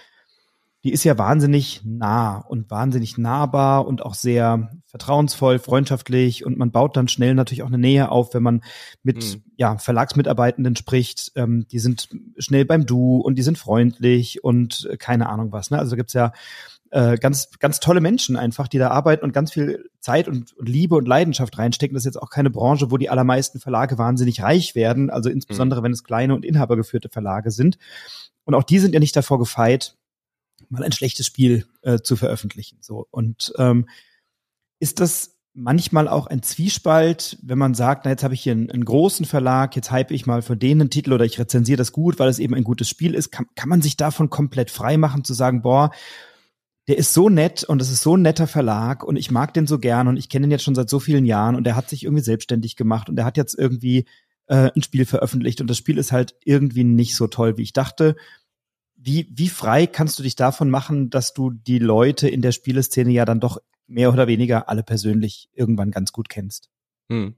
Die 0.83 0.93
ist 0.93 1.05
ja 1.05 1.18
wahnsinnig 1.18 1.83
nah 1.85 2.39
und 2.39 2.70
wahnsinnig 2.70 3.18
nahbar 3.18 3.87
und 3.87 4.03
auch 4.03 4.14
sehr 4.14 4.70
vertrauensvoll, 4.87 5.59
freundschaftlich 5.59 6.47
und 6.47 6.57
man 6.57 6.72
baut 6.72 6.97
dann 6.97 7.09
schnell 7.09 7.35
natürlich 7.35 7.62
auch 7.62 7.68
eine 7.68 7.78
Nähe 7.78 8.11
auf, 8.11 8.33
wenn 8.33 8.43
man 8.43 8.62
mit 9.03 9.18
mhm. 9.18 9.43
ja, 9.57 9.76
Verlagsmitarbeitenden 9.76 10.76
spricht. 10.76 11.33
Ähm, 11.37 11.66
die 11.70 11.78
sind 11.78 12.09
schnell 12.39 12.64
beim 12.64 12.87
Du 12.87 13.18
und 13.18 13.37
die 13.37 13.43
sind 13.43 13.59
freundlich 13.59 14.43
und 14.43 14.89
äh, 14.91 14.97
keine 14.97 15.28
Ahnung 15.28 15.53
was. 15.53 15.70
Ne? 15.70 15.78
Also 15.78 15.91
da 15.91 15.97
gibt's 15.97 16.14
ja 16.14 16.33
äh, 16.91 17.16
ganz, 17.18 17.51
ganz 17.59 17.78
tolle 17.81 18.01
Menschen 18.01 18.37
einfach, 18.37 18.66
die 18.66 18.78
da 18.78 18.89
arbeiten 18.89 19.24
und 19.24 19.33
ganz 19.33 19.53
viel 19.53 19.91
Zeit 20.01 20.28
und, 20.28 20.53
und, 20.57 20.68
Liebe 20.68 20.97
und 20.97 21.07
Leidenschaft 21.07 21.57
reinstecken. 21.57 21.95
Das 21.95 22.03
ist 22.03 22.14
jetzt 22.14 22.22
auch 22.22 22.31
keine 22.31 22.51
Branche, 22.51 22.91
wo 22.91 22.97
die 22.97 23.11
allermeisten 23.11 23.61
Verlage 23.61 23.97
wahnsinnig 23.97 24.43
reich 24.43 24.74
werden, 24.74 25.11
also 25.11 25.31
insbesondere 25.31 25.81
mhm. 25.81 25.85
wenn 25.85 25.93
es 25.93 26.05
kleine 26.05 26.35
und 26.35 26.45
inhabergeführte 26.45 27.09
Verlage 27.09 27.51
sind. 27.51 27.78
Und 28.45 28.55
auch 28.55 28.64
die 28.64 28.78
sind 28.78 28.95
ja 28.95 29.01
nicht 29.01 29.14
davor 29.14 29.39
gefeit, 29.39 29.97
mal 30.71 30.83
ein 30.83 30.93
schlechtes 30.93 31.27
Spiel 31.27 31.66
äh, 31.83 31.99
zu 31.99 32.16
veröffentlichen. 32.16 32.79
So 32.81 33.07
und 33.11 33.53
ähm, 33.59 33.89
ist 34.79 35.01
das 35.01 35.37
manchmal 35.53 36.09
auch 36.09 36.27
ein 36.27 36.43
Zwiespalt, 36.43 37.39
wenn 37.43 37.59
man 37.59 37.75
sagt, 37.75 38.05
na 38.05 38.12
jetzt 38.12 38.23
habe 38.23 38.35
ich 38.35 38.43
hier 38.43 38.53
einen, 38.53 38.71
einen, 38.71 38.85
großen 38.85 39.27
Verlag, 39.27 39.75
jetzt 39.77 39.91
hype 39.91 40.11
ich 40.12 40.27
mal 40.27 40.43
für 40.43 40.57
den 40.57 40.81
einen 40.81 40.91
Titel 40.91 41.12
oder 41.12 41.25
ich 41.25 41.39
rezensiere 41.39 41.77
das 41.77 41.93
gut, 41.93 42.18
weil 42.18 42.29
es 42.29 42.39
eben 42.39 42.55
ein 42.55 42.64
gutes 42.64 42.89
Spiel 42.89 43.14
ist, 43.14 43.31
kann, 43.31 43.47
kann 43.57 43.68
man 43.68 43.83
sich 43.83 43.97
davon 43.97 44.31
komplett 44.31 44.71
frei 44.71 44.97
machen 44.97 45.25
zu 45.25 45.35
sagen, 45.35 45.62
boah, 45.62 45.91
der 46.89 46.99
ist 46.99 47.12
so 47.12 47.29
nett 47.29 47.64
und 47.64 47.83
es 47.83 47.91
ist 47.91 48.03
so 48.03 48.16
ein 48.16 48.23
netter 48.23 48.47
Verlag 48.47 49.05
und 49.05 49.16
ich 49.16 49.31
mag 49.31 49.53
den 49.55 49.66
so 49.66 49.79
gern 49.79 50.09
und 50.09 50.16
ich 50.16 50.29
kenne 50.29 50.47
ihn 50.47 50.51
jetzt 50.51 50.64
schon 50.64 50.75
seit 50.75 50.89
so 50.89 50.99
vielen 50.99 51.25
Jahren 51.25 51.57
und 51.57 51.66
er 51.66 51.77
hat 51.77 51.89
sich 51.89 52.05
irgendwie 52.05 52.25
selbstständig 52.25 52.77
gemacht 52.77 53.09
und 53.09 53.18
er 53.18 53.25
hat 53.25 53.37
jetzt 53.37 53.57
irgendwie 53.57 54.07
äh, 54.47 54.71
ein 54.75 54.83
Spiel 54.83 55.05
veröffentlicht 55.05 55.61
und 55.61 55.68
das 55.68 55.79
Spiel 55.79 55.99
ist 55.99 56.12
halt 56.12 56.35
irgendwie 56.45 56.85
nicht 56.85 57.16
so 57.16 57.27
toll, 57.27 57.57
wie 57.59 57.62
ich 57.62 57.73
dachte. 57.73 58.16
Wie, 59.03 59.29
wie 59.31 59.49
frei 59.49 59.87
kannst 59.87 60.19
du 60.19 60.23
dich 60.23 60.37
davon 60.37 60.69
machen, 60.69 61.09
dass 61.09 61.33
du 61.33 61.51
die 61.51 61.79
Leute 61.79 62.29
in 62.29 62.43
der 62.43 62.53
Spieleszene 62.53 63.11
ja 63.11 63.25
dann 63.25 63.41
doch 63.41 63.59
mehr 63.87 64.13
oder 64.13 64.27
weniger 64.27 64.69
alle 64.69 64.83
persönlich 64.83 65.49
irgendwann 65.55 65.91
ganz 65.91 66.13
gut 66.13 66.29
kennst? 66.29 66.69
Hm. 67.11 67.35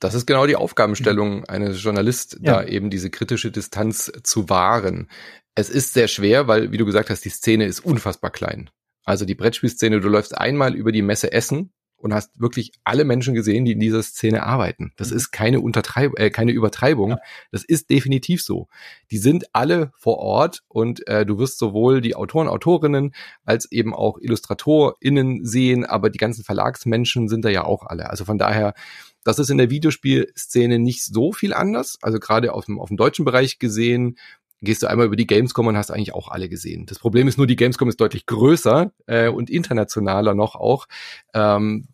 Das 0.00 0.14
ist 0.14 0.26
genau 0.26 0.46
die 0.46 0.56
Aufgabenstellung 0.56 1.44
eines 1.44 1.80
Journalist, 1.82 2.38
ja. 2.40 2.54
da 2.54 2.64
eben 2.64 2.90
diese 2.90 3.10
kritische 3.10 3.52
Distanz 3.52 4.10
zu 4.24 4.48
wahren. 4.48 5.08
Es 5.54 5.70
ist 5.70 5.92
sehr 5.94 6.08
schwer, 6.08 6.48
weil, 6.48 6.72
wie 6.72 6.78
du 6.78 6.84
gesagt 6.84 7.10
hast, 7.10 7.24
die 7.24 7.30
Szene 7.30 7.66
ist 7.66 7.80
unfassbar 7.80 8.32
klein. 8.32 8.68
Also 9.04 9.24
die 9.24 9.36
Brettspielszene, 9.36 10.00
du 10.00 10.08
läufst 10.08 10.36
einmal 10.36 10.74
über 10.74 10.90
die 10.90 11.02
Messe 11.02 11.32
Essen 11.32 11.72
und 12.02 12.12
hast 12.12 12.40
wirklich 12.40 12.72
alle 12.84 13.04
Menschen 13.04 13.32
gesehen, 13.34 13.64
die 13.64 13.72
in 13.72 13.80
dieser 13.80 14.02
Szene 14.02 14.42
arbeiten. 14.42 14.92
Das 14.96 15.10
mhm. 15.10 15.16
ist 15.16 15.30
keine 15.30 15.60
Untertreib 15.60 16.18
äh, 16.18 16.30
keine 16.30 16.52
Übertreibung. 16.52 17.10
Ja. 17.10 17.18
Das 17.52 17.64
ist 17.64 17.90
definitiv 17.90 18.42
so. 18.42 18.68
Die 19.10 19.18
sind 19.18 19.46
alle 19.52 19.92
vor 19.96 20.18
Ort 20.18 20.62
und 20.68 21.06
äh, 21.06 21.24
du 21.24 21.38
wirst 21.38 21.58
sowohl 21.58 22.00
die 22.00 22.16
Autoren, 22.16 22.48
Autorinnen 22.48 23.14
als 23.44 23.70
eben 23.70 23.94
auch 23.94 24.18
IllustratorInnen 24.18 25.44
sehen, 25.44 25.84
aber 25.84 26.10
die 26.10 26.18
ganzen 26.18 26.44
Verlagsmenschen 26.44 27.28
sind 27.28 27.44
da 27.44 27.48
ja 27.50 27.64
auch 27.64 27.86
alle. 27.86 28.10
Also 28.10 28.24
von 28.24 28.36
daher, 28.36 28.74
das 29.22 29.38
ist 29.38 29.50
in 29.50 29.58
der 29.58 29.70
Videospielszene 29.70 30.80
nicht 30.80 31.04
so 31.04 31.32
viel 31.32 31.54
anders. 31.54 31.98
Also 32.02 32.18
gerade 32.18 32.52
auf 32.52 32.64
dem, 32.64 32.80
auf 32.80 32.88
dem 32.88 32.96
deutschen 32.96 33.24
Bereich 33.24 33.60
gesehen, 33.60 34.16
gehst 34.62 34.82
du 34.82 34.86
einmal 34.86 35.06
über 35.06 35.16
die 35.16 35.26
Gamescom 35.26 35.66
und 35.66 35.76
hast 35.76 35.90
eigentlich 35.90 36.14
auch 36.14 36.28
alle 36.28 36.48
gesehen. 36.48 36.86
Das 36.86 36.98
Problem 36.98 37.28
ist 37.28 37.36
nur, 37.36 37.46
die 37.46 37.56
Gamescom 37.56 37.88
ist 37.88 38.00
deutlich 38.00 38.26
größer 38.26 38.92
äh, 39.06 39.28
und 39.28 39.50
internationaler 39.50 40.34
noch 40.34 40.54
auch. 40.54 40.86
Ähm, 41.34 41.88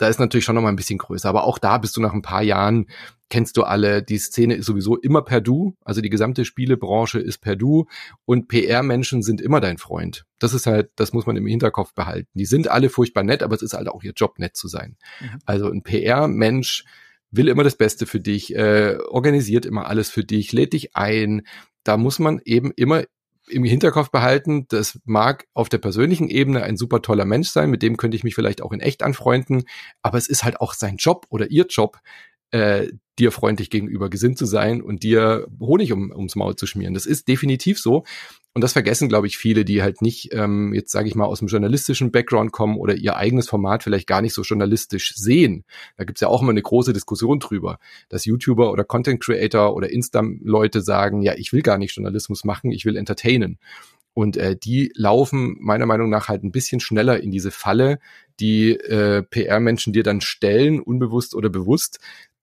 da 0.00 0.08
ist 0.08 0.18
natürlich 0.18 0.46
schon 0.46 0.54
noch 0.54 0.62
mal 0.62 0.70
ein 0.70 0.76
bisschen 0.76 0.98
größer. 0.98 1.28
Aber 1.28 1.44
auch 1.44 1.58
da 1.58 1.76
bist 1.76 1.94
du 1.94 2.00
nach 2.00 2.14
ein 2.14 2.22
paar 2.22 2.42
Jahren, 2.42 2.86
kennst 3.28 3.58
du 3.58 3.64
alle. 3.64 4.02
Die 4.02 4.16
Szene 4.16 4.54
ist 4.54 4.64
sowieso 4.64 4.96
immer 4.96 5.20
per 5.20 5.42
Du. 5.42 5.76
Also 5.84 6.00
die 6.00 6.08
gesamte 6.08 6.46
Spielebranche 6.46 7.18
ist 7.18 7.38
per 7.38 7.54
Du. 7.54 7.84
Und 8.24 8.48
PR-Menschen 8.48 9.22
sind 9.22 9.42
immer 9.42 9.60
dein 9.60 9.76
Freund. 9.76 10.24
Das 10.38 10.54
ist 10.54 10.66
halt, 10.66 10.90
das 10.96 11.12
muss 11.12 11.26
man 11.26 11.36
im 11.36 11.46
Hinterkopf 11.46 11.92
behalten. 11.92 12.30
Die 12.32 12.46
sind 12.46 12.68
alle 12.68 12.88
furchtbar 12.88 13.24
nett, 13.24 13.42
aber 13.42 13.54
es 13.54 13.60
ist 13.60 13.74
halt 13.74 13.88
auch 13.88 14.02
ihr 14.02 14.14
Job, 14.16 14.38
nett 14.38 14.56
zu 14.56 14.68
sein. 14.68 14.96
Mhm. 15.20 15.38
Also 15.44 15.70
ein 15.70 15.82
PR-Mensch 15.82 16.84
will 17.30 17.48
immer 17.48 17.62
das 17.62 17.76
Beste 17.76 18.06
für 18.06 18.20
dich, 18.20 18.56
äh, 18.56 18.96
organisiert 19.06 19.66
immer 19.66 19.86
alles 19.86 20.08
für 20.08 20.24
dich, 20.24 20.52
lädt 20.52 20.72
dich 20.72 20.96
ein, 20.96 21.42
da 21.84 21.98
muss 21.98 22.18
man 22.18 22.40
eben 22.46 22.72
immer 22.72 23.04
im 23.50 23.64
Hinterkopf 23.64 24.10
behalten, 24.10 24.66
das 24.68 24.98
mag 25.04 25.46
auf 25.54 25.68
der 25.68 25.78
persönlichen 25.78 26.28
Ebene 26.28 26.62
ein 26.62 26.76
super 26.76 27.02
toller 27.02 27.24
Mensch 27.24 27.48
sein, 27.48 27.70
mit 27.70 27.82
dem 27.82 27.96
könnte 27.96 28.16
ich 28.16 28.24
mich 28.24 28.34
vielleicht 28.34 28.62
auch 28.62 28.72
in 28.72 28.80
echt 28.80 29.02
anfreunden, 29.02 29.64
aber 30.02 30.18
es 30.18 30.28
ist 30.28 30.44
halt 30.44 30.60
auch 30.60 30.74
sein 30.74 30.96
Job 30.96 31.26
oder 31.30 31.50
ihr 31.50 31.66
Job, 31.66 31.98
äh, 32.50 32.88
dir 33.18 33.32
freundlich 33.32 33.70
gegenüber 33.70 34.08
gesinnt 34.08 34.38
zu 34.38 34.46
sein 34.46 34.80
und 34.80 35.02
dir 35.02 35.46
Honig 35.60 35.92
um, 35.92 36.10
ums 36.10 36.36
Maul 36.36 36.56
zu 36.56 36.66
schmieren. 36.66 36.94
Das 36.94 37.06
ist 37.06 37.28
definitiv 37.28 37.78
so. 37.78 38.04
Und 38.52 38.64
das 38.64 38.72
vergessen, 38.72 39.08
glaube 39.08 39.28
ich, 39.28 39.38
viele, 39.38 39.64
die 39.64 39.82
halt 39.82 40.02
nicht, 40.02 40.30
ähm, 40.32 40.74
jetzt 40.74 40.90
sage 40.90 41.06
ich 41.06 41.14
mal, 41.14 41.26
aus 41.26 41.38
dem 41.38 41.46
journalistischen 41.46 42.10
Background 42.10 42.50
kommen 42.50 42.76
oder 42.76 42.96
ihr 42.96 43.16
eigenes 43.16 43.48
Format 43.48 43.84
vielleicht 43.84 44.08
gar 44.08 44.22
nicht 44.22 44.34
so 44.34 44.42
journalistisch 44.42 45.14
sehen. 45.14 45.64
Da 45.96 46.04
gibt's 46.04 46.20
ja 46.20 46.28
auch 46.28 46.42
immer 46.42 46.50
eine 46.50 46.62
große 46.62 46.92
Diskussion 46.92 47.38
drüber, 47.38 47.78
dass 48.08 48.24
YouTuber 48.24 48.72
oder 48.72 48.82
Content 48.82 49.22
Creator 49.22 49.76
oder 49.76 49.90
Insta-Leute 49.90 50.80
sagen, 50.80 51.22
ja, 51.22 51.34
ich 51.36 51.52
will 51.52 51.62
gar 51.62 51.78
nicht 51.78 51.94
Journalismus 51.94 52.44
machen, 52.44 52.72
ich 52.72 52.84
will 52.84 52.96
entertainen. 52.96 53.58
Und 54.12 54.36
äh, 54.36 54.56
die 54.56 54.92
laufen 54.96 55.56
meiner 55.60 55.86
Meinung 55.86 56.10
nach 56.10 56.28
halt 56.28 56.42
ein 56.42 56.50
bisschen 56.50 56.80
schneller 56.80 57.22
in 57.22 57.30
diese 57.30 57.52
Falle, 57.52 58.00
die 58.40 58.72
äh, 58.72 59.22
PR-Menschen 59.22 59.92
dir 59.92 60.02
dann 60.02 60.20
stellen, 60.20 60.80
unbewusst 60.80 61.34
oder 61.34 61.48
bewusst, 61.48 62.00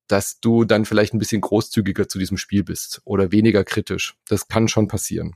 dass 0.08 0.40
du 0.40 0.64
dann 0.64 0.86
vielleicht 0.86 1.14
ein 1.14 1.20
bisschen 1.20 1.42
großzügiger 1.42 2.08
zu 2.08 2.20
diesem 2.20 2.38
Spiel 2.38 2.64
bist 2.64 3.02
oder 3.06 3.32
weniger 3.32 3.64
kritisch. 3.64 4.16
Das 4.28 4.48
kann 4.48 4.68
schon 4.68 4.88
passieren. 4.88 5.34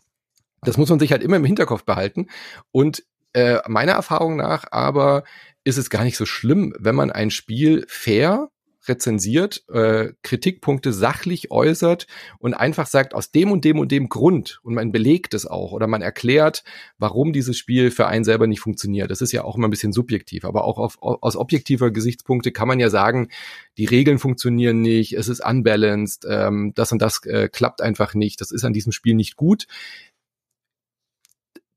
Das 0.62 0.78
muss 0.78 0.90
man 0.90 1.00
sich 1.00 1.12
halt 1.12 1.24
immer 1.24 1.38
im 1.38 1.46
Hinterkopf 1.46 1.84
behalten. 1.84 2.28
Und 2.72 3.04
äh, 3.34 3.60
meiner 3.68 3.94
Erfahrung 3.94 4.36
nach 4.36 4.66
aber 4.72 5.24
ist 5.64 5.78
es 5.78 5.90
gar 5.90 6.04
nicht 6.04 6.18
so 6.18 6.26
schlimm, 6.26 6.74
wenn 6.80 6.96
man 6.96 7.12
ein 7.12 7.32
Spiel 7.32 7.86
fair 7.88 8.50
rezensiert, 8.88 9.64
äh, 9.70 10.14
Kritikpunkte 10.24 10.94
sachlich 10.94 11.52
äußert 11.52 12.08
und 12.40 12.54
einfach 12.54 12.88
sagt, 12.88 13.14
aus 13.14 13.32
dem 13.32 13.52
und 13.52 13.64
dem 13.64 13.80
und 13.80 13.92
dem 13.92 14.10
Grund, 14.10 14.60
und 14.64 14.74
man 14.74 14.92
belegt 14.92 15.34
es 15.34 15.46
auch 15.46 15.72
oder 15.72 15.88
man 15.88 16.02
erklärt, 16.02 16.64
warum 16.98 17.34
dieses 17.34 17.58
Spiel 17.58 17.92
für 17.92 18.08
einen 18.08 18.24
selber 18.24 18.48
nicht 18.48 18.60
funktioniert. 18.60 19.12
Das 19.12 19.22
ist 19.22 19.32
ja 19.32 19.44
auch 19.44 19.56
immer 19.56 19.68
ein 19.68 19.72
bisschen 19.72 19.94
subjektiv, 19.94 20.46
aber 20.46 20.64
auch 20.64 20.78
auf, 20.78 20.98
aus 21.02 21.36
objektiver 21.36 21.92
Gesichtspunkte 21.92 22.52
kann 22.52 22.68
man 22.68 22.80
ja 22.80 22.90
sagen, 22.90 23.30
die 23.78 23.86
Regeln 23.86 24.20
funktionieren 24.20 24.82
nicht, 24.82 25.14
es 25.14 25.28
ist 25.28 25.46
unbalanced, 25.46 26.26
ähm, 26.30 26.74
das 26.76 26.92
und 26.92 27.02
das 27.02 27.24
äh, 27.26 27.50
klappt 27.50 27.82
einfach 27.82 28.14
nicht, 28.14 28.42
das 28.42 28.52
ist 28.52 28.64
an 28.64 28.74
diesem 28.74 28.92
Spiel 28.92 29.16
nicht 29.16 29.36
gut 29.36 29.68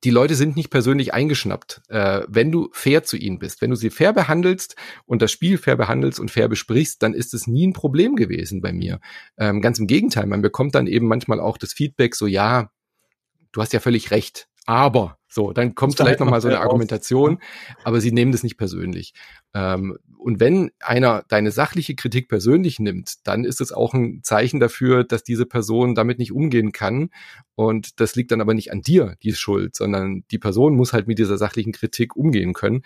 die 0.05 0.11
Leute 0.11 0.35
sind 0.35 0.55
nicht 0.55 0.71
persönlich 0.71 1.15
eingeschnappt. 1.15 1.83
Äh, 1.89 2.23
wenn 2.29 2.53
du 2.53 2.69
fair 2.73 3.05
zu 3.05 3.17
ihnen 3.17 3.39
bist, 3.39 3.63
wenn 3.63 3.71
du 3.71 3.77
sie 3.77 3.91
fair 3.91 4.13
behandelst 4.13 4.77
und 5.07 5.23
das 5.23 5.33
Spiel 5.33 5.57
fair 5.57 5.77
behandelst 5.77 6.21
und 6.21 6.31
fair 6.31 6.49
besprichst, 6.49 7.03
dann 7.03 7.15
ist 7.15 7.33
es 7.33 7.47
nie 7.47 7.67
ein 7.67 7.73
Problem 7.73 8.15
gewesen 8.15 8.61
bei 8.61 8.73
mir. 8.73 9.01
Ähm, 9.39 9.63
ganz 9.63 9.79
im 9.79 9.87
Gegenteil, 9.87 10.27
man 10.27 10.43
bekommt 10.43 10.75
dann 10.75 10.87
eben 10.87 11.07
manchmal 11.07 11.41
auch 11.41 11.57
das 11.57 11.73
Feedback 11.73 12.15
so, 12.15 12.27
ja, 12.27 12.71
du 13.53 13.63
hast 13.63 13.73
ja 13.73 13.81
völlig 13.81 14.11
recht, 14.11 14.49
aber 14.67 15.19
so, 15.29 15.53
dann 15.53 15.75
kommt 15.75 15.97
vielleicht 15.97 16.21
noch 16.21 16.31
mal 16.31 16.41
so 16.41 16.47
eine 16.49 16.61
Argumentation, 16.61 17.39
aber 17.83 18.01
sie 18.01 18.13
nehmen 18.13 18.31
das 18.31 18.45
nicht 18.45 18.57
persönlich. 18.57 19.15
Ähm, 19.53 19.99
und 20.17 20.41
wenn 20.41 20.71
einer 20.81 21.25
deine 21.29 21.51
sachliche 21.51 21.97
Kritik 21.97 22.29
persönlich 22.29 22.79
nimmt, 22.79 23.27
dann 23.27 23.45
ist 23.45 23.61
es 23.61 23.73
auch 23.73 23.95
ein 23.95 24.21
Zeichen 24.23 24.61
dafür, 24.61 25.03
dass 25.03 25.25
diese 25.25 25.45
Person 25.45 25.95
damit 25.95 26.19
nicht 26.19 26.33
umgehen 26.33 26.73
kann. 26.73 27.11
Und 27.57 28.01
das 28.01 28.15
liegt 28.15 28.31
dann 28.31 28.41
aber 28.41 28.55
nicht 28.55 28.73
an 28.73 28.81
dir, 28.81 29.17
die 29.23 29.35
schuld, 29.35 29.75
sondern 29.75 30.25
die 30.31 30.39
Person 30.39 30.77
muss 30.77 30.93
halt 30.93 31.09
mit 31.09 31.19
dieser 31.19 31.37
sachlichen 31.37 31.73
Kritik 31.73 32.17
umgehen 32.17 32.55
können. 32.55 32.83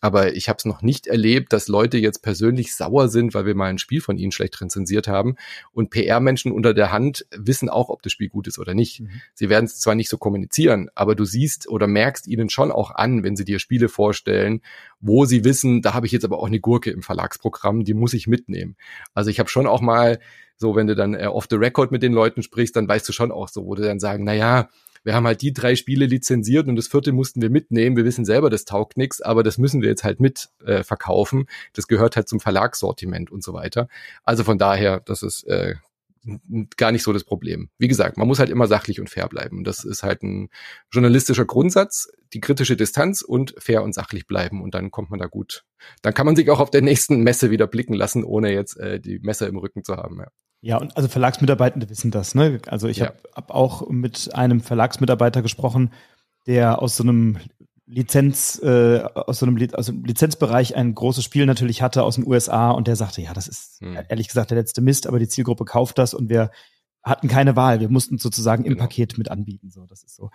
Aber 0.00 0.34
ich 0.34 0.48
habe 0.48 0.58
es 0.58 0.66
noch 0.66 0.82
nicht 0.82 1.06
erlebt, 1.06 1.52
dass 1.52 1.68
Leute 1.68 1.96
jetzt 1.96 2.22
persönlich 2.22 2.74
sauer 2.74 3.08
sind, 3.08 3.32
weil 3.34 3.46
wir 3.46 3.54
mal 3.54 3.70
ein 3.70 3.78
Spiel 3.78 4.00
von 4.00 4.18
ihnen 4.18 4.30
schlecht 4.30 4.60
rezensiert 4.60 5.08
haben. 5.08 5.36
Und 5.72 5.90
PR-Menschen 5.90 6.52
unter 6.52 6.74
der 6.74 6.92
Hand 6.92 7.26
wissen 7.34 7.70
auch, 7.70 7.88
ob 7.88 8.02
das 8.02 8.12
Spiel 8.12 8.28
gut 8.28 8.46
ist 8.46 8.58
oder 8.58 8.74
nicht. 8.74 9.00
Mhm. 9.00 9.08
Sie 9.34 9.48
werden 9.48 9.64
es 9.64 9.80
zwar 9.80 9.94
nicht 9.94 10.10
so 10.10 10.18
kommunizieren, 10.18 10.90
aber 10.94 11.14
du 11.14 11.24
siehst 11.24 11.68
oder 11.68 11.86
merkst 11.86 12.26
ihnen 12.26 12.50
schon 12.50 12.70
auch 12.70 12.90
an, 12.90 13.22
wenn 13.22 13.36
sie 13.36 13.44
dir 13.44 13.58
Spiele 13.58 13.88
vorstellen, 13.88 14.60
wo 15.00 15.24
sie 15.24 15.44
wissen, 15.44 15.80
da 15.80 15.94
habe 15.94 16.06
ich 16.06 16.12
jetzt 16.12 16.24
aber 16.24 16.38
auch 16.38 16.46
eine 16.46 16.60
Gurke 16.60 16.90
im 16.90 17.02
Verlagsprogramm, 17.02 17.84
die 17.84 17.94
muss 17.94 18.12
ich 18.12 18.26
mitnehmen. 18.26 18.76
Also 19.14 19.30
ich 19.30 19.38
habe 19.38 19.48
schon 19.48 19.66
auch 19.66 19.80
mal 19.80 20.18
so, 20.56 20.74
wenn 20.74 20.86
du 20.86 20.94
dann 20.94 21.14
äh, 21.14 21.26
off 21.26 21.46
the 21.50 21.56
record 21.56 21.90
mit 21.90 22.02
den 22.02 22.12
Leuten 22.12 22.42
sprichst, 22.42 22.76
dann 22.76 22.88
weißt 22.88 23.08
du 23.08 23.12
schon 23.12 23.30
auch 23.30 23.48
so, 23.48 23.66
wo 23.66 23.74
du 23.74 23.82
dann 23.82 24.00
sagen, 24.00 24.24
na 24.24 24.34
ja, 24.34 24.68
wir 25.06 25.14
haben 25.14 25.24
halt 25.24 25.40
die 25.40 25.52
drei 25.52 25.76
Spiele 25.76 26.04
lizenziert 26.04 26.66
und 26.66 26.74
das 26.74 26.88
vierte 26.88 27.12
mussten 27.12 27.40
wir 27.40 27.48
mitnehmen. 27.48 27.96
Wir 27.96 28.04
wissen 28.04 28.24
selber, 28.24 28.50
das 28.50 28.64
taugt 28.64 28.96
nichts, 28.96 29.22
aber 29.22 29.44
das 29.44 29.56
müssen 29.56 29.80
wir 29.80 29.88
jetzt 29.88 30.02
halt 30.02 30.18
mit 30.18 30.48
äh, 30.64 30.82
verkaufen. 30.82 31.46
Das 31.74 31.86
gehört 31.86 32.16
halt 32.16 32.28
zum 32.28 32.40
Verlagssortiment 32.40 33.30
und 33.30 33.44
so 33.44 33.52
weiter. 33.52 33.86
Also 34.24 34.42
von 34.42 34.58
daher, 34.58 34.98
das 34.98 35.22
ist 35.22 35.44
äh, 35.44 35.76
gar 36.76 36.90
nicht 36.90 37.04
so 37.04 37.12
das 37.12 37.22
Problem. 37.22 37.70
Wie 37.78 37.86
gesagt, 37.86 38.16
man 38.16 38.26
muss 38.26 38.40
halt 38.40 38.50
immer 38.50 38.66
sachlich 38.66 38.98
und 38.98 39.08
fair 39.08 39.28
bleiben. 39.28 39.62
Das 39.62 39.84
ist 39.84 40.02
halt 40.02 40.24
ein 40.24 40.48
journalistischer 40.90 41.44
Grundsatz, 41.44 42.08
die 42.32 42.40
kritische 42.40 42.76
Distanz 42.76 43.22
und 43.22 43.54
fair 43.58 43.84
und 43.84 43.94
sachlich 43.94 44.26
bleiben. 44.26 44.60
Und 44.60 44.74
dann 44.74 44.90
kommt 44.90 45.10
man 45.10 45.20
da 45.20 45.26
gut. 45.26 45.64
Dann 46.02 46.14
kann 46.14 46.26
man 46.26 46.34
sich 46.34 46.50
auch 46.50 46.58
auf 46.58 46.70
der 46.72 46.82
nächsten 46.82 47.20
Messe 47.20 47.52
wieder 47.52 47.68
blicken 47.68 47.94
lassen, 47.94 48.24
ohne 48.24 48.52
jetzt 48.52 48.76
äh, 48.78 48.98
die 48.98 49.20
Messer 49.20 49.46
im 49.46 49.56
Rücken 49.56 49.84
zu 49.84 49.96
haben. 49.96 50.18
Ja. 50.18 50.26
Ja, 50.60 50.78
und 50.78 50.96
also 50.96 51.08
Verlagsmitarbeitende 51.08 51.88
wissen 51.88 52.10
das. 52.10 52.34
Ne? 52.34 52.60
Also 52.66 52.88
ich 52.88 52.98
ja. 52.98 53.06
habe 53.06 53.18
hab 53.34 53.50
auch 53.50 53.88
mit 53.88 54.34
einem 54.34 54.60
Verlagsmitarbeiter 54.60 55.42
gesprochen, 55.42 55.92
der 56.46 56.82
aus 56.82 56.96
so 56.96 57.02
einem 57.02 57.38
Lizenz, 57.86 58.60
äh, 58.62 59.00
aus 59.02 59.38
so 59.38 59.46
einem 59.46 59.56
aus 59.74 59.86
dem 59.86 60.04
Lizenzbereich 60.04 60.74
ein 60.74 60.94
großes 60.94 61.22
Spiel 61.22 61.46
natürlich 61.46 61.82
hatte 61.82 62.02
aus 62.02 62.16
den 62.16 62.26
USA 62.26 62.72
und 62.72 62.88
der 62.88 62.96
sagte, 62.96 63.22
ja, 63.22 63.32
das 63.32 63.46
ist 63.46 63.80
hm. 63.80 63.96
ehrlich 64.08 64.26
gesagt 64.26 64.50
der 64.50 64.58
letzte 64.58 64.80
Mist, 64.80 65.06
aber 65.06 65.20
die 65.20 65.28
Zielgruppe 65.28 65.64
kauft 65.64 65.98
das 65.98 66.14
und 66.14 66.28
wir 66.28 66.50
hatten 67.04 67.28
keine 67.28 67.54
Wahl. 67.54 67.78
Wir 67.78 67.88
mussten 67.88 68.18
sozusagen 68.18 68.64
genau. 68.64 68.74
im 68.74 68.78
Paket 68.78 69.16
mit 69.16 69.30
anbieten. 69.30 69.70
So, 69.70 69.86
das 69.86 70.02
ist 70.02 70.16
so. 70.16 70.30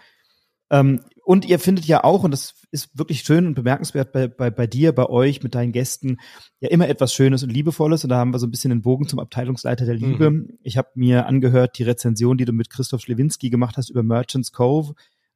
Ähm, 0.71 1.01
und 1.23 1.45
ihr 1.45 1.59
findet 1.59 1.85
ja 1.85 2.03
auch, 2.03 2.23
und 2.23 2.31
das 2.31 2.55
ist 2.71 2.97
wirklich 2.97 3.21
schön 3.21 3.45
und 3.45 3.53
bemerkenswert 3.53 4.11
bei, 4.11 4.27
bei, 4.27 4.49
bei 4.49 4.65
dir, 4.65 4.93
bei 4.93 5.05
euch, 5.05 5.43
mit 5.43 5.53
deinen 5.53 5.71
Gästen, 5.71 6.17
ja 6.59 6.69
immer 6.69 6.89
etwas 6.89 7.13
Schönes 7.13 7.43
und 7.43 7.51
Liebevolles. 7.51 8.03
Und 8.03 8.09
da 8.09 8.17
haben 8.17 8.33
wir 8.33 8.39
so 8.39 8.47
ein 8.47 8.51
bisschen 8.51 8.71
den 8.71 8.81
Bogen 8.81 9.07
zum 9.07 9.19
Abteilungsleiter 9.19 9.85
der 9.85 9.95
Liebe. 9.95 10.31
Mhm. 10.31 10.57
Ich 10.63 10.77
habe 10.77 10.89
mir 10.95 11.27
angehört 11.27 11.77
die 11.77 11.83
Rezension, 11.83 12.37
die 12.37 12.45
du 12.45 12.53
mit 12.53 12.69
Christoph 12.69 13.01
Schlewinski 13.01 13.49
gemacht 13.49 13.77
hast 13.77 13.89
über 13.89 14.01
Merchants 14.01 14.51
Cove, 14.51 14.93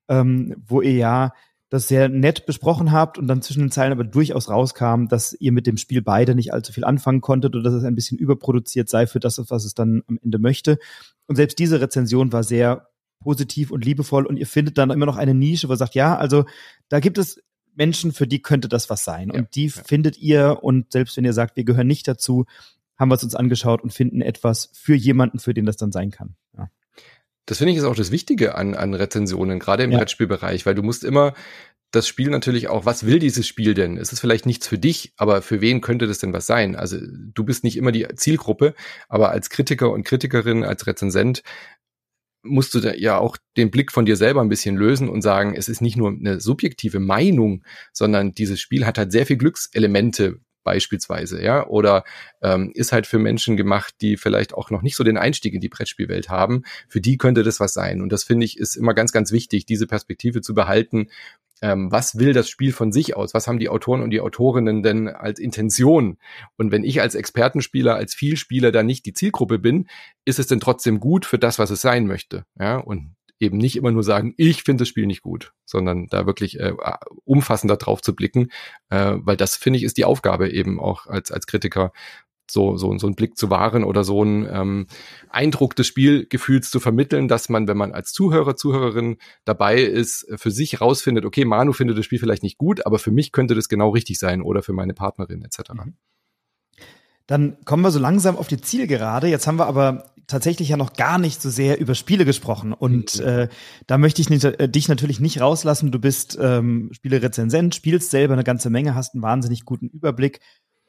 ähm, 0.08 0.56
wo 0.66 0.82
ihr 0.82 0.94
ja 0.94 1.34
das 1.70 1.88
sehr 1.88 2.10
nett 2.10 2.46
besprochen 2.46 2.92
habt 2.92 3.18
und 3.18 3.28
dann 3.28 3.42
zwischen 3.42 3.62
den 3.62 3.72
Zeilen 3.72 3.92
aber 3.92 4.04
durchaus 4.04 4.50
rauskam, 4.50 5.08
dass 5.08 5.36
ihr 5.40 5.52
mit 5.52 5.68
dem 5.68 5.78
Spiel 5.78 6.02
beide 6.02 6.36
nicht 6.36 6.54
allzu 6.54 6.72
viel 6.72 6.86
anfangen 6.86 7.22
konntet 7.22 7.56
oder 7.56 7.64
dass 7.64 7.74
es 7.74 7.84
ein 7.84 7.96
bisschen 7.96 8.18
überproduziert 8.18 8.88
sei 8.88 9.08
für 9.08 9.20
das, 9.20 9.42
was 9.50 9.66
es 9.66 9.74
dann 9.74 10.02
am 10.08 10.18
Ende 10.24 10.40
möchte. 10.40 10.78
Und 11.28 11.36
selbst 11.36 11.60
diese 11.60 11.82
Rezension 11.82 12.32
war 12.32 12.44
sehr 12.44 12.88
positiv 13.26 13.72
und 13.72 13.84
liebevoll 13.84 14.28
und 14.28 14.38
ihr 14.38 14.46
findet 14.46 14.78
dann 14.78 14.92
immer 14.92 15.08
noch 15.08 15.18
eine 15.18 15.34
Nische, 15.34 15.68
wo 15.68 15.74
ihr 15.74 15.78
sagt, 15.78 15.96
ja, 15.96 16.16
also 16.16 16.46
da 16.90 17.00
gibt 17.00 17.18
es 17.18 17.42
Menschen, 17.74 18.12
für 18.12 18.28
die 18.28 18.40
könnte 18.40 18.70
das 18.70 18.88
was 18.92 19.04
sein. 19.04 19.32
Ja, 19.34 19.40
und 19.40 19.56
die 19.56 19.66
ja. 19.66 19.82
findet 19.84 20.20
ihr 20.20 20.60
und 20.62 20.92
selbst 20.92 21.18
wenn 21.18 21.26
ihr 21.26 21.34
sagt, 21.34 21.56
wir 21.56 21.64
gehören 21.64 21.88
nicht 21.88 22.08
dazu, 22.08 22.46
haben 22.98 23.10
wir 23.10 23.16
es 23.16 23.24
uns 23.24 23.34
angeschaut 23.34 23.82
und 23.82 23.92
finden 23.92 24.22
etwas 24.22 24.70
für 24.74 24.94
jemanden, 24.94 25.40
für 25.40 25.56
den 25.56 25.66
das 25.66 25.76
dann 25.76 25.92
sein 25.92 26.12
kann. 26.12 26.36
Ja. 26.56 26.70
Das 27.48 27.58
finde 27.58 27.74
ich 27.74 27.80
ist 27.80 27.84
auch 27.84 27.96
das 27.96 28.12
Wichtige 28.12 28.56
an, 28.56 28.76
an 28.76 28.94
Rezensionen, 28.94 29.58
gerade 29.58 29.84
im. 29.84 29.90
Brettspielbereich, 29.90 30.68
weil 30.68 30.76
du 30.76 30.84
musst 30.84 31.04
immer 31.04 31.34
das 31.96 32.08
Spiel 32.08 32.30
natürlich 32.30 32.68
auch, 32.68 32.86
was 32.86 33.06
will 33.06 33.20
dieses 33.20 33.48
Spiel 33.48 33.74
denn? 33.74 33.98
Es 33.98 34.12
ist 34.12 34.20
vielleicht 34.20 34.46
nichts 34.46 34.68
für 34.68 34.78
dich, 34.78 35.14
aber 35.18 35.42
für 35.42 35.62
wen 35.62 35.82
könnte 35.82 36.08
das 36.08 36.20
denn 36.20 36.34
was 36.34 36.46
sein? 36.46 36.76
Also 36.76 36.98
du 37.00 37.44
bist 37.44 37.64
nicht 37.64 37.78
immer 37.78 37.92
die 37.92 38.08
Zielgruppe, 38.16 38.76
aber 39.08 39.30
als 39.32 39.50
Kritiker 39.50 39.92
und 39.92 40.04
Kritikerin, 40.04 40.64
als 40.64 40.88
Rezensent 40.88 41.42
musst 42.46 42.74
du 42.74 42.80
da 42.80 42.94
ja 42.94 43.18
auch 43.18 43.38
den 43.58 43.72
Blick 43.72 43.92
von 43.92 44.06
dir 44.06 44.16
selber 44.16 44.42
ein 44.42 44.50
bisschen 44.50 44.76
lösen 44.76 45.10
und 45.10 45.22
sagen, 45.22 45.56
es 45.56 45.68
ist 45.68 45.82
nicht 45.82 45.98
nur 45.98 46.10
eine 46.10 46.40
subjektive 46.40 47.00
Meinung, 47.00 47.64
sondern 47.92 48.34
dieses 48.34 48.60
Spiel 48.62 48.86
hat 48.86 48.98
halt 48.98 49.12
sehr 49.12 49.26
viel 49.26 49.38
Glückselemente 49.38 50.40
beispielsweise, 50.66 51.42
ja, 51.42 51.66
oder 51.68 52.04
ähm, 52.42 52.72
ist 52.74 52.92
halt 52.92 53.08
für 53.08 53.20
Menschen 53.20 53.56
gemacht, 53.56 53.94
die 54.02 54.18
vielleicht 54.18 54.54
auch 54.54 54.72
noch 54.72 54.82
nicht 54.82 54.98
so 54.98 55.04
den 55.06 55.18
Einstieg 55.18 55.54
in 55.54 55.62
die 55.62 55.70
Brettspielwelt 55.70 56.28
haben. 56.28 56.64
Für 56.90 57.00
die 57.00 57.18
könnte 57.18 57.44
das 57.44 57.62
was 57.62 57.74
sein. 57.74 58.02
Und 58.02 58.12
das 58.12 58.24
finde 58.26 58.46
ich 58.46 58.58
ist 58.58 58.76
immer 58.76 58.94
ganz, 58.94 59.14
ganz 59.14 59.32
wichtig, 59.32 59.66
diese 59.66 59.88
Perspektive 59.88 60.42
zu 60.42 60.54
behalten. 60.54 61.08
Ähm, 61.62 61.92
was 61.92 62.18
will 62.18 62.34
das 62.34 62.50
Spiel 62.50 62.72
von 62.72 62.92
sich 62.92 63.16
aus? 63.16 63.34
Was 63.34 63.48
haben 63.48 63.60
die 63.60 63.70
Autoren 63.70 64.02
und 64.02 64.10
die 64.10 64.20
Autorinnen 64.20 64.84
denn 64.84 65.08
als 65.08 65.40
Intention? 65.40 66.18
Und 66.58 66.72
wenn 66.72 66.84
ich 66.84 67.02
als 67.02 67.16
Expertenspieler, 67.16 67.96
als 67.96 68.14
Vielspieler 68.14 68.72
da 68.72 68.84
nicht 68.84 69.06
die 69.06 69.14
Zielgruppe 69.14 69.60
bin, 69.60 69.88
ist 70.26 70.40
es 70.40 70.48
denn 70.48 70.60
trotzdem 70.60 71.00
gut 71.00 71.26
für 71.26 71.40
das, 71.40 71.58
was 71.60 71.70
es 71.70 71.82
sein 71.82 72.08
möchte? 72.08 72.46
Ja, 72.60 72.78
und 72.78 73.16
eben 73.40 73.58
nicht 73.58 73.76
immer 73.76 73.92
nur 73.92 74.04
sagen, 74.04 74.34
ich 74.38 74.64
finde 74.64 74.82
das 74.82 74.88
Spiel 74.88 75.06
nicht 75.06 75.22
gut, 75.22 75.54
sondern 75.66 76.08
da 76.08 76.26
wirklich 76.26 76.60
äh, 76.60 76.74
umfassender 77.26 77.78
drauf 77.78 78.02
zu 78.02 78.16
blicken, 78.16 78.50
äh, 78.90 79.16
weil 79.18 79.38
das 79.38 79.56
finde 79.56 79.78
ich 79.78 79.84
ist 79.84 79.98
die 79.98 80.06
Aufgabe 80.06 80.50
eben 80.50 80.80
auch 80.80 81.08
als 81.08 81.32
als 81.32 81.46
Kritiker 81.46 81.92
so 82.50 82.78
so 82.78 82.98
so 82.98 83.08
einen 83.08 83.16
Blick 83.16 83.38
zu 83.38 83.50
wahren 83.50 83.84
oder 83.84 84.04
so 84.04 84.22
einen 84.22 84.48
ähm, 84.52 84.88
Eindruck 85.30 85.76
des 85.76 85.88
Spielgefühls 85.88 86.70
zu 86.70 86.80
vermitteln, 86.80 87.28
dass 87.28 87.50
man, 87.50 87.68
wenn 87.68 87.78
man 87.78 87.92
als 87.92 88.12
Zuhörer 88.12 88.56
Zuhörerin 88.56 89.18
dabei 89.46 89.82
ist, 89.82 90.28
für 90.36 90.52
sich 90.52 90.82
rausfindet, 90.82 91.26
okay, 91.26 91.46
Manu 91.46 91.74
findet 91.74 91.98
das 91.98 92.06
Spiel 92.06 92.20
vielleicht 92.20 92.44
nicht 92.44 92.58
gut, 92.58 92.86
aber 92.86 93.00
für 93.00 93.12
mich 93.12 93.32
könnte 93.32 93.56
das 93.56 93.70
genau 93.70 93.90
richtig 93.90 94.20
sein 94.20 94.42
oder 94.42 94.64
für 94.64 94.74
meine 94.74 94.94
Partnerin 94.94 95.44
etc. 95.44 95.74
Mhm. 95.74 95.96
Dann 97.28 97.58
kommen 97.66 97.84
wir 97.84 97.92
so 97.92 98.00
langsam 98.00 98.38
auf 98.38 98.48
die 98.48 98.62
Zielgerade. 98.62 99.28
Jetzt 99.28 99.48
haben 99.48 99.58
wir 99.58 99.66
aber 99.66 100.12
tatsächlich 100.28 100.70
ja 100.70 100.78
noch 100.78 100.94
gar 100.94 101.18
nicht 101.18 101.42
so 101.42 101.50
sehr 101.50 101.80
über 101.80 101.96
Spiele 101.96 102.26
gesprochen. 102.26 102.74
Und 102.74 103.20
mhm. 103.20 103.26
äh, 103.26 103.48
da 103.88 103.98
möchte 103.98 104.22
ich 104.22 104.30
nicht, 104.30 104.44
äh, 104.44 104.70
dich 104.70 104.88
natürlich 104.88 105.20
nicht 105.20 105.42
rauslassen. 105.42 105.92
Du 105.92 106.00
bist 106.00 106.38
ähm, 106.40 106.92
Spielerezensent, 106.94 107.76
spielst 107.76 108.12
selber 108.12 108.34
eine 108.34 108.44
ganze 108.44 108.70
Menge, 108.70 108.96
hast 108.96 109.14
einen 109.14 109.24
wahnsinnig 109.24 109.66
guten 109.66 109.88
Überblick. 109.88 110.40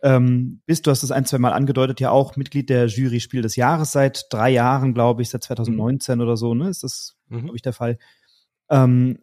Ähm, 0.07 0.61
bist, 0.67 0.87
du 0.87 0.93
hast 0.93 1.03
es 1.03 1.11
ein, 1.11 1.25
zwei 1.25 1.39
Mal 1.39 1.53
angedeutet, 1.53 1.99
ja 1.99 2.11
auch 2.11 2.37
Mitglied 2.37 2.71
der 2.71 2.87
Jury 2.87 3.19
Spiel 3.19 3.43
des 3.43 3.57
Jahres 3.57 3.91
seit 3.91 4.27
drei 4.31 4.51
Jahren, 4.51 4.95
glaube 4.95 5.23
ich, 5.23 5.31
seit 5.31 5.43
2019 5.43 6.15
mhm. 6.15 6.21
oder 6.21 6.37
so, 6.37 6.55
ne? 6.55 6.69
Ist 6.69 6.85
das, 6.85 7.17
mhm. 7.29 7.41
glaube 7.41 7.57
ich, 7.57 7.63
der 7.63 7.73
Fall. 7.73 7.99
Ähm, 8.71 9.19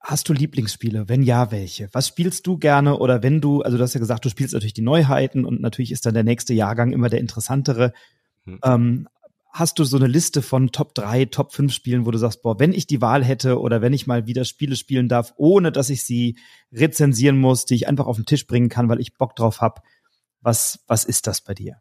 Hast 0.00 0.28
du 0.28 0.32
Lieblingsspiele? 0.32 1.08
Wenn 1.08 1.22
ja, 1.22 1.50
welche? 1.50 1.88
Was 1.92 2.08
spielst 2.08 2.46
du 2.46 2.56
gerne? 2.56 2.98
Oder 2.98 3.22
wenn 3.22 3.40
du, 3.40 3.62
also 3.62 3.76
du 3.76 3.82
hast 3.82 3.94
ja 3.94 4.00
gesagt, 4.00 4.24
du 4.24 4.30
spielst 4.30 4.54
natürlich 4.54 4.72
die 4.72 4.82
Neuheiten 4.82 5.44
und 5.44 5.60
natürlich 5.60 5.92
ist 5.92 6.06
dann 6.06 6.14
der 6.14 6.24
nächste 6.24 6.54
Jahrgang 6.54 6.92
immer 6.92 7.08
der 7.08 7.20
interessantere. 7.20 7.92
Mhm. 8.44 8.60
Ähm, 8.64 9.08
hast 9.50 9.78
du 9.78 9.84
so 9.84 9.96
eine 9.96 10.06
Liste 10.06 10.40
von 10.40 10.70
Top 10.70 10.94
3, 10.94 11.26
Top 11.26 11.52
5 11.52 11.72
Spielen, 11.72 12.06
wo 12.06 12.10
du 12.10 12.18
sagst, 12.18 12.42
boah, 12.42 12.60
wenn 12.60 12.72
ich 12.72 12.86
die 12.86 13.02
Wahl 13.02 13.24
hätte 13.24 13.60
oder 13.60 13.82
wenn 13.82 13.92
ich 13.92 14.06
mal 14.06 14.26
wieder 14.26 14.44
Spiele 14.44 14.76
spielen 14.76 15.08
darf, 15.08 15.34
ohne 15.36 15.72
dass 15.72 15.90
ich 15.90 16.04
sie 16.04 16.38
rezensieren 16.72 17.38
muss, 17.38 17.64
die 17.64 17.74
ich 17.74 17.88
einfach 17.88 18.06
auf 18.06 18.16
den 18.16 18.26
Tisch 18.26 18.46
bringen 18.46 18.68
kann, 18.68 18.88
weil 18.88 19.00
ich 19.00 19.18
Bock 19.18 19.34
drauf 19.34 19.60
habe, 19.60 19.82
was, 20.40 20.80
was 20.86 21.04
ist 21.04 21.26
das 21.26 21.40
bei 21.40 21.54
dir? 21.54 21.80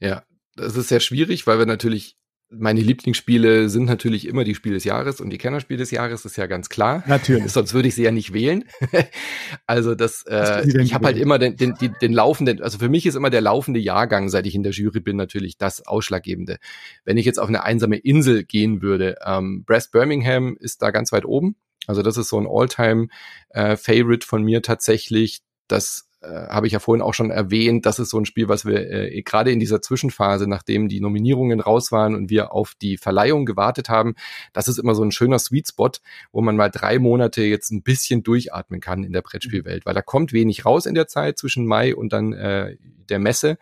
Ja, 0.00 0.24
das 0.56 0.76
ist 0.76 0.88
sehr 0.88 1.00
schwierig, 1.00 1.46
weil 1.46 1.58
wir 1.58 1.66
natürlich 1.66 2.16
meine 2.54 2.80
Lieblingsspiele 2.80 3.68
sind 3.68 3.86
natürlich 3.86 4.26
immer 4.26 4.44
die 4.44 4.54
Spiele 4.54 4.74
des 4.74 4.84
Jahres 4.84 5.20
und 5.20 5.30
die 5.30 5.38
Kennerspiele 5.38 5.78
des 5.78 5.90
Jahres, 5.90 6.24
ist 6.24 6.36
ja 6.36 6.46
ganz 6.46 6.68
klar. 6.68 7.02
Natürlich. 7.06 7.50
Sonst 7.50 7.72
würde 7.72 7.88
ich 7.88 7.94
sie 7.94 8.02
ja 8.02 8.10
nicht 8.10 8.32
wählen. 8.32 8.64
also 9.66 9.94
das, 9.94 10.24
äh, 10.28 10.66
ich 10.82 10.94
habe 10.94 11.06
halt 11.06 11.16
immer 11.16 11.38
den, 11.38 11.56
den, 11.56 11.74
den, 11.74 11.94
den 12.00 12.12
laufenden, 12.12 12.62
also 12.62 12.78
für 12.78 12.88
mich 12.88 13.06
ist 13.06 13.14
immer 13.14 13.30
der 13.30 13.40
laufende 13.40 13.80
Jahrgang, 13.80 14.28
seit 14.28 14.46
ich 14.46 14.54
in 14.54 14.62
der 14.62 14.72
Jury 14.72 15.00
bin, 15.00 15.16
natürlich 15.16 15.56
das 15.56 15.86
Ausschlaggebende. 15.86 16.58
Wenn 17.04 17.16
ich 17.16 17.24
jetzt 17.24 17.38
auf 17.38 17.48
eine 17.48 17.64
einsame 17.64 17.96
Insel 17.96 18.44
gehen 18.44 18.82
würde, 18.82 19.16
ähm, 19.24 19.64
Brass 19.64 19.90
Birmingham 19.90 20.56
ist 20.60 20.82
da 20.82 20.90
ganz 20.90 21.12
weit 21.12 21.24
oben. 21.24 21.56
Also 21.86 22.02
das 22.02 22.16
ist 22.16 22.28
so 22.28 22.38
ein 22.38 22.46
All-Time-Favorite 22.48 24.24
äh, 24.24 24.28
von 24.28 24.42
mir 24.42 24.62
tatsächlich. 24.62 25.40
Das 25.68 26.08
äh, 26.22 26.48
habe 26.48 26.66
ich 26.66 26.72
ja 26.72 26.78
vorhin 26.78 27.02
auch 27.02 27.14
schon 27.14 27.30
erwähnt, 27.30 27.84
das 27.84 27.98
ist 27.98 28.10
so 28.10 28.18
ein 28.18 28.24
Spiel, 28.24 28.48
was 28.48 28.64
wir 28.64 28.90
äh, 28.90 29.22
gerade 29.22 29.50
in 29.50 29.58
dieser 29.58 29.82
Zwischenphase, 29.82 30.46
nachdem 30.46 30.88
die 30.88 31.00
Nominierungen 31.00 31.60
raus 31.60 31.92
waren 31.92 32.14
und 32.14 32.30
wir 32.30 32.52
auf 32.52 32.74
die 32.80 32.96
Verleihung 32.96 33.44
gewartet 33.44 33.88
haben, 33.88 34.14
das 34.52 34.68
ist 34.68 34.78
immer 34.78 34.94
so 34.94 35.02
ein 35.02 35.12
schöner 35.12 35.38
Sweet 35.38 35.68
Spot, 35.68 35.90
wo 36.30 36.40
man 36.40 36.56
mal 36.56 36.70
drei 36.70 36.98
Monate 36.98 37.42
jetzt 37.42 37.70
ein 37.72 37.82
bisschen 37.82 38.22
durchatmen 38.22 38.80
kann 38.80 39.04
in 39.04 39.12
der 39.12 39.22
Brettspielwelt, 39.22 39.84
weil 39.84 39.94
da 39.94 40.02
kommt 40.02 40.32
wenig 40.32 40.64
raus 40.64 40.86
in 40.86 40.94
der 40.94 41.08
Zeit 41.08 41.38
zwischen 41.38 41.66
Mai 41.66 41.94
und 41.94 42.12
dann 42.12 42.32
äh, 42.32 42.76
der 43.08 43.18
Messe. 43.18 43.58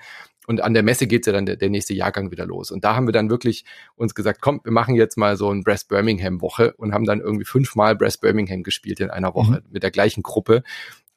Und 0.47 0.63
an 0.63 0.75
der 0.75 0.83
Messe 0.83 1.07
geht's 1.07 1.29
ja 1.29 1.33
dann 1.33 1.47
der, 1.47 1.57
der 1.57 1.71
nächste 1.71 1.95
Jahrgang 1.95 2.33
wieder 2.33 2.45
los. 2.45 2.73
Und 2.73 2.83
da 2.83 2.97
haben 2.97 3.07
wir 3.07 3.13
dann 3.13 3.31
wirklich 3.31 3.65
uns 3.95 4.17
gesagt, 4.17 4.41
komm, 4.41 4.61
wir 4.65 4.73
machen 4.73 4.97
jetzt 4.97 5.17
mal 5.17 5.37
so 5.37 5.49
ein 5.49 5.63
Brass 5.63 5.85
Birmingham 5.85 6.41
Woche 6.41 6.75
und 6.77 6.93
haben 6.93 7.05
dann 7.05 7.21
irgendwie 7.21 7.45
fünfmal 7.45 7.95
Brass 7.95 8.19
Birmingham 8.19 8.65
gespielt 8.65 8.99
in 8.99 9.11
einer 9.11 9.35
Woche 9.35 9.63
mhm. 9.63 9.71
mit 9.71 9.85
der 9.85 9.93
gleichen 9.93 10.25
Gruppe. 10.25 10.65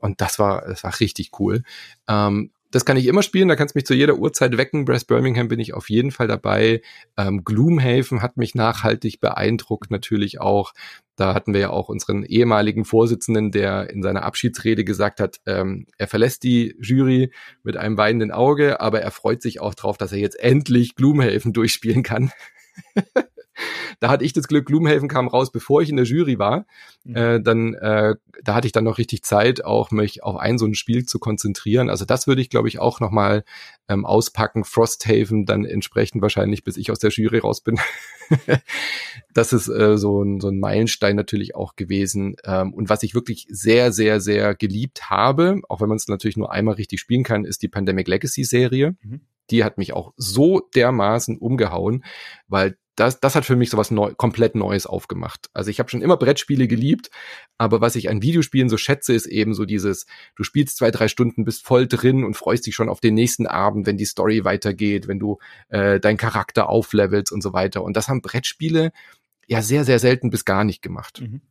Und 0.04 0.20
das 0.20 0.38
war, 0.38 0.66
das 0.68 0.84
war 0.84 1.00
richtig 1.00 1.32
cool. 1.40 1.64
Ähm, 2.10 2.52
das 2.72 2.86
kann 2.86 2.98
ich 2.98 3.06
immer 3.06 3.22
spielen, 3.22 3.48
da 3.48 3.56
kannst 3.56 3.76
du 3.76 3.78
mich 3.78 3.86
zu 3.86 3.94
jeder 3.94 4.18
Uhrzeit 4.18 4.58
wecken. 4.58 4.84
Brass 4.84 5.06
Birmingham 5.06 5.48
bin 5.48 5.60
ich 5.60 5.74
auf 5.74 5.90
jeden 5.90 6.12
Fall 6.12 6.28
dabei. 6.28 6.82
Ähm, 7.16 7.44
Gloomhaven 7.46 8.22
hat 8.22 8.36
mich 8.36 8.54
nachhaltig 8.54 9.22
beeindruckt, 9.22 9.92
natürlich 9.92 10.42
auch. 10.42 10.74
Da 11.16 11.36
hatten 11.36 11.54
wir 11.54 11.62
ja 11.62 11.70
auch 11.70 11.88
unseren 11.88 12.24
ehemaligen 12.24 12.84
Vorsitzenden, 12.84 13.52
der 13.52 13.92
in 13.92 14.02
seiner 14.02 14.24
Abschiedsrede 14.24 14.84
gesagt 14.84 15.20
hat, 15.20 15.38
ähm, 15.46 15.86
er 15.98 16.08
verlässt 16.08 16.44
die 16.44 16.76
Jury 16.82 17.32
mit 17.62 17.78
einem 17.78 17.96
weinenden 17.96 18.32
Auge, 18.32 18.82
aber 18.82 19.02
er 19.02 19.12
freut 19.12 19.42
sich 19.42 19.62
auch 19.62 19.76
drauf, 19.76 19.98
dass 19.98 20.12
er 20.12 20.18
jetzt 20.18 20.40
endlich 20.40 20.96
Gloomhaven 20.96 21.54
durchspielen 21.54 22.04
kann. 22.04 22.32
da 24.00 24.10
hatte 24.10 24.26
ich 24.26 24.34
das 24.34 24.48
Glück, 24.48 24.66
Gloomhaven 24.66 25.08
kam 25.08 25.28
raus, 25.28 25.52
bevor 25.52 25.82
ich 25.82 25.90
in 25.90 25.96
der 25.96 26.06
Jury 26.06 26.40
war. 26.40 26.66
Mhm. 27.04 27.16
Äh, 27.16 27.42
dann, 27.42 27.74
äh, 27.76 28.16
da 28.44 28.56
hatte 28.56 28.68
ich 28.68 28.72
dann 28.72 28.84
noch 28.84 28.98
richtig 28.98 29.24
Zeit, 29.24 29.64
auch 29.64 29.92
mich 29.92 30.24
auf 30.24 30.36
ein 30.38 30.58
so 30.58 30.66
ein 30.66 30.76
Spiel 30.76 31.06
zu 31.06 31.20
konzentrieren. 31.20 31.90
Also 31.90 32.06
das 32.06 32.28
würde 32.28 32.42
ich, 32.42 32.50
glaube 32.50 32.68
ich, 32.68 32.80
auch 32.80 33.00
nochmal 33.00 33.44
ähm, 33.88 34.06
auspacken. 34.06 34.64
Frosthaven 34.64 35.46
dann 35.46 35.66
entsprechend 35.66 36.22
wahrscheinlich, 36.22 36.64
bis 36.64 36.78
ich 36.78 36.92
aus 36.92 37.00
der 37.00 37.12
Jury 37.12 37.40
raus 37.40 37.62
bin. 37.62 37.80
das 39.34 39.54
ist 39.54 39.68
äh, 39.68 39.98
so, 39.98 40.24
ein, 40.24 40.40
so 40.40 40.50
ein 40.50 40.60
Meilenstein 40.60 41.16
natürlich 41.16 41.56
auch 41.56 41.76
gewesen. 41.76 42.36
Ähm, 42.44 42.74
und 42.74 42.90
was 42.90 43.04
ich 43.04 43.16
wirklich 43.16 43.48
sehr, 43.50 43.92
sehr, 43.92 44.20
sehr 44.20 44.56
geliebt 44.56 45.10
habe, 45.10 45.62
auch 45.70 45.82
wenn 45.82 45.90
man 45.90 45.98
es 45.98 46.08
natürlich 46.08 46.38
nur 46.38 46.52
einmal 46.52 46.76
richtig 46.76 47.00
spielen 47.00 47.24
kann, 47.24 47.46
ist 47.46 47.62
die 47.62 47.68
Pandemic 47.68 48.08
Legacy 48.08 48.44
Serie. 48.44 48.96
Mhm 49.02 49.22
die 49.50 49.64
hat 49.64 49.78
mich 49.78 49.94
auch 49.94 50.14
so 50.18 50.62
dermaßen 50.74 51.38
umgehauen, 51.38 52.04
weil 52.48 52.78
das, 52.96 53.20
das 53.20 53.36
hat 53.36 53.46
für 53.46 53.56
mich 53.56 53.70
sowas 53.70 53.92
neu, 53.92 54.14
komplett 54.16 54.56
Neues 54.56 54.86
aufgemacht. 54.86 55.50
Also 55.54 55.70
ich 55.70 55.80
habe 55.80 55.90
schon 55.90 56.02
immer 56.02 56.18
Brettspiele 56.18 56.68
geliebt, 56.68 57.10
aber 57.58 57.82
was 57.82 57.96
ich 57.96 58.10
an 58.10 58.22
Videospielen 58.22 58.70
so 58.70 58.78
schätze, 58.78 59.14
ist 59.14 59.26
eben 59.26 59.54
so 59.54 59.66
dieses, 59.66 60.06
du 60.36 60.44
spielst 60.44 60.78
zwei, 60.78 60.92
drei 60.92 61.08
Stunden, 61.08 61.44
bist 61.44 61.66
voll 61.66 61.88
drin 61.88 62.24
und 62.24 62.36
freust 62.36 62.66
dich 62.66 62.76
schon 62.76 62.90
auf 62.90 63.00
den 63.00 63.16
nächsten 63.16 63.48
Abend, 63.48 63.88
wenn 63.88 63.98
die 63.98 64.06
Story 64.06 64.44
weitergeht, 64.44 65.08
wenn 65.08 65.20
du 65.20 65.40
äh, 65.70 66.00
deinen 66.00 66.18
Charakter 66.18 66.70
auflevelst 66.70 67.32
und 67.32 67.42
so 67.42 67.54
weiter. 67.54 67.84
Und 67.84 67.98
das 67.98 68.08
haben 68.08 68.22
Brettspiele 68.22 68.92
ja 69.48 69.62
sehr, 69.62 69.86
sehr 69.86 70.00
selten 70.00 70.30
bis 70.30 70.46
gar 70.46 70.64
nicht 70.64 70.82
gemacht. 70.82 71.22
Mhm. 71.22 71.42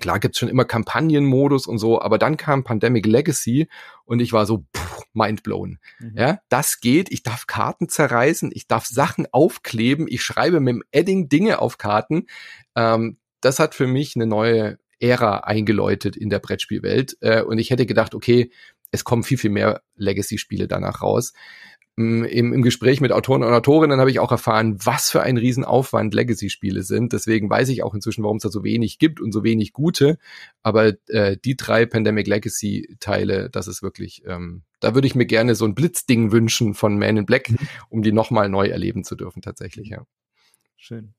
Klar 0.00 0.18
gibt's 0.18 0.38
schon 0.38 0.48
immer 0.48 0.64
Kampagnenmodus 0.64 1.66
und 1.66 1.78
so, 1.78 2.00
aber 2.00 2.18
dann 2.18 2.36
kam 2.36 2.64
Pandemic 2.64 3.06
Legacy 3.06 3.68
und 4.04 4.20
ich 4.20 4.32
war 4.32 4.46
so 4.46 4.64
pff, 4.76 5.02
mindblown. 5.12 5.78
Mhm. 5.98 6.14
Ja, 6.16 6.38
das 6.48 6.80
geht. 6.80 7.10
Ich 7.10 7.22
darf 7.22 7.46
Karten 7.46 7.88
zerreißen, 7.88 8.50
ich 8.54 8.66
darf 8.66 8.86
Sachen 8.86 9.26
aufkleben, 9.32 10.06
ich 10.08 10.22
schreibe 10.22 10.60
mit 10.60 10.74
dem 10.74 10.82
Edding 10.90 11.28
Dinge 11.28 11.60
auf 11.60 11.78
Karten. 11.78 12.26
Ähm, 12.74 13.18
das 13.40 13.58
hat 13.58 13.74
für 13.74 13.86
mich 13.86 14.16
eine 14.16 14.26
neue 14.26 14.78
Ära 15.00 15.38
eingeläutet 15.38 16.16
in 16.16 16.30
der 16.30 16.38
Brettspielwelt. 16.38 17.16
Äh, 17.20 17.42
und 17.42 17.58
ich 17.58 17.70
hätte 17.70 17.86
gedacht, 17.86 18.14
okay, 18.14 18.50
es 18.90 19.04
kommen 19.04 19.24
viel, 19.24 19.38
viel 19.38 19.50
mehr 19.50 19.82
Legacy-Spiele 19.96 20.68
danach 20.68 21.02
raus 21.02 21.32
im, 21.96 22.24
im 22.24 22.62
Gespräch 22.62 23.00
mit 23.00 23.12
Autoren 23.12 23.42
und 23.44 23.52
Autorinnen 23.52 24.00
habe 24.00 24.10
ich 24.10 24.18
auch 24.18 24.32
erfahren, 24.32 24.76
was 24.84 25.10
für 25.10 25.22
ein 25.22 25.36
Riesenaufwand 25.36 26.12
Legacy-Spiele 26.12 26.82
sind. 26.82 27.12
Deswegen 27.12 27.48
weiß 27.48 27.68
ich 27.68 27.84
auch 27.84 27.94
inzwischen, 27.94 28.24
warum 28.24 28.38
es 28.38 28.42
da 28.42 28.48
so 28.48 28.64
wenig 28.64 28.98
gibt 28.98 29.20
und 29.20 29.30
so 29.30 29.44
wenig 29.44 29.72
gute. 29.72 30.18
Aber 30.62 30.94
äh, 31.06 31.36
die 31.44 31.56
drei 31.56 31.86
Pandemic 31.86 32.26
Legacy-Teile, 32.26 33.48
das 33.50 33.68
ist 33.68 33.82
wirklich, 33.82 34.22
ähm, 34.26 34.62
da 34.80 34.94
würde 34.94 35.06
ich 35.06 35.14
mir 35.14 35.26
gerne 35.26 35.54
so 35.54 35.64
ein 35.64 35.76
Blitzding 35.76 36.32
wünschen 36.32 36.74
von 36.74 36.98
Man 36.98 37.16
in 37.16 37.26
Black, 37.26 37.50
mhm. 37.50 37.58
um 37.88 38.02
die 38.02 38.12
nochmal 38.12 38.48
neu 38.48 38.66
erleben 38.66 39.04
zu 39.04 39.14
dürfen, 39.14 39.40
tatsächlich, 39.40 39.88
ja. 39.88 40.04
Schön. 40.76 41.14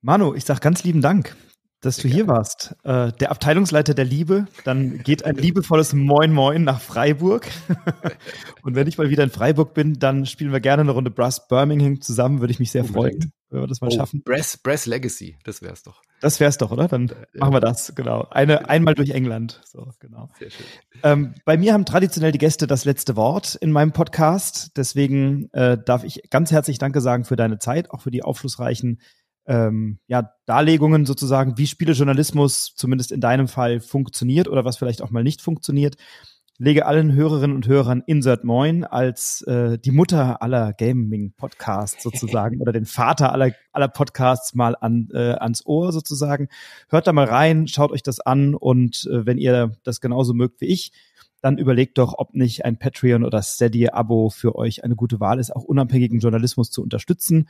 Manu, 0.00 0.34
ich 0.34 0.44
sag 0.44 0.60
ganz 0.60 0.82
lieben 0.82 1.00
Dank 1.00 1.36
dass 1.80 1.96
du 1.98 2.08
hier 2.08 2.26
warst. 2.26 2.74
Äh, 2.82 3.12
der 3.12 3.30
Abteilungsleiter 3.30 3.94
der 3.94 4.04
Liebe. 4.04 4.46
Dann 4.64 4.98
geht 4.98 5.24
ein 5.24 5.36
liebevolles 5.36 5.92
Moin 5.92 6.32
Moin 6.32 6.64
nach 6.64 6.80
Freiburg. 6.80 7.46
und 8.62 8.74
wenn 8.74 8.88
ich 8.88 8.98
mal 8.98 9.10
wieder 9.10 9.22
in 9.22 9.30
Freiburg 9.30 9.74
bin, 9.74 9.94
dann 9.94 10.26
spielen 10.26 10.52
wir 10.52 10.60
gerne 10.60 10.82
eine 10.82 10.90
Runde 10.90 11.10
Brass 11.10 11.46
Birmingham 11.46 12.00
zusammen. 12.00 12.40
Würde 12.40 12.52
ich 12.52 12.58
mich 12.58 12.72
sehr 12.72 12.84
Unbedingt. 12.84 13.22
freuen, 13.22 13.32
wenn 13.50 13.60
wir 13.60 13.66
das 13.68 13.80
mal 13.80 13.88
oh, 13.92 13.96
schaffen. 13.96 14.22
Brass, 14.24 14.56
Brass 14.56 14.86
Legacy, 14.86 15.38
das 15.44 15.62
wär's 15.62 15.84
doch. 15.84 16.02
Das 16.20 16.40
wär's 16.40 16.58
doch, 16.58 16.72
oder? 16.72 16.88
Dann 16.88 17.08
ja. 17.08 17.14
machen 17.38 17.54
wir 17.54 17.60
das, 17.60 17.94
genau. 17.94 18.26
Eine, 18.30 18.68
einmal 18.68 18.94
durch 18.94 19.10
England. 19.10 19.60
So, 19.64 19.92
genau. 20.00 20.30
Sehr 20.40 20.50
schön. 20.50 20.66
Ähm, 21.04 21.34
bei 21.44 21.56
mir 21.56 21.74
haben 21.74 21.84
traditionell 21.84 22.32
die 22.32 22.38
Gäste 22.38 22.66
das 22.66 22.86
letzte 22.86 23.14
Wort 23.14 23.54
in 23.54 23.70
meinem 23.70 23.92
Podcast. 23.92 24.72
Deswegen 24.76 25.48
äh, 25.52 25.78
darf 25.82 26.02
ich 26.02 26.22
ganz 26.30 26.50
herzlich 26.50 26.78
Danke 26.78 27.00
sagen 27.00 27.24
für 27.24 27.36
deine 27.36 27.60
Zeit, 27.60 27.92
auch 27.92 28.00
für 28.00 28.10
die 28.10 28.24
aufschlussreichen 28.24 29.00
ähm, 29.48 29.98
ja, 30.06 30.30
Darlegungen 30.46 31.06
sozusagen, 31.06 31.56
wie 31.56 31.66
Spielejournalismus 31.66 32.74
zumindest 32.76 33.10
in 33.10 33.20
deinem 33.20 33.48
Fall 33.48 33.80
funktioniert 33.80 34.46
oder 34.46 34.64
was 34.64 34.76
vielleicht 34.76 35.02
auch 35.02 35.10
mal 35.10 35.24
nicht 35.24 35.40
funktioniert. 35.40 35.96
Lege 36.60 36.86
allen 36.86 37.12
Hörerinnen 37.12 37.54
und 37.54 37.68
Hörern 37.68 38.02
Insert 38.04 38.44
Moin 38.44 38.84
als 38.84 39.42
äh, 39.42 39.78
die 39.78 39.92
Mutter 39.92 40.42
aller 40.42 40.72
Gaming-Podcasts 40.72 42.02
sozusagen 42.02 42.60
oder 42.60 42.72
den 42.72 42.84
Vater 42.84 43.32
aller, 43.32 43.52
aller 43.72 43.88
Podcasts 43.88 44.54
mal 44.54 44.76
an, 44.78 45.08
äh, 45.14 45.34
ans 45.34 45.64
Ohr 45.64 45.92
sozusagen. 45.92 46.48
Hört 46.88 47.06
da 47.06 47.12
mal 47.12 47.26
rein, 47.26 47.68
schaut 47.68 47.92
euch 47.92 48.02
das 48.02 48.20
an 48.20 48.54
und 48.54 49.08
äh, 49.10 49.24
wenn 49.24 49.38
ihr 49.38 49.76
das 49.84 50.00
genauso 50.00 50.34
mögt 50.34 50.60
wie 50.60 50.66
ich, 50.66 50.92
dann 51.40 51.58
überlegt 51.58 51.96
doch, 51.96 52.14
ob 52.18 52.34
nicht 52.34 52.64
ein 52.64 52.78
Patreon 52.78 53.24
oder 53.24 53.40
Steady-Abo 53.40 54.28
für 54.28 54.56
euch 54.56 54.82
eine 54.82 54.96
gute 54.96 55.20
Wahl 55.20 55.38
ist, 55.38 55.54
auch 55.54 55.62
unabhängigen 55.62 56.18
Journalismus 56.18 56.72
zu 56.72 56.82
unterstützen. 56.82 57.48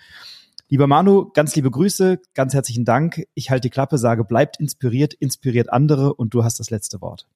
Lieber 0.70 0.86
Manu, 0.86 1.30
ganz 1.32 1.56
liebe 1.56 1.70
Grüße, 1.70 2.20
ganz 2.34 2.52
herzlichen 2.52 2.84
Dank. 2.84 3.26
Ich 3.32 3.50
halte 3.50 3.68
die 3.68 3.70
Klappe, 3.70 3.96
sage, 3.96 4.22
bleibt 4.24 4.60
inspiriert, 4.60 5.14
inspiriert 5.14 5.72
andere 5.72 6.12
und 6.12 6.34
du 6.34 6.44
hast 6.44 6.60
das 6.60 6.68
letzte 6.68 7.00
Wort. 7.00 7.26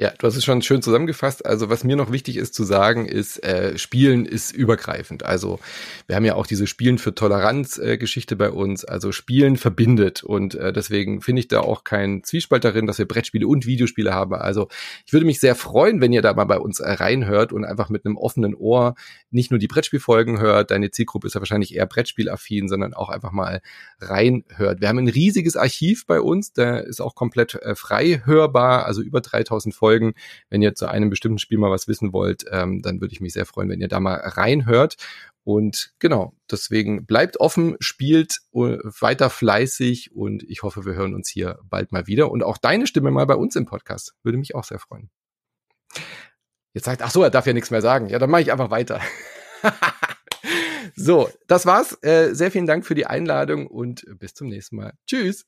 Ja, 0.00 0.14
du 0.16 0.26
hast 0.26 0.34
es 0.34 0.46
schon 0.46 0.62
schön 0.62 0.80
zusammengefasst. 0.80 1.44
Also 1.44 1.68
was 1.68 1.84
mir 1.84 1.94
noch 1.94 2.10
wichtig 2.10 2.38
ist 2.38 2.54
zu 2.54 2.64
sagen, 2.64 3.04
ist, 3.04 3.44
äh, 3.44 3.76
Spielen 3.76 4.24
ist 4.24 4.50
übergreifend. 4.50 5.26
Also 5.26 5.60
wir 6.06 6.16
haben 6.16 6.24
ja 6.24 6.36
auch 6.36 6.46
diese 6.46 6.66
Spielen 6.66 6.96
für 6.96 7.14
Toleranz-Geschichte 7.14 8.34
äh, 8.34 8.38
bei 8.38 8.50
uns. 8.50 8.86
Also 8.86 9.12
Spielen 9.12 9.58
verbindet 9.58 10.24
und 10.24 10.54
äh, 10.54 10.72
deswegen 10.72 11.20
finde 11.20 11.40
ich 11.40 11.48
da 11.48 11.60
auch 11.60 11.84
kein 11.84 12.24
Zwiespalt 12.24 12.64
darin, 12.64 12.86
dass 12.86 12.96
wir 12.96 13.06
Brettspiele 13.06 13.46
und 13.46 13.66
Videospiele 13.66 14.14
haben. 14.14 14.32
Also 14.32 14.68
ich 15.04 15.12
würde 15.12 15.26
mich 15.26 15.38
sehr 15.38 15.54
freuen, 15.54 16.00
wenn 16.00 16.14
ihr 16.14 16.22
da 16.22 16.32
mal 16.32 16.46
bei 16.46 16.58
uns 16.58 16.80
äh, 16.80 16.90
reinhört 16.92 17.52
und 17.52 17.66
einfach 17.66 17.90
mit 17.90 18.06
einem 18.06 18.16
offenen 18.16 18.54
Ohr 18.54 18.94
nicht 19.30 19.50
nur 19.50 19.60
die 19.60 19.68
Brettspielfolgen 19.68 20.40
hört. 20.40 20.70
Deine 20.70 20.90
Zielgruppe 20.90 21.26
ist 21.26 21.34
ja 21.34 21.42
wahrscheinlich 21.42 21.74
eher 21.74 21.84
Brettspielaffin, 21.84 22.70
sondern 22.70 22.94
auch 22.94 23.10
einfach 23.10 23.32
mal 23.32 23.60
reinhört. 24.00 24.80
Wir 24.80 24.88
haben 24.88 24.98
ein 24.98 25.08
riesiges 25.08 25.56
Archiv 25.56 26.06
bei 26.06 26.22
uns, 26.22 26.54
der 26.54 26.84
ist 26.84 27.02
auch 27.02 27.14
komplett 27.14 27.56
äh, 27.56 27.74
frei 27.74 28.22
hörbar, 28.24 28.86
also 28.86 29.02
über 29.02 29.20
3000 29.20 29.74
Folgen 29.74 29.89
Folgen. 29.90 30.14
Wenn 30.50 30.62
ihr 30.62 30.76
zu 30.76 30.86
einem 30.86 31.10
bestimmten 31.10 31.38
Spiel 31.38 31.58
mal 31.58 31.70
was 31.70 31.88
wissen 31.88 32.12
wollt, 32.12 32.44
ähm, 32.52 32.80
dann 32.80 33.00
würde 33.00 33.12
ich 33.12 33.20
mich 33.20 33.32
sehr 33.32 33.44
freuen, 33.44 33.68
wenn 33.68 33.80
ihr 33.80 33.88
da 33.88 33.98
mal 33.98 34.14
reinhört. 34.14 34.94
Und 35.42 35.92
genau, 35.98 36.32
deswegen 36.48 37.06
bleibt 37.06 37.40
offen, 37.40 37.76
spielt 37.80 38.38
äh, 38.52 38.78
weiter 39.00 39.30
fleißig 39.30 40.14
und 40.14 40.44
ich 40.44 40.62
hoffe, 40.62 40.84
wir 40.84 40.94
hören 40.94 41.14
uns 41.14 41.28
hier 41.28 41.58
bald 41.64 41.90
mal 41.90 42.06
wieder 42.06 42.30
und 42.30 42.44
auch 42.44 42.56
deine 42.56 42.86
Stimme 42.86 43.10
mal 43.10 43.24
bei 43.24 43.34
uns 43.34 43.56
im 43.56 43.66
Podcast. 43.66 44.14
Würde 44.22 44.38
mich 44.38 44.54
auch 44.54 44.64
sehr 44.64 44.78
freuen. 44.78 45.10
Jetzt 46.72 46.84
sagt, 46.84 47.02
ach 47.02 47.10
so, 47.10 47.24
er 47.24 47.30
darf 47.30 47.46
ja 47.46 47.52
nichts 47.52 47.72
mehr 47.72 47.82
sagen. 47.82 48.08
Ja, 48.08 48.20
dann 48.20 48.30
mache 48.30 48.42
ich 48.42 48.52
einfach 48.52 48.70
weiter. 48.70 49.00
so, 50.94 51.28
das 51.48 51.66
war's. 51.66 51.98
Äh, 52.02 52.32
sehr 52.32 52.52
vielen 52.52 52.66
Dank 52.66 52.86
für 52.86 52.94
die 52.94 53.06
Einladung 53.06 53.66
und 53.66 54.04
bis 54.20 54.34
zum 54.34 54.46
nächsten 54.46 54.76
Mal. 54.76 54.92
Tschüss. 55.04 55.46